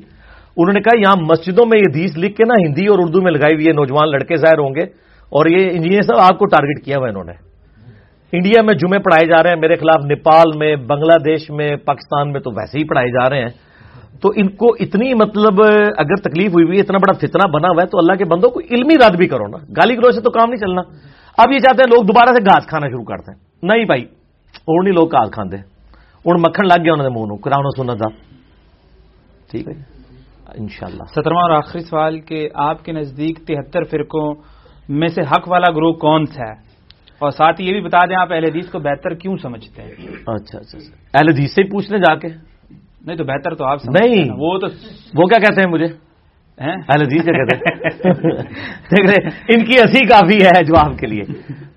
[0.57, 3.33] انہوں نے کہا، یہاں مسجدوں میں یہ حدیث لکھ کے نا ہندی اور اردو میں
[3.33, 4.85] لگائی ہوئی ہے، نوجوان لڑکے ظاہر ہوں گے۔
[5.33, 7.33] اور یہ انجینئر صاحب، آپ کو ٹارگٹ کیا ہوا انہوں نے۔
[8.33, 12.33] انڈیا میں جمعے پڑھائے جا رہے ہیں، میرے خلاف نیپال میں، بنگلہ دیش میں، پاکستان
[12.33, 13.53] میں تو ویسے ہی پڑھائے جا رہے ہیں۔
[14.21, 15.61] تو ان کو اتنی مطلب
[15.99, 18.61] اگر تکلیف ہوئی ہوئی اتنا بڑا فتنہ بنا ہوا ہے، تو اللہ کے بندوں کو
[18.71, 20.83] علمی رد بھی کرو نا۔ گالی گلو سے تو کام نہیں چلنا۔
[21.39, 23.39] اب یہ چاہتے ہیں لوگ دوبارہ سے گھاس کھانا شروع کرتے ہیں
[23.69, 24.03] نہیں بھائی،
[24.69, 25.57] اور نہیں لوگ گھاس کھانے
[26.25, 28.09] ہوں مکھن لگ گیا انہوں نے منہ کراؤنا سننا تھا
[29.51, 29.96] ٹھیک ہے جی۔
[30.55, 34.35] ان شاء اللہ سترواں اور آخری سوال کہ آپ کے نزدیک تہتر فرقوں
[34.89, 36.67] میں سے حق والا گروہ کون سا ہے؟
[37.19, 40.33] اور ساتھ یہ بھی بتا دیں آپ اہل حدیث کو بہتر کیوں سمجھتے ہیں؟ اچھا
[40.35, 42.29] اچھا, اچھا۔ اہل حدیث سے پوچھ لیں جا کے۔
[43.07, 44.67] نہیں تو بہتر تو آپ نہیں۔ وہ تو
[45.15, 45.87] وہ کیا کہتے ہیں مجھے؟
[46.59, 51.23] اہل حدیث کیا کہتے ہیں؟ ان کی ہنسی کافی ہے جواب کے لیے۔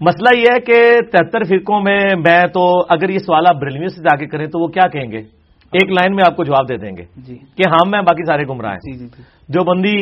[0.01, 4.01] مسئلہ یہ ہے کہ تہتر فرقوں میں میں تو اگر یہ سوال آپ بریلوی سے
[4.01, 5.38] جا کے کریں تو وہ کیا کہیں گے؟
[5.73, 8.43] ایک لائن میں آپ کو جواب دے دیں گے جی۔ کہ ہاں میں باقی سارے
[8.43, 9.07] گمراہ ہیں۔ جی، جی،
[9.49, 9.97] جو بندی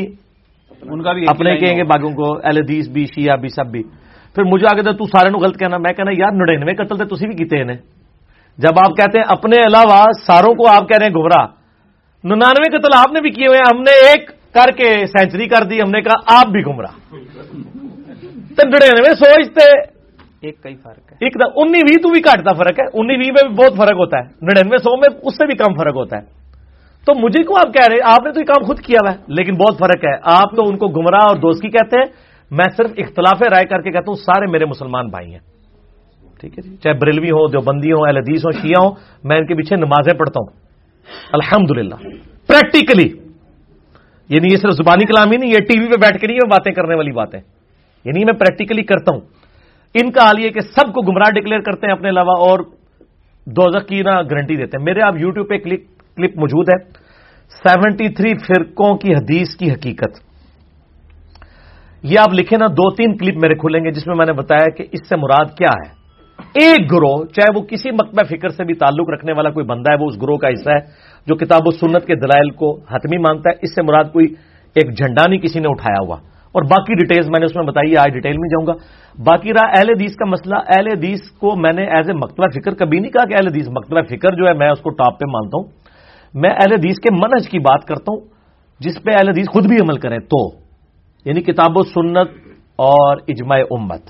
[0.82, 3.84] ان کا بھی اپنے کہیں گے باقیوں کو اہل حدیث بھی شیعہ بھی سب بھی۔
[4.36, 7.28] پھر مجھے آگے تو سارے نو غلط کہنا میں کہنا یار نڑینوے قتل تو تھی
[7.28, 7.78] بھی کیتے ہیں
[8.58, 11.48] جب آپ کہتے ہیں اپنے علاوہ ساروں کو آپ کہہ رہے ہیں گمراہ
[12.24, 15.82] ننانوے قتل آپ نے بھی کیے ہوئے ہم نے ایک کر کے سینچری کر دی
[15.82, 17.16] ہم نے کہا آپ بھی گمراہ۔
[18.56, 19.97] تو نڑینوے سوچتے
[20.42, 23.48] ایک کئی فرق ہے۔ ایک انی بھی تو بھی کاٹتا فرق ہے انی بھی میں
[23.48, 26.22] بھی بہت فرق ہوتا ہے۔ نڑینوے سو میں اس سے بھی کم فرق ہوتا ہے۔
[27.06, 29.18] تو مجھے کو آپ کہہ رہے آپ نے تو یہ کام خود کیا ہوا ہے۔
[29.28, 32.06] لیکن بہت فرق ہے۔ آپ تو ان کو گمراہ اور دوستی کہتے ہیں۔
[32.52, 35.40] میں صرف اختلاف رائے کر کے کہتا ہوں، سارے میرے مسلمان بھائی ہیں۔
[36.40, 38.90] ٹھیک ہے جی؟ چاہے بریلوی ہو دیوبندی ہو اہل حدیث ہو شیعہ ہو
[39.24, 40.60] میں ان کے پیچھے نمازیں پڑھتا ہوں۔
[41.34, 41.96] الحمد للہ
[42.48, 43.10] پریکٹیکلی
[44.30, 46.72] یعنی یہ صرف زبانی کلام ہی نہیں، یہ ٹی وی پہ بیٹھ کے نہیں باتیں
[46.72, 47.40] کرنے والی باتیں۔
[48.06, 49.22] یعنی میں پریکٹیکلی کرتا ہوں۔
[49.94, 52.60] ان کا حال یہ کہ سب کو گمراہ ڈکلیئر کرتے ہیں اپنے علاوہ اور
[53.46, 57.08] دوزخ کی نا گارنٹی دیتے ہیں۔ میرے آپ یوٹیوب پہ کلپ موجود ہے۔
[57.50, 60.20] سیونٹی تھری فرقوں کی حدیث کی حقیقت۔
[62.04, 64.70] یہ آپ لکھیں نا، دو تین کلپ میرے کھلیں گے جس میں میں نے بتایا
[64.78, 65.98] کہ اس سے مراد کیا ہے۔
[66.54, 70.04] ایک گروہ، چاہے وہ کسی مکبہ فکر سے بھی تعلق رکھنے والا کوئی بندہ ہے،
[70.04, 70.80] وہ اس گروہ کا حصہ ہے
[71.28, 74.26] جو کتاب و سنت کے دلائل کو حتمی مانتا ہے۔ اس سے مراد کوئی
[74.76, 76.18] ایک جھنڈا نہیں کسی نے اٹھایا ہوا۔
[76.58, 78.74] اور باقی ڈیٹیلز میں نے اس میں بتائی، آج ڈیٹیل میں جاؤں گا۔
[79.18, 82.76] باقی رہا اہل حدیث کا مسئلہ۔ اہل حدیث کو میں نے ایز اے مکتبہ فکر،
[82.76, 85.26] کبھی نہیں کہا کہ اہل حدیث مکتبہ فکر جو ہے میں اس کو ٹاپ پہ
[85.32, 85.68] مانتا ہوں۔
[86.34, 88.22] میں اہل حدیث کے منج کی بات کرتا ہوں،
[88.82, 90.40] جس پہ اہل حدیث خود بھی عمل کریں تو
[91.26, 92.30] یعنی کتاب و سنت
[92.80, 94.04] اور اجماع امت،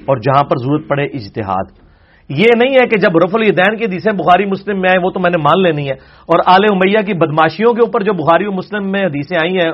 [0.00, 1.66] اور جہاں پر ضرورت پڑے اجتہاد۔
[2.30, 5.20] یہ نہیں ہے کہ جب رف الدین کی حدیثیں بخاری مسلم میں آئیں، وہ تو
[5.20, 5.96] میں نے مان لینی ہے
[6.28, 9.70] اور آل امیہ کی بدماشیوں کے اوپر جو بخاری و مسلم میں حدیثیں آئی ہیں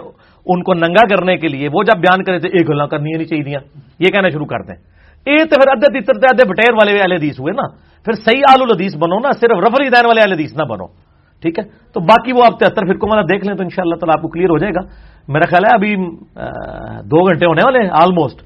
[0.49, 3.25] ان کو ننگا کرنے کے لیے وہ جب بیان کرے تھے ایک گلا کرنی نہیں
[3.25, 3.57] چاہیے
[3.99, 7.41] یہ کہنا شروع کرتے ہیں اے تو پھر ادھے تیترتے ادھے بٹیر والے اہل حدیث
[7.41, 7.69] ہوئے نا۔
[8.05, 10.87] پھر صحیح آل الحدیث بنو نا، صرف رف الدین والے اہل حدیث نہ بنو۔
[11.43, 13.95] ٹھیک ہے؟ تو باقی وہ آپ تہتر فرقوں والا دیکھ لیں تو ان شاء اللہ
[13.95, 14.81] تعالیٰ آپ کو کلیئر ہو جائے گا۔
[15.29, 16.16] میرا خیال ہے ابھی
[17.05, 18.39] دو گھنٹے ہونے والے ہیں آلموسٹ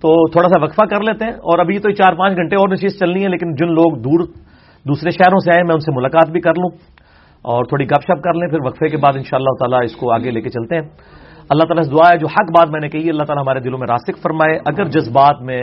[0.00, 2.98] تو تھوڑا سا وقفہ کر لیتے ہیں اور ابھی تو چار پانچ گھنٹے اور نشیز
[2.98, 4.20] چلنی ہے لیکن جن لوگ دور
[4.84, 6.70] دوسرے شہروں سے آئے میں ان سے ملاقات بھی کر لوں۔
[7.42, 9.96] اور تھوڑی گپ شپ کر لیں، پھر وقفے کے بعد ان شاء اللہ تعالیٰ اس
[9.96, 10.88] کو آگے لے کے چلتے ہیں۔
[11.48, 13.78] اللہ تعالیٰ سے دعا ہے جو حق بات میں نے کہی اللہ تعالیٰ ہمارے دلوں
[13.78, 15.62] میں راسک فرمائے۔ اگر جذبات میں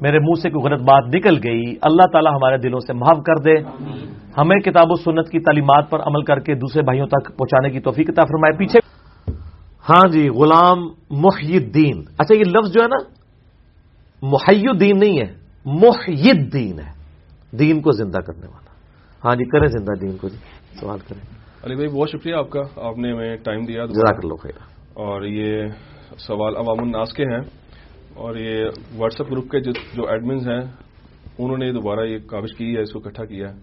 [0.00, 3.42] میرے منہ سے کوئی غلط بات نکل گئی اللہ تعالیٰ ہمارے دلوں سے معاف کر
[3.42, 3.54] دے۔
[4.38, 7.80] ہمیں کتاب و سنت کی تعلیمات پر عمل کر کے دوسرے بھائیوں تک پہنچانے کی
[7.80, 8.78] توفیق عطا فرمائے۔ پیچھے
[9.88, 10.78] ہاں جی غلام
[11.10, 12.96] محی الدین اچھا یہ لفظ جو ہے نا
[14.22, 15.34] محی الدین نہیں ہے
[15.64, 16.92] محی الدین ہے۔
[17.58, 18.70] دین کو زندہ کرنے والا۔
[19.24, 20.36] ہاں جی کریں زندہ دین کو جی۔
[20.80, 21.26] سوال کریں۔
[21.64, 25.22] علی بھائی بہت شکریہ آپ کا۔ آپ نے ہمیں ٹائم دیا۔ جزاک اللہ خیر۔ اور
[25.22, 25.66] یہ
[26.18, 27.40] سوال عوام الناس کے ہیں
[28.14, 28.64] اور یہ
[28.96, 30.60] واٹس ایپ گروپ کے جو ایڈمنز ہیں
[31.38, 33.54] انہوں نے دوبارہ یہ کاوش کی ہے اس کو اکٹھا کیا ہے۔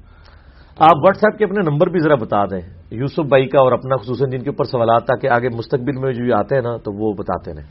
[0.80, 2.62] آپ واٹس ایپ کے اپنے نمبر بھی ذرا بتا دیں
[2.92, 6.36] یوسف بھائی کا اور اپنا خصوصاً جن کے اوپر سوالات تاکہ آگے مستقبل میں جو
[6.36, 7.68] آتے ہیں نا تو وہ بتاتے رہیں۔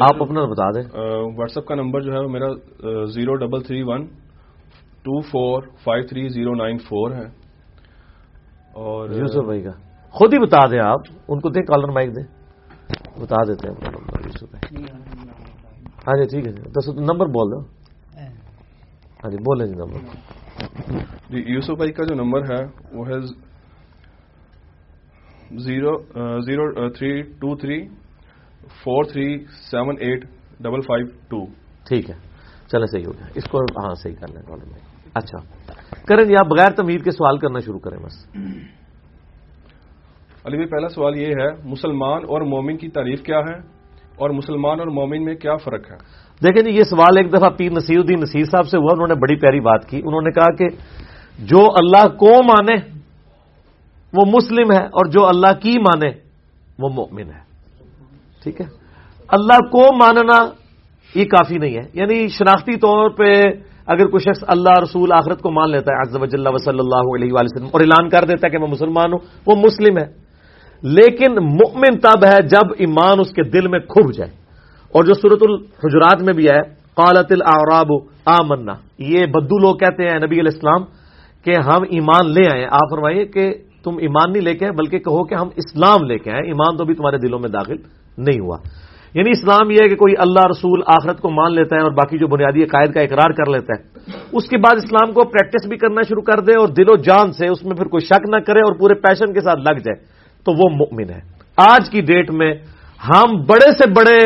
[0.00, 0.82] آپ اپنا بتا دیں۔
[1.38, 2.48] واٹس ایپ کا نمبر جو ہے وہ میرا
[3.04, 4.06] zero double three one
[5.02, 7.26] two four five three zero nine four ہے۔
[8.72, 9.83] اور یوسف بھائی کا۔
[10.14, 12.24] خود ہی بتا دیں آپ۔ ان کو دیں کالر مائک دیں
[13.20, 14.84] بتا دیتے ہیں۔ بھائی
[16.06, 17.60] ہاں جی ٹھیک ہے۔ دس نمبر بول دو۔
[19.22, 20.00] ہاں جی بولیں جی نمبر۔
[21.30, 22.62] جی یوسف بھائی کا جو نمبر ہے
[22.92, 23.18] وہ ہے
[25.64, 25.92] zero
[26.40, 27.78] zero three two three
[28.82, 29.26] four three
[29.70, 30.24] seven eight
[30.60, 31.44] double five two.
[31.88, 32.16] ٹھیک ہے۔
[32.68, 34.80] چلے صحیح ہو گیا۔ اس کو ہاں صحیح کر لیں۔ کالر میں
[35.14, 35.38] اچھا۔
[36.06, 38.16] کریں جی آپ بغیر تمیر کے سوال کرنا شروع کریں بس۔
[40.44, 43.54] علی بھائی، پہلا سوال یہ ہے، مسلمان اور مومن کی تعریف کیا ہے؟
[44.16, 45.96] اور مسلمان اور مومن میں کیا فرق ہے؟
[46.42, 49.14] دیکھیں جی یہ سوال ایک دفعہ پیر نصیر الدین نصیر صاحب سے ہوا، انہوں نے
[49.14, 50.68] بڑی پیاری بات کی۔ انہوں نے کہا کہ
[51.38, 52.74] جو اللہ کو مانے
[54.12, 56.10] وہ مسلم ہے، اور جو اللہ کی مانے
[56.78, 57.40] وہ مومن ہے۔
[58.42, 58.66] ٹھیک ہے؟
[59.28, 60.46] اللہ کو ماننا
[61.14, 63.42] یہ کافی نہیں ہے۔ یعنی شناختی طور پہ
[63.86, 67.68] اگر کوئی شخص اللہ رسول آخرت کو مان لیتا ہے وجل وصلی اللہ علیہ وسلم،
[67.72, 70.23] اور اعلان کر دیتا ہے کہ میں مسلمان ہوں، وہ مسلم ہے۔
[70.84, 74.30] لیکن مؤمن تب ہے جب ایمان اس کے دل میں کھب جائے۔
[74.92, 76.62] اور جو صورت الحجرات میں بھی ہے،
[76.94, 77.86] قالت العراب
[78.26, 80.84] آمنا۔ یہ بدو لوگ کہتے ہیں نبی علیہ السلام
[81.44, 83.54] کہ ہم ایمان لے آئے آپ فرمائیے کہ
[83.84, 86.76] تم ایمان نہیں لے کے آئے، بلکہ کہو کہ ہم اسلام لے کے آئے ایمان
[86.76, 87.76] تو بھی تمہارے دلوں میں داخل
[88.18, 88.56] نہیں ہوا۔
[89.14, 92.18] یعنی اسلام یہ ہے کہ کوئی اللہ رسول آخرت کو مان لیتا ہے اور باقی
[92.18, 93.82] جو بنیادی عقائد کا اقرار کر لیتا ہے۔
[94.32, 97.32] اس کے بعد اسلام کو پریکٹس بھی کرنا شروع کر دے اور دل و جان
[97.32, 100.13] سے اس میں پھر کوئی شک نہ کرے اور پورے پیشن کے ساتھ لگ جائے۔
[100.44, 101.20] تو وہ مؤمن ہے۔
[101.56, 102.54] آج کی ڈیٹ میں
[103.08, 104.20] ہم بڑے سے بڑے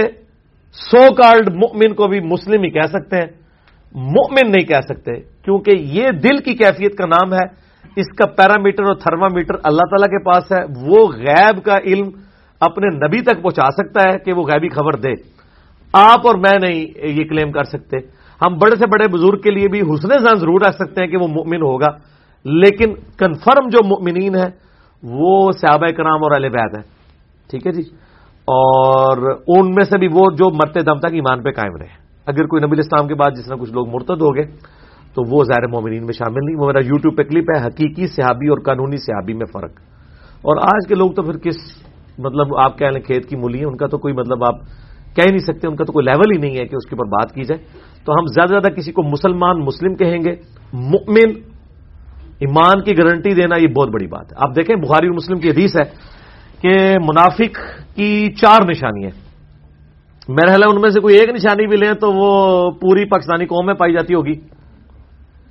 [0.73, 3.27] سو کارڈ مؤمن کو بھی مسلم ہی کہہ سکتے ہیں۔
[3.95, 8.83] مؤمن نہیں کہہ سکتے، کیونکہ یہ دل کی کیفیت کا نام ہے۔ اس کا پیرامیٹر
[8.83, 12.09] اور تھرما میٹر اللہ تعالیٰ کے پاس ہے۔ وہ غیب کا علم
[12.61, 15.13] اپنے نبی تک پہنچا سکتا ہے کہ وہ غیبی خبر دے۔
[15.93, 17.97] آپ اور میں نہیں یہ کلیم کر سکتے۔
[18.43, 21.17] ہم بڑے سے بڑے بزرگ کے لیے بھی حسن زن ضرور رکھ سکتے ہیں کہ
[21.17, 21.89] وہ مؤمن ہوگا۔
[22.45, 24.68] لیکن کنفرم جو مؤمنین ہے
[25.03, 26.83] وہ صحابہ کرام اور بیت ہے
[27.51, 27.83] ٹھیک ہے جی؟
[28.45, 32.47] اور ان میں سے بھی وہ جو مرتے دم تک ایمان پہ قائم رہے۔ اگر
[32.47, 34.45] کوئی نبی اسلام کے بعد جس میں کچھ لوگ مرتد ہو گئے،
[35.15, 38.49] تو وہ زائر مومنین میں شامل نہیں۔ وہ میرا یوٹیوب پہ کلپ ہے، حقیقی صحابی
[38.49, 39.71] اور قانونی صحابی میں فرق۔
[40.43, 41.55] اور آج کے لوگ تو پھر کس
[42.19, 44.55] مطلب آپ کہہ لیں کھیت کی مولی ہے ان کا تو کوئی مطلب آپ
[45.17, 47.05] کہہ نہیں سکتے، ان کا تو کوئی لیول ہی نہیں ہے کہ اس کے اوپر
[47.05, 47.65] بات کی جائے۔
[48.05, 50.31] تو ہم زیادہ زیادہ کسی کو مسلمان، مسلم کہیں گے،
[50.73, 51.58] مؤمن
[52.41, 55.51] ایمان کی گارنٹی دینا یہ بہت بڑی بات ہے۔ آپ دیکھیں بخاری اور مسلم کی
[55.51, 56.19] حدیث ہے
[56.61, 57.57] کہ منافق
[57.97, 59.11] کی چار نشانی ہے
[60.29, 63.67] میرا ہے ان میں سے کوئی ایک نشانی بھی لیں تو وہ پوری پاکستانی قوم
[63.67, 64.33] میں پائی جاتی ہوگی۔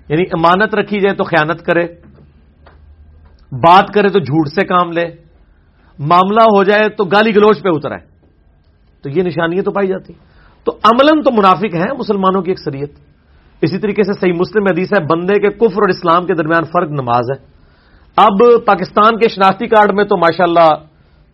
[0.09, 1.83] یعنی امانت رکھی جائے تو خیانت کرے،
[3.51, 5.05] بات کرے تو جھوٹ سے کام لے،
[5.99, 8.07] معاملہ ہو جائے تو گالی گلوچ پہ اتر آئے
[9.03, 10.13] تو یہ نشانیاں تو پائی جاتی۔
[10.63, 12.93] تو عملاً تو منافق ہیں مسلمانوں کی اکثریت۔
[13.61, 16.91] اسی طریقے سے صحیح مسلم حدیث ہے، بندے کے کفر اور اسلام کے درمیان فرق
[16.91, 17.45] نماز ہے۔
[18.15, 20.69] اب پاکستان کے شناختی کارڈ میں تو ماشاءاللہ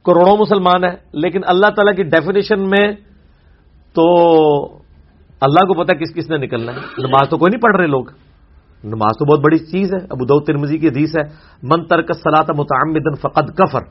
[0.05, 2.91] کروڑوں مسلمان ہیں، لیکن اللہ تعالی کی ڈیفینیشن میں
[3.93, 4.03] تو
[5.41, 8.05] اللہ کو پتا کس کس نے نکلنا ہے۔ نماز تو کوئی نہیں پڑھ رہے لوگ۔
[8.83, 11.23] نماز تو بہت بڑی چیز ہے۔ ابو دو ترمزی کی حدیث ہے،
[11.63, 13.81] من ترک سلاط متعمدن فقد کفر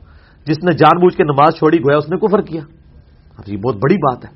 [0.44, 2.62] جس نے جان بوجھ کے نماز چھوڑی، گویا اس نے کفر کیا۔
[3.38, 4.30] اب یہ بہت بڑی بات ہے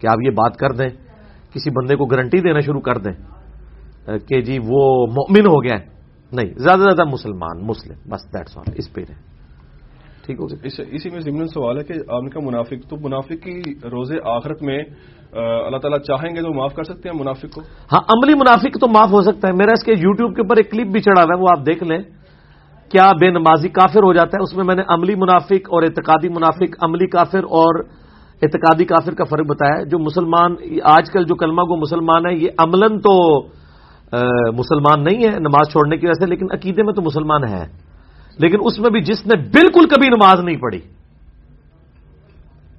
[0.00, 1.11] کہ آپ یہ بات کر دیں۔
[1.54, 3.12] کسی بندے کو گارنٹی دینا شروع کر دیں
[4.28, 4.82] کہ جی وہ
[5.16, 5.84] مومن ہو گیا ہے۔
[6.32, 9.00] نہیں زیادہ سے زیادہ مسلمان مسلم بس دیٹس آل اس پہ
[10.24, 13.42] ٹھیک ہو گیا۔ اسی میں ضمن سوال ہے کہ آپ نے کہا منافق تو منافق
[13.44, 13.56] کی
[13.92, 14.78] روزے آخرت میں
[15.66, 17.60] اللہ تعالیٰ چاہیں گے تو معاف کر سکتے ہیں منافق کو؟
[17.92, 20.70] ہاں عملی منافق تو معاف ہو سکتا ہے۔ میرا اس کے یوٹیوب کے اوپر ایک
[20.70, 21.98] کلپ بھی چڑھا ہوا ہے وہ آپ دیکھ لیں۔
[22.92, 26.28] کیا بے نمازی کافر ہو جاتا ہے؟ اس میں میں نے عملی منافق اور اعتقادی
[26.28, 27.82] منافق عملی کافر اور
[28.42, 30.54] اعتقادی کافر کا فرق بتایا جو مسلمان،
[30.84, 33.40] آج کل جو کلمہ کو مسلمان ہے، یہ عملاً تو
[34.58, 37.64] مسلمان نہیں ہے نماز چھوڑنے کی وجہ سے، لیکن عقیدے میں تو مسلمان ہے۔
[38.38, 40.80] لیکن اس میں بھی جس نے بالکل کبھی نماز نہیں پڑھی،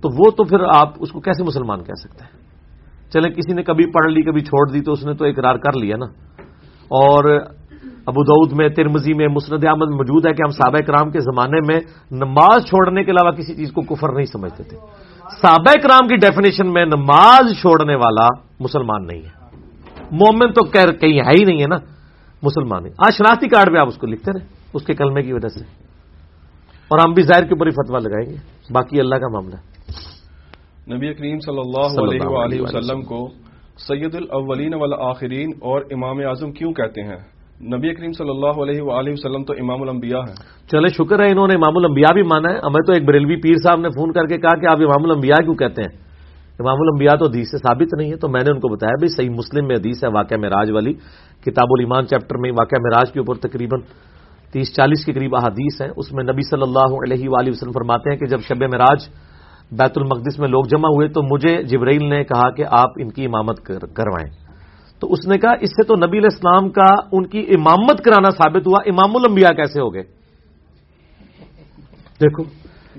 [0.01, 2.43] تو وہ تو پھر آپ اس کو کیسے مسلمان کہہ سکتے ہیں؟
[3.11, 5.73] چلے کسی نے کبھی پڑھ لی، کبھی چھوڑ دی، تو اس نے تو اقرار کر
[5.73, 6.05] لیا نا۔
[6.87, 7.39] اور
[8.05, 11.59] ابو دعود میں ترمزی میں، مسند احمد موجود ہے کہ ہم صحابہ کرام کے زمانے
[11.67, 11.79] میں
[12.11, 14.77] نماز چھوڑنے کے علاوہ کسی چیز کو کفر نہیں سمجھتے تھے۔
[15.41, 18.27] صحابہ کرام کی ڈیفینیشن میں نماز چھوڑنے والا
[18.59, 19.43] مسلمان نہیں ہے۔
[20.11, 21.75] مومن تو کہیں ہے ہی نہیں ہے نا
[22.43, 25.47] مسلمان آج شناختی کارڈ پہ آپ اس کو لکھتے رہے اس کے کلمے کی وجہ
[25.47, 25.59] سے۔
[26.87, 28.35] اور ہم بھی ظاہر کے اوپر ہی فتوا لگائیں گے۔
[28.73, 29.55] باقی اللہ کا معاملہ۔
[30.95, 32.01] نبی کریم صلی اللہ
[32.39, 33.27] علیہ وسلم کو
[33.87, 37.32] سید الاولین والآخرین اور امام اعظم کیوں کہتے ہیں؟
[37.63, 40.35] نبی کریم صلی اللہ علیہ وآلہ وسلم تو امام الانبیاء ہیں۔
[40.71, 43.55] چلے، شکر ہے، انہوں نے امام الانبیاء بھی مانا ہے۔ ہمیں تو ایک بریلوی پیر
[43.63, 45.97] صاحب نے فون کر کے کہا کہ آپ امام الانبیاء کیوں کہتے ہیں؟
[46.59, 49.07] امام الانبیاء تو حدیث سے ثابت نہیں ہے، تو میں نے ان کو بتایا، بھائی،
[49.07, 50.93] صحیح مسلم میں حدیث ہے، واقعہ مراج والی۔
[51.45, 53.81] کتاب الایمان چیپٹر میں، واقعہ مراج کے اوپر تقریباً
[54.51, 58.09] تیس چالیس کے قریب احادیث ہیں۔ اس میں نبی صلی اللہ علیہ وآلہ وسلم فرماتے
[58.09, 58.99] ہیں کہ جب شب مراج
[59.71, 63.25] بیت المقدس میں لوگ جمع ہوئے تو مجھے جبرائیل نے کہا کہ آپ ان کی
[63.25, 63.63] امامت
[63.95, 64.42] کروائیں۔
[65.03, 68.29] تو اس نے کہا، اس سے تو نبی علیہ السلام کا ان کی امامت کرانا
[68.29, 70.01] ثابت ہوا، امام الانبیاء کیسے ہو گئے؟
[72.21, 72.43] دیکھو،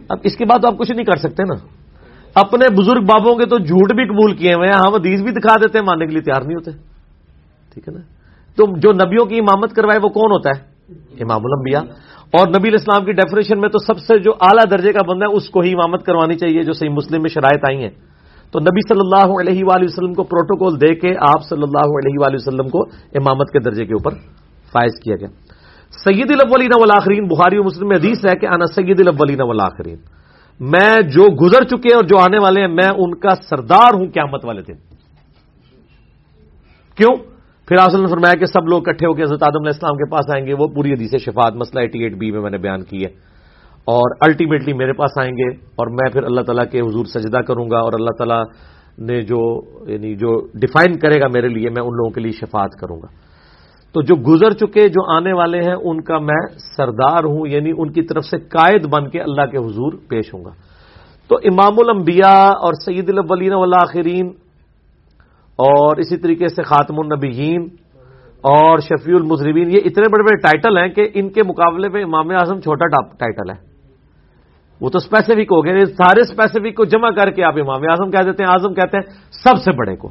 [0.08, 1.66] اب اس کے بعد تو آپ کچھ نہیں کر سکتے نا۔
[2.34, 5.30] اپنے بزرگ بابوں کے تو جھوٹ بھی قبول کیے ہوئے ہیں ہاں، ہم حدیث بھی
[5.30, 6.70] دکھا دیتے ہیں، ماننے کے لیے تیار نہیں ہوتے۔
[7.74, 8.00] ٹھیک ہے نا؟
[8.56, 10.64] تو جو نبیوں کی امامت کروائے، وہ کون ہوتا ہے؟
[11.22, 11.94] امام الانبیاء۔
[12.30, 15.36] اور نبی الاسلام کی ڈیفینیشن میں تو سب سے جو اعلیٰ درجے کا بندہ ہے،
[15.36, 18.13] اس کو ہی امامت کروانی چاہیے، جو صحیح مسلم میں شرائط آئی ہیں۔
[18.54, 22.18] تو نبی صلی اللہ علیہ وآلہ وسلم کو پروٹوکول دے کے آپ صلی اللہ علیہ
[22.20, 22.82] وآلہ وسلم کو
[23.14, 24.14] امامت کے درجے کے اوپر
[24.72, 25.28] فائز کیا گیا۔
[26.04, 29.96] سید الاولین والآخرین، بخاری و مسلم میں حدیث ہے کہ انا سید الاولین والآخرین۔
[30.60, 34.44] میں جو گزر چکے اور جو آنے والے ہیں، میں ان کا سردار ہوں، قیامت
[34.44, 34.74] والے دن۔
[36.96, 37.16] کیوں؟
[37.68, 40.10] پھر آپ نے فرمایا کہ سب لوگ اکٹھے ہو کے حضرت آدم علیہ السلام کے
[40.10, 42.84] پاس آئیں گے، وہ پوری حدیث شفاعت، مسئلہ ایٹی ایٹ بی میں میں نے بیان
[42.84, 43.33] کی ہے۔
[43.86, 47.70] اور الٹیمیٹلی میرے پاس آئیں گے اور میں پھر اللہ تعالیٰ کے حضور سجدہ کروں
[47.70, 48.42] گا اور اللہ تعالیٰ
[48.98, 49.60] نے جو
[49.92, 53.06] یعنی جو ڈیفائن کرے گا میرے لیے میں ان لوگوں کے لیے شفاعت کروں گا۔
[53.92, 56.46] تو جو گزر چکے جو آنے والے ہیں ان کا میں
[56.76, 60.44] سردار ہوں یعنی ان کی طرف سے قائد بن کے اللہ کے حضور پیش ہوں
[60.44, 60.50] گا۔
[61.28, 64.26] تو امام الانبیاء اور سعید الاولین والآخرین
[65.58, 67.62] اور اسی طریقے سے خاتم النبیین
[68.40, 72.30] اور شفیع المضربین یہ اتنے بڑے بڑے ٹائٹل ہیں کہ ان کے مقابلے میں امام
[72.30, 73.73] اعظم چھوٹا ٹائٹل ہے۔
[74.80, 78.22] وہ تو اسپیسیفک ہو گئے، سارے اسپیسیفک کو جمع کر کے آپ امام اعظم کہہ
[78.22, 80.10] دیتے ہیں، اعظم کہتے ہیں، سب سے بڑے کو۔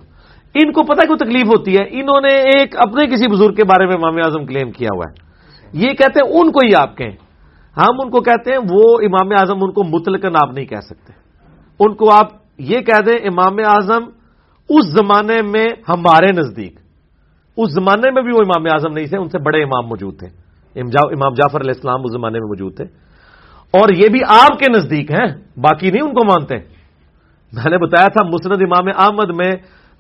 [0.56, 3.86] ان کو پتہ کوئی تکلیف ہوتی ہے؟ انہوں نے ایک اپنے کسی بزرگ کے بارے
[3.86, 5.34] میں امام اعظم کلیم کیا ہوا ہے۔
[5.74, 7.16] یہ کہتے ہیں، ان کو ہی آپ کہیں۔
[7.78, 11.14] ہم ان کو کہتے ہیں، وہ امام اعظم ان کو متلقن آپ نہیں کہہ سکتے۔
[11.80, 12.28] ان کو آپ
[12.58, 14.04] یہ کہہ دیں، امام اعظم،
[14.70, 16.80] اس زمانے میں ہمارے نزدیک،
[17.58, 20.28] اس زمانے میں بھی وہ امام اعظم نہیں تھے، ان سے بڑے امام موجود تھے۔
[20.82, 22.86] امام جعفر علیہ السلام اس زمانے میں موجود تھے۔
[23.74, 25.28] اور یہ بھی آپ کے نزدیک ہیں،
[25.58, 26.56] باقی نہیں ان کو مانتے۔
[27.54, 29.52] میں نے بتایا تھا مسند امام احمد میں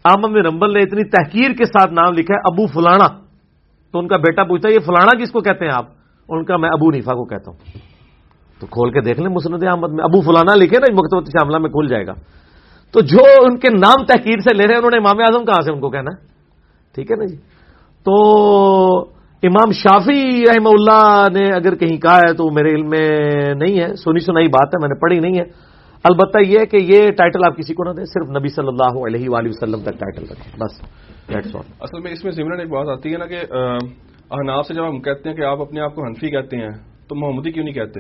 [0.05, 3.07] احمد میں رمبل نے اتنی تحقیر کے ساتھ نام لکھا ہے، ابو فلانا۔
[3.91, 5.85] تو ان کا بیٹا پوچھتا ہے، یہ فلانا کس کو کہتے ہیں آپ؟
[6.29, 7.57] ان کا میں ابو نیفا کو کہتا ہوں۔
[8.59, 11.69] تو کھول کے دیکھ لیں مسند احمد میں، ابو فلانا لکھے نا مکتبت شاملہ میں
[11.69, 12.13] کھل جائے گا۔
[12.91, 15.61] تو جو ان کے نام تحقیر سے لے رہے ہیں، انہوں نے امام اعظم کہاں
[15.61, 16.11] سے ان کو کہنا
[16.95, 17.35] ٹھیک ہے نا جی؟
[18.03, 18.13] تو
[19.43, 23.07] امام شافی رحمہ اللہ نے اگر کہیں کہا ہے تو میرے علم میں
[23.55, 25.43] نہیں ہے سنی سنائی بات ہے میں نے پڑھی نہیں ہے۔
[26.03, 28.93] البتہ یہ ہے کہ یہ ٹائٹل آپ کسی کو نہ دیں صرف نبی صلی اللہ
[29.07, 30.81] علیہ وآلہ وسلم تک ٹائٹل رکھیں بس.
[31.81, 33.39] اصل میں اس میں ضمن ایک بات آتی ہے نا کہ
[34.31, 36.71] احناف سے جب ہم کہتے ہیں کہ آپ اپنے آپ کو حنفی کہتے ہیں
[37.07, 37.99] تو محمدی کیوں نہیں کہتے؟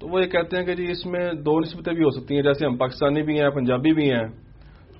[0.00, 2.42] تو وہ یہ کہتے ہیں کہ جی اس میں دو نسبتیں بھی ہو سکتی ہیں
[2.42, 4.26] جیسے ہم پاکستانی بھی ہیں پنجابی بھی ہیں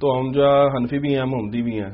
[0.01, 1.93] تو ہم جو حنفی بھی ہیں محمدی بھی ہیں۔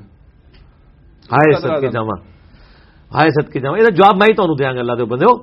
[3.15, 5.37] ہائے سد کے جامع یہ جواب میں ہی تمہیں دیا گا اللہ دے بندے ہو۔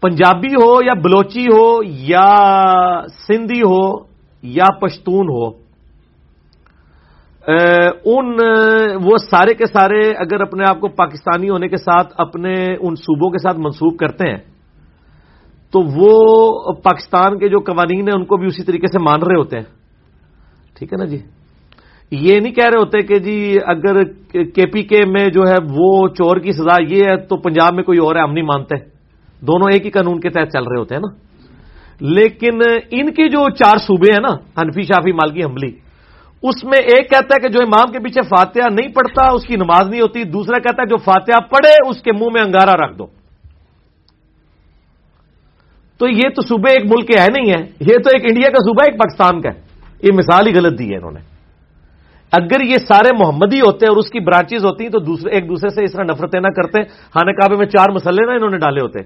[0.00, 4.04] پنجابی ہو یا بلوچی ہو یا سندھی ہو
[4.42, 5.70] یا پشتون ہو۔
[8.04, 8.26] ان،
[9.04, 13.30] وہ سارے کے سارے اگر اپنے آپ کو پاکستانی ہونے کے ساتھ اپنے ان صوبوں
[13.30, 14.38] کے ساتھ منسوخ کرتے ہیں،
[15.72, 19.38] تو وہ پاکستان کے جو قوانین ہیں، ان کو بھی اسی طریقے سے مان رہے
[19.38, 19.68] ہوتے ہیں۔
[20.74, 21.18] ٹھیک ہے نا جی؟
[22.10, 26.08] یہ نہیں کہہ رہے ہوتے کہ جی اگر کے پی کے میں جو ہے وہ
[26.08, 28.76] چور کی سزا یہ ہے تو پنجاب میں کوئی اور ہے، ہم نہیں مانتے۔
[29.40, 31.30] دونوں ایک ہی قانون کے تحت چل رہے ہوتے ہیں نا۔
[32.00, 32.58] لیکن
[32.90, 35.70] ان کے جو چار صوبے ہیں نا، حنفی، شافی، مالکی، حملی،
[36.42, 39.56] اس میں ایک کہتا ہے کہ جو امام کے پیچھے فاتحہ نہیں پڑھتا، اس کی
[39.56, 42.98] نماز نہیں ہوتی، دوسرا کہتا ہے جو فاتحہ پڑھے، اس کے منہ میں انگارا رکھ
[42.98, 43.06] دو۔
[45.98, 48.58] تو یہ تو صوبے ایک ملک کے ہے نہیں ہے؟ یہ تو ایک انڈیا کا
[48.58, 49.60] صوبہ ایک پاکستان کا ہے۔
[50.02, 51.39] یہ مثال ہی غلط دی ہے انہوں نے۔
[52.32, 55.48] اگر یہ سارے محمدی ہوتے ہیں اور اس کی برانچز ہوتی ہیں تو دوسرے ایک
[55.48, 56.82] دوسرے سے اس طرح نفرتیں نہ کرتے۔
[57.16, 58.98] ہانے کعبے میں چار مسئلے نہ انہوں نے ڈالے ہوتے۔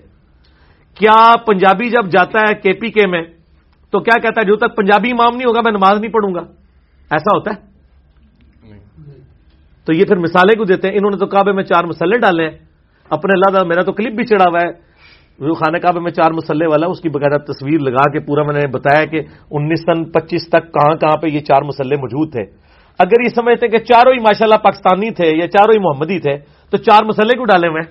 [0.95, 3.23] کیا پنجابی جب جاتا ہے کے پی کے میں
[3.91, 6.41] تو کیا کہتا ہے جو تک پنجابی امام نہیں ہوگا میں نماز نہیں پڑھوں گا؟
[7.11, 7.75] ایسا ہوتا ہے؟
[9.85, 12.45] تو یہ پھر مثالیں کو دیتے ہیں؟ انہوں نے تو کعبے میں چار مسلے ڈالے
[12.45, 12.59] ہیں۔
[13.11, 14.95] اپنے اللہ میرا تو کلپ بھی چڑھا ہوا ہے۔
[15.39, 18.55] جو خانہ کعبے میں چار مسلے والا، اس کی باقاعدہ تصویر لگا کے پورا میں
[18.55, 22.64] نے بتایا کہ انیس سن پچیس تک کہاں کہاں پہ یہ چار مسلے موجود تھے۔
[22.99, 26.19] اگر یہ سمجھتے ہیں کہ چاروں ہی ماشاء اللہ پاکستانی تھے یا چاروں ہی محمدی
[26.19, 26.39] تھے،
[26.71, 27.83] تو چار مسلے کو ڈالے میں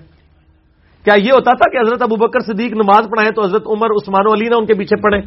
[1.04, 4.32] کیا یہ ہوتا تھا کہ حضرت ابو بکر صدیق نماز پڑھائے تو حضرت عمر، عثمان
[4.32, 5.18] علی نے ان کے پیچھے پڑھے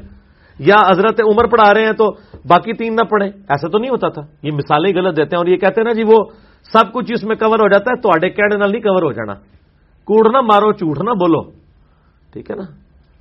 [0.59, 2.11] یا حضرت عمر پڑھا رہے ہیں تو
[2.47, 5.45] باقی تین نہ پڑھیں؟ ایسا تو نہیں ہوتا تھا۔ یہ مثالیں غلط دیتے ہیں اور
[5.45, 6.23] یہ کہتے ہیں نا جی وہ
[6.63, 9.33] سب کچھ اس میں کور ہو جاتا ہے، تو کہنے نہیں کور ہو جانا۔
[10.05, 11.51] کوڑ نہ مارو، جھوٹ نہ بولو۔
[12.33, 12.63] ٹھیک ہے نا؟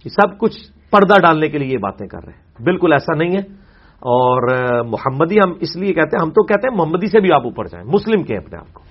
[0.05, 0.57] یہ سب کچھ
[0.91, 3.56] پردہ ڈالنے کے لیے یہ باتیں کر رہے ہیں۔ بالکل ایسا نہیں ہے۔
[4.01, 7.43] اور محمدی ہم اس لیے کہتے ہیں، ہم تو کہتے ہیں محمدی سے بھی آپ
[7.45, 8.83] اوپر جائیں، مسلم کے اپنے آپ کو۔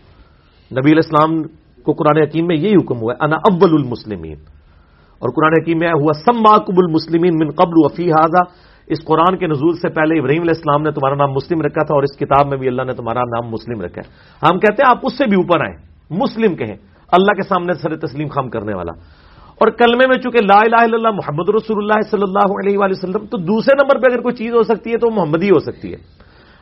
[0.71, 1.43] نبی علیہ السلام
[1.83, 4.35] کو قرآن حکیم میں یہی حکم ہوا ہے، انا اول المسلمین۔
[5.15, 8.43] اور قرآن حکیم میں ہوا سما قب المسلمین من قبل وفی حاضہ
[8.87, 11.95] اس قرآن کے نزول سے پہلے ابراہیم علیہ السلام نے تمہارا نام مسلم رکھا تھا
[11.95, 14.11] اور اس کتاب میں بھی اللہ نے تمہارا نام مسلم رکھا ہے۔
[14.51, 15.77] ہم کہتے ہیں آپ اس سے بھی اوپر آئیں،
[16.09, 16.75] مسلم کہیں۔
[17.11, 18.91] اللہ کے سامنے سر تسلیم خام کرنے والا۔
[19.59, 22.93] اور کلمے میں چونکہ لا الہ الا اللہ محمد رسول اللہ صلی اللہ علیہ وآلہ
[22.97, 25.59] وسلم، تو دوسرے نمبر پہ اگر کوئی چیز ہو سکتی ہے تو محمد ہی ہو
[25.59, 25.97] سکتی ہے۔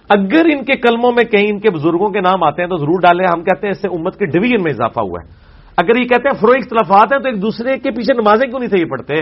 [0.09, 2.99] اگر ان کے کلموں میں کہیں ان کے بزرگوں کے نام آتے ہیں تو ضرور
[3.01, 5.31] ڈالیں۔ ہم کہتے ہیں اس سے امت کے ڈویژن میں اضافہ ہوا ہے۔
[5.77, 8.69] اگر یہ کہتے ہیں فروغ اختلافات ہیں تو ایک دوسرے کے پیچھے نمازیں کیوں نہیں
[8.69, 9.15] تھے یہ پڑھتے؟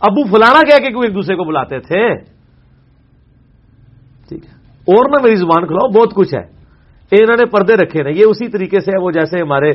[0.00, 2.14] ابو فلانا کہہ کے کیوں ایک دوسرے کو بلاتے تھے؟
[4.28, 6.64] ٹھیک ہے۔ اور نہ میری زبان کھلاؤ بہت کچھ ہے۔
[7.12, 9.70] انہوں نے پردے رکھے نا یہ اسی طریقے سے ہے، وہ جیسے ہمارے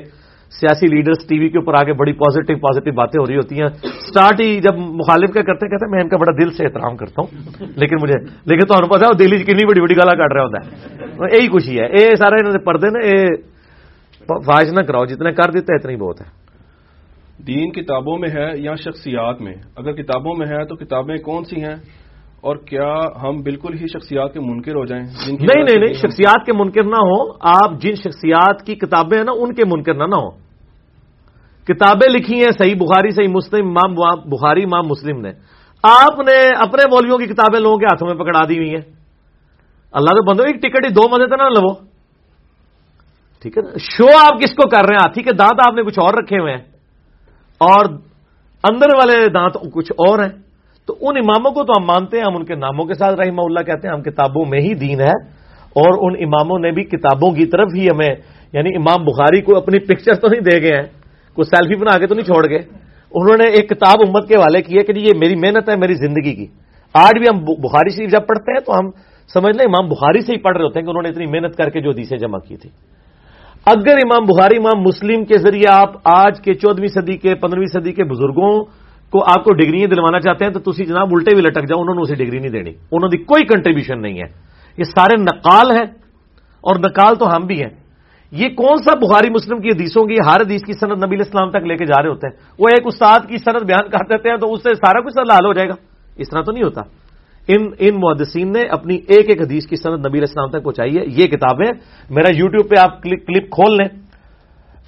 [0.50, 3.68] سیاسی لیڈرز ٹی وی کے اوپر آگے بڑی پازیٹو پازیٹو باتیں ہو رہی ہوتی ہیں۔
[3.84, 6.98] سٹارٹ ہی جب مخالف کیا کرتے کہتے ہیں میں ان کا بڑا دل سے احترام
[6.98, 7.42] کرتا ہوں۔
[7.76, 11.38] لیکن مجھے لیکن تو پتا ہے دہلی کنی بڑی بڑی گالا کاٹ رہا ہوتا ہے۔
[11.38, 13.28] یہی کچھ ہی ہے۔ یہ سارا انہوں نے پردے نا یہ
[14.46, 16.50] فائج نہ کراؤ، جتنے کر دیتے اتنی بہت ہے۔
[17.48, 21.64] دین کتابوں میں ہے یا شخصیات میں؟ اگر کتابوں میں ہے تو کتابیں کون سی
[21.64, 21.76] ہیں؟
[22.42, 26.54] اور کیا ہم بالکل ہی شخصیات کے منکر ہو جائیں؟ نہیں نہیں نہیں شخصیات کے
[26.54, 30.16] منکر نہ ہو آپ جن شخصیات کی کتابیں ہیں نا ان کے منکر نہ نہ
[30.16, 30.30] ہو
[31.68, 33.94] کتابیں لکھی ہیں صحیح بخاری صحیح مسلم امام
[34.30, 35.30] بخاری امام مسلم نے۔
[35.84, 38.82] آپ نے اپنے مولویوں کی کتابیں لوگوں کے ہاتھوں میں پکڑا دی ہوئی ہیں۔
[39.92, 41.74] اللہ تو بندو ایک ٹکٹ ہی دو مزے تو نہ لو۔
[43.42, 45.84] ٹھیک ہے نا؟ شو آپ کس کو کر رہے ہیں؟ ہاتھی کے دانت آپ نے
[45.84, 46.64] کچھ اور رکھے ہوئے ہیں۔
[47.58, 47.86] اور
[48.64, 50.49] اندر والے دانت کچھ اور ہیں۔
[50.90, 53.42] تو ان اماموں کو تو ہم مانتے ہیں، ہم ان کے ناموں کے ساتھ رحمہ
[53.42, 55.40] اللہ کہتے ہیں، ہم کتابوں میں ہی دین ہے۔
[55.70, 58.16] اور ان اماموں نے بھی کتابوں کی طرف ہی ہمیں
[58.54, 60.84] یعنی امام بخاری کو اپنی پکچر تو نہیں دے گئے ہیں،
[61.34, 62.60] کوئی سیلفی بنا کے تو نہیں چھوڑ گئے۔
[63.12, 65.76] انہوں نے ایک کتاب امت کے والے کی ہے کہ جی، یہ میری محنت ہے،
[65.76, 66.48] میری زندگی کی۔
[66.94, 68.90] آج بھی ہم بخاری شریف جب پڑھتے ہیں تو ہم
[69.34, 71.58] سمجھ لیں، امام بخاری سے ہی پڑھ رہے ہوتے ہیں کہ انہوں نے اتنی محنت
[71.58, 72.70] کر کے جو حدیثیں جمع کی تھی
[73.66, 77.92] اگر امام بخاری، امام مسلم کے ذریعے آپ آج کے چودہویں صدی کے پندرہویں صدی
[77.92, 78.66] کے بزرگوں
[79.12, 81.96] کو آپ کو ڈگریاں دلوانا چاہتے ہیں تو تھی جناب الٹے بھی لٹک جاؤ، انہوں
[81.96, 84.26] نے اسے ڈگری نہیں دینی۔ انہوں نے کوئی کنٹریبیوشن نہیں ہے۔
[84.78, 85.86] یہ سارے نقال ہیں
[86.62, 87.70] اور نقال تو ہم بھی ہیں۔
[88.32, 91.56] یہ کون سا بخاری مسلم کی حدیثوں کی، ہر حدیث کی صنعت نبی اسلام تک
[91.56, 94.38] لے کے جا رہے ہوتے ہیں۔ وہ ایک استاد کی صنعت بیان کر دیتے ہیں
[94.38, 95.74] تو اس سے سارا کچھ حل ہو جائے گا۔
[96.16, 96.82] اس طرح تو نہیں ہوتا۔
[97.48, 101.04] ان ان محدثین نے اپنی ایک ایک حدیث کی صنعت نبی اسلام تک پہنچائی ہے۔
[101.08, 101.72] یہ کتابیں
[102.10, 104.02] میرا یوٹیوب پہ آپ کلپ کھول لیں۔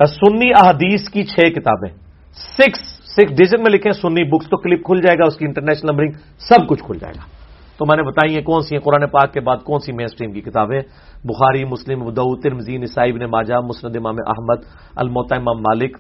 [0.06, 1.89] سنی احادیث کی چھ کتابیں۔
[2.34, 5.91] سکس سکس ڈیزن میں لکھیں سنی بکس تو کلپ کھل جائے گا اس کی انٹرنیشنل
[5.91, 7.41] نمبرنگ سب کچھ کھل جائے گا۔
[7.77, 10.05] تو میں نے بتائی ہیں کون سی ہیں قرآن پاک کے بعد کون سی مین
[10.05, 10.81] اسٹریم کی کتابیں؟
[11.23, 12.09] بخاری مسلم
[12.43, 14.59] ترمزی نسائی بن ماجہ مسند امام احمد
[14.95, 15.97] الموتا امام مالک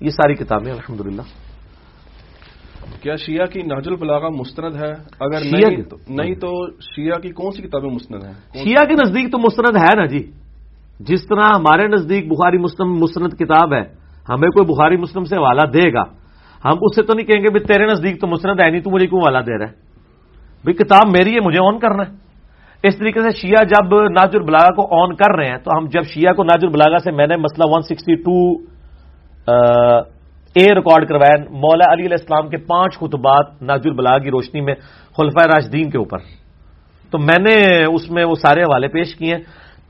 [0.00, 1.22] یہ ساری کتابیں الحمد للہ
[3.02, 7.50] کیا شیعہ کی ناج البلاغہ مستند ہے؟ اگر نہیں؟ تو نہیں تو شیعہ کی کون
[7.50, 8.32] سی کتابیں مستند ہیں؟
[8.64, 10.30] شیعہ کے نزدیک تو مستند ہے نا جی۔
[11.00, 13.82] جس طرح ہمارے نزدیک بخاری مسلم مستند کتاب ہے
[14.28, 16.19] ہمیں کوئی بخاری مسلم سے حوالہ دے گا۔
[16.64, 18.90] ہم اس سے تو نہیں کہیں گے بھی تیرے نزدیک تو مستند ہے نہیں، تو
[18.90, 19.72] مجھے کیوں حوالہ دے رہا ہے؟
[20.64, 22.30] بھائی کتاب میری ہے، مجھے آن کرنا ہے۔
[22.88, 26.02] اس طریقے سے شیعہ جب ناج البلاغا کو آن کر رہے ہیں، تو ہم جب
[26.02, 28.56] شیعہ کو ناج البلاغا سے میں نے مسئلہ 162
[30.56, 34.74] اے ریکارڈ کروایا، مولا علی علیہ السلام کے پانچ خطبات ناج البلاغا کی روشنی میں
[35.16, 36.18] خلفۂ راشدین کے اوپر۔
[37.10, 39.42] تو میں نے اس میں وہ سارے حوالے پیش کیے ہیں۔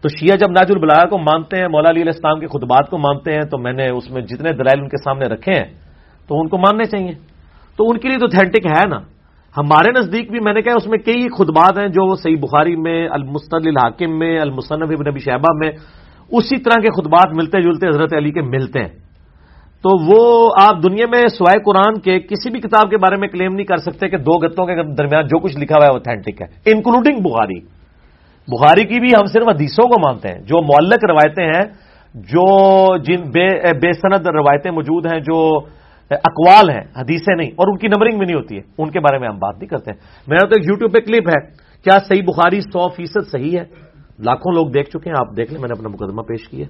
[0.02, 2.98] تو شیعہ جب ناج البلاغا کو مانتے ہیں، مولا علی علیہ السلام کے خطبات کو
[2.98, 5.89] مانتے ہیں، تو میں نے اس میں جتنے دلائل ان کے سامنے رکھے ہیں
[6.30, 7.12] تو ان کو ماننے چاہیے۔
[7.76, 8.98] تو ان کے لیے تو تھینٹک ہے نا۔
[9.56, 13.08] ہمارے نزدیک بھی میں نے کہا اس میں کئی خطبات ہیں جو صحیح بخاری میں
[13.10, 15.70] المستل الحاکم میں، المصنف ابن نبی شہبہ میں،
[16.32, 18.88] اسی طرح کے خطبات ملتے جلتے حضرت علی کے ملتے ہیں۔
[19.84, 23.54] تو وہ آپ دنیا میں سوائے قرآن کے کسی بھی کتاب کے بارے میں کلیم
[23.54, 26.72] نہیں کر سکتے کہ دو گتوں کے درمیان جو کچھ لکھا ہوا ہے اوتھینٹک ہے
[26.72, 27.60] انکلوڈنگ بخاری۔
[28.48, 33.30] بخاری کی بھی ہم صرف حدیثوں کو مانتے ہیں، جو معلق روایتیں ہیں، جو جن
[33.30, 35.60] بے بے سند روایتیں موجود ہیں، جو
[36.14, 39.18] اقوال ہیں حدیثیں نہیں اور ان کی نمبرنگ بھی نہیں ہوتی ہے۔ ان کے بارے
[39.18, 39.90] میں ہم بات نہیں کرتے
[40.26, 41.46] میرا تو ایک یوٹیوب پہ کلپ ہے۔
[41.84, 43.64] کیا صحیح بخاری سو فیصد صحیح ہے؟
[44.18, 46.64] لاکھوں لوگ دیکھ چکے ہیں آپ دیکھ لیں میں نے اپنا مقدمہ پیش کیا۔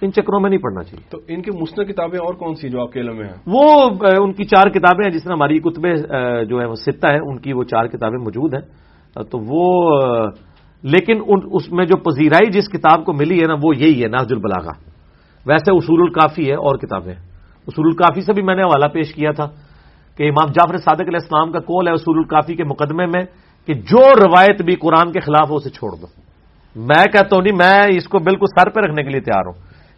[0.00, 2.80] ان چکروں میں نہیں پڑنا چاہیے۔ تو ان کی مستند کتابیں اور کون سی جو
[2.80, 5.82] آپ کے علم میں ہیں؟ وہ ان کی چار کتابیں ہیں جس میں ہماری کتب
[6.48, 8.60] جو ہے وہ ستہ ہے ان کی وہ چار کتابیں موجود ہیں۔
[9.22, 9.90] تو وہ
[10.82, 14.08] لیکن ان- اس میں جو پذیرائی جس کتاب کو ملی ہے نا وہ یہی ہے
[14.08, 14.72] ناز البلاغا
[15.46, 17.14] ویسے اصول الکافی ہے اور کتابیں۔
[17.66, 19.46] اصول الکافی سے بھی میں نے حوالہ پیش کیا تھا
[20.16, 23.24] کہ امام جعفر صادق علیہ السلام کا کول ہے اصول الکافی کے مقدمے میں
[23.66, 26.06] کہ جو روایت بھی قرآن کے خلاف ہو اسے چھوڑ دو۔
[26.76, 29.54] میں کہتا ہوں نہیں، میں اس کو بالکل سر پہ رکھنے کے لیے تیار ہوں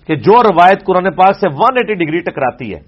[0.07, 2.81] کہ جو روایت قرآن پاک سے ون ایٹی ڈگری ٹکراتی ہے۔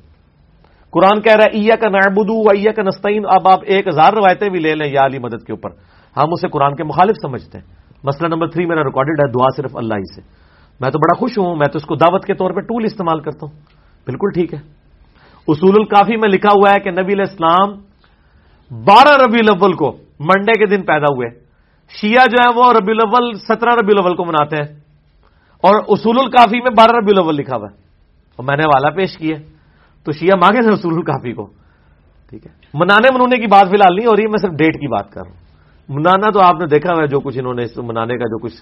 [0.91, 4.49] قرآن کہہ رہا ہے ایا کا نعبدو ایا کا نستعین اب آپ ایک ہزار روایتیں
[4.49, 5.71] بھی لے لیں یا علی مدد کے اوپر۔
[6.17, 7.65] ہم اسے قرآن کے مخالف سمجھتے ہیں۔
[8.05, 10.21] مسئلہ نمبر تھری میرا ریکارڈڈ ہے، دعا صرف اللہ ہی سے۔
[10.81, 13.21] میں تو بڑا خوش ہوں، میں تو اس کو دعوت کے طور پہ ٹول استعمال
[13.21, 13.76] کرتا ہوں۔
[14.07, 14.59] بالکل ٹھیک ہے۔
[15.49, 17.69] اصول الکافی میں لکھا ہوا ہے کہ نبی علیہ السلام
[18.85, 21.29] بارہ ربی الاول کو منڈے کے دن پیدا ہوئے۔
[22.01, 24.81] شیعہ جو ہے وہ ربی الاول، سترہ ربی الاول کو مناتے ہیں۔
[25.61, 27.77] اور اصول الکافی میں بارہ ربی الاول لکھا ہوا ہے۔
[28.37, 29.37] اور میں نے حوالہ پیش کیا
[30.05, 31.47] تو شیعہ مانگے تھے اصول الکافی کو۔
[32.31, 34.89] ٹھیک ہے۔ منانے منونے کی بات فی الحال نہیں ہو رہی، میں صرف ڈیٹ کی
[34.89, 35.37] بات کر رہا ہوں۔
[35.89, 38.55] منانا تو آپ نے دیکھا ہوا ہے، جو کچھ انہوں نے منانے کا جو کچھ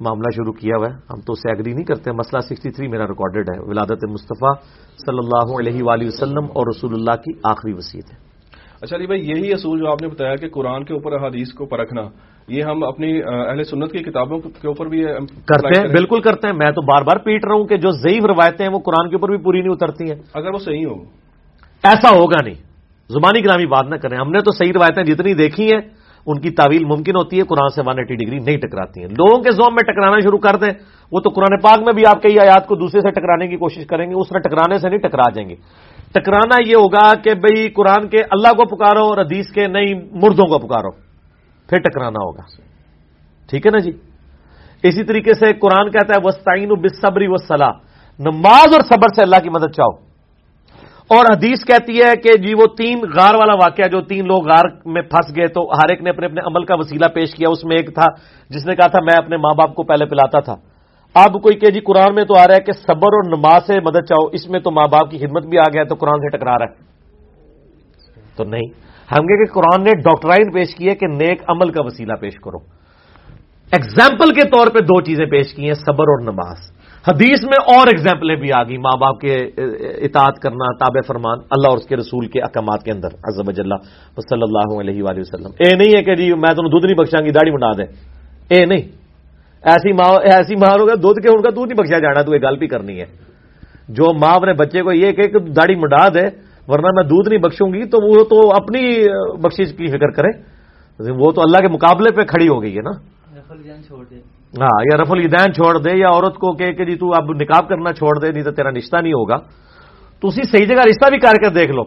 [0.00, 3.02] معاملہ شروع کیا ہوا ہے۔ ہم تو اسے ایگری نہیں کرتے۔ مسئلہ سکسٹی تھری میرا
[3.02, 4.54] ریکارڈڈ ہے۔ ولادت مصطفیٰ
[5.06, 8.30] صلی اللہ علیہ وآلہ وسلم اور رسول اللہ کی آخری وصیت ہے۔
[8.82, 11.66] اچھا علی بھائی یہی اصول جو آپ نے بتایا کہ قرآن کے اوپر حدیث کو
[11.66, 12.02] پرکھنا
[12.48, 15.04] یہ ہم اپنی اہ، اہل سنت کی کتابوں کے اوپر بھی
[15.46, 18.24] کرتے ہیں؟ بالکل کرتے ہیں۔ میں تو بار بار پیٹ رہا ہوں کہ جو ضعیف
[18.24, 20.94] روایتیں ہیں وہ قرآن کے اوپر بھی پوری نہیں اترتی ہیں۔ اگر وہ صحیح ہو
[21.82, 22.54] ایسا ہوگا نہیں۔
[23.08, 25.80] زبانی کلامی بات نہ کریں۔ ہم نے تو صحیح روایتیں جتنی دیکھی ہیں
[26.26, 29.42] ان کی تعویل ممکن ہوتی ہے، قرآن سے ون ایٹی ڈگری نہیں ٹکراتی ہیں۔ لوگوں
[29.42, 30.70] کے زوم میں ٹکرانا شروع کر دیں،
[31.12, 33.86] وہ تو قرآن پاک میں بھی آپ کئی آیات کو دوسرے سے ٹکرانے کی کوشش
[33.86, 35.54] کریں گے، اس طرح ٹکرانے سے نہیں ٹکرا جائیں گے۔
[36.12, 40.46] ٹکرانا یہ ہوگا کہ بھئی قرآن کے اللہ کو پکارو اور حدیث کے نہیں، مردوں
[40.46, 40.90] کو پکارو۔
[41.68, 42.42] پھر ٹکرانا ہوگا۔
[43.50, 43.90] ٹھیک ہے نا جی؟
[44.82, 47.70] اسی طریقے سے قرآن کہتا ہے وسطین بصبری وسلح
[48.18, 50.09] نماز اور صبر سے اللہ کی مدد چاہو۔
[51.10, 54.64] اور حدیث کہتی ہے کہ جی وہ تین غار والا واقعہ جو تین لوگ غار
[54.84, 57.64] میں پھنس گئے تو ہر ایک نے اپنے اپنے عمل کا وسیلہ پیش کیا۔ اس
[57.64, 58.06] میں ایک تھا
[58.50, 60.54] جس نے کہا تھا میں اپنے ماں باپ کو پہلے پلاتا تھا۔
[61.14, 63.80] اب کوئی کہ جی قرآن میں تو آ رہا ہے کہ صبر اور نماز سے
[63.80, 66.38] مدد چاہو، اس میں تو ماں باپ کی خدمت بھی آ گیا تو قرآن سے
[66.38, 66.90] ٹکرا رہا ہے۔
[68.36, 68.68] تو نہیں۔
[69.12, 72.58] ہم کہ قرآن نے ڈاکٹرائن پیش کی ہے کہ نیک عمل کا وسیلہ پیش کرو۔
[73.72, 77.86] ایگزامپل کے طور پہ دو چیزیں پیش کی ہیں، صبر اور نماز۔ حدیث میں اور
[77.86, 79.34] ایگزامپلیں بھی آ گئی ماں باپ کے
[80.06, 83.74] اطاعت کرنا، تابع فرمان، اللہ اور اس کے رسول کے احکامات کے اندر عزب اللہ
[84.16, 87.20] صلی اللہ علیہ وآلہ وسلم۔ اے نہیں ہے کہ جی میں تمہیں دودھ نہیں بخشاں
[87.20, 87.82] گی، داڑھی بنا دے
[88.54, 88.82] اے نہیں۔
[89.62, 92.40] ایسی ماں ایسی ماں ہوگا دودھ کے ان کا دودھ نہیں بخشا جانا، تو یہ
[92.40, 93.06] گل بھی کرنی ہے۔
[93.88, 96.26] جو ماں اپنے بچے کو یہ کہ داڑھی مڈا دے،
[96.68, 99.04] ورنہ میں دودھ نہیں بخشوں گی، تو وہ تو اپنی
[99.42, 100.38] بخشش کی فکر کرے۔
[101.18, 102.90] وہ تو اللہ کے مقابلے پہ کھڑی ہو گئی ہے نا۔
[104.58, 107.68] ہاں یا رف الدین چھوڑ دے، یا عورت کو کہ کہ جی تو اب نکاب
[107.68, 109.36] کرنا چھوڑ دے، نہیں تو تیرا رشتہ نہیں ہوگا۔
[110.20, 111.82] تو اسی صحیح جگہ رشتہ بھی کر کے دیکھ لو۔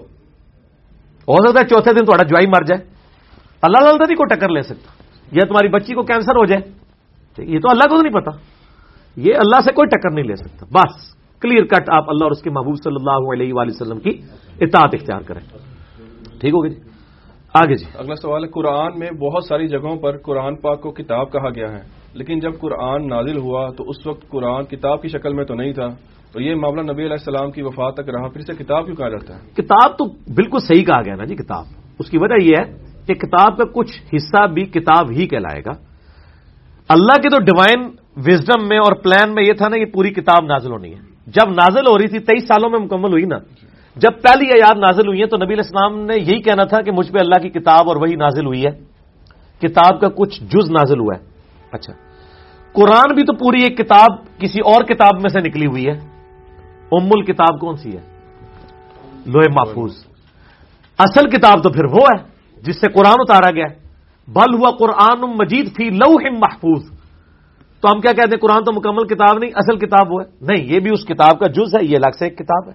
[1.27, 2.81] ہو سکتا ہے چوتھے دن تھوڑا جوائی مر جائے۔
[3.61, 6.61] اللہ اللہ نہیں کو ٹکر لے سکتا۔ یا تمہاری بچی کو کینسر ہو جائے۔
[7.43, 8.31] یہ تو اللہ کو تو نہیں پتا۔
[9.15, 12.41] یہ اللہ سے کوئی ٹکر نہیں لے سکتا۔ بس کلیئر کٹ آپ اللہ اور اس
[12.41, 14.09] کے محبوب صلی اللہ علیہ وآلہ وسلم کی
[14.61, 15.41] اطاعت اختیار کریں۔
[16.39, 16.81] ٹھیک ہوگی جی؟
[17.53, 21.31] آگے جی۔ اگلا سوال ہے، قرآن میں بہت ساری جگہوں پر قرآن پاک کو کتاب
[21.31, 25.33] کہا گیا ہے۔ لیکن جب قرآن نازل ہوا تو اس وقت قرآن کتاب کی شکل
[25.33, 25.87] میں تو نہیں تھا،
[26.31, 29.09] تو یہ معاملہ نبی علیہ السلام کی وفات تک رہا، پھر اسے کتاب کیوں کہا
[29.09, 31.65] جاتا ہے؟ کتاب تو بالکل صحیح کہا گیا نا جی کتاب۔
[31.99, 32.77] اس کی وجہ یہ ہے
[33.07, 35.71] کہ کتاب کا کچھ حصہ بھی کتاب ہی کہلائے گا۔
[36.89, 40.45] اللہ کے تو ڈیوائن وزڈم میں اور پلان میں یہ تھا نا، یہ پوری کتاب
[40.45, 43.37] نازل ہونی ہے۔ جب نازل ہو رہی تھی، تیئیس سالوں میں مکمل ہوئی نا۔
[43.95, 46.91] جب پہلی آیات نازل ہوئی ہے تو نبی علیہ السلام نے یہی کہنا تھا کہ
[46.91, 48.71] مجھ پہ اللہ کی کتاب اور وہی نازل ہوئی ہے۔
[49.61, 51.25] کتاب کا کچھ جز نازل ہوا ہے۔
[51.71, 51.93] اچھا۔
[52.73, 55.97] قرآن بھی تو پوری ایک کتاب کسی اور کتاب میں سے نکلی ہوئی ہے۔
[56.91, 58.01] ام الکتاب کون سی ہے؟
[59.25, 60.05] لوہے محفوظ۔
[60.99, 62.23] اصل کتاب تو پھر وہ ہے
[62.61, 63.65] جس سے قرآن اتارا گیا
[64.27, 66.91] بل ہوا قرآن مجید فی لوح محفوظ۔
[67.81, 70.73] تو ہم کیا کہتے ہیں؟ قرآن تو مکمل کتاب نہیں، اصل کتاب وہ ہے۔ نہیں،
[70.73, 72.73] یہ بھی اس کتاب کا جز ہے، یہ الگ سے ایک کتاب ہے۔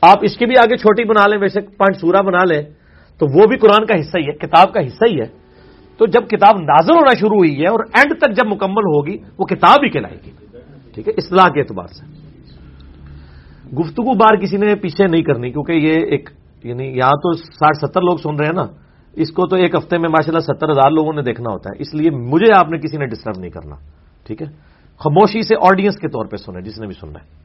[0.00, 2.62] آپ اس کی بھی آگے چھوٹی بنا لیں ویسے پانچ سورہ بنا لیں،
[3.18, 5.41] تو وہ بھی قرآن کا حصہ ہی ہے، کتاب کا حصہ ہی ہے۔
[5.98, 9.44] تو جب کتاب نازل ہونا شروع ہوئی ہے اور اینڈ تک جب مکمل ہوگی، وہ
[9.44, 10.30] کتاب ہی کہلائے گی۔
[10.94, 12.22] ٹھیک ہے؟ اصلاح کے اعتبار سے۔
[13.78, 16.30] گفتگو بار کسی نے پیچھے نہیں کرنی، کیونکہ یہ ایک
[16.64, 18.66] یعنی یہاں تو ساٹھ ستر لوگ سن رہے ہیں نا،
[19.12, 21.82] اس کو تو ایک ہفتے میں ماشاء اللہ ستر ہزار لوگوں نے دیکھنا ہوتا ہے،
[21.82, 23.74] اس لیے مجھے آپ نے کسی نے ڈسٹرب نہیں کرنا۔
[24.26, 24.46] ٹھیک ہے؟
[24.98, 27.42] خاموشی سے آڈینس کے طور پہ سنیں، جس نے بھی سننا ہے۔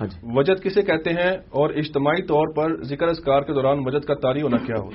[0.00, 4.04] ہاں جی۔ وجد کسے کہتے ہیں اور اجتماعی طور پر ذکر اذکار کے دوران وجد
[4.04, 4.90] کا تاری ہونا کیا ہو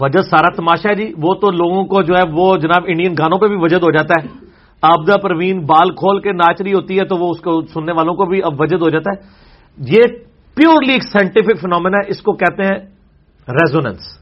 [0.00, 3.38] وجد سارا تماشا ہے جی وہ تو لوگوں کو جو ہے، وہ جناب انڈین گانوں
[3.38, 4.28] پہ بھی وجد ہو جاتا ہے۔
[4.82, 8.14] آبدہ پروین بال کھول کے ناچ رہی ہوتی ہے تو وہ اس کو سننے والوں
[8.14, 9.28] کو بھی اب وجد ہو جاتا ہے۔
[9.78, 10.02] یہ
[10.54, 12.78] پیورلی ایک سائنٹیفک فنومنا ہے، اس کو کہتے ہیں
[13.48, 14.20] ریزوننس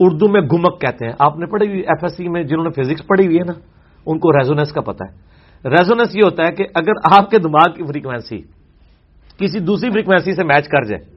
[0.00, 2.82] اردو میں گمک کہتے ہیں۔ آپ نے پڑھی ہوئی ایف ایس سی میں جنہوں نے
[2.82, 3.52] فزکس پڑھی ہوئی ہے نا،
[4.06, 5.12] ان کو ریزوننس کا پتا ہے۔
[5.68, 8.38] ریزوننس یہ ہوتا ہے کہ اگر آپ کے دماغ کی فریکوینسی
[9.38, 11.13] کسی دوسری فریکوینسی سے میچ کر جائے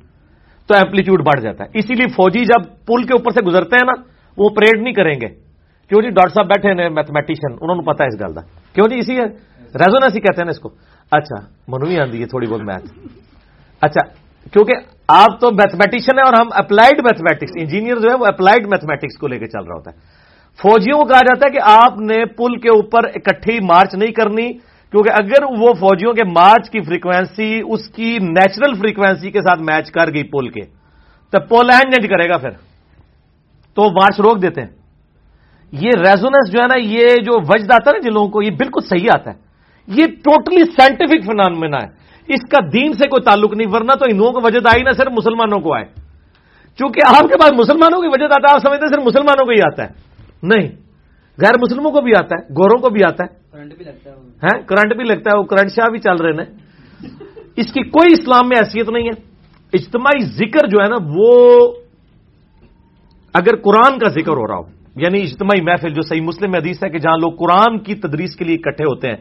[0.68, 3.86] تو ایمپلیٹیوڈ بڑھ جاتا ہے۔ اسی لیے فوجی جب پل کے اوپر سے گزرتے ہیں
[3.86, 4.02] نا،
[4.38, 5.28] وہ پریڈ نہیں کریں گے۔
[5.90, 8.42] کیوں جی؟ ڈاکٹر صاحب بیٹھے ہیں میتھمیٹیشین انہوں نے پتا ہے اس گل کا
[8.74, 10.70] کیوں جی؟ اسی ہے۔ ریزوننس ہی کہتے ہیں نا اس کو۔
[11.12, 13.00] اچھا منوی آندی ہے تھوڑی بہت میتھ
[13.82, 14.02] اچھا
[14.52, 14.74] کیونکہ
[15.08, 19.28] آپ تو میتھمیٹیشین ہے اور ہم اپلائڈ میتھمیٹکس انجینئر جو ہے وہ اپلائڈ میتھمیٹکس کو
[19.28, 19.96] لے کے چل رہا ہوتا ہے۔
[20.62, 24.52] فوجیوں کو کہا جاتا ہے کہ آپ نے پل کے اوپر اکٹھی مارچ نہیں کرنی۔
[24.92, 29.92] کیونکہ اگر وہ فوجیوں کے مارچ کی فریکوینسی اس کی نیچرل فریکوینسی کے ساتھ میچ
[29.92, 30.62] کر گئی پل کے،
[31.32, 32.50] تو پول اینج کرے گا پھر۔
[33.76, 34.70] تو مارچ روک دیتے ہیں۔
[35.72, 38.52] یہ ریزونس جو ہے نا، یہ جو وجد آتا ہے نا جن لوگوں کو، یہ
[38.52, 39.36] بالکل صحیح آتا ہے۔
[39.88, 41.88] یہ ٹوٹلی سائنٹیفک فنامنا ہے۔
[42.28, 45.12] اس کا دین سے کوئی تعلق نہیں، ورنہ تو ہندوؤں کو وجد آئی نہ صرف
[45.12, 45.86] مسلمانوں کو آئے۔
[46.78, 49.52] چونکہ آپ کے پاس مسلمانوں کی وجہ آتا ہے، آپ سمجھتے ہیں صرف مسلمانوں کو
[49.52, 49.90] ہی آتا ہے۔
[50.44, 50.68] نہیں،
[51.42, 55.32] غیر مسلموں کو بھی آتا ہے، گوروں کو بھی آتا ہے۔ ہے کرنٹ بھی لگتا
[55.32, 56.50] ہے وہ کرنٹ شاہ بھی چل رہے ہیں
[57.58, 59.16] اس کی کوئی اسلام میں حیثیت نہیں ہے
[59.74, 61.32] اجتماعی ذکر جو ہے نا وہ
[63.36, 66.90] اگر قرآن کا ذکر ہو رہا ہو یعنی اجتماعی محفل جو صحیح مسلم حدیث ہے
[66.90, 69.18] کہ جہاں لوگ قرآن کی تدریس کے لیے اکٹھے ہوتے ہیں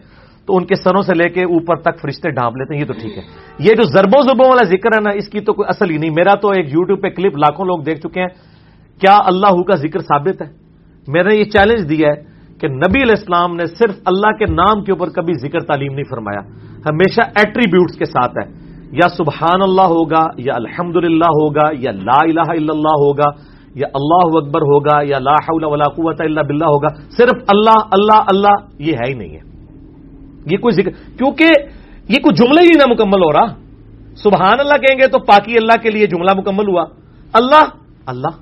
[0.48, 2.92] تو ان کے سروں سے لے کے اوپر تک فرشتے ڈھانپ لیتے ہیں یہ تو
[2.94, 3.22] ٹھیک ہے
[3.58, 6.14] یہ جو زربوں زربوں والا ذکر ہے نا اس کی تو کوئی اصل ہی نہیں
[6.16, 8.28] میرا تو ایک یوٹیوب پہ کلپ لاکھوں لوگ دیکھ چکے ہیں
[9.00, 10.46] کیا اللہ کا ذکر ثابت ہے
[11.08, 14.84] میں نے یہ چیلنج دیا ہے کہ نبی علیہ السلام نے صرف اللہ کے نام
[14.84, 16.40] کے اوپر کبھی ذکر تعلیم نہیں فرمایا۔
[16.90, 22.40] ہمیشہ ایٹریبیوٹس کے ساتھ ہے۔ یا سبحان اللہ ہوگا، یا الحمد ہوگا، یا لا الہ
[22.40, 23.30] الا اللہ ہوگا،
[23.74, 28.22] یا اللہ اکبر ہوگا، یا لا حول ولا قوت الا باللہ ہوگا۔ صرف اللہ اللہ
[28.26, 29.40] اللہ، یہ ہے ہی نہیں ہے۔
[30.46, 31.44] یہ کوئی ذکر، کیونکہ
[32.08, 33.46] یہ کوئی جملہ ہی نہ مکمل ہو رہا۔
[34.16, 36.84] سبحان اللہ کہیں گے تو پاکی اللہ کے لیے جملہ مکمل ہوا۔
[37.32, 37.68] اللہ
[38.06, 38.40] اللہ،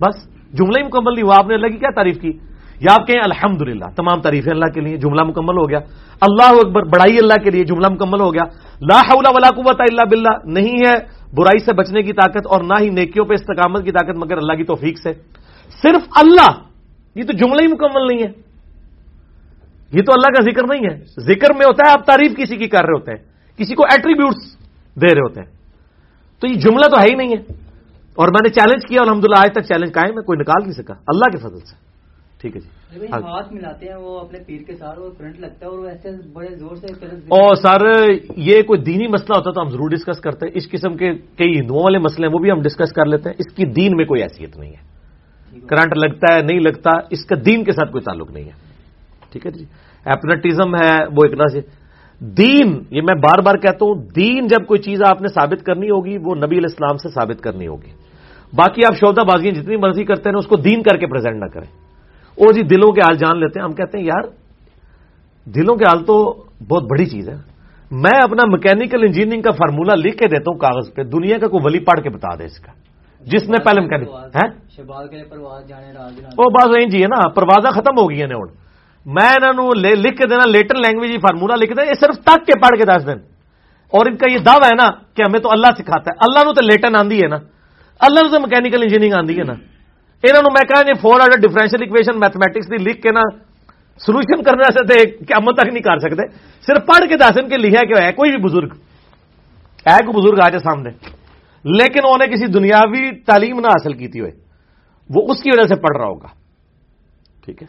[0.00, 2.32] بس، جملہ ہی مکمل نہیں ہوا۔ آپ نے اللہ کی کیا تعریف کی؟
[2.80, 3.62] یا آپ کہیں الحمد
[3.96, 5.78] تمام تعریفیں اللہ کے لیے، جملہ مکمل ہو گیا۔
[6.20, 8.42] اللہ اکبر، بڑائی اللہ کے لیے، جملہ مکمل ہو گیا۔
[8.80, 10.94] لا حول ولا قوت الا باللہ، نہیں ہے
[11.34, 14.52] برائی سے بچنے کی طاقت اور نہ ہی نیکیوں پہ استقامت کی طاقت، مگر اللہ
[14.52, 15.12] کی توفیق سے۔
[15.82, 16.50] صرف اللہ،
[17.14, 18.32] یہ تو جملہ ہی مکمل نہیں ہے۔
[19.92, 22.68] یہ تو اللہ کا ذکر نہیں ہے۔ ذکر میں ہوتا ہے آپ تعریف کسی کی
[22.68, 23.24] کر رہے ہوتے ہیں،
[23.58, 24.58] کسی کو ایٹریبیوٹس
[24.94, 25.50] دے رہے ہوتے ہیں۔
[26.40, 27.52] تو یہ جملہ تو ہے ہی نہیں ہے۔
[28.14, 30.82] اور میں نے چیلنج کیا الحمد للہ آج تک چیلنج قائم ہے، کوئی نکال نہیں
[30.82, 31.89] سکا۔ اللہ کے فضل سے۔
[32.40, 35.70] ٹھیک ہے جی۔ ہاتھ ملاتے ہیں وہ اپنے پیر کے ساتھ وہ کرنٹ لگتا ہے
[35.70, 36.86] اور ایسے بڑے زور سے
[37.28, 37.80] اور سر
[38.36, 41.58] یہ کوئی دینی مسئلہ ہوتا تو ہم ضرور ڈسکس کرتے ہیں۔ اس قسم کے کئی
[41.58, 44.04] ہندوؤں والے مسئلے ہیں وہ بھی ہم ڈسکس کر لیتے ہیں۔ اس کی دین میں
[44.04, 44.90] کوئی حیثیت نہیں ہے۔
[45.66, 48.70] کرنٹ لگتا ہے نہیں لگتا اس کا دین کے ساتھ کوئی تعلق نہیں ہے۔
[49.32, 49.64] ٹھیک ہے جی۔
[50.04, 51.60] ایپنٹزم ہے وہ ایک سے۔
[52.20, 55.90] دین یہ میں بار بار کہتا ہوں دین جب کوئی چیز آپ نے ثابت کرنی
[55.90, 57.90] ہوگی وہ نبی علیہ السلام سے ثابت کرنی ہوگی۔
[58.52, 61.46] باقی آپ شودا بازیاں جتنی مرضی کرتے ہیں اس کو دین کر کے پریزنٹ نہ
[61.46, 61.89] کریں۔
[62.40, 64.22] وہ جی دلوں کے حال جان لیتے ہیں ہم کہتے ہیں یار
[65.44, 67.34] دلوں کے حال تو بہت بڑی چیز ہے۔
[67.90, 71.62] میں اپنا میکینکل انجینئرنگ کا فارمولا لکھ کے دیتا ہوں کاغذ پہ دنیا کا کوئی
[71.64, 72.72] ولی پڑھ کے بتا دے اس کا۔
[73.20, 73.80] جس نے پہلے
[75.68, 75.92] جانے
[76.38, 78.46] وہ بس وہی جی ہے نا پروازاں ختم ہو گئی نے ہوں۔
[79.06, 82.52] میں انہوں نے لکھ کے دینا لیٹر لینگویج فارمولا لکھ دینا یہ صرف تک کے
[82.60, 83.18] پڑھ کے دس دن۔
[83.92, 86.52] اور ان کا یہ دعویٰ ہے نا کہ ہمیں تو اللہ سکھاتا ہے۔ اللہ نو
[86.52, 87.36] تو لیٹن آندی ہے نا۔
[88.00, 89.52] اللہ نو تو مکینیکل انجینئرنگ آندی ہے نا۔
[90.22, 93.20] انہوں نے میں کہا جی four order differential equation mathematics دی لکھ کے نا
[93.98, 96.28] سولوشن کرنے سے تے قیامت تک نہیں کر سکتے۔
[96.66, 98.68] صرف پڑھ کے دس دن کے لکھا کہ ہے؟ کوئی بھی بزرگ۔
[99.86, 100.90] ہے کوئی بزرگ آ جائے سامنے۔
[101.64, 104.30] لیکن انہوں نے کسی دنیاوی تعلیم نہ حاصل کی ہوئے۔
[105.10, 106.26] وہ اس کی وجہ سے پڑھ رہا ہوگا۔
[107.44, 107.66] ٹھیک ہے؟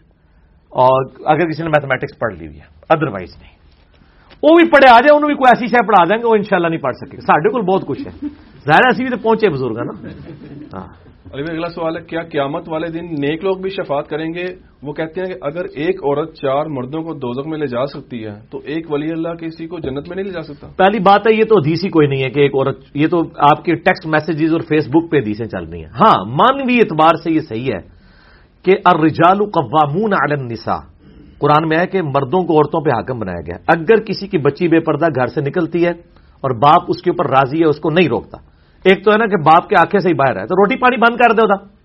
[0.69, 3.51] اور اگر کسی نے میتھمیٹکس پڑھ لی ہوئی ہے ادروائز نہیں۔
[4.43, 6.67] وہ بھی پڑھے آ جائے، انہوں بھی کوئی ایسی شے پڑھا دیں گے، وہ انشاءاللہ
[6.67, 8.27] نہیں پڑھ سکے۔ سارے کو بہت کچھ ہے۔
[8.67, 10.07] ظاہر ایسی بھی تو پہنچے بزرگ ہے نا۔
[10.77, 14.33] ہاں۔ علی بھائی اگلا سوال ہے، کیا قیامت والے دن نیک لوگ بھی شفاعت کریں
[14.33, 14.45] گے؟
[14.83, 18.25] وہ کہتے ہیں کہ اگر ایک عورت چار مردوں کو دوزخ میں لے جا سکتی
[18.25, 21.27] ہے، تو ایک ولی اللہ کسی کو جنت میں نہیں لے جا سکتا۔ پہلی بات
[21.27, 23.75] ہے، یہ تو حدیث ہی کوئی نہیں ہے کہ ایک عورت، یہ تو آپ کے
[23.75, 27.40] ٹیکسٹ میسجز اور فیس بک پہ حدیثیں چل رہی ہیں۔ ہاں مانوی اعتبار سے یہ
[27.40, 27.80] صحیح ہے
[28.64, 30.91] کہ الرجال قوامون علی النساء۔
[31.38, 34.67] قرآن میں ہے کہ مردوں کو عورتوں پہ حاکم بنایا گیا۔ اگر کسی کی بچی
[34.67, 35.91] بے پردہ گھر سے نکلتی ہے
[36.41, 38.50] اور باپ اس کے اوپر راضی ہے، اس کو نہیں روکتا۔
[38.84, 40.98] ایک تو ہے نا کہ باپ کے آنکھیں سے ہی باہر ہے، تو روٹی پانی
[40.98, 41.82] بند کر دے ہوتا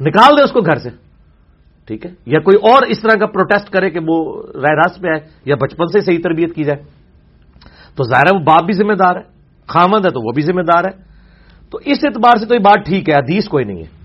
[0.00, 0.88] نکال دے اس کو گھر سے۔
[1.86, 5.08] ٹھیک ہے؟ یا کوئی اور اس طرح کا پروٹیسٹ کرے کہ وہ رائے راست پہ
[5.08, 6.82] آئے یا بچپن سے صحیح تربیت کی جائے۔
[7.96, 9.20] تو ظاہر ہے وہ باپ بھی ذمہ دار ہے
[9.66, 11.08] خامند ہے تو وہ بھی ذمہ دار ہے۔
[11.70, 13.98] تو اس اعتبار سے تو یہ بات ٹھیک ہے، حدیث کوئی نہیں ہے۔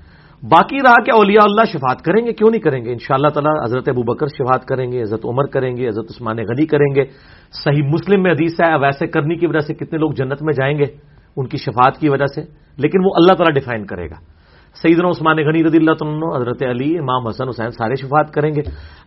[0.44, 3.28] باقی رہا کہ اولیاء اللہ شفاعت کریں گے، کیوں نہیں کریں گے؟ ان شاء اللہ
[3.28, 6.95] تعالیٰ حضرت ابو بکر شفاعت کریں گے، حضرت عمر کریں گے، حضرت عثمان غنی کریں
[6.95, 7.03] گے۔
[7.52, 10.78] صحیح مسلم میں حدیث ہے، ویسے کرنے کی وجہ سے کتنے لوگ جنت میں جائیں
[10.78, 12.42] گے؟ ان کی شفاعت کی وجہ سے،
[12.78, 14.34] لیکن وہ اللہ تعالیٰ ڈیفائن کرے گا۔
[14.76, 18.62] سیدنا عثمان غنی رضی اللہ عنہ، حضرت علی، امام حسن حسین سارے شفاعت کریں گے۔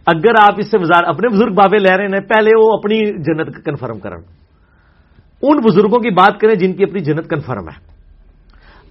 [0.06, 3.64] اگر آپ اس سے وزار، اپنے بزرگ بابے لے رہے ہیں، پہلے وہ اپنی جنت
[3.64, 4.16] کنفرم کریں۔
[5.42, 7.96] ان بزرگوں کی بات کریں جن کی اپنی جنت کنفرم ہے۔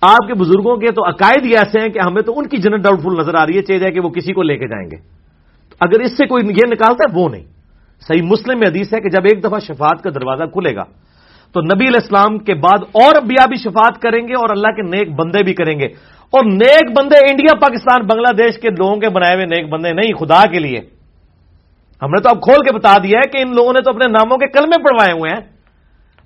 [0.01, 2.83] آپ کے بزرگوں کے تو عقائد ہی ایسے ہیں کہ ہمیں تو ان کی جنت
[2.83, 4.95] ڈاؤٹ فل نظر آ رہی ہے، چاہیے کہ وہ کسی کو لے کے جائیں گے۔
[5.79, 7.43] اگر اس سے کوئی یہ نکالتا ہے، وہ نہیں۔
[8.07, 10.83] صحیح مسلم میں حدیث ہے کہ جب ایک دفعہ شفاعت کا دروازہ کھلے گا
[11.53, 14.81] تو نبی علیہ السلام کے بعد اور انبیاء بھی شفاعت کریں گے اور اللہ کے
[14.81, 15.85] نیک بندے بھی کریں گے۔
[16.25, 20.13] اور نیک بندے انڈیا، پاکستان، بنگلہ دیش کے لوگوں کے بنائے ہوئے نیک بندے نہیں،
[20.13, 20.79] خدا کے لیے۔
[22.01, 24.05] ہم نے تو اب کھول کے بتا دیا ہے کہ ان لوگوں نے تو اپنے
[24.07, 25.55] ناموں کے کلمے پڑھوائے ہوئے ہیں۔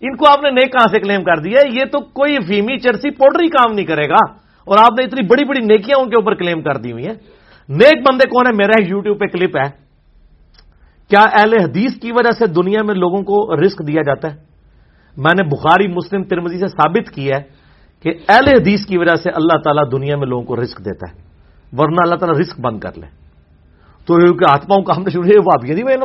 [0.02, 2.78] ان کو آپ نے نیک کہاں سے کلیم کر دیا ہے؟ یہ تو کوئی فیمی
[2.78, 4.32] چرسی پاؤڈر ہی کام نہیں کرے گا۔
[4.66, 7.14] اور آپ نے اتنی بڑی بڑی نیکیاں ان کے اوپر کلیم کر دی ہوئی ہیں۔
[7.70, 9.70] نیک بندے کون ہے میرا یو ٹیوب پہ کلپ ہے۔
[11.10, 14.49] کیا اہل حدیث کی وجہ سے دنیا میں لوگوں کو رسک دیا جاتا ہے؟
[15.20, 17.44] میں نے بخاری، مسلم ترمزی سے ثابت کیا ہے
[18.04, 21.16] کہ اہل حدیث کی وجہ سے اللہ تعالیٰ دنیا میں لوگوں کو رسک دیتا ہے،
[21.78, 23.08] ورنہ اللہ تعالیٰ رسک بند کر لے۔
[24.06, 24.16] تو
[24.50, 25.98] آتماؤں کا ہم نے شروع وہ آپ یہ نہیں میں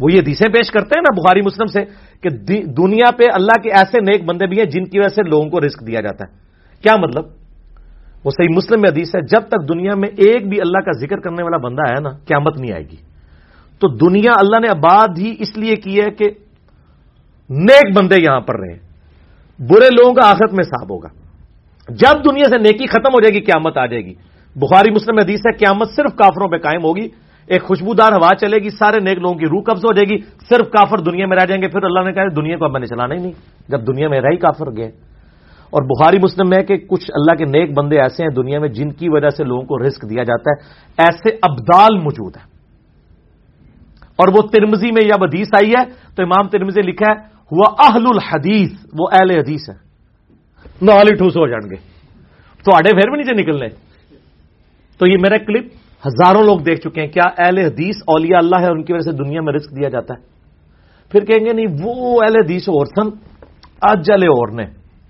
[0.00, 1.80] وہ یہ حدیثیں پیش کرتے ہیں نا بخاری، مسلم سے
[2.20, 2.28] کہ
[2.66, 5.60] دنیا پہ اللہ کے ایسے نیک بندے بھی ہیں جن کی وجہ سے لوگوں کو
[5.60, 6.34] رسک دیا جاتا ہے۔
[6.82, 7.24] کیا مطلب؟
[8.24, 11.20] وہ صحیح مسلم میں حدیث ہے، جب تک دنیا میں ایک بھی اللہ کا ذکر
[11.20, 12.96] کرنے والا بندہ ہے نا، قیامت نہیں آئے گی۔
[13.80, 16.24] تو دنیا اللہ نے آباد ہی اس لیے کی ہے کہ
[17.50, 18.86] نیک بندے یہاں پر رہے
[19.58, 21.08] برے لوگوں کا آخرت میں صاحب ہوگا۔
[21.88, 24.14] جب دنیا سے نیکی ختم ہو جائے گی، قیامت آ جائے گی۔
[24.56, 27.08] بخاری مسلم حدیث ہے، قیامت صرف کافروں پہ قائم ہوگی۔
[27.46, 30.66] ایک خوشبودار ہوا چلے گی، سارے نیک لوگوں کی روح قبض ہو جائے گی۔ صرف
[30.70, 32.86] کافر دنیا میں رہ جائیں گے۔ پھر اللہ نے کہا، دنیا کو اب میں نے
[32.86, 33.32] چلانا ہی نہیں۔
[33.68, 34.90] جب دنیا میں رہ ہی کافر گئے۔
[35.70, 38.90] اور بخاری مسلم میں کہ کچھ اللہ کے نیک بندے ایسے ہیں دنیا میں جن
[38.90, 40.68] کی وجہ سے لوگوں کو رسک دیا جاتا ہے۔
[40.98, 42.46] ایسے ابدال موجود ہیں۔
[44.16, 45.84] اور وہ ترمزی میں جب حدیث آئی ہے،
[46.16, 49.86] تو امام ترمزی لکھا ہے ہوا اہل الحدیث، وہ اہل حدیث ہے
[50.82, 51.76] نال ہی ٹھوس ہو جان گے۔
[52.64, 53.68] تو آڈے پھر بھی نیچے نکلنے۔
[54.98, 55.66] تو یہ میرا کلپ
[56.06, 59.12] ہزاروں لوگ دیکھ چکے ہیں، کیا اہل حدیث اولیاء اللہ ہے ان کی وجہ سے
[59.12, 60.22] دنیا میں رسک دیا جاتا ہے؟
[61.10, 63.16] پھر کہیں گے نہیں، وہ اہل حدیث اور سن،
[63.82, 64.64] اج والے اور نے۔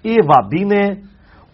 [0.04, 0.88] یہ وابی نے،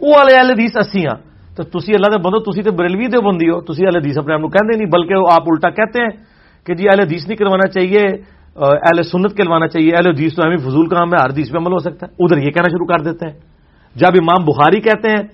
[0.00, 1.16] وہ والے اہل حدیث اسی ہاں
[1.56, 4.34] تو تسی اللہ دے بندو، تسی تو بریلوی دے بندی ہو۔ تسی اہل حدیث اپنے
[4.34, 6.24] آپ کو کہتے نہیں، بلکہ آپ الٹا کہتے ہیں
[6.66, 10.56] کہ جی اہل حدیث نہیں کروانا چاہیے۔ اہل سنت کلوانا چاہیے، اہل حدیث تو ہمیں
[10.56, 13.26] فضول کام ہے، حدیث پہ عمل ہو سکتا ہے۔ ادھر یہ کہنا شروع کر دیتے
[13.26, 13.38] ہیں۔
[13.94, 15.26] جب امام بخاری کہتے ہیں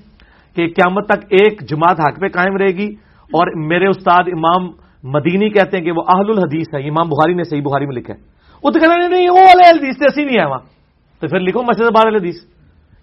[0.56, 4.70] کہ قیامت تک ایک جماعت حق پہ قائم رہے گی اور میرے استاد امام
[5.02, 8.14] مدینی کہتے ہیں کہ وہ اہل الحدیث ہے امام بخاری نے صحیح بخاری میں لکھا
[8.14, 8.18] ہے۔
[8.64, 10.58] وہ تو کہنا نہیں وہ والے حدیث ایسی نہیں ہے وہاں۔
[11.20, 12.34] تو پھر لکھو مسجد بار حدیث۔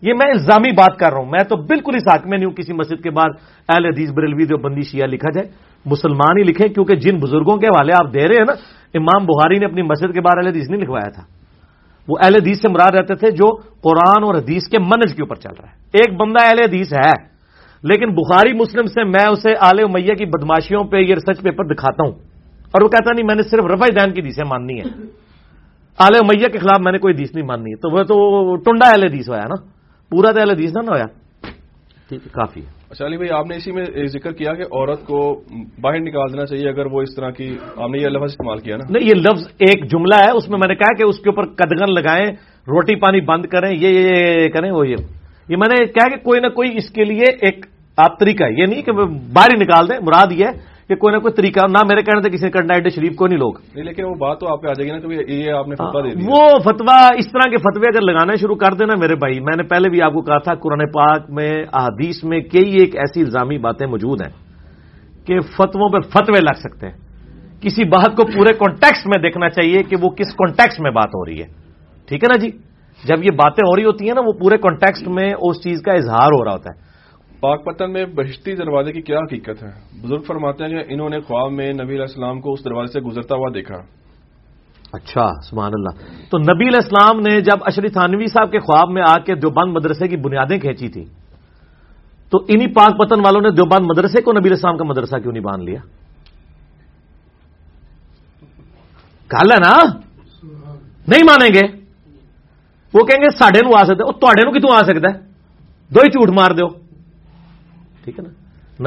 [0.01, 2.53] یہ میں الزامی بات کر رہا ہوں۔ میں تو بالکل اس حق میں نہیں ہوں
[2.53, 3.29] کسی مسجد کے بعد
[3.69, 7.67] اہل حدیث بریلوی جو بندی شیعہ لکھا جائے۔ مسلمان ہی لکھیں، کیونکہ جن بزرگوں کے
[7.67, 8.53] حوالے آپ دے رہے ہیں نا،
[8.93, 11.23] امام بخاری نے اپنی مسجد کے بعد اہل حدیث نہیں لکھوایا تھا۔
[12.07, 15.35] وہ اہل حدیث سے مراد رہتے تھے جو قرآن اور حدیث کے منج کے اوپر
[15.35, 17.11] چل رہا ہے۔ ایک بندہ اہل حدیث ہے،
[17.83, 22.03] لیکن بخاری مسلم سے میں اسے آل میہ کی بدماشیوں پہ یہ ریسرچ پیپر دکھاتا
[22.03, 22.13] ہوں۔
[22.71, 24.83] اور وہ کہتا نہیں، میں نے صرف رفا دین کی حدیثیں ماننی ہے
[25.99, 28.87] آل میہ کے خلاف میں نے کوئی حدیث نہیں ماننی۔ ہے تو وہ تو ٹنڈا
[28.87, 29.55] اہل حدیث ہوا ہے نا۔
[30.09, 31.05] پورا تو اہل حدیث نہ ہویا
[32.09, 35.05] ٹھیک ہے کافی ہے۔ اچھا علی بھائی، آپ نے اسی میں ذکر کیا کہ عورت
[35.05, 35.41] کو
[35.81, 38.77] باہر نکال دینا چاہیے اگر وہ اس طرح کی، آپ نے یہ لفظ استعمال کیا
[38.77, 41.29] نا؟ نہیں، یہ لفظ ایک جملہ ہے، اس میں میں نے کہا کہ اس کے
[41.29, 42.25] اوپر قدغن لگائیں،
[42.67, 44.95] روٹی پانی بند کریں، یہ یہ کریں، وہ یہ۔
[45.49, 47.65] یہ میں نے کہا کہ کوئی نہ کوئی اس کے لیے ایک
[47.97, 48.91] آپ طریقہ ہے۔ یہ نہیں کہ
[49.33, 50.45] باہر ہی نکال دیں، مراد یہ
[50.89, 53.27] کہ کوئی نہ کوئی طریقہ نہ میرے کہنے سے کسی نے کرنا ہے شریف کو
[53.27, 55.67] نہیں لوگ؟ لیکن وہ بات تو آپ پہ آ جائے گی نا کہ یہ آپ
[55.67, 58.93] نے فتوا دے دیا۔ وہ فتوا اس طرح کے فتوے اگر لگانا شروع کر دینا
[58.99, 62.39] میرے بھائی میں نے پہلے بھی آپ کو کہا تھا قرآن پاک میں احادیث میں
[62.39, 64.33] کئی ایک ایسی الزامی باتیں موجود ہیں
[65.25, 66.97] کہ فتووں پہ فتوے لگ سکتے ہیں۔
[67.61, 71.25] کسی بات کو پورے کانٹیکس میں دیکھنا چاہیے کہ وہ کس کانٹیکس میں بات ہو
[71.25, 71.47] رہی ہے۔
[72.07, 72.51] ٹھیک ہے نا جی؟
[73.05, 75.91] جب یہ باتیں ہو رہی ہوتی ہیں نا وہ پورے کانٹیکسٹ میں اس چیز کا
[75.91, 76.84] اظہار ہو رہا ہوتا ہے۔
[77.45, 81.19] پاک پتن میں بہشتی دروازے کی کیا حقیقت ہے؟ بزرگ فرماتے ہیں کہ انہوں نے
[81.19, 83.75] خواب میں نبی علیہ السلام کو اس دروازے سے گزرتا ہوا دیکھا۔
[84.93, 89.03] اچھا سبحان اللہ۔ تو نبی علیہ السلام نے جب اشری تھانوی صاحب کے خواب میں
[89.07, 91.05] آ کے دیوبند مدرسے کی بنیادیں کھینچی تھی
[92.29, 95.33] تو انہی پاک پتن والوں نے دیوبند مدرسے کو نبی علیہ السلام کا مدرسہ کیوں
[95.33, 95.79] نہیں باندھ لیا؟
[99.33, 99.75] گل ہے نا؟
[101.07, 101.85] نہیں مانیں گے۔
[102.93, 105.19] وہ کہیں گے ساڈے نو آ سکتا وہ تے کتوں آ سکتا ہے؟
[105.91, 106.84] دو ہی جھوٹ مار دو
[108.05, 108.29] ٹھیک ہے نا؟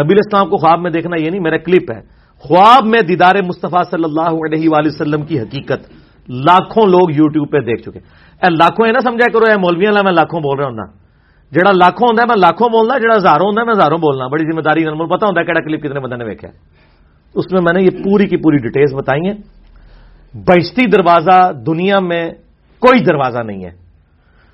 [0.03, 2.01] نبی اسلام کو خواب میں دیکھنا یہ نہیں، میرا کلپ ہے۔
[2.39, 5.91] خواب میں دیدار مصطفیٰ صلی اللہ علیہ وآلہ وسلم کی حقیقت
[6.29, 7.99] لاکھوں لوگ یو ٹیوب پہ دیکھ چکے۔
[8.43, 10.77] اے لاکھوں ہے نا سمجھا کرو، اے مولویاں میں لاکھوں بول رہا ہوں
[11.55, 14.53] جہاں لاکھوں ہوتا ہے، میں لاکھوں بولنا جہاں ہزاروں ہوتا ہے، میں ہزاروں بولنا۔ بڑی
[14.53, 16.51] ذمہ داری پتا ہوتا ہے کہڑا کلپ کتنے بندے نے ویکیا
[17.35, 19.37] اس میں میں نے یہ پوری کی پوری ڈیٹیلز بتائی ہیں۔
[20.35, 22.31] بہشتی دروازہ دنیا میں
[22.81, 23.71] کوئی دروازہ نہیں ہے۔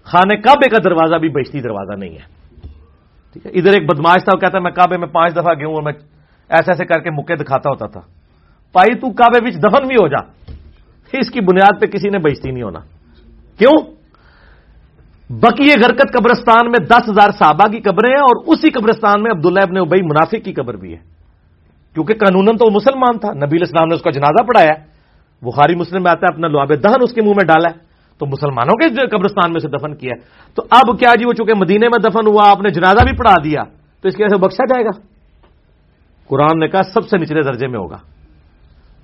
[0.05, 2.44] خانے کعبے کا دروازہ بھی بہشتی دروازہ نہیں ہے۔
[3.35, 5.67] ٹھیک ہے؟ ادھر ایک بدماش تھا، وہ کہتا ہے، میں کعبے میں پانچ دفعہ گیا
[5.67, 5.93] ہوں اور میں
[6.49, 8.01] ایسے ایسے کر کے مکے دکھاتا ہوتا تھا۔
[8.73, 10.53] پائی تو کعبے بچ دفن بھی ہو جا۔
[11.13, 12.79] اس کی بنیاد پہ کسی نے بہشتی نہیں ہونا۔
[13.59, 13.95] کیوں؟
[15.31, 19.61] بکی غرکت قبرستان میں دس ہزار صحابہ کی قبریں ہیں اور اسی قبرستان میں عبداللہ
[19.61, 20.99] ابن ابئی منافق کی قبر بھی ہے۔
[21.95, 24.73] کیونکہ قانون تو وہ مسلمان تھا۔ نبی اسلام نے اس کا جنازہ پڑھایا۔
[25.43, 27.84] بخاری مسلم میں آتا ہے، اپنا لواب دہن اس کے منہ میں ڈالا ہے۔
[28.25, 30.15] تو مسلمانوں کے قبرستان میں سے دفن کیا
[30.57, 33.35] تو اب کیا جی وہ چونکہ مدینے میں دفن ہوا، آپ نے جنازہ بھی پڑھا
[33.45, 33.63] دیا،
[34.01, 34.91] تو اس کی وجہ سے بخشا جائے گا؟
[36.29, 37.97] قرآن نے کہا سب سے نچلے درجے میں ہوگا۔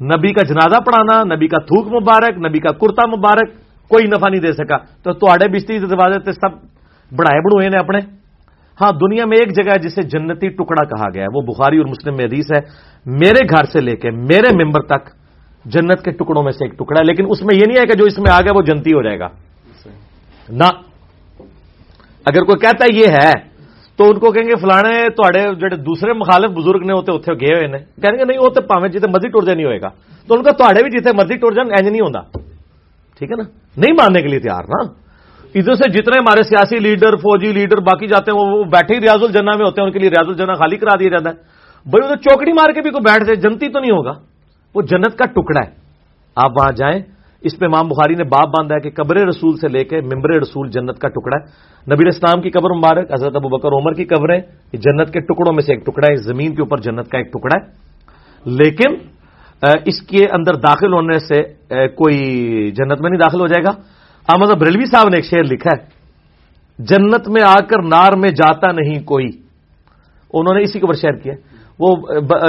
[0.01, 3.49] نبی کا جنازہ پڑھانا، نبی کا تھوک مبارک، نبی کا کرتا مبارک،
[3.89, 6.53] کوئی نفع نہیں دے سکا۔ تو تھوڑے بستی دروازے تھے سب
[7.13, 7.99] بڑھائے بڑھوئے نے اپنے۔
[8.81, 11.87] ہاں دنیا میں ایک جگہ ہے جسے جنتی ٹکڑا کہا گیا ہے، وہ بخاری اور
[11.87, 12.61] مسلم میں حدیث ہے،
[13.07, 15.20] میرے گھر سے لے کے میرے ممبر تک
[15.65, 17.95] جنت کے ٹکڑوں میں سے ایک ٹکڑا ہے، لیکن اس میں یہ نہیں ہے کہ
[17.95, 19.29] جو اس میں آ گیا وہ جنتی ہو جائے گا۔
[20.49, 20.65] نہ۔
[22.25, 23.51] اگر کوئی کہتا ہے یہ ہے،
[23.97, 27.55] تو ان کو کہیں گے فلانے تھوڑے جڑے دوسرے مخالف بزرگ نے ہوتے اتنے گئے
[27.55, 29.89] ہوئے ہیں کہیں گے نہیں وہ تو پاوے جیتے مرضی ٹر جائے نہیں ہوئے گا۔
[30.27, 32.39] تو ان کا تھوڑے بھی جیتے مرضی ٹر جان، اینج نہیں ہوتا
[33.19, 33.43] ٹھیک ہے نا؟
[33.77, 34.83] نہیں ماننے کے لیے تیار نا۔
[35.55, 39.23] ادھر سے جتنے ہمارے سیاسی لیڈر، فوجی لیڈر باقی جاتے ہیں، وہ بیٹھے ہی ریاض
[39.23, 41.35] الجنا میں ہوتے ہیں، ان کے لیے ریاض الجنا خالی کرا دیا جاتا ہے۔
[41.91, 44.30] بھائی، ادھر چوکڑی مار کے بھی کوئی بیٹھ جائے جنتی تو نہیں ہوگا۔
[44.75, 45.71] وہ جنت کا ٹکڑا ہے۔
[46.37, 47.03] آپ وہاں جائیں۔
[47.41, 50.31] اس پہ امام بخاری نے باپ باندھا ہے کہ قبر رسول سے لے کے ممبر
[50.41, 54.05] رسول جنت کا ٹکڑا ہے۔ نبی اسلام کی قبر مبارک، حضرت ابو بکر عمر کی
[54.05, 54.41] قبریں،
[54.73, 57.33] یہ جنت کے ٹکڑوں میں سے ایک ٹکڑا ہے۔ زمین کے اوپر جنت کا ایک
[57.33, 57.71] ٹکڑا ہے۔
[58.45, 58.95] لیکن
[59.87, 61.43] اس کے اندر داخل ہونے سے
[61.89, 62.17] کوئی
[62.71, 63.71] جنت میں نہیں داخل ہو جائے گا۔
[64.29, 65.87] احمد بریلوی صاحب نے ایک شعر لکھا ہے۔
[66.79, 69.27] جنت میں آ کر نار میں جاتا نہیں کوئی۔
[70.33, 71.35] انہوں نے اسی کے اوپر شیئر کیا۔
[71.81, 71.89] وہ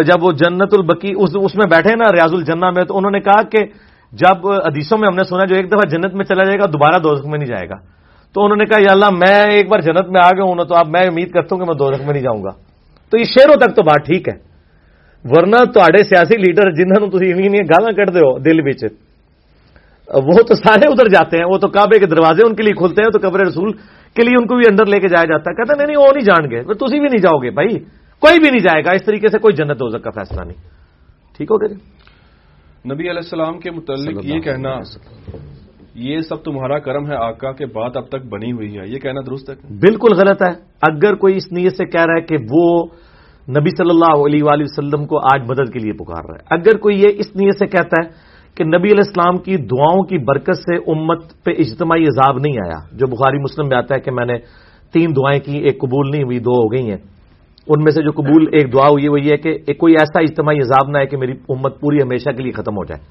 [0.04, 3.42] جب وہ جنت البکی اس میں بیٹھے نا ریاض الجنہ میں، تو انہوں نے کہا
[3.52, 3.60] کہ
[4.14, 6.98] جب حدیثوں میں ہم نے سنا جو ایک دفعہ جنت میں چلا جائے گا، دوبارہ
[7.00, 7.78] دوزخ میں نہیں جائے گا۔
[8.36, 10.64] تو انہوں نے کہا، یا اللہ، میں ایک بار جنت میں آ گیا ہوں نا،
[10.64, 12.54] تو اب میں امید کرتا ہوں کہ میں دوزخ میں نہیں جاؤں گا۔
[13.12, 14.36] تو یہ شیروں تک تو بات ٹھیک ہے،
[15.26, 17.32] ورنہ تے سیاسی لیڈر جنہوں تھی
[17.72, 18.84] گالا کٹ دو دل بچ
[20.10, 23.02] وہ تو سارے ادھر جاتے ہیں، وہ تو کعبے کے دروازے ان کے لیے کھلتے
[23.02, 23.72] ہیں، تو قبر رسول
[24.16, 26.26] کے لیے ان کو بھی اندر لے کے جایا جاتا ہے۔ کہتے نہیں وہ نہیں
[26.26, 27.74] جان گے تھی بھی نہیں جاؤ گے بھائی۔
[28.22, 30.58] کوئی بھی نہیں جائے گا۔ اس طریقے سے کوئی جنت دوزک کا فیصلہ نہیں۔
[31.38, 31.76] ٹھیک ہو گیا جی؟
[32.94, 34.80] نبی علیہ السلام کے متعلق یہ کہنا
[35.96, 39.22] یہ سب تمہارا کرم ہے آقا کے بعد اب تک بنی ہوئی ہے۔ یہ کہنا
[39.22, 40.52] درست ہے؟ بالکل غلط ہے۔
[40.82, 42.86] اگر کوئی اس نیت سے کہہ رہا ہے کہ وہ
[43.50, 46.78] نبی صلی اللہ علیہ وآلہ وسلم کو آج مدد کے لیے پکار رہا ہے اگر
[46.78, 48.10] کوئی یہ اس نیت سے کہتا ہے
[48.56, 52.80] کہ نبی علیہ السلام کی دعاؤں کی برکت سے امت پہ اجتماعی عذاب نہیں آیا
[52.92, 54.38] جو بخاری مسلم میں آتا ہے کہ میں نے
[54.94, 56.98] تین دعائیں کی ایک قبول نہیں ہوئی دو ہو گئی ہیں
[57.68, 60.20] ان میں سے جو قبول ایک دعا ہوئی وہ یہ ہے کہ ایک کوئی ایسا
[60.20, 63.02] اجتماعی عذاب نہ ہے کہ میری امت پوری ہمیشہ کے لیے ختم ہو جائے۔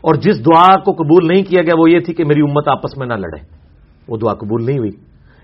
[0.00, 2.98] اور جس دعا کو قبول نہیں کیا گیا، وہ یہ تھی کہ میری امت آپس
[2.98, 3.44] میں نہ لڑے۔
[4.08, 4.90] وہ دعا قبول نہیں ہوئی۔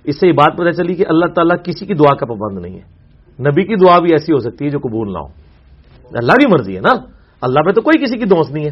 [0.05, 2.75] اس سے یہ بات پتہ چلی کہ اللہ تعالیٰ کسی کی دعا کا پابند نہیں
[2.75, 2.99] ہے۔
[3.43, 5.27] نبی کی دعا بھی ایسی ہو سکتی ہے جو قبول نہ ہو۔
[6.15, 6.93] اللہ کی مرضی ہے نا۔
[7.41, 8.71] اللہ پہ تو کوئی کسی کی دوست نہیں ہے۔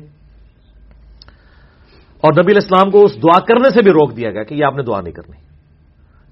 [2.21, 4.77] اور نبی الاسلام کو اس دعا کرنے سے بھی روک دیا گیا کہ یہ آپ
[4.77, 5.46] نے دعا نہیں کرنی۔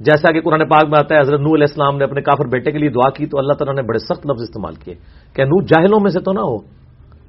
[0.01, 2.71] جیسا کہ قرآن پاک میں آتا ہے حضرت نو علیہ السلام نے اپنے کافر بیٹے
[2.71, 4.95] کے لیے دعا کی تو اللہ تعالیٰ نے بڑے سخت لفظ استعمال کیے۔
[5.35, 6.59] کہ نو جاہلوں میں سے تو نہ ہو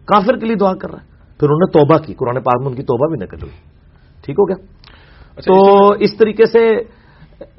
[0.06, 1.08] کافر کے لیے دعا کر رہا ہے۔
[1.40, 3.52] پھر انہوں نے توبہ کی قرآن پاک میں ان کی توبہ بھی نہ ہوئی۔
[4.26, 4.66] ٹھیک ہو گیا؟
[5.38, 6.68] اچھا، تو اس طریقے سے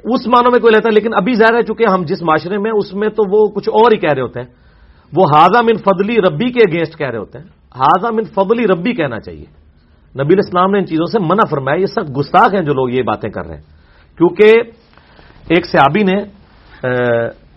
[0.05, 2.71] اس معنوں میں کوئی لیتا ہے لیکن ابھی ظاہر ہے چونکہ ہم جس معاشرے میں
[2.75, 4.47] اس میں تو وہ کچھ اور ہی کہہ رہے ہوتے ہیں۔
[5.17, 8.95] وہ ہاضا من فضلی ربی کے اگینسٹ کہہ رہے ہوتے ہیں۔ ہاضا من فضلی ربی
[8.95, 9.45] کہنا چاہیے۔
[10.23, 13.03] نبی الاسلام نے ان چیزوں سے منع فرمایا یہ سب گستاخ ہیں جو لوگ یہ
[13.03, 13.63] باتیں کر رہے ہیں۔
[14.19, 14.53] کیونکہ
[15.49, 16.19] ایک صحابی نے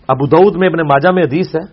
[0.08, 1.64] ابو دعود میں اپنے ماجہ میں حدیث ہے۔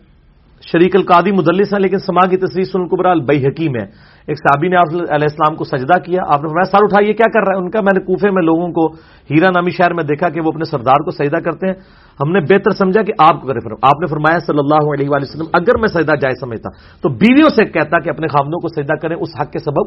[0.63, 3.85] شریک القادی مدلس ہے لیکن سما کی تصویر سن قبرا البئی حکیم ہے
[4.27, 7.29] ایک صحابی نے آپ علیہ السلام کو سجدہ کیا، آپ نے فرمایا، سر اٹھائیے، کیا
[7.33, 8.83] کر رہا ہے؟ ان کا، میں نے کوفے میں لوگوں کو،
[9.31, 11.77] ہیرا نامی شہر میں دیکھا کہ وہ اپنے سردار کو سجدہ کرتے ہیں۔
[12.19, 15.25] ہم نے بہتر سمجھا کہ آپ کو کرے آپ نے فرمایا، صلی اللہ علیہ وآلہ
[15.29, 16.67] وسلم، اگر میں سجدہ جائے سمجھتا
[17.03, 19.85] تو بیویوں سے کہتا کہ اپنے خامدوں کو سجدہ کریں، اس حق کے سبب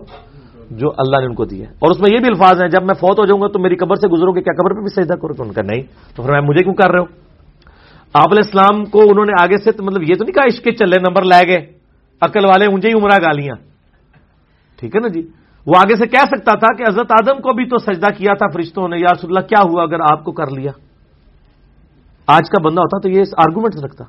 [0.71, 2.95] جو اللہ نے ان کو دیا اور اس میں یہ بھی الفاظ ہیں، جب میں
[2.95, 5.15] فوت ہو جاؤں گا تو میری قبر سے گزرو گے، کیا قبر پہ بھی سجدہ
[5.15, 5.83] کرو؟ تو ان کا نہیں۔
[6.17, 7.07] تو فرمایا، مجھے کیوں کر رہے ہو؟
[8.15, 10.73] آپ علیہ السلام کو انہوں نے آگے سے مطلب یہ تو نہیں کہا عشق کے
[10.73, 11.61] چلے نمبر لائے گئے،
[12.23, 13.55] عقل والے اونچے ہی عمرہ گالیاں
[14.79, 15.23] ٹھیک ہے نا جی؟
[15.67, 18.47] وہ آگے سے کہہ سکتا تھا کہ حضرت آدم کو بھی تو سجدہ کیا تھا
[18.47, 20.73] فرشتوں نے، یا اللہ، کیا ہوا اگر آپ کو کر لیا؟
[22.27, 24.05] آج کا بندہ ہوتا تو یہ آرگومنٹ رکھتا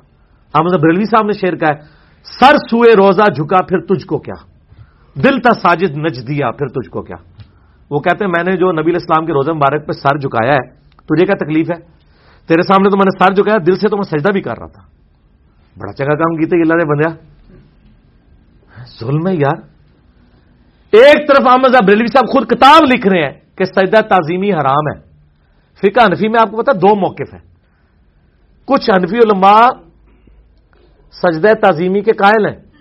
[0.54, 1.80] احمد بریلوی صاحب نے شیر کہا ہے،
[2.40, 4.51] سر سوئے روزہ جھکا، پھر تجھ کو کیا؟
[5.14, 7.16] دل تھا ساجد نچ دیا پھر تجھ کو کیا؟
[7.90, 10.70] وہ کہتے ہیں، میں نے جو نبی اسلام کے روزہ مبارک پہ سر جھکایا ہے،
[10.96, 11.80] تجھے کیا تکلیف ہے؟
[12.46, 14.66] تیرے سامنے تو میں نے سر جھکایا، دل سے تو میں سجدہ بھی کر رہا
[14.66, 14.82] تھا۔
[15.78, 17.32] بڑا چنگا کام کیتے اللہ نے بندیا۔
[19.00, 19.62] ظلم ہے یار۔
[20.92, 25.00] ایک طرف احمد بریلوی صاحب خود کتاب لکھ رہے ہیں کہ سجدہ تعظیمی حرام ہے۔
[25.78, 27.40] فقہ انفی میں آپ کو پتا دو موقف ہیں۔
[28.64, 29.66] کچھ انفی علماء
[31.12, 32.71] سجدہ تعظیمی کے قائل ہیں۔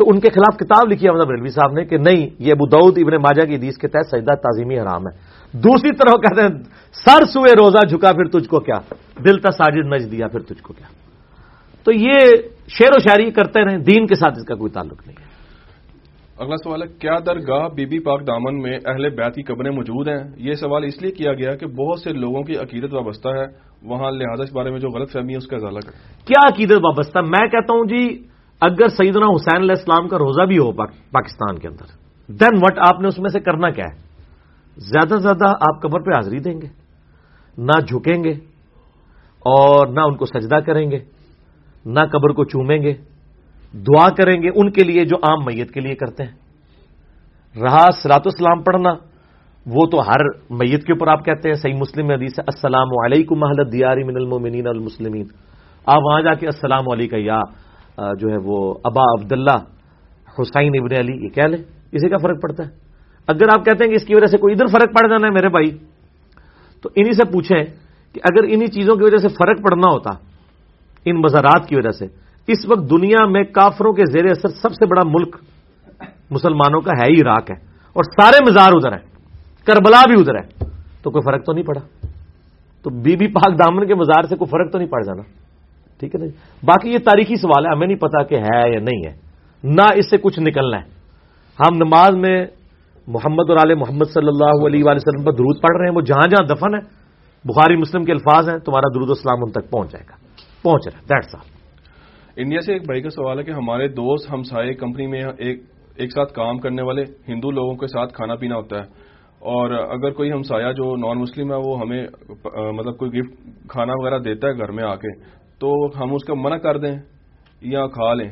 [0.00, 2.66] تو ان کے خلاف کتاب لکھی ہے مطلب رلوی صاحب نے کہ نہیں یہ ابو
[2.66, 5.12] دعود ابن ماجہ کی حدیث کے تحت سجدہ تعظیمی حرام ہے۔
[5.58, 6.62] دوسری طرف کہتے ہیں
[6.92, 10.62] سر سوئے روزہ جھکا پھر تجھ کو کیا؟ دل تا ساجد نج دیا پھر تجھ
[10.62, 10.86] کو کیا؟
[11.84, 12.18] تو یہ
[12.68, 15.30] شعر و شاعری کرتے رہے دین کے ساتھ اس کا کوئی تعلق نہیں ہے۔
[16.38, 20.08] اگلا سوال ہے کیا درگاہ بی بی پاک دامن میں اہل بیت کی قبریں موجود
[20.08, 23.46] ہیں؟ یہ سوال اس لیے کیا گیا کہ بہت سے لوگوں کی عقیدت وابستہ ہے
[23.82, 27.18] وہاں لہٰذا اس بارے میں جو غلط فہمی ہے اس کا کریں۔ کیا عقیدت وابستہ؟
[27.18, 28.29] میں کہتا ہوں جی
[28.60, 31.98] اگر سیدنا حسین علیہ السلام کا روزہ بھی ہو پاکستان کے اندر
[32.28, 33.96] دین وٹ آپ نے اس میں سے کرنا کیا ہے؟
[34.76, 36.68] زیادہ سے زیادہ آپ قبر پہ حاضری دیں گے،
[37.58, 38.32] نہ جھکیں گے
[39.42, 40.98] اور نہ ان کو سجدہ کریں گے،
[41.84, 42.92] نہ قبر کو چومیں گے،
[43.74, 46.34] دعا کریں گے ان کے لیے جو عام میت کے لیے کرتے ہیں۔
[47.54, 48.92] رہا سرات اسلام پڑھنا،
[49.66, 53.38] وہ تو ہر میت کے اوپر آپ کہتے ہیں، صحیح مسلم حدیث ہے، السلام علیکم
[53.38, 55.26] محلت دیاری من المومنین المسلمین
[55.86, 57.40] آپ وہاں جا کے السلام علیکم یا
[58.18, 59.56] جو ہے وہ ابا عبداللہ
[60.38, 61.58] حسین ابن علی، یہ کہہ لیں
[61.92, 62.70] اسی کا فرق پڑتا ہے۔
[63.26, 65.32] اگر آپ کہتے ہیں کہ اس کی وجہ سے کوئی ادھر فرق پڑ جانا ہے
[65.32, 65.78] میرے بھائی،
[66.82, 67.64] تو انہی سے پوچھیں
[68.12, 70.10] کہ اگر انہی چیزوں کی وجہ سے فرق پڑنا ہوتا،
[71.04, 72.04] ان مزارات کی وجہ سے،
[72.46, 75.36] اس وقت دنیا میں کافروں کے زیر اثر سب سے بڑا ملک
[76.30, 77.56] مسلمانوں کا ہے ہی عراق ہے۔
[77.92, 79.10] اور سارے مزار ادھر ہیں،
[79.66, 80.70] کربلا بھی ادھر ہے۔
[81.02, 82.06] تو کوئی فرق تو نہیں پڑا۔
[82.82, 85.22] تو بی بی پاک دامن کے مزار سے کوئی فرق تو نہیں پڑ جانا۔
[86.00, 86.32] ٹھیک ہے نا جی؟
[86.66, 89.12] باقی یہ تاریخی سوال ہے، ہمیں نہیں پتا کہ ہے یا نہیں ہے۔
[89.64, 90.84] نہ اس سے کچھ نکلنا ہے۔
[91.60, 92.46] ہم نماز میں
[93.06, 96.00] محمد اور علیہ محمد صلی اللہ علیہ وآلہ وسلم پر درود پڑھ رہے ہیں، وہ
[96.00, 97.00] جہاں جہاں دفن ہے۔
[97.44, 100.16] بخاری، مسلم کے الفاظ ہیں، تمہارا درود اسلام ان تک پہنچ جائے گا۔
[100.62, 101.34] پہنچ رہا ہے دیٹس
[102.36, 105.62] انڈیا سے ایک بھائی کا سوال ہے کہ ہمارے دوست ہمسائے کمپنی میں ایک
[105.96, 108.82] ایک ساتھ کام کرنے والے ہندو لوگوں کے ساتھ کھانا پینا ہوتا ہے۔
[109.38, 112.06] اور اگر کوئی ہمسایا جو نان مسلم ہے، وہ ہمیں
[112.72, 113.34] مطلب کوئی گفٹ
[113.68, 116.98] کھانا وغیرہ دیتا ہے گھر میں آ کے تو ہم اس کا منع کر دیں
[117.60, 118.30] یا کھا لیں۔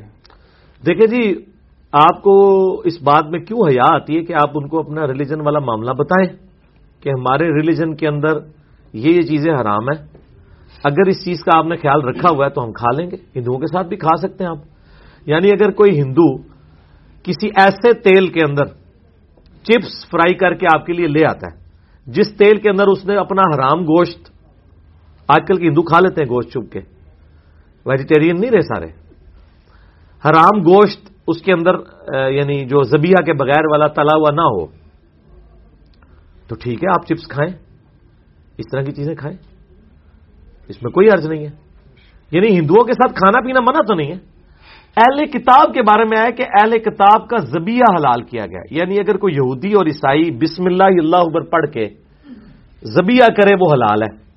[0.86, 1.44] دیکھیں جی
[1.92, 5.40] آپ کو اس بات میں کیوں حیا آتی ہے کہ آپ ان کو اپنا ریلیجن
[5.40, 6.38] والا معاملہ بتائیں
[7.02, 8.38] کہ ہمارے ریلیجن کے اندر
[8.92, 10.06] یہ یہ چیزیں حرام ہیں۔
[10.84, 13.16] اگر اس چیز کا آپ نے خیال رکھا ہوا ہے تو ہم کھا لیں گے۔
[13.36, 14.58] ہندوؤں کے ساتھ بھی کھا سکتے ہیں آپ۔
[15.26, 16.36] یعنی اگر کوئی ہندو
[17.22, 18.64] کسی ایسے تیل کے اندر
[19.62, 21.64] چپس فرائی کر کے آپ کے لیے لے آتا ہے،
[22.06, 24.30] جس تیل کے اندر اس نے اپنا حرام گوشت،
[25.28, 26.97] آج کل کے ہندو کھا لیتے ہیں گوشت چپ کے۔
[27.86, 28.86] ویجیٹیرین نہیں رہے سارے۔
[30.24, 31.74] حرام گوشت اس کے اندر
[32.28, 34.66] یعنی جو زبیہ کے بغیر والا تلا ہوا نہ ہو،
[36.48, 37.52] تو ٹھیک ہے، آپ چپس کھائیں،
[38.58, 39.36] اس طرح کی چیزیں کھائیں۔
[40.68, 41.50] اس میں کوئی عرض نہیں ہے۔
[42.30, 44.38] یعنی ہندوؤں کے ساتھ کھانا پینا منع تو نہیں ہے۔
[44.96, 48.94] اہل کتاب کے بارے میں آیا کہ اہل کتاب کا زبیہ حلال کیا گیا۔ یعنی
[48.94, 51.88] اگر کوئی یہودی اور عیسائی بسم اللہ اللہ اکبر پڑھ کے
[52.82, 54.27] زبیہ کرے، وہ حلال ہے۔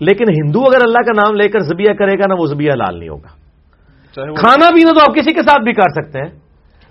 [0.00, 2.98] لیکن ہندو اگر اللہ کا نام لے کر زبیہ کرے گا نا وہ زبیہ حلال
[2.98, 3.44] نہیں ہوگا۔
[4.34, 6.44] کھانا پینا تو آپ کسی کے ساتھ بھی کر سکتے ہیں۔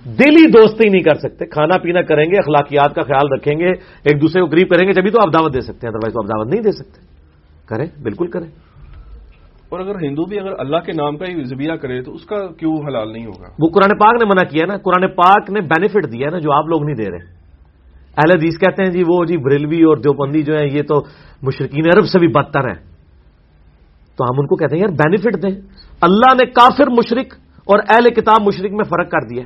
[0.05, 3.69] دلی دوستی نہیں کر سکتے۔ کھانا پینا کریں گے اخلاقیات کا خیال رکھیں گے
[4.03, 6.19] ایک دوسرے کو قریب کریں گے جبھی تو آپ دعوت دے سکتے ہیں ادروائز تو
[6.19, 7.01] آپ دعوت نہیں دے سکتے۔
[7.65, 8.47] کریں بالکل کریں۔
[9.69, 12.47] اور اگر ہندو بھی اگر اللہ کے نام کا ہی ذبیہ کرے تو اس کا
[12.47, 16.13] کیوں حلال نہیں ہوگا؟ وہ قرآن پاک نے منع کیا نا۔ قرآن پاک نے بینیفٹ
[16.13, 17.43] دیا نا جو آپ لوگ نہیں دے رہے۔
[18.17, 21.01] اہل حدیث کہتے ہیں جی وہ جی بریلوی اور دیوبندی جو ہیں یہ تو
[21.41, 22.92] مشرقین عرب سے بھی بدتر ہیں۔
[24.17, 25.61] تو ہم ان کو کہتے ہیں، یار بینیفٹ دیں.
[26.01, 27.33] اللہ نے کافر مشرق
[27.65, 29.43] اور اہل کتاب مشرق میں فرق کر دیا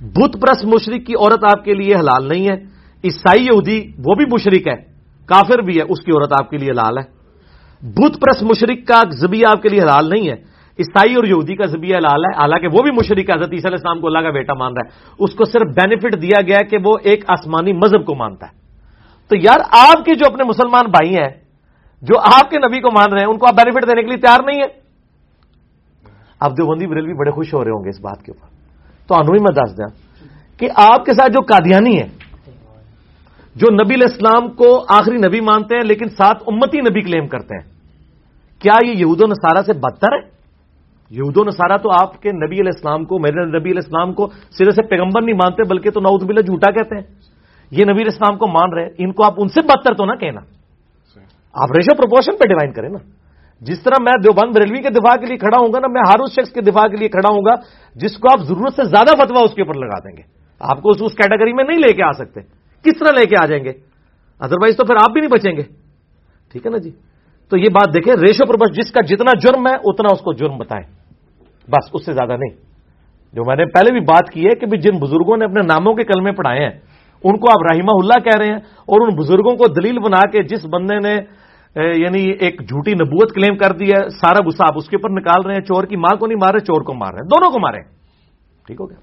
[0.00, 2.54] بت پرس مشرق کی عورت آپ کے لیے حلال نہیں ہے۔
[3.04, 4.76] عیسائی یہودی وہ بھی مشرق ہے،
[5.26, 7.02] کافر بھی ہے، اس کی عورت آپ کے لیے حلال ہے۔
[7.82, 10.34] بت پرس مشرق کا زبیہ آپ کے لیے حلال نہیں ہے۔
[10.78, 13.76] عیسائی اور یہودی کا زبیہ حلال ہے، حالانکہ وہ بھی مشرق ہے، حضرت عیسی علیہ
[13.76, 16.76] السلام کو اللہ کا بیٹا مان رہا ہے۔ اس کو صرف بینیفٹ دیا گیا کہ
[16.84, 18.52] وہ ایک آسمانی مذہب کو مانتا ہے۔
[19.28, 21.45] تو یار، آپ کے جو اپنے مسلمان بھائی ہیں
[22.06, 24.16] جو آپ کے نبی کو مان رہے ہیں، ان کو آپ بینیفٹ دینے کے لیے
[24.16, 24.68] تیار نہیں ہے
[26.40, 28.48] اب دیوبندی بریل بھی بڑے خوش ہو رہے ہوں گے اس بات کے اوپر۔
[29.08, 29.86] تو انوئی میں دس دیا
[30.58, 32.08] کہ آپ کے ساتھ جو قادیانی ہے
[33.56, 37.54] جو نبی علیہ السلام کو آخری نبی مانتے ہیں، لیکن ساتھ امتی نبی کلیم کرتے
[37.54, 37.64] ہیں۔
[38.60, 40.20] کیا یہ یہود و نصارہ سے بدتر ہے؟
[41.10, 44.28] یہود و نصارہ تو آپ کے نبی علیہ السلام کو، میرے نبی علیہ السلام کو
[44.50, 47.06] سرے سے پیغمبر نہیں مانتے، بلکہ تو نعوذ باللہ جھوٹا کہتے ہیں۔
[47.70, 50.04] یہ نبی علیہ السلام کو مان رہے ہیں، ان کو آپ ان سے بدتر تو
[50.04, 50.40] نہ کہنا۔
[51.56, 52.98] آپ ریشو پروپورشن پہ ڈیوائن کریں نا۔
[53.60, 56.20] جس طرح میں دیوبند بریلوی کے دفاع کے لیے کھڑا ہوں گا نا، میں ہر
[56.20, 57.54] اس شخص کے دفاع کے لیے کھڑا ہوں گا،
[57.94, 60.22] جس کو آپ ضرورت سے زیادہ فتوا اس کے اوپر لگا دیں گے۔
[60.60, 62.40] آپ کو اس کیٹیگری میں نہیں لے کے آ سکتے۔
[62.84, 63.70] کس طرح لے کے آ جائیں گے؟
[64.40, 65.62] ادروائز تو پھر آپ بھی نہیں بچیں گے۔
[66.52, 66.90] ٹھیک ہے نا جی؟
[67.50, 70.58] تو یہ بات دیکھیں ریشو پر جس کا جتنا جرم ہے، اتنا اس کو جرم
[70.58, 70.86] بتائیں۔
[71.68, 72.56] بس، اس سے زیادہ نہیں۔
[73.32, 76.04] جو میں نے پہلے بھی بات کی ہے کہ جن بزرگوں نے اپنے ناموں کے
[76.04, 76.78] کلمے پڑھائے ہیں،
[77.24, 80.42] ان کو آپ رحمہ اللہ کہہ رہے ہیں اور ان بزرگوں کو دلیل بنا کے
[80.42, 81.16] جس بندے نے
[81.76, 85.46] یعنی ایک جھوٹی نبوت کلیم کر دی ہے سارا غصہ آپ اس کے اوپر نکال
[85.46, 87.50] رہے ہیں چور کی ماں کو نہیں مار رہے چور کو مار رہے ہیں دونوں
[87.50, 87.80] کو مارے
[88.66, 88.98] ٹھیک ہو گیا۔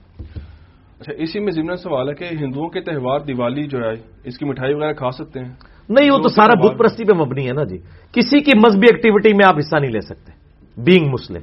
[1.00, 3.94] اچھا اسی میں ضمن سوال ہے کہ ہندوؤں کے تہوار دیوالی جو ہے
[4.24, 5.50] اس کی مٹھائی وغیرہ کھا سکتے ہیں؟
[5.90, 7.78] نہیں وہ تو سارا بت پرستی پہ مبنی ہے نا جی۔
[8.12, 10.32] کسی کی مذہبی ایکٹیویٹی میں آپ حصہ نہیں لے سکتے۔
[10.78, 11.42] بینگ مسلم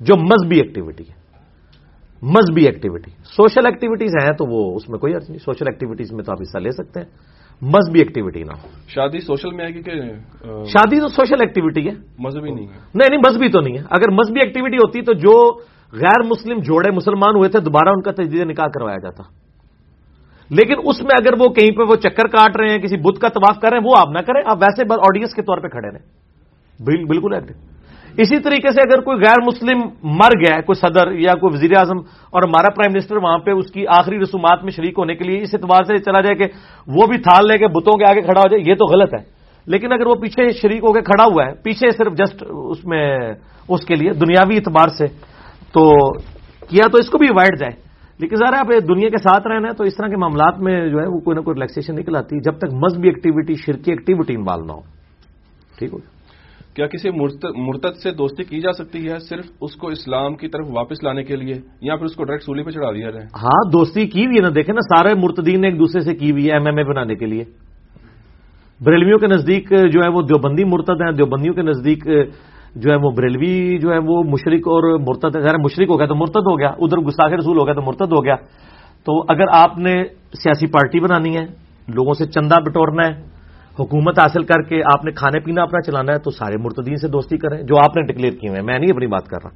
[0.00, 1.14] جو مذہبی ایکٹیویٹی ہے۔
[2.22, 6.24] مذہبی ایکٹیویٹی سوشل ایکٹیویٹیز ہیں تو وہ اس میں کوئی عرض نہیں۔ سوشل ایکٹیویٹیز میں
[6.24, 9.90] تو آپ حصہ لے سکتے ہیں۔ مذہبی ایکٹیویٹی نہ ہو۔ شادی سوشل میں آئے کہ
[10.64, 14.10] شادی تو سوشل ایکٹیویٹی ہے۔ مذہبی نہیں ہے۔ نہیں نہیں مذہبی تو نہیں ہے۔ اگر
[14.10, 15.58] مذہبی ایکٹیویٹی ہوتی تو جو
[15.92, 19.22] غیر مسلم جوڑے مسلمان ہوئے تھے دوبارہ ان کا تجدید نکاح کروایا جاتا۔
[20.50, 23.28] لیکن اس میں اگر وہ کہیں پہ وہ چکر کاٹ رہے ہیں کسی بدھ کا
[23.28, 25.90] طواف کر رہے ہیں وہ آپ نہ کریں آپ ویسے آڈینس کے طور پہ کھڑے
[25.90, 26.06] رہیں۔
[27.08, 27.69] بالکل ایکٹیو
[28.18, 31.98] اسی طریقے سے اگر کوئی غیر مسلم مر گیا کوئی صدر یا کوئی وزیر اعظم
[32.30, 35.42] اور ہمارا پرائم منسٹر وہاں پہ اس کی آخری رسومات میں شریک ہونے کے لیے
[35.42, 36.44] اس اعتبار سے چلا جائے کہ
[36.86, 39.40] وہ بھی تھال لے کے بتوں کے آگے کھڑا ہو جائے، یہ تو غلط ہے۔
[39.66, 43.34] لیکن اگر وہ پیچھے شریک ہو کے کھڑا ہوا ہے، پیچھے صرف جسٹ اس میں
[43.68, 45.06] اس کے لیے دنیاوی اعتبار سے،
[45.72, 46.12] تو
[46.66, 49.72] کیا تو اس کو بھی اوائڈ جائے۔ لیکن ذرا آپ دنیا کے ساتھ رہنا ہے،
[49.72, 52.36] تو اس طرح کے معاملات میں جو ہے وہ کوئی نہ کوئی ریلیکسیشن نکل آتی
[52.36, 54.80] ہے۔ جب تک مذہبی ایکٹیویٹی شرکی ایکٹیویٹی انوالو نہ ہو۔
[55.78, 56.19] ٹھیک ہو
[56.80, 60.66] کیا کسی مرتد سے دوستی کی جا سکتی ہے صرف اس کو اسلام کی طرف
[60.72, 63.60] واپس لانے کے لیے یا پھر اس کو ڈائریکٹ سولی پہ چڑھا دیا جائے؟ ہاں
[63.72, 66.46] دوستی کی ہوئی ہے نا، دیکھیں نا، سارے مرتدین نے ایک دوسرے سے کی ہوئی
[66.48, 67.44] ہے ایم ایم اے بنانے کے لیے۔
[68.80, 72.04] بریلویوں کے نزدیک جو ہے وہ دیوبندی مرتد ہیں، دیوبندیوں کے نزدیک
[72.80, 76.14] جو ہے وہ بریلوی جو ہے وہ مشرق اور مرتد ہے مشرق ہو گیا تو
[76.14, 78.36] مرتد ہو گیا، ادھر گستاخ رسول ہو گیا تو مرتد ہو گیا۔
[79.06, 79.94] تو اگر آپ نے
[80.32, 81.44] سیاسی پارٹی بنانی ہے،
[81.88, 83.29] لوگوں سے چندہ بٹورنا ہے
[83.80, 87.08] حکومت حاصل کر کے آپ نے کھانے پینا اپنا چلانا ہے تو سارے مرتدین سے
[87.08, 89.50] دوستی کریں، جو آپ نے ڈکلیئر کیے ہوئے میں نہیں اپنی بات کر رہا۔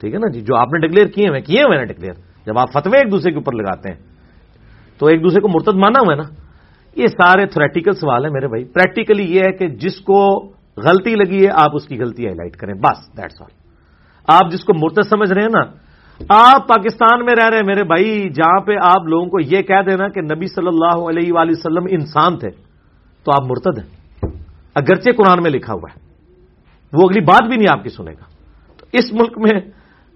[0.00, 2.14] ٹھیک ہے نا جی؟ جو آپ نے ڈکلیئر کیے ہوئے کیے ہوئے نا ڈکلیئر
[2.46, 3.98] جب آپ فتوے ایک دوسرے کے اوپر لگاتے ہیں،
[4.98, 6.28] تو ایک دوسرے کو مرتد مانا ہوا ہے نا؟
[6.96, 10.20] یہ سارے تھریٹیکل سوال ہیں میرے بھائی۔ پریکٹیکلی یہ ہے کہ جس کو
[10.76, 13.52] غلطی لگی ہے، آپ اس کی غلطی ہائی لائٹ کریں۔ بس دیٹس آل
[14.28, 15.62] آپ جس کو مرتد سمجھ رہے ہیں نا،
[16.28, 19.82] آپ پاکستان میں رہ رہے ہیں میرے بھائی، جہاں پہ آپ لوگوں کو یہ کہہ
[19.86, 22.67] دینا کہ نبی صلی اللہ علیہ وآلہ وسلم انسان تھے۔
[23.24, 23.98] تو آپ مرتد ہیں۔
[24.74, 26.00] اگرچہ قرآن میں لکھا ہوا ہے۔
[26.92, 28.24] وہ اگلی بات بھی نہیں آپ کی سنے گا۔
[28.78, 29.60] تو اس ملک میں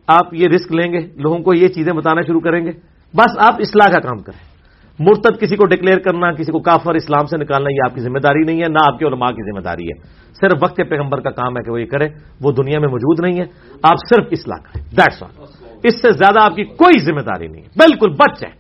[0.07, 2.71] آپ یہ رسک لیں گے، لوگوں کو یہ چیزیں بتانا شروع کریں گے۔
[3.15, 4.53] بس آپ اصلاح کا کام کریں۔
[4.99, 8.19] مرتد کسی کو ڈکلیئر کرنا، کسی کو کافر اسلام سے نکالنا، یہ آپ کی ذمہ
[8.19, 10.03] داری نہیں ہے، نہ آپ کے علماء کی ذمہ داری ہے۔
[10.41, 12.09] صرف وقت پیغمبر کا کام ہے کہ وہ یہ کرے،
[12.41, 13.45] وہ دنیا میں موجود نہیں ہے۔
[13.83, 15.45] آپ صرف اصلاح کریں۔ دیٹس آل
[15.85, 18.51] اس سے زیادہ آپ کی کوئی ذمہ داری نہیں ہے۔ بالکل بچ ہے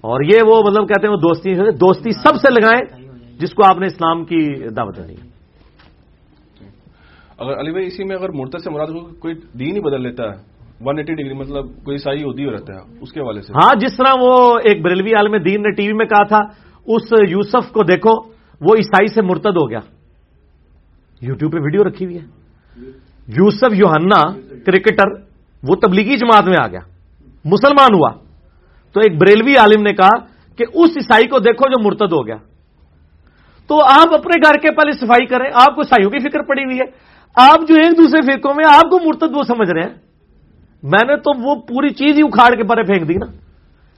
[0.00, 3.78] اور یہ وہ مطلب کہتے ہیں وہ دوستی دوستی سب سے لگائیں۔ جس کو آپ
[3.78, 5.14] نے اسلام کی دعوت ہے۔
[7.38, 8.86] اگر علی بھائی اسی میں اگر مرتد سے مراد
[9.18, 12.98] کوئی دین ہی بدل لیتا ہے ون ایٹی ڈگری مطلب کوئی عیسائی ہوتی رہتا ہے
[13.00, 15.92] اس کے حوالے سے۔ ہاں جس طرح وہ ایک بریلوی عالم دین نے ٹی وی
[15.92, 16.38] میں کہا تھا
[16.86, 18.10] اس یوسف کو دیکھو
[18.60, 19.78] وہ عیسائی سے مرتد ہو گیا۔
[21.20, 22.24] یوٹیوب پہ ویڈیو رکھی ہوئی ہے۔
[23.28, 24.32] یوسف یوہنا
[24.66, 25.12] کرکٹر
[25.62, 26.80] وہ تبلیغی جماعت میں آ گیا۔
[27.44, 28.10] مسلمان ہوا۔
[28.92, 30.18] تو ایک بریلوی عالم نے کہا
[30.56, 32.36] کہ اس عیسائی کو دیکھو جو مرتد ہو گیا۔
[33.68, 36.78] تو آپ اپنے گھر کے پہلے صفائی کریں۔ آپ کو عیسائیوں کی فکر پڑی ہوئی
[36.78, 36.84] ہے۔
[37.34, 39.94] آپ جو ایک دوسرے فرقوں میں آپ کو مرتد وہ سمجھ رہے ہیں۔
[40.82, 43.26] میں نے تو وہ پوری چیز ہی اکھاڑ کے پرے پھینک دی نا۔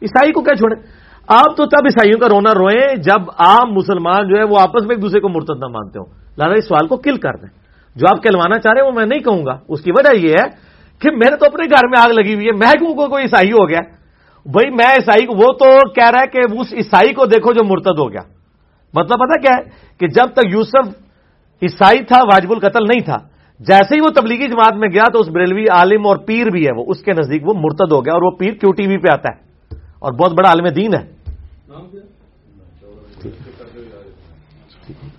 [0.02, 4.36] عیسائی کو کیا چھوڑے آپ تو تب عیسائیوں کا رونا روئیں جب آپ مسلمان جو
[4.38, 6.04] ہے وہ آپس میں ایک دوسرے کو مرتد نہ مانتے ہو
[6.38, 7.48] لہٰذا اس سوال کو کل کر دیں۔
[7.96, 10.34] جو آپ کہلوانا چاہ رہے ہیں وہ میں نہیں کہوں گا۔ اس کی وجہ یہ
[10.40, 10.48] ہے
[10.98, 13.52] کہ میرے تو اپنے گھر میں آگ لگی ہوئی ہے۔ میں کیوں کو کوئی عیسائی
[13.52, 13.80] ہو گیا؟
[14.46, 17.64] بھائی میں عیسائی کو وہ تو کہہ رہا ہے کہ اس عیسائی کو دیکھو جو
[17.64, 18.33] مرتد ہو گیا۔
[18.94, 19.62] مطلب پتا کیا ہے
[19.98, 20.88] کہ جب تک یوسف
[21.62, 23.16] عیسائی تھا واجب القتل نہیں تھا
[23.58, 26.70] جیسے ہی وہ تبلیغی جماعت میں گیا تو اس بریلوی عالم اور پیر بھی ہے
[26.76, 29.08] وہ اس کے نزدیک وہ مرتد ہو گیا اور وہ پیر کیو ٹی وی پہ
[29.12, 29.42] آتا ہے۔
[29.98, 31.14] اور بہت بڑا عالم دین ہے۔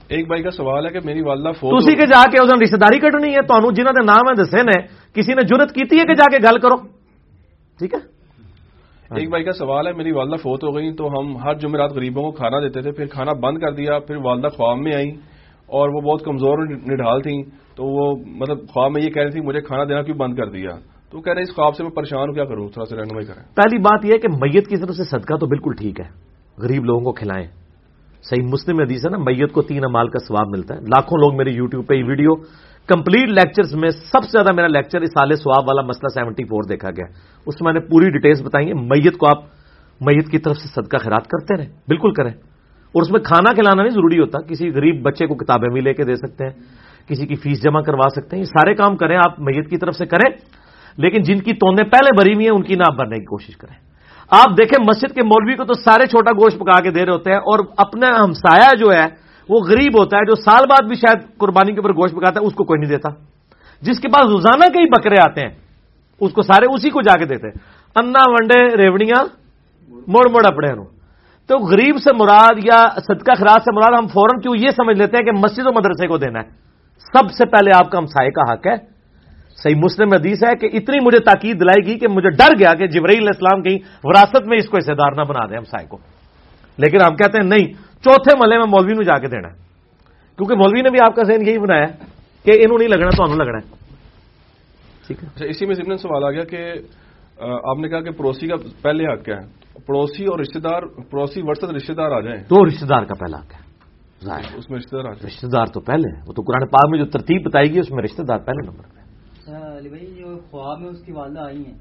[0.08, 2.78] ایک بھائی کا سوال ہے کہ میری والدہ فوت تھی کہ جا کے اس رشتے
[2.78, 4.82] داری کٹنی ہے تو جنہوں نے نام ہے دسے نے
[5.14, 6.76] کسی نے جرت کی ہے کہ جا کے گل کرو؟
[7.80, 8.15] ٹھیک ہے؟
[9.12, 12.24] ایک بھائی کا سوال ہے میری والدہ فوت ہو گئی تو ہم ہر جمعرات غریبوں
[12.24, 15.10] کو کھانا دیتے تھے پھر کھانا بند کر دیا پھر والدہ خواب میں آئی
[15.68, 17.44] اور وہ بہت کمزور نڈھال تھیں۔
[17.76, 20.50] تو وہ مطلب خواب میں یہ کہہ رہی تھی مجھے کھانا دینا کیوں بند کر
[20.50, 20.70] دیا؟
[21.12, 23.56] تو کہہ رہے اس خواب سے میں پریشان ہوں کیا کروں؟ تھوڑا سا رہنمائی کریں۔
[23.56, 26.06] پہلی بات یہ ہے کہ میت کی طرف سے صدقہ تو بالکل ٹھیک ہے۔
[26.58, 27.48] غریب لوگوں کو کھلائیں۔
[28.24, 31.38] صحیح مسلم حدیث ہے نا میت کو تین امال کا ثواب ملتا ہے۔ لاکھوں لوگ
[31.38, 32.36] میرے یوٹیوب پہ یہ ویڈیو
[32.88, 36.64] کمپلیٹ لیکچرز میں سب سے زیادہ میرا لیکچر اس سال سواب والا مسئلہ سیونٹی فور
[36.70, 37.06] دیکھا گیا۔
[37.46, 39.44] اس میں نے پوری ڈیٹیلز بتائی ہیں۔ میت کو آپ
[40.02, 43.82] میت کی طرف سے صدقہ خیرات کرتے رہیں۔ بالکل کریں۔ اور اس میں کھانا کھلانا
[43.82, 46.54] نہیں ضروری ہوتا۔ کسی غریب بچے کو کتابیں بھی لے کے دے سکتے ہیں۔
[47.08, 49.96] کسی کی فیس جمع کروا سکتے ہیں۔ یہ سارے کام کریں۔ آپ میت کی طرف
[49.96, 50.32] سے کریں۔
[50.98, 53.76] لیکن جن کی توندیں پہلے بھری ہوئی ہیں، ان کی نہ بھرنے کی کوشش کریں۔
[54.30, 57.32] آپ دیکھیں، مسجد کے مولوی کو تو سارے چھوٹا گوشت پکا کے دے رہے ہوتے
[57.32, 59.06] ہیں۔ اور اپنا ہمسایا جو ہے،
[59.50, 62.46] وہ غریب ہوتا ہے، جو سال بعد بھی شاید قربانی کے اوپر گوشت پکاتا ہے،
[62.46, 63.10] اس کو کوئی نہیں دیتا۔
[63.82, 65.65] جس کے پاس روزانہ کئی بکرے آتے ہیں
[66.20, 67.60] اس کو سارے اسی کو جا کے دیتے ہیں۔
[67.96, 69.24] انا، ونڈے، ریوڑیاں
[69.90, 70.96] مڑ مڑ اپنے
[71.48, 75.18] تو غریب سے مراد یا صدقہ خراج سے مراد ہم فوراً کیوں یہ سمجھ لیتے
[75.18, 76.46] ہیں کہ مسجد و مدرسے کو دینا ہے؟
[77.00, 78.96] سب سے پہلے آپ کا ہمسائے کا حق ہے۔
[79.64, 82.88] صحیح مسلم حدیث ہے کہ اتنی مجھے تاکید دلائی گی کہ مجھے ڈر گیا کہ
[82.88, 85.98] جبرئی علیہ السلام کہیں وراثت میں اس کو حصے دار نہ بنا دیں ہمسائے کو۔
[86.78, 89.54] لیکن ہم کہتے ہیں نہیں، چوتھے ملے میں مولوی میں جا کے دینا ہے۔
[90.38, 91.86] کیونکہ مولوی نے بھی آپ کا ذہن یہی بنایا
[92.44, 93.85] کہ انہوں نہیں لگنا تو انہوں لگنا ہے۔
[95.08, 96.74] ٹھیک ہے۔ اچھا اسی میں ضمن سوال آ گیا کہ
[97.70, 101.42] آپ نے کہا کہ پڑوسی کا پہلے حق کیا ہے۔ پڑوسی اور رشتے دار پڑوسی
[101.44, 103.66] ورثت رشتے دار آ جائیں۔ تو رشتے دار کا پہلا حق ہے۔
[104.58, 107.46] اس میں رشتے دار رشتے دار تو پہلے وہ تو قرآن پاک میں جو ترتیب
[107.46, 109.00] بتائی گئی اس میں رشتے دار پہلے نمبر پہ
[109.78, 111.74] علی بھائی جو خواب میں اس کی والدہ آئی ہیں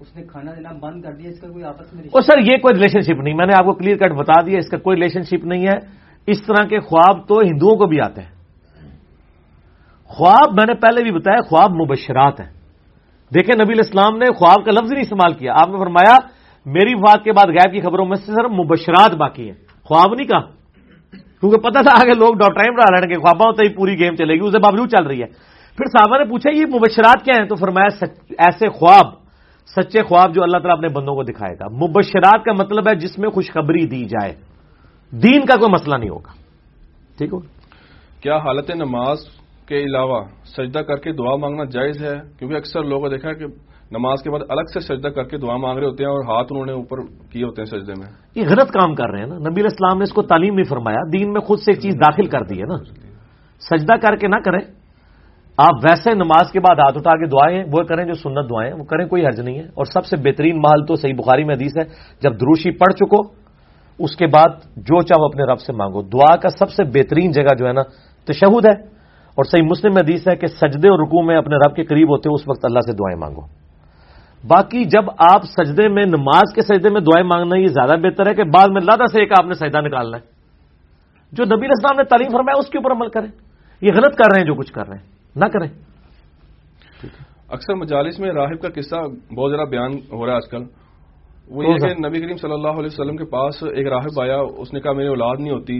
[0.00, 2.56] اس نے کھانا دینا بند کر دیا اس کا کوئی آپس میں اور سر یہ
[2.56, 4.96] کوئی ریلیشن شپ نہیں۔ میں نے آپ کو کلیئر کٹ بتا دیا اس کا کوئی
[4.96, 5.78] ریلیشن شپ نہیں ہے۔
[6.26, 8.30] اس طرح کے خواب تو ہندوؤں کو بھی آتے ہیں۔
[10.04, 12.55] خواب میں نے پہلے بھی بتایا خواب مبشرات ہیں۔
[13.34, 16.16] دیکھیں نبی الاسلام نے خواب کا لفظ نہیں استعمال کیا۔ آپ نے فرمایا،
[16.66, 20.26] میری وفات کے بعد غیب کی خبروں میں سے صرف مبشرات باقی ہیں۔ خواب نہیں
[20.26, 20.40] کہا۔
[21.40, 24.34] کیونکہ پتا تھا آگے لوگ ڈاکٹر بڑھا رہے ہیں کہ ہوتے ہی پوری گیم چلے
[24.34, 25.26] گی، اسے باوجود چل رہی ہے۔
[25.76, 28.04] پھر صحابہ نے پوچھا، یہ مبشرات کیا ہیں؟ تو فرمایا
[28.38, 29.06] ایسے خواب،
[29.66, 33.18] سچے خواب جو اللہ تعالیٰ اپنے بندوں کو دکھائے گا۔ مبشرات کا مطلب ہے جس
[33.18, 34.34] میں خوشخبری دی جائے۔
[35.10, 36.32] دین کا کوئی مسئلہ نہیں ہوگا۔
[37.18, 37.38] ٹھیک ہو
[38.20, 39.18] کیا حالت نماز
[39.68, 43.44] کے علاوہ سجدہ کر کے دعا مانگنا جائز ہے؟ کیونکہ اکثر لوگوں دیکھا کہ
[43.90, 46.46] نماز کے بعد الگ سے سجدہ کر کے دعا مانگ رہے ہوتے ہیں اور ہاتھ
[46.50, 46.96] انہوں نے اوپر
[47.32, 50.02] کیے ہوتے ہیں سجدے میں۔ یہ غلط کام کر رہے ہیں نا۔ نبی اسلام نے
[50.02, 52.66] اس کو تعلیم نہیں فرمایا۔ دین میں خود سے ایک چیز داخل کر دی ہے
[52.66, 52.76] نا۔
[53.60, 54.60] سجدہ کر کے نہ کریں۔
[55.56, 58.84] آپ ویسے نماز کے بعد ہاتھ اٹھا کے دعائیں وہ کریں جو سنت دعائیں وہ
[58.84, 61.72] کریں، کوئی حرج نہیں ہے۔ اور سب سے بہترین محل تو صحیح بخاری میں حدیث
[61.76, 61.84] ہے،
[62.22, 63.32] جب دروشی پڑھ چکو،
[63.98, 67.54] اس کے بعد جو چاہو اپنے رب سے مانگو۔ دعا کا سب سے بہترین جگہ
[67.58, 67.82] جو ہے نا،
[68.24, 68.95] تشہد ہے۔
[69.36, 72.10] اور صحیح مسلم میں حدیث ہے کہ سجدے اور رکوع میں اپنے رب کے قریب
[72.10, 73.66] ہوتے اس وقت اللہ سے دعائیں مانگو۔
[74.48, 78.34] باقی جب آپ سجدے میں نماز کے سجدے میں دعائیں مانگنا یہ زیادہ بہتر ہے
[78.34, 80.22] کہ بعد میں لادہ سے ایک آپ نے سجدہ نکالنا ہے۔
[81.32, 83.28] جو نبی اسلام نے تعلیم فرمایا اس کے اوپر عمل کریں۔
[83.80, 85.04] یہ غلط کر رہے ہیں جو کچھ کر رہے ہیں۔
[85.36, 85.68] نہ کریں۔
[87.48, 88.96] اکثر مجالس میں راہب کا قصہ
[89.34, 90.62] بہت زیادہ بیان ہو رہا ہے آج کل۔
[91.48, 94.72] وہ یہ کہ نبی کریم صلی اللہ علیہ وسلم کے پاس ایک راہب آیا اس
[94.72, 95.78] نے کہا میری اولاد نہیں ہوتی۔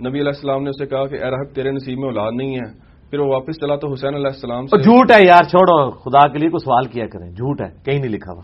[0.00, 2.91] نبی علیہ السلام نے اسے کہا کہ اے راہب تیرے نصیب میں اولاد نہیں ہے۔
[3.12, 6.38] پھر وہ واپس چلا تو حسین علیہ السلام سے جھوٹ ہے یار چھوڑو۔ خدا کے
[6.38, 8.42] لیے کوئی سوال کیا کریں۔ جھوٹ ہے کہیں نہیں لکھا ہوا۔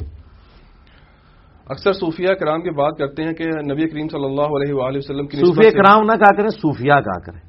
[1.68, 5.26] اکثر صوفیہ کرام کی بات کرتے ہیں کہ نبی کریم صلی اللہ علیہ وآلہ وسلم
[5.26, 7.40] کی صوفیہ کرام نہ کہا کریں صوفیہ کہا کریں۔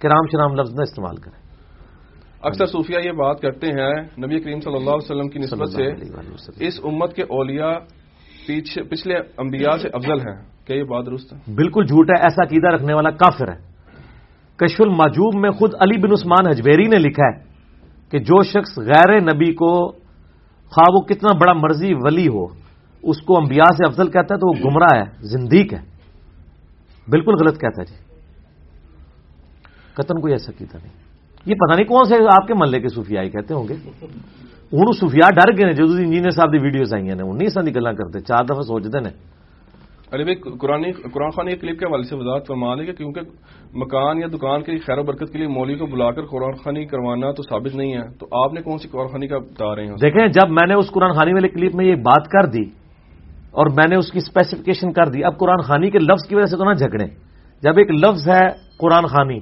[0.00, 1.40] کرام شرام لفظ نہ استعمال کریں۔
[2.42, 5.86] اکثر صوفیہ یہ بات کرتے ہیں نبی کریم صلی اللہ علیہ وسلم کی نسبت سے
[6.66, 7.78] اس امت کے اولیاء
[8.90, 12.66] پچھلے انبیاء سے افضل ہیں۔ کیا یہ بات درست ہے؟ بالکل جھوٹ ہے ایسا عقیدہ
[12.66, 13.67] رکھنے والا کافر ہے۔
[14.58, 17.42] کشف الماجوب میں خود علی بن عثمان حجویری نے لکھا ہے
[18.10, 19.92] کہ جو شخص غیر نبی کو
[20.70, 22.44] خواہ وہ کتنا بڑا مرضی ولی ہو،
[23.02, 25.78] اس کو انبیاء سے افضل کہتا ہے تو وہ گمراہ ہے، زندیق ہے۔
[27.08, 28.04] بالکل غلط کہتا ہے جی۔
[29.94, 30.92] قطن کوئی ایسا کیتا نہیں۔
[31.46, 33.74] یہ پتہ نہیں کون سے آپ کے محلے کے صوفیائی کہتے ہوں گے۔
[34.72, 37.92] ہوں صوفیاء ڈر گئے جدو انجینئر صاحب کی ویڈیوز آئی ہیں نہیں اس طرح گلا
[37.92, 39.37] کرتے، چار دفعہ سوچتے ہیں۔
[40.12, 43.20] ارے بھائی، قرآن قرآن خان ایک کلپ کے حوالے سے وضاحت فرما دیں کہ کیونکہ
[43.76, 46.84] مکان یا دکان کے خیر و برکت کے لیے مولوی کو بلا کر قرآن خانی
[46.88, 49.86] کروانا تو ثابت نہیں ہے۔ تو آپ نے کون سی قرآن خانی کا بتا رہے
[49.86, 52.64] ہیں؟ دیکھیں، جب میں نے اس قرآن خانی والے کلپ میں یہ بات کر دی
[53.52, 56.46] اور میں نے اس کی اسپیسیفکیشن کر دی، اب قرآن خانی کے لفظ کی وجہ
[56.46, 57.06] سے تو نہ جھگڑے
[57.62, 58.44] جب ایک لفظ ہے
[58.80, 59.38] قرآن خانی،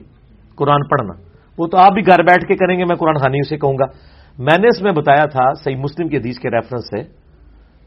[0.59, 1.15] قرآن پڑھنا،
[1.59, 3.87] وہ تو آپ بھی گھر بیٹھ کے کریں گے، میں قرآن خانی اسے کہوں گا۔
[4.39, 7.01] میں نے اس میں بتایا تھا، صحیح مسلم کی حدیث کے ریفرنس سے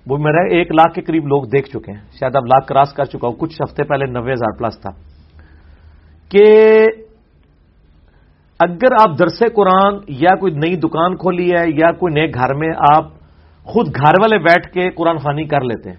[0.09, 3.05] وہ میرا ایک لاکھ کے قریب لوگ دیکھ چکے ہیں۔ شاید اب لاکھ کراس کر
[3.05, 4.89] چکا ہوں۔ کچھ ہفتے پہلے نوے ہزار پلس تھا۔
[6.29, 6.85] کہ
[8.59, 12.69] اگر آپ درس قرآن یا کوئی نئی دکان کھولی ہے یا کوئی نئے گھر میں
[12.95, 13.05] آپ
[13.63, 15.97] خود گھر والے بیٹھ کے قرآن خانی کر لیتے ہیں۔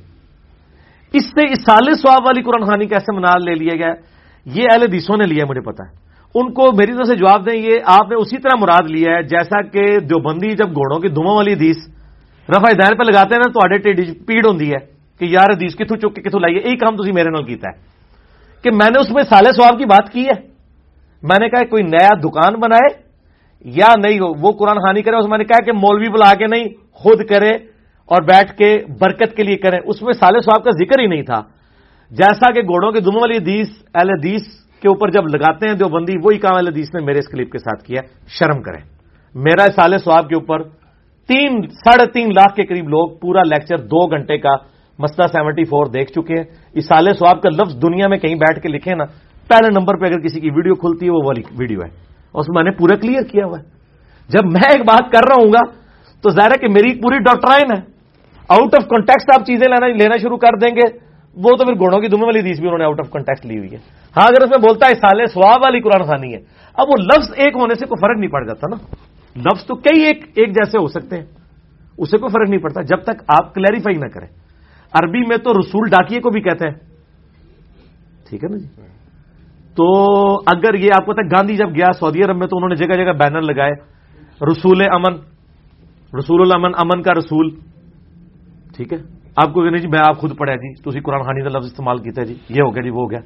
[1.13, 3.95] اس سے اس سال سواب والی قرآن خانی کیسے منا لے لیا گیا
[4.45, 5.93] یہ اہل حدیثوں نے لیا مجھے پتا ہے۔
[6.35, 9.23] ان کو میری طرف سے جواب دیں، یہ آپ نے اسی طرح مراد لیا ہے،
[9.23, 12.00] جیسا کہ دیوبندی جب گھوڑوں کی دھواں والی حدیث
[12.49, 14.59] رفا دائر پہ لگاتے ہیں نا تو جی پیڑ ہوں
[15.19, 17.81] کہ یار حدیث کتوں چک کے کتوں لائیے یہی کام تھی میرے نال کیتا ہے
[18.63, 20.41] کہ میں نے اس میں سال سواب کی بات کی ہے۔
[21.23, 23.03] میں نے کہا کوئی نیا دکان بنائے
[23.65, 26.47] یا نہیں ہو وہ قرآن خانی کرے، اس میں نے کہا کہ مولوی بلا کے
[26.47, 27.51] نہیں، خود کرے
[28.05, 31.23] اور بیٹھ کے برکت کے لیے کریں اس میں سال سواب کا ذکر ہی نہیں
[31.23, 31.43] تھا۔
[32.11, 34.43] جیسا کہ گھوڑوں کی دموں والی حدیث، اہل حدیث
[34.81, 37.59] کے اوپر جب لگاتے ہیں دیوبندی، وہی کام اہل حدیث نے میرے اس کلپ کے
[37.59, 38.85] ساتھ کیا۔ شرم کریں۔
[39.35, 40.80] میرا سال سواب کے اوپر
[41.29, 44.55] تین، ساڑھے تین لاکھ کے قریب لوگ پورا لیکچر دو گھنٹے کا
[44.99, 48.61] مسئلہ سیونٹی فور دیکھ چکے ہیں۔ اس سال سواب کا لفظ دنیا میں کہیں بیٹھ
[48.61, 49.05] کے لکھے نا،
[49.49, 51.89] پہلے نمبر پہ اگر کسی کی ویڈیو کھلتی ہے، وہ والی ویڈیو ہے۔
[52.33, 53.65] اور اس میں نے پورا کلیئر کیا ہوا ہے۔
[54.29, 55.71] جب میں ایک بات کر رہا ہوں گا،
[56.23, 58.01] تو ظاہر ہے کہ میری پوری ڈاکٹرائن ہے۔
[58.49, 60.99] آؤٹ آف کنٹیکسٹ آپ چیزیں لینا لینا شروع کر دیں گے۔
[61.37, 63.59] وہ تو پھر گھوڑوں کی دمے والی حدیث بھی انہوں نے آؤٹ آف کنٹیکسٹ لی
[63.59, 63.77] ہوئی ہے۔
[64.17, 66.39] ہاں اگر اس میں بولتا ہے سالے سواب والی قرآن خانی ہے،
[66.75, 68.77] اب وہ لفظ ایک ہونے سے کوئی فرق نہیں پڑ جاتا نا۔
[69.37, 71.25] لفظ تو کئی ایک ایک جیسے ہو سکتے ہیں۔
[71.99, 74.27] اسے کوئی فرق نہیں پڑتا۔ جب تک آپ کلیریفائی نہ کریں۔
[74.93, 76.75] عربی میں تو رسول ڈاکیے کو بھی کہتے ہیں۔
[78.31, 78.67] ٹھیک ہے نا جی؟
[79.75, 82.75] تو اگر یہ آپ کو پتا گاندھی جب گیا سعودی عرب میں تو انہوں نے
[82.75, 83.73] جگہ جگہ بینر لگائے۔
[84.53, 85.15] رسول امن۔
[86.19, 87.51] رسول الامن، امن کا رسول۔
[88.77, 88.99] ٹھیک ہے؟
[89.37, 91.99] آپ کو نہیں جی میں آپ خود پڑھا جی تھی قرآن خانی کا لفظ استعمال
[91.99, 93.19] کیتا ہے جی۔ یہ ہو گیا جی وہ ہو گیا۔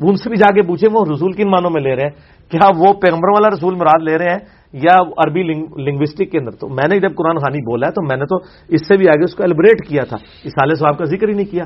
[0.00, 2.10] وہ ان سے بھی جا کے پوچھے وہ رسول کن مانوں میں لے رہے ہیں؟
[2.50, 5.42] کیا وہ پیغمبر والا رسول مراد لے رہے ہیں؟ یا عربی
[5.82, 8.36] لنگوسٹک کے اندر۔ تو میں نے جب قرآن خانی بولا ہے تو میں نے تو
[8.68, 11.34] اس سے بھی آگے اس کو ایلیبریٹ کیا تھا۔ اس سال صاحب کا ذکر ہی
[11.34, 11.64] نہیں کیا۔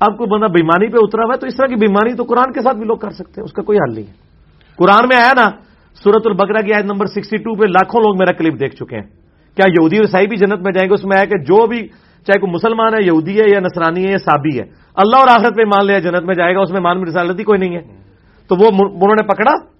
[0.00, 2.52] اب کوئی بندہ بیمانی پہ اترا ہوا ہے تو اس طرح کی بیمانی تو قرآن
[2.52, 4.12] کے ساتھ بھی لوگ کر سکتے ہیں، اس کا کوئی حل نہیں ہے۔
[4.76, 5.50] قرآن میں آیا نا
[6.04, 9.08] سورت البکرا کی آیت نمبر سکسٹی ٹو پہ لاکھوں لوگ میرا کلپ دیکھ چکے ہیں۔
[9.56, 11.88] کیا یہودی عیسائی بھی جنت میں جائیں گے؟ اس میں آیا کہ جو بھی
[12.26, 14.64] چاہے کوئی مسلمان ہے، یہودی ہے یا نسرانی ہے یا سابی ہے،
[14.96, 17.44] اللہ اور آخرت پہ مان لیا جنت میں جائے گا، اس میں مان مرسالت ہی
[17.44, 17.82] کوئی نہیں ہے۔
[18.48, 19.73] تو وہ انہوں نے پکڑا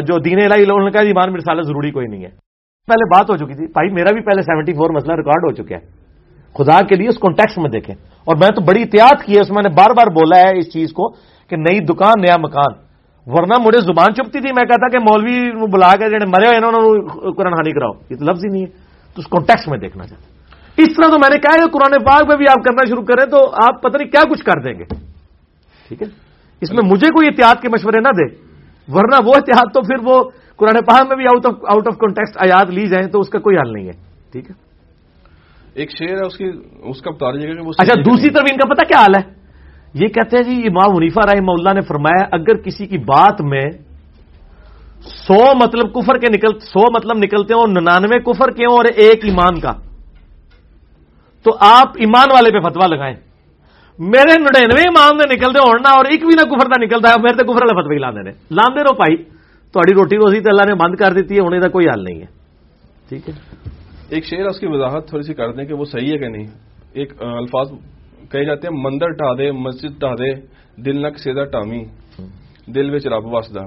[0.00, 2.28] جو دین الہی لوگوں نے کہا جی مان مرسالت ضروری کوئی نہیں ہے۔
[2.86, 5.74] پہلے بات ہو چکی تھی۔ بھائی، میرا بھی پہلے سیونٹی فور مسئلہ ریکارڈ ہو چکا
[5.74, 5.80] ہے۔
[6.54, 9.50] خدا کے لیے اس کانٹیکس میں دیکھیں۔ اور میں تو بڑی احتیاط کی ہے، اس
[9.50, 11.08] میں نے بار بار بولا ہے اس چیز کو
[11.48, 12.72] کہ نئی دکان، نیا مکان۔
[13.26, 16.72] ورنہ مجھے زبان چپتی تھی۔ میں کہتا کہ مولوی بلا کے جڑے مرے ہوئے انہوں
[16.72, 20.06] نے قرآن ہانی کراؤ۔ یہ تو لفظ ہی نہیں ہے۔ تو اس کانٹیکس میں دیکھنا
[20.06, 20.32] چاہتا
[20.76, 23.30] اس طرح تو میں نے کہا کہ قرآن پاک میں بھی آپ کرنا شروع کریں
[23.30, 24.84] تو آپ پتہ نہیں کیا کچھ کر دیں گے۔
[25.88, 26.06] ٹھیک ہے؟
[26.60, 28.51] اس میں مجھے کوئی احتیاط کے مشورے نہ دے۔
[28.88, 32.36] ورنہ وہ احتیاط تو پھر وہ قرآن پاک میں بھی out of out of context
[32.36, 33.92] آیات لی جائیں تو اس کا کوئی حل نہیں ہے۔
[34.32, 34.54] ٹھیک ہے؟
[35.74, 36.44] ایک شعر ہے اس کی
[36.82, 39.42] اس کا بتا دیجیے گا اچھا دوسری طرف ان کا پتا کیا حال ہے؟
[39.94, 43.70] یہ کہتے ہیں جی امام منیفا رحم اللہ نے فرمایا اگر کسی کی بات میں
[45.06, 49.24] سو مطلب کفر کے نکل سو مطلب نکلتے ہوں ننانوے کفر کے ہوں اور ایک
[49.24, 49.72] ایمان کا
[51.42, 53.16] تو آپ ایمان والے پہ فتوا لگائیں۔
[53.98, 57.34] میرے نڑینوے ایمان نے نکلتے ہونا اور ایک بھی نہ کفر کا نکلتا ہے میرے
[57.36, 59.16] تو کفر والے فتوی لانے نے۔ لاندے رہو پائی
[59.72, 62.20] تھوڑی روٹی روزی تو اللہ نے بند کر دیتی ہے ہونے کا کوئی حل نہیں
[62.20, 62.26] ہے۔
[63.08, 63.34] ٹھیک ہے؟
[64.08, 66.46] ایک شعر اس کی وضاحت تھوڑی سی کر دیں کہ وہ صحیح ہے کہ نہیں۔
[66.92, 67.70] ایک الفاظ
[68.30, 70.34] کہے جاتے ہیں مندر ٹا دے مسجد ٹا دے
[70.82, 71.84] دل نک سیدا ٹامی۔
[72.66, 73.60] دل بچ رب وسدا۔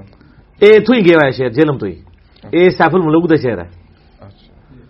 [0.60, 1.92] اے ہی گیا ہے شہر جیلم تو ہی
[2.52, 3.85] اے سیف الملوک دے شہر ہے۔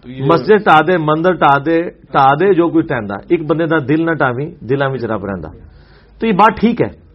[0.07, 4.07] مسجد ٹا دے مندر ٹا دے ٹا دے جو کوئی ٹہندا ایک بندے دا دل
[4.07, 5.49] نہ ٹاوی، دلاں وچ رب رہندا۔
[6.21, 7.07] تو یہ بات ٹھیک ہے۔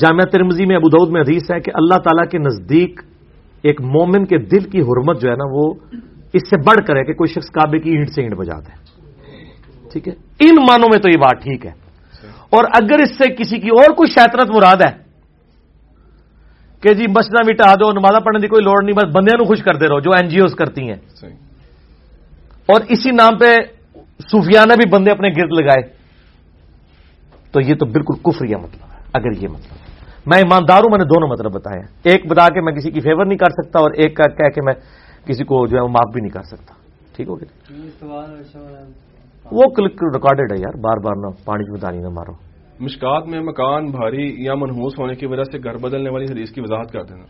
[0.00, 3.00] جامعہ ترمزی میں ابو دعود میں حدیث ہے کہ اللہ تعالیٰ کے نزدیک
[3.62, 5.74] ایک مومن کے دل کی حرمت جو ہے نا، وہ
[6.32, 8.82] اس سے بڑھ کر ہے کہ کوئی شخص کعبے کی اینٹ سے اینٹ بجاتا ہے۔
[9.92, 11.70] ٹھیک ہے؟ ان مانوں میں تو یہ بات ٹھیک ہے۔
[12.50, 15.01] اور اگر اس سے کسی کی اور کوئی شیطنت مراد ہے
[16.82, 19.62] کہ جی مسجد مٹا دو نمازہ پڑھنے کی کوئی لوڑ نہیں بس بندے نو خوش
[19.62, 20.96] کر دے رہو جو این جی اوز کرتی ہیں۔
[22.66, 23.56] اور اسی نام پہ
[24.30, 26.02] صوفیانہ بھی بندے اپنے گرد لگائے۔
[27.52, 29.92] تو یہ تو بالکل کفریہ مطلب ہے اگر یہ مطلب ہے۔
[30.26, 33.24] میں ایماندار ہوں میں نے دونوں مطلب بتایا ایک بتا کے میں کسی کی فیور
[33.26, 34.74] نہیں کر سکتا اور ایک کا کہہ کے میں
[35.26, 36.74] کسی کو جو ہے وہ معاف بھی نہیں کر سکتا۔
[37.16, 37.74] ٹھیک ہو گیا۔
[39.52, 43.40] وہ کلک ریکارڈیڈ ہے یار بار بار نہ پانی کی مدانی نہ مارو۔ مشکات میں
[43.40, 47.02] مکان بھاری یا منحوس ہونے کی وجہ سے گھر بدلنے والی حدیث کی وضاحت کر
[47.02, 47.22] دینا۔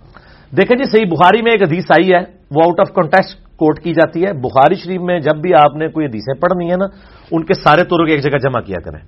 [0.57, 3.93] دیکھیں جی صحیح بخاری میں ایک حدیث آئی ہے، وہ آؤٹ آف کانٹیکسٹ کوٹ کی
[3.93, 6.85] جاتی ہے۔ بخاری شریف میں جب بھی آپ نے کوئی حدیثیں پڑھنی ہے نا،
[7.31, 8.99] ان کے سارے طرق ایک جگہ جمع کیا کریں۔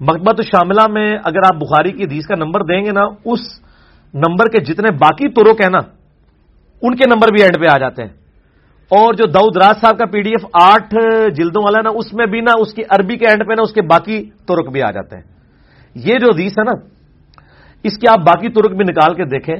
[0.00, 3.40] مکبت شاملہ میں اگر آپ بخاری کی حدیث کا نمبر دیں گے نا، اس
[4.14, 5.78] نمبر کے جتنے باقی ترک ہیں نا،
[6.82, 8.10] ان کے نمبر بھی اینڈ پہ آ جاتے ہیں۔
[8.90, 10.94] اور جو داؤد راج صاحب کا پی ڈی ایف آٹھ
[11.34, 13.72] جلدوں والا نا، اس میں بھی نا، اس کی عربی کے اینڈ پہ نا، اس
[13.72, 15.22] کے باقی ترک بھی آ جاتے ہیں۔
[15.94, 16.86] یہ جو حدیث ہے نا،
[17.82, 19.54] اس کے آپ باقی ترک بھی نکال کے دیکھیں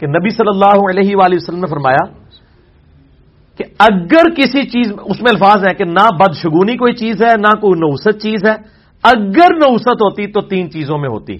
[0.00, 2.12] کہ نبی صلی اللہ علیہ وآلہ وسلم نے فرمایا
[3.56, 7.60] کہ اگر کسی چیز، اس میں الفاظ ہیں کہ نہ بدشگونی کوئی چیز ہے، نہ
[7.60, 8.54] کوئی نوست چیز ہے۔
[9.02, 11.36] اگر نوست ہوتی تو تین چیزوں میں ہوتی۔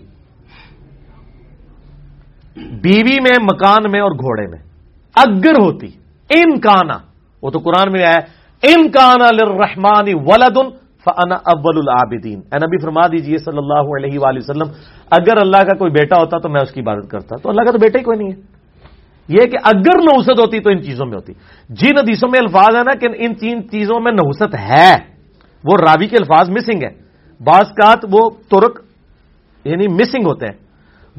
[2.57, 4.58] بیوی میں، مکان میں اور گھوڑے میں۔
[5.15, 5.86] اگر ہوتی،
[6.31, 7.07] ان کانا
[7.42, 8.20] وہ تو قرآن میں آیا
[8.62, 10.70] ان کانا للرحمانی ولدن
[11.05, 12.41] فانا اول العابدین.
[12.52, 14.73] اے نبی فرما دیجیے صلی اللہ علیہ وآلہ وسلم،
[15.10, 17.70] اگر اللہ کا کوئی بیٹا ہوتا تو میں اس کی عبادت کرتا۔ تو اللہ کا
[17.70, 18.58] تو بیٹا ہی کوئی نہیں ہے۔
[19.28, 21.33] یہ کہ اگر نوست ہوتی تو ان چیزوں میں ہوتی۔
[21.68, 24.94] جن حدیثوں میں الفاظ ہے نا کہ ان تین چیزوں میں نوست ہے،
[25.65, 27.08] وہ راوی کے الفاظ مسنگ ہے
[27.44, 28.81] بعض کات وہ ترک
[29.65, 30.58] یعنی مسنگ ہوتے ہیں۔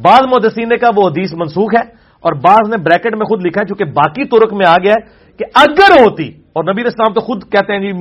[0.02, 1.90] بعض مدسینے کا وہ حدیث منسوخ ہے
[2.20, 5.29] اور بعض نے بریکٹ میں خود لکھا ہے، چونکہ باقی ترک میں آ گیا ہے۔
[5.40, 7.92] کہ اگر ہوتی، اور نبی اسلام تو خود کہتے ہیں جی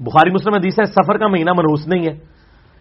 [0.00, 2.14] بخاری مسلم حدیث ہے، سفر کا مہینہ منحوس نہیں ہے۔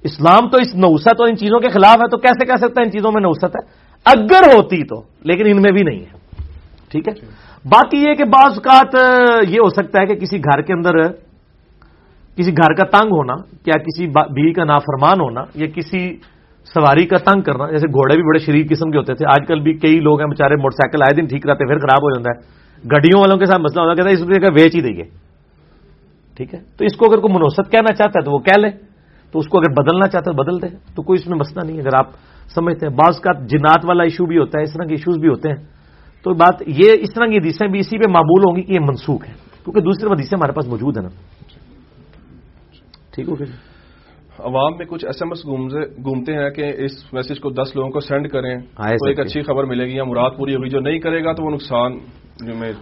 [0.04, 2.86] اسلام تو اس نوست اور ان چیزوں کے خلاف ہے، تو کیسے کہہ سکتا ہے
[2.86, 3.62] ان چیزوں میں نوست ہے؟
[4.06, 6.16] اگر ہوتی تو، لیکن ان میں بھی نہیں ہے۔
[6.92, 7.14] ٹھیک ہے؟
[7.66, 8.96] باقی یہ کہ بعض اوقات
[9.50, 10.94] یہ ہو سکتا ہے کہ کسی گھر کے اندر،
[12.38, 16.02] کسی گھر کا تنگ ہونا کیا کسی بیوی کا نافرمان ہونا، یا کسی
[16.68, 19.60] سواری کا تنگ کرنا، جیسے گھوڑے بھی بڑے شریف قسم کے ہوتے تھے۔ آج کل
[19.60, 22.30] بھی کئی لوگ ہیں، بےچارے موٹر سائیکل آئے دن ٹھیک رہتے پھر خراب ہو جاتا
[22.32, 22.38] ہے۔
[22.86, 25.04] گڈیوں والوں کے ساتھ مسئلہ ہوتا ہے اس کا ویچ ہی دیں گے
[26.36, 28.70] ٹھیک ہے؟ تو اس کو اگر کوئی منوست کہنا چاہتا ہے تو وہ کہہ لے۔
[29.32, 31.82] تو اس کو اگر بدلنا چاہتا ہے بدل دے۔ تو کوئی اس میں مسئلہ نہیں
[31.82, 32.08] اگر آپ
[32.56, 35.30] سمجھتے ہیں بعض کا جنات والا ایشو بھی ہوتا ہے اس طرح کے ایشوز بھی
[35.30, 35.56] ہوتے ہیں۔
[36.24, 38.80] تو بات یہ اس طرح کی حدیثیں بھی اسی پہ معمول ہوں گی کہ یہ
[38.80, 39.34] منسوخ ہے
[39.64, 41.10] کیونکہ دوسری حدیثیں ہمارے پاس موجود ہیں نا۔
[43.16, 43.56] ٹھیک ہو گیا
[44.40, 45.46] عوام میں کچھ ایس ایم ایس
[46.04, 48.60] گھومتے ہیں کہ اس میسج کو دس لوگوں کو سینڈ کریں
[48.98, 51.44] تو ایک اچھی خبر ملے گی یا مراد پوری ہوگی۔ جو نہیں کرے گا تو
[51.44, 51.98] وہ نقصان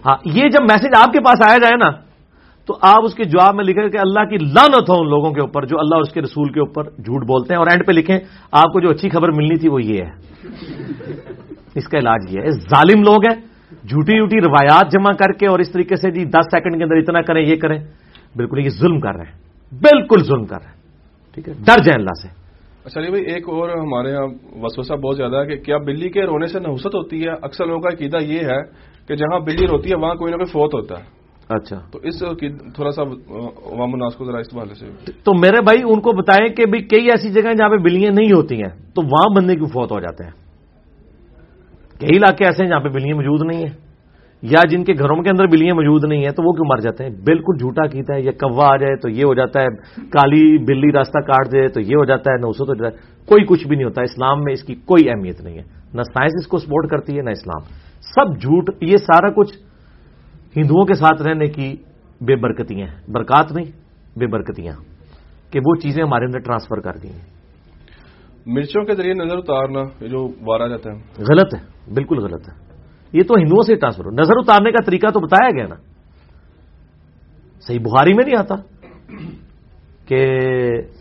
[0.06, 2.06] ہاں یہ جب میسج آپ کے پاس آیا جائے نا
[2.66, 5.40] تو آپ اس کے جواب میں لکھیں کہ اللہ کی لانت ہو ان لوگوں کے
[5.40, 7.92] اوپر جو اللہ اور اس کے رسول کے اوپر جھوٹ بولتے ہیں اور اینڈ پہ
[7.92, 8.18] لکھیں
[8.52, 10.10] آپ کو جو اچھی خبر ملنی تھی وہ یہ ہے۔
[11.74, 15.58] اس کا علاج یہ ہے۔ ظالم لوگ ہیں جھوٹی جھوٹی روایات جمع کر کے اور
[15.58, 17.78] اس طریقے سے جی دس سیکنڈ کے اندر اتنا کریں یہ کریں
[18.36, 19.38] بالکل یہ ظلم کر رہے ہیں۔
[19.72, 20.76] بالکل ظلم کر رہے ہیں۔
[21.34, 22.28] ٹھیک ہے؟ ڈر جائیں اللہ سے۔
[22.84, 24.26] اچھا علی بھائی ایک اور ہمارے یہاں
[24.62, 27.80] وسوسہ بہت زیادہ ہے کہ کیا بلی کے رونے سے نحوست ہوتی ہے؟ اکثر لوگوں
[27.80, 28.60] کا عقیدہ یہ ہے
[29.08, 31.16] کہ جہاں بلی روتی ہے وہاں کوئی نہ کوئی فوت ہوتا ہے۔
[31.48, 34.86] اچھا۔ تو اس عقید- تھوڑا سا عوام الناس کو ذرا اس حوالے سے۔
[35.24, 38.32] تو میرے بھائی ان کو بتائیں کہ بھی کئی ایسی جگہیں جہاں پہ بلیاں نہیں
[38.32, 40.30] ہوتی ہیں تو وہاں بندے کیوں فوت ہو جاتے ہیں؟
[42.00, 43.86] کئی علاقے ایسے ہیں جہاں پہ بلیاں موجود نہیں ہیں۔
[44.42, 47.04] یا جن کے گھروں کے اندر بلیاں موجود نہیں ہیں تو وہ کیوں مر جاتے
[47.04, 50.58] ہیں؟ بالکل جھوٹا کیتا ہے یا کوا آ جائے تو یہ ہو جاتا ہے کالی
[50.58, 53.68] بلی راستہ کاٹ دے تو یہ ہو جاتا ہے نوسط ہو جاتا ہے کوئی کچھ
[53.68, 55.62] بھی نہیں ہوتا۔ اسلام میں اس کی کوئی اہمیت نہیں ہے۔
[55.94, 59.58] نہ سائنس اس کو سپورٹ کرتی ہے نہ اسلام۔ سب جھوٹ یہ سارا کچھ
[60.56, 61.76] ہندوؤں کے ساتھ رہنے کی
[62.20, 63.64] بے برکتیاں ہیں۔ برکات نہیں
[64.18, 64.72] بے برکتیاں۔
[65.52, 67.36] کہ وہ چیزیں ہمارے اندر ٹرانسفر کر دی ہیں
[68.46, 72.54] مرچوں کے ذریعے نظر اتارنا یہ جو وارا جاتا ہے۔ غلط ہے بالکل غلط ہے۔
[73.12, 75.74] یہ تو ہندوؤں سے ٹرانسفر ہو۔ نظر اتارنے کا طریقہ تو بتایا گیا نا۔
[77.60, 78.54] صحیح بخاری میں نہیں آتا
[80.06, 80.26] کہ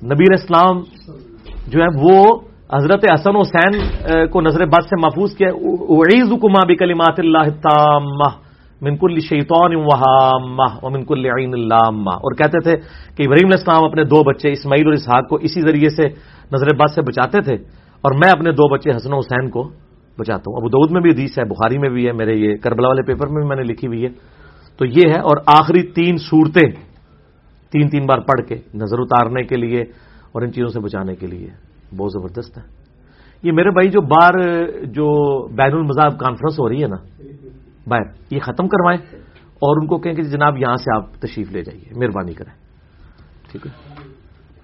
[0.03, 0.79] نبی اسلام
[1.67, 3.73] جو ہے وہ حضرت حسن حسین
[4.31, 8.29] کو نظر بد سے محفوظ کیا اعیز کما بھی کلیمات اللہ تامہ
[8.81, 12.75] منکل شیطان وہامہ و منکل عین اللہ اور کہتے تھے
[13.15, 16.07] کہ ابراہیم علیہ السلام اپنے دو بچے اسماعیل اور اسحاق کو اسی ذریعے سے
[16.53, 17.55] نظر بد سے بچاتے تھے،
[18.03, 19.63] اور میں اپنے دو بچے حسن و حسین کو
[20.17, 22.87] بچاتا ہوں۔ ابو دعود میں بھی حدیث ہے، بخاری میں بھی ہے، میرے یہ کربلا
[22.87, 24.11] والے پیپر میں بھی میں نے لکھی ہوئی ہے۔
[24.79, 26.69] تو یہ ہے، اور آخری تین صورتیں
[27.73, 29.81] تین تین بار پڑھ کے نظر اتارنے کے لیے
[30.33, 31.49] اور ان چیزوں سے بچانے کے لیے۔
[31.97, 32.63] بہت زبردست ہے۔
[33.43, 34.33] یہ میرے بھائی جو بار
[34.85, 36.95] جو بین المذاہب کانفرنس ہو رہی ہے نا،
[37.87, 39.21] باہر، یہ ختم کروائیں
[39.55, 42.51] اور ان کو کہیں کہ جی جناب یہاں سے آپ تشریف لے جائیے، مہربانی کریں۔
[43.51, 43.71] ٹھیک ہے؟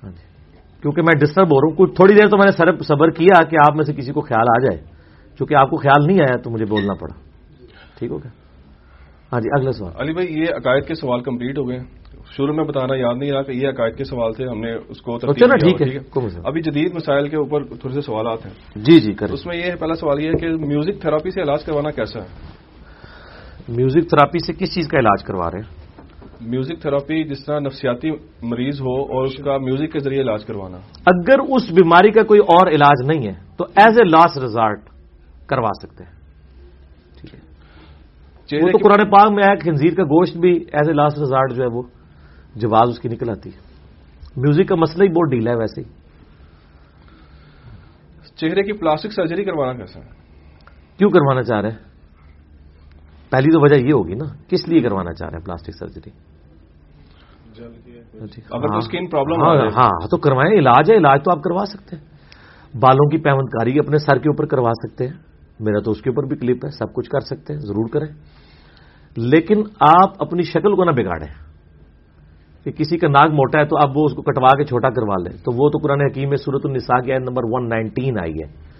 [0.03, 3.09] ہاں جی۔ کیونکہ میں ڈسٹرب ہو رہا ہوں، کچھ تھوڑی دیر تو میں نے صبر
[3.09, 4.83] کیا کہ آپ میں سے کسی کو خیال آ جائے۔
[5.37, 7.19] چونکہ آپ کو خیال نہیں آیا تو مجھے بولنا پڑا۔
[7.99, 8.31] ٹھیک ہو گیا؟
[9.33, 12.00] ہاں جی اگلا سوال۔ علی بھائی، یہ عقائد کے سوال کمپلیٹ ہو گئے۔
[12.35, 15.01] شروع میں بتانا یاد نہیں رہا کہ یہ عقائد کے سوال تھے ہم نے اس
[15.01, 15.97] کو اچھا نا، ٹھیک ہے،
[16.45, 19.75] ابھی جدید مسائل کے اوپر تھوڑے سے سوالات ہیں۔ جی جی اس میں یہ ہے
[19.75, 22.27] پہلا سوال یہ ہے کہ میوزک تھراپی سے علاج کروانا کیسا ہے؟
[23.69, 25.81] میوزک تھراپی سے کس چیز کا علاج کروا رہے ہیں؟
[26.41, 28.11] میوزک تھراپی جس طرح نفسیاتی
[28.41, 32.39] مریض ہو اور اس کا میوزک کے ذریعے علاج کروانا۔ اگر اس بیماری کا کوئی
[32.39, 34.79] اور علاج نہیں ہے تو ایز اے لاسٹ ریزارٹ
[35.47, 36.11] کروا سکتے ہیں۔
[37.21, 37.39] ٹھیک ہے۔
[38.65, 41.63] وہ تو قرآن پاک میں ہے خنزیر کا گوشت بھی ایز اے لاسٹ ریزارٹ جو
[41.63, 41.81] ہے وہ۔
[42.55, 43.59] جواز اس کی نکل آتی ہے۔
[44.37, 45.81] میوزک کا مسئلہ ہی بہت ڈھیلا ہے ویسے
[48.35, 50.09] چہرے کی پلاسٹک سرجری کروانا کیسا ہے
[50.97, 51.77] کیوں کروانا چاہ رہے ہیں؟
[53.29, 56.09] پہلی تو وجہ یہ ہوگی نا کس لیے کروانا چاہ رہے ہیں پلاسٹک سرجری
[58.49, 62.03] اگر skin problem ہاں تو کروائیں علاج ہے علاج تو آپ کروا سکتے ہیں۔
[62.77, 65.13] بالوں کی پیوند کاری اپنے سر کے اوپر کروا سکتے ہیں۔
[65.59, 68.07] میرا تو اس کے اوپر بھی کلپ ہے سب کچھ کر سکتے ہیں ضرور کریں۔
[69.17, 71.50] لیکن آپ اپنی شکل کو نہ بگاڑیں۔
[72.63, 75.15] کہ کسی کا ناک موٹا ہے تو اب وہ اس کو کٹوا کے چھوٹا کروا
[75.17, 78.71] لیں۔ تو وہ تو قرآن حکیم میں صورت النساء کی آیت نمبر 119 آئی ہے۔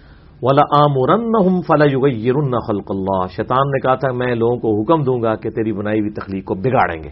[0.42, 5.22] والا عام فلا یغیرن خلق اللہ شیطان نے کہا تھا میں لوگوں کو حکم دوں
[5.22, 7.08] گا کہ تیری بنائی ہوئی تخلیق کو بگاڑیں گے۔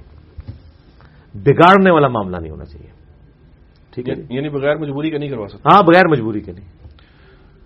[1.35, 2.91] بگاڑنے والا معاملہ نہیں ہونا چاہیے۔
[3.95, 6.69] ٹھیک ہے جی؟ یعنی بغیر مجبوری کا نہیں کروا سکتے؟ ہاں بغیر مجبوری کے نہیں۔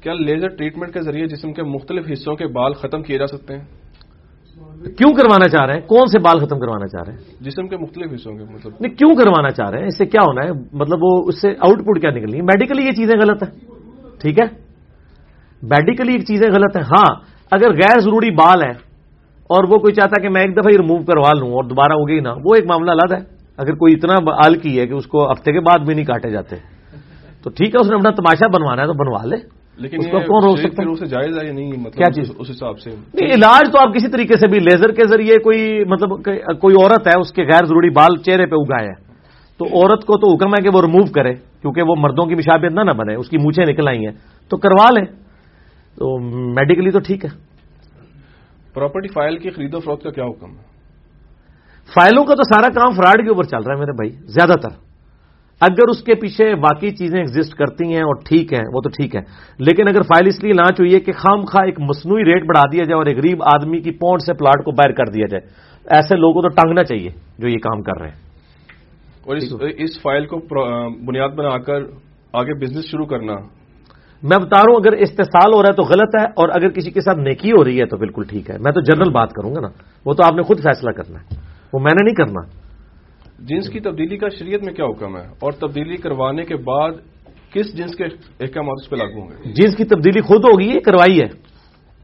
[0.02, 3.55] کیا لیزر ٹریٹمنٹ کے ذریعے جسم کے مختلف حصوں کے بال ختم کیے جا سکتے
[3.55, 3.65] ہیں؟
[4.83, 7.77] کیوں کروانا چاہ رہے ہیں؟ کون سے بال ختم کروانا چاہ رہے ہیں؟ جسم کے
[7.77, 10.51] مختلف حصوں کے مطلب نہیں کیوں کروانا چاہ رہے ہیں؟ اس سے کیا ہونا ہے؟
[10.73, 13.51] مطلب وہ اس سے آؤٹ پٹ کیا نکلنی ہے؟ میڈیکلی یہ چیزیں غلط ہیں
[14.20, 14.47] ٹھیک ہے؟
[15.62, 17.15] میڈیکلی یہ چیزیں غلط ہیں ہاں
[17.51, 18.70] اگر غیر ضروری بال ہے
[19.47, 21.93] اور وہ کوئی چاہتا ہے کہ میں ایک دفعہ ہی ریموو کروا لوں اور دوبارہ
[21.93, 24.15] ہو گئی نا وہ ایک معاملہ الگ ہے۔ اگر کوئی اتنا
[24.47, 26.57] آل کی ہے کہ اس کو ہفتے کے بعد بھی نہیں کاٹے جاتے
[27.43, 29.36] تو ٹھیک ہے اس نے اپنا تماشا بنوانا ہے تو بنوا لے۔
[29.77, 32.51] لیکن اس کو کون روک سکتا ہے؟ جائز ہے یا نہیں؟ مطلب کیا چیز؟ اس
[32.51, 36.09] حساب سے۔ نہیں علاج تو آپ کسی طریقے سے بھی لیزر کے ذریعے کوئی مطلب
[36.61, 39.05] کوئی عورت ہے اس کے غیر ضروری بال چہرے پہ اگائے ہیں
[39.59, 42.73] تو عورت کو تو حکم ہے کہ وہ ریموو کرے کیونکہ وہ مردوں کی مشابت
[42.73, 44.12] نہ نہ بنے اس کی مونچھیں نکل آئی ہیں
[44.49, 45.05] تو کروا لیں۔
[45.97, 46.19] تو
[46.55, 47.31] میڈیکلی تو ٹھیک ہے۔
[48.75, 50.75] پراپرٹی فائل کی خرید و فروخت کا کیا حکم ہے؟
[51.94, 54.84] فائلوں کا تو سارا کام فراڈ کے اوپر چل رہا ہے میرے بھائی زیادہ تر۔
[55.65, 59.17] اگر اس کے پیچھے واقعی چیزیں ایگزٹ کرتی ہیں اور ٹھیک ہے وہ تو ٹھیک
[59.17, 59.20] ہے
[59.59, 62.62] لیکن اگر فائل اس لیے لانچ ہوئی ہے کہ خام خواہ ایک مصنوعی ریٹ بڑھا
[62.73, 65.49] دیا جائے اور ایک غریب آدمی کی پونڈ سے پلاٹ کو باہر کر دیا جائے۔
[65.97, 68.17] ایسے لوگوں کو تو ٹانگنا چاہیے جو یہ کام کر رہے ہیں۔
[69.26, 69.44] اور اس
[69.78, 70.36] اس فائل کو
[71.05, 71.83] بنیاد بنا کر
[72.33, 73.34] آگے بزنس شروع کرنا۔
[74.23, 76.91] میں بتا رہا ہوں اگر استحصال ہو رہا ہے تو غلط ہے اور اگر کسی
[76.91, 79.55] کے ساتھ نیکی ہو رہی ہے تو بالکل ٹھیک ہے۔ میں تو جنرل بات کروں
[79.55, 79.68] گا نا۔
[80.07, 81.41] وہ تو آپ نے خود فیصلہ کرنا ہے۔
[81.73, 82.64] وہ میں نے نہیں کرنا۔
[83.39, 86.93] جنس کی تبدیلی کا شریعت میں کیا حکم ہے؟ اور تبدیلی کروانے کے بعد
[87.53, 88.05] کس جنس کے
[88.41, 91.29] احکامات اس پہ لاگو ہوں گے؟ جس کی تبدیلی خود ہوگی یہ کروائی ہے؟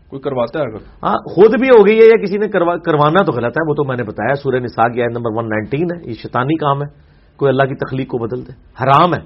[0.09, 3.25] کوئی کرواتا ہے اگر؟ ہاں خود بھی ہو گئی ہے یا کسی نے کروا کروانا
[3.25, 6.11] تو غلط ہے وہ تو میں نے بتایا سورہ نساء کی آیت نمبر 119 ہے
[6.11, 6.89] یہ شیطانی کام ہے
[7.37, 8.53] کوئی اللہ کی تخلیق کو بدل دے
[8.83, 9.21] حرام ہے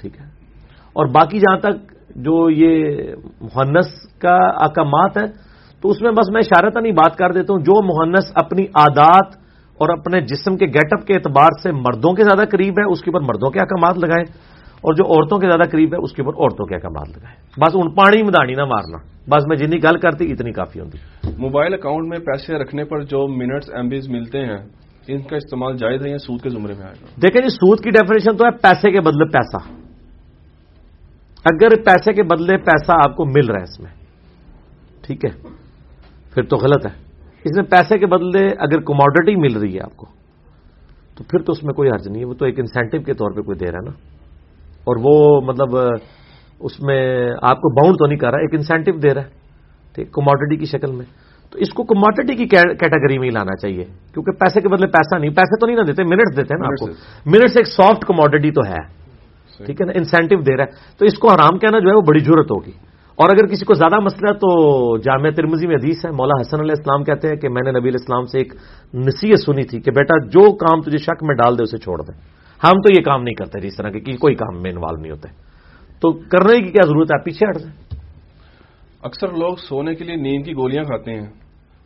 [0.00, 0.26] ٹھیک ہے؟
[0.92, 1.76] اور باقی جہاں تک
[2.16, 5.26] جو یہ محنس کا احکامات ہے
[5.82, 9.45] تو اس میں بس میں اشارتاً ہی بات کر دیتا ہوں جو محنس اپنی عادات
[9.78, 13.02] اور اپنے جسم کے گیٹ اپ کے اعتبار سے مردوں کے زیادہ قریب ہے اس
[13.02, 14.24] کے اوپر مردوں کے احکامات لگائیں
[14.76, 17.70] اور جو عورتوں کے زیادہ قریب ہے اس کے اوپر عورتوں کے احکامات لگائیں بس
[17.74, 18.98] ان پانی میں داڑی نہ مارنا۔
[19.28, 20.98] بس میں جتنی گل کرتی اتنی کافی ہوتی۔
[21.38, 24.58] موبائل اکاؤنٹ میں پیسے رکھنے پر جو منٹس ایم بیز ملتے ہیں
[25.08, 27.80] ان کا استعمال جائز ہے یا سود کے زمرے میں آئے گا؟ دیکھیں جی سود
[27.80, 29.56] کی ڈیفینیشن تو ہے پیسے کے بدلے پیسہ۔
[31.44, 33.90] اگر پیسے کے بدلے پیسہ آپ کو مل رہا ہے اس میں
[35.02, 35.48] ٹھیک ہے؟
[36.34, 37.05] پھر تو غلط ہے۔
[37.46, 40.06] اس میں پیسے کے بدلے اگر کموڈٹی مل رہی ہے آپ کو
[41.18, 43.30] تو پھر تو اس میں کوئی حرج نہیں ہے وہ تو ایک انسینٹو کے طور
[43.30, 43.90] پہ کوئی دے رہا ہے نا۔
[44.84, 45.76] اور وہ مطلب
[46.60, 49.28] اس میں آپ کو باؤنڈ تو نہیں کر رہا ایک انسینٹو دے رہا ہے
[49.94, 51.04] ٹھیک کموڈٹی کی شکل میں۔
[51.50, 55.18] تو اس کو کموڈٹی کی کیٹیگری میں ہی لانا چاہیے کیونکہ پیسے کے بدلے پیسہ
[55.18, 56.86] نہیں پیسے تو نہیں نہ دیتے منٹس دیتے ہیں نا آپ کو۔
[57.26, 59.06] منٹس ایک سافٹ کموڈٹی تو ہے۔
[59.66, 62.00] ٹھیک ہے نا انسینٹو دے رہا ہے۔ تو اس کو حرام کہنا جو ہے وہ
[62.00, 62.72] بڑی ضرورت ہوگی۔
[63.16, 66.60] اور اگر کسی کو زیادہ مسئلہ ہے تو جامعہ ترمزی میں حدیث ہے۔ مولا حسن
[66.60, 68.54] علیہ السلام کہتے ہیں کہ میں نے نبی علیہ السلام سے ایک
[68.94, 72.12] نصیحت سنی تھی کہ بیٹا جو کام تجھے شک میں ڈال دے اسے چھوڑ دے۔
[72.66, 75.28] ہم تو یہ کام نہیں کرتے جس طرح کے کوئی کام میں انوالو نہیں ہوتے۔
[76.00, 77.76] تو کرنے کی کیا ضرورت ہے؟ آپ پیچھے ہٹ جائیں۔
[79.02, 81.26] اکثر لوگ سونے کے لیے نیند کی گولیاں کھاتے ہیں۔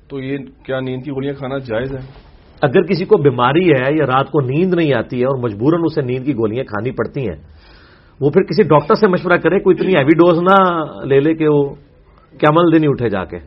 [0.08, 2.30] تو یہ کیا نیند کی گولیاں کھانا جائز ہے؟
[2.62, 6.02] اگر کسی کو بیماری ہے یا رات کو نیند نہیں آتی ہے اور مجبوراً اسے
[6.02, 7.59] نیند کی گولیاں کھانی پڑتی ہیں
[8.20, 11.48] وہ پھر کسی ڈاکٹر سے مشورہ کرے کوئی اتنی ہیوی ڈوز نہ لے لے کہ
[11.48, 11.74] وہ
[12.38, 13.38] کیمل دن ہی اٹھے جا کے۔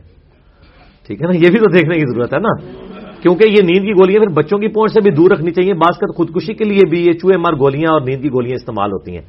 [1.06, 2.84] ٹھیک ہے نا؟ یہ بھی تو دیکھنے کی ضرورت ہے نا۔
[3.22, 5.98] کیونکہ یہ نیند کی گولیاں پھر بچوں کی پہنچ سے بھی دور رکھنی چاہیے۔ بعض
[5.98, 9.16] کر خودکشی کے لیے بھی یہ چوہے مار گولیاں اور نیند کی گولیاں استعمال ہوتی
[9.16, 9.22] ہیں۔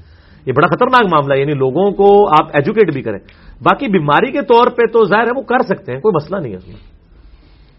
[0.45, 3.19] یہ بڑا خطرناک معاملہ ہے یعنی لوگوں کو آپ ایجوکیٹ بھی کریں۔
[3.61, 6.51] باقی بیماری کے طور پہ تو ظاہر ہے وہ کر سکتے ہیں، کوئی مسئلہ نہیں
[6.51, 6.75] ہے اس میں۔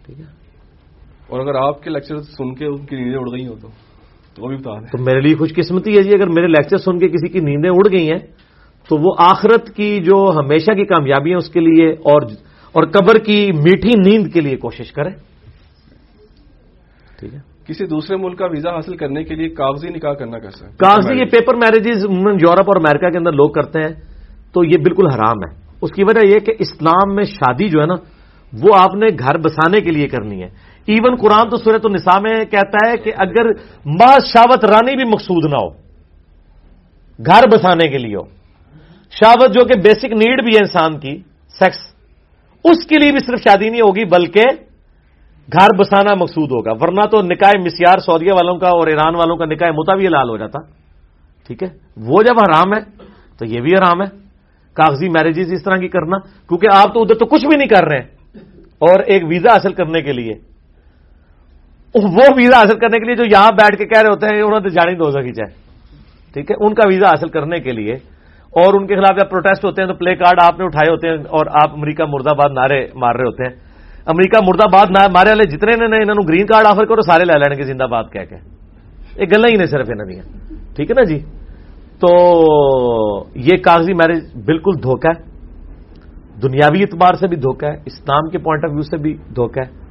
[0.07, 0.25] ٹھیک ہے؟
[1.29, 3.86] اور اگر آپ کے لیکچر سن کے ان کی نیندیں اڑ گئی ہوں تو تو؟
[4.39, 6.99] وہ بھی بتا دیں تو میرے لیے خوش قسمتی ہے جی اگر میرے لیکچر سن
[6.99, 8.19] کے کسی کی نیندیں اڑ گئی ہیں
[8.89, 12.23] تو وہ آخرت کی جو ہمیشہ کی کامیابی ہے اس کے لیے اور
[12.75, 15.11] اور قبر کی میٹھی نیند کے لیے کوشش کرے
[17.19, 20.65] ٹھیک ہے؟ کسی دوسرے ملک کا ویزا حاصل کرنے کے لیے کاغذی نکاح کرنا کیسے؟
[20.77, 22.05] کاغذی یہ پیپر میرجز
[22.43, 23.95] یورپ اور امریکہ کے اندر لوگ کرتے ہیں
[24.53, 25.51] تو یہ بالکل حرام ہے۔
[25.83, 27.95] اس کی وجہ یہ کہ اسلام میں شادی جو ہے نا
[28.53, 30.49] وہ آپ نے گھر بسانے کے لیے کرنی ہے۔
[30.87, 33.47] ایون قرآن تو صورت النساء میں کہتا ہے کہ اگر
[33.87, 35.69] ماں شاوت رانی بھی مقصود نہ ہو،
[37.27, 38.23] گھر بسانے کے لیے ہو،
[39.11, 41.97] شاوت جو کہ بیسک نیڈ بھی ہے انسان کی سیکس
[42.65, 44.43] اس کے لیے بھی صرف شادی نہیں ہوگی، بلکہ
[45.53, 49.45] گھر بسانا مقصود ہوگا۔ ورنہ تو نکاح مسیار سعودیہ والوں کا اور ایران والوں کا
[49.45, 50.61] نکاح متوی لال ہو جاتا۔
[51.47, 52.81] ٹھیک ہے؟ وہ جب حرام ہے،
[53.39, 54.07] تو یہ بھی حرام ہے۔
[54.75, 57.85] کاغذی میرجز اس طرح کی کرنا، کیونکہ آپ تو ادھر تو کچھ بھی نہیں کر
[57.85, 58.07] رہے ہیں۔
[58.79, 60.56] اور ایک ویزا حاصل کرنے کے لیے۔
[61.95, 64.61] وہ ویزا حاصل کرنے کے لیے جو یہاں بیٹھ کے کہہ رہے ہوتے ہیں، انہوں
[64.61, 65.67] نے جانی دو سکی چاہے۔
[66.33, 67.95] ٹھیک ہے؟ ان کا ویزا حاصل کرنے کے لیے۔
[68.47, 71.09] اور ان کے خلاف جب پروٹیسٹ ہوتے ہیں تو پلے کارڈ آپ نے اٹھائے ہوتے
[71.09, 73.57] ہیں اور آپ امریکہ مرد آباد نعرے مار رہے ہوتے ہیں۔
[74.07, 77.33] امریکہ مرد آباد مارے والے جتنے نے انہوں نے گرین کارڈ آفر کرو، سارے لے
[77.33, 80.23] لین گے زندہ باد کہہ کے۔ یہ گلا ہی نہیں صرف انہوں دیا
[80.77, 81.19] ٹھیک ہے نا جی؟
[82.01, 82.25] تو
[83.35, 85.23] یہ کاغذی میرج بالکل دھوکہ ہے۔
[86.43, 89.86] دنیاوی اعتبار سے بھی دھوکہ ہے، اسلام کے پوائنٹ آف ویو سے بھی دھوکہ ہے۔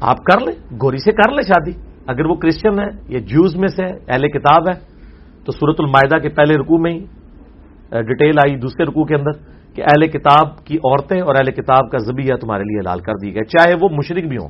[0.00, 1.72] آپ کر لیں، گوری سے کر لیں شادی۔
[2.06, 4.74] اگر وہ کرسچن ہے یا جوز میں سے اہل کتاب ہے
[5.44, 7.04] تو سورت المائدہ کے پہلے رکوع میں ہی
[7.90, 9.32] ڈیٹیل آئی دوسرے رکوع کے اندر
[9.74, 13.34] کہ اہل کتاب کی عورتیں اور اہل کتاب کا زبیہ تمہارے لیے لال کر دی
[13.34, 14.48] گئے، چاہے وہ مشرق بھی ہوں۔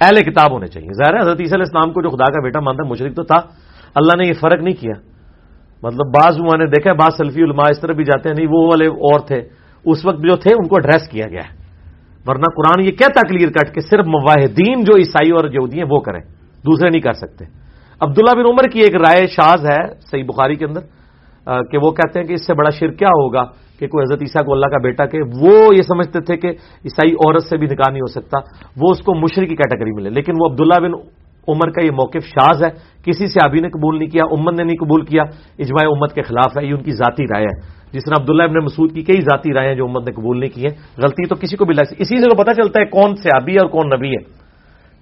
[0.00, 2.60] اہل کتاب ہونے چاہیے۔ ظاہر ہے، حضرت عیسی علیہ السلام کو جو خدا کا بیٹا
[2.60, 3.36] مانتا ہے مشرق تو تھا۔
[3.94, 4.92] اللہ نے یہ فرق نہیں کیا۔
[5.82, 8.66] مطلب بعض میں نے دیکھا بعض سلفی علماء اس طرح بھی جاتے ہیں، نہیں، وہ
[8.66, 9.48] والے اور تھے۔
[9.84, 11.61] اس وقت جو تھے، ان کو ایڈریس کیا گیا ہے۔
[12.26, 16.00] ورنہ قرآن یہ کہتا کلیئر کٹ کہ صرف مواحدین جو عیسائی اور یہودی ہیں وہ
[16.00, 16.20] کریں،
[16.64, 17.44] دوسرے نہیں کر سکتے۔
[18.00, 20.82] عبداللہ بن عمر کی ایک رائے شاز ہے صحیح بخاری کے اندر
[21.70, 23.44] کہ وہ کہتے ہیں کہ اس سے بڑا شر کیا ہوگا
[23.78, 26.48] کہ کوئی حضرت عیسیٰ کو اللہ کا بیٹا کہ وہ یہ سمجھتے تھے کہ
[26.86, 28.38] عیسائی عورت سے بھی نکاح نہیں ہو سکتا،
[28.78, 30.94] وہ اس کو مشرق کی کیٹیگری ملے لیکن وہ عبداللہ بن
[31.48, 32.70] عمر کا یہ موقف شاز ہے،
[33.02, 35.22] کسی سے ابھی نے قبول نہیں کیا، امت نے نہیں قبول کیا،
[35.58, 37.56] اجماع امت کے خلاف ہے، یہ ان کی ذاتی رائے ہے۔
[37.92, 40.50] جس طرح عبداللہ ابن مسعود کی کئی ذاتی رائے ہیں جو امت نے قبول نہیں
[40.50, 42.84] کی ہے غلطی تو کسی کو بھی لگ سکتی، اسی سے تو پتا چلتا ہے
[42.84, 44.42] کون سیابی ہے اور کون نبی ہے۔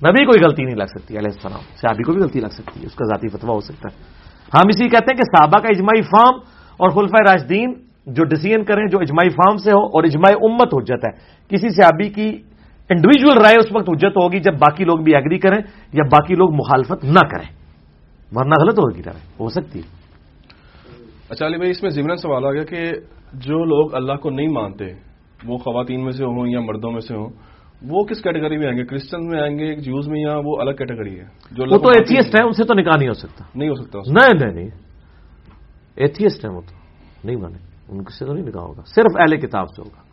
[0.09, 2.87] نبی کوئی غلطی نہیں لگ سکتی، علیہ السلام سیابی کو بھی غلطی لگ سکتی ہے،
[2.87, 4.03] اس کا ذاتی فتوا ہو سکتا ہے۔
[4.55, 6.39] ہم اسی کہتے ہیں کہ صحابہ کا اجماعی فارم
[6.77, 7.75] اور خلفۂ راجدین
[8.07, 11.11] جو ڈسیزن کریں، جو اجماعی فارم سے ہو اور اجماعی امت حجت ہے۔
[11.49, 12.29] کسی سیابی کی
[12.91, 15.59] انڈیویجل رائے اس وقت حجت ہوگی جب باقی لوگ بھی ایگری کریں
[15.93, 17.49] یا باقی لوگ مخالفت نہ کریں۔
[18.33, 20.00] ورنہ غلط ہوگی رائے ہو سکتی ہے۔
[21.31, 22.93] اچھا علی بھائی اس میں ضمن سوال آ گیا کہ
[23.33, 24.85] جو لوگ اللہ کو نہیں مانتے
[25.47, 27.29] وہ خواتین میں سے ہوں یا مردوں میں سے ہوں
[27.83, 30.71] وہ کس کیٹیگری میں آئیں گے؟ کرسچن میں آئیں گے جیوز میں یا وہ الگ
[30.71, 33.69] کیٹیگری ہے؟ جو وہ تو ایتھیسٹ ہے ان سے تو نکاح نہیں ہو سکتا۔ نہیں
[33.69, 34.69] ہو سکتا نہیں نہیں نہیں۔
[35.97, 36.75] ایتھیسٹ ہے وہ تو
[37.25, 40.10] نہیں مانے۔ ان سے تو نہیں نکاح ہوگا صرف اہل کتاب سے ہوگا۔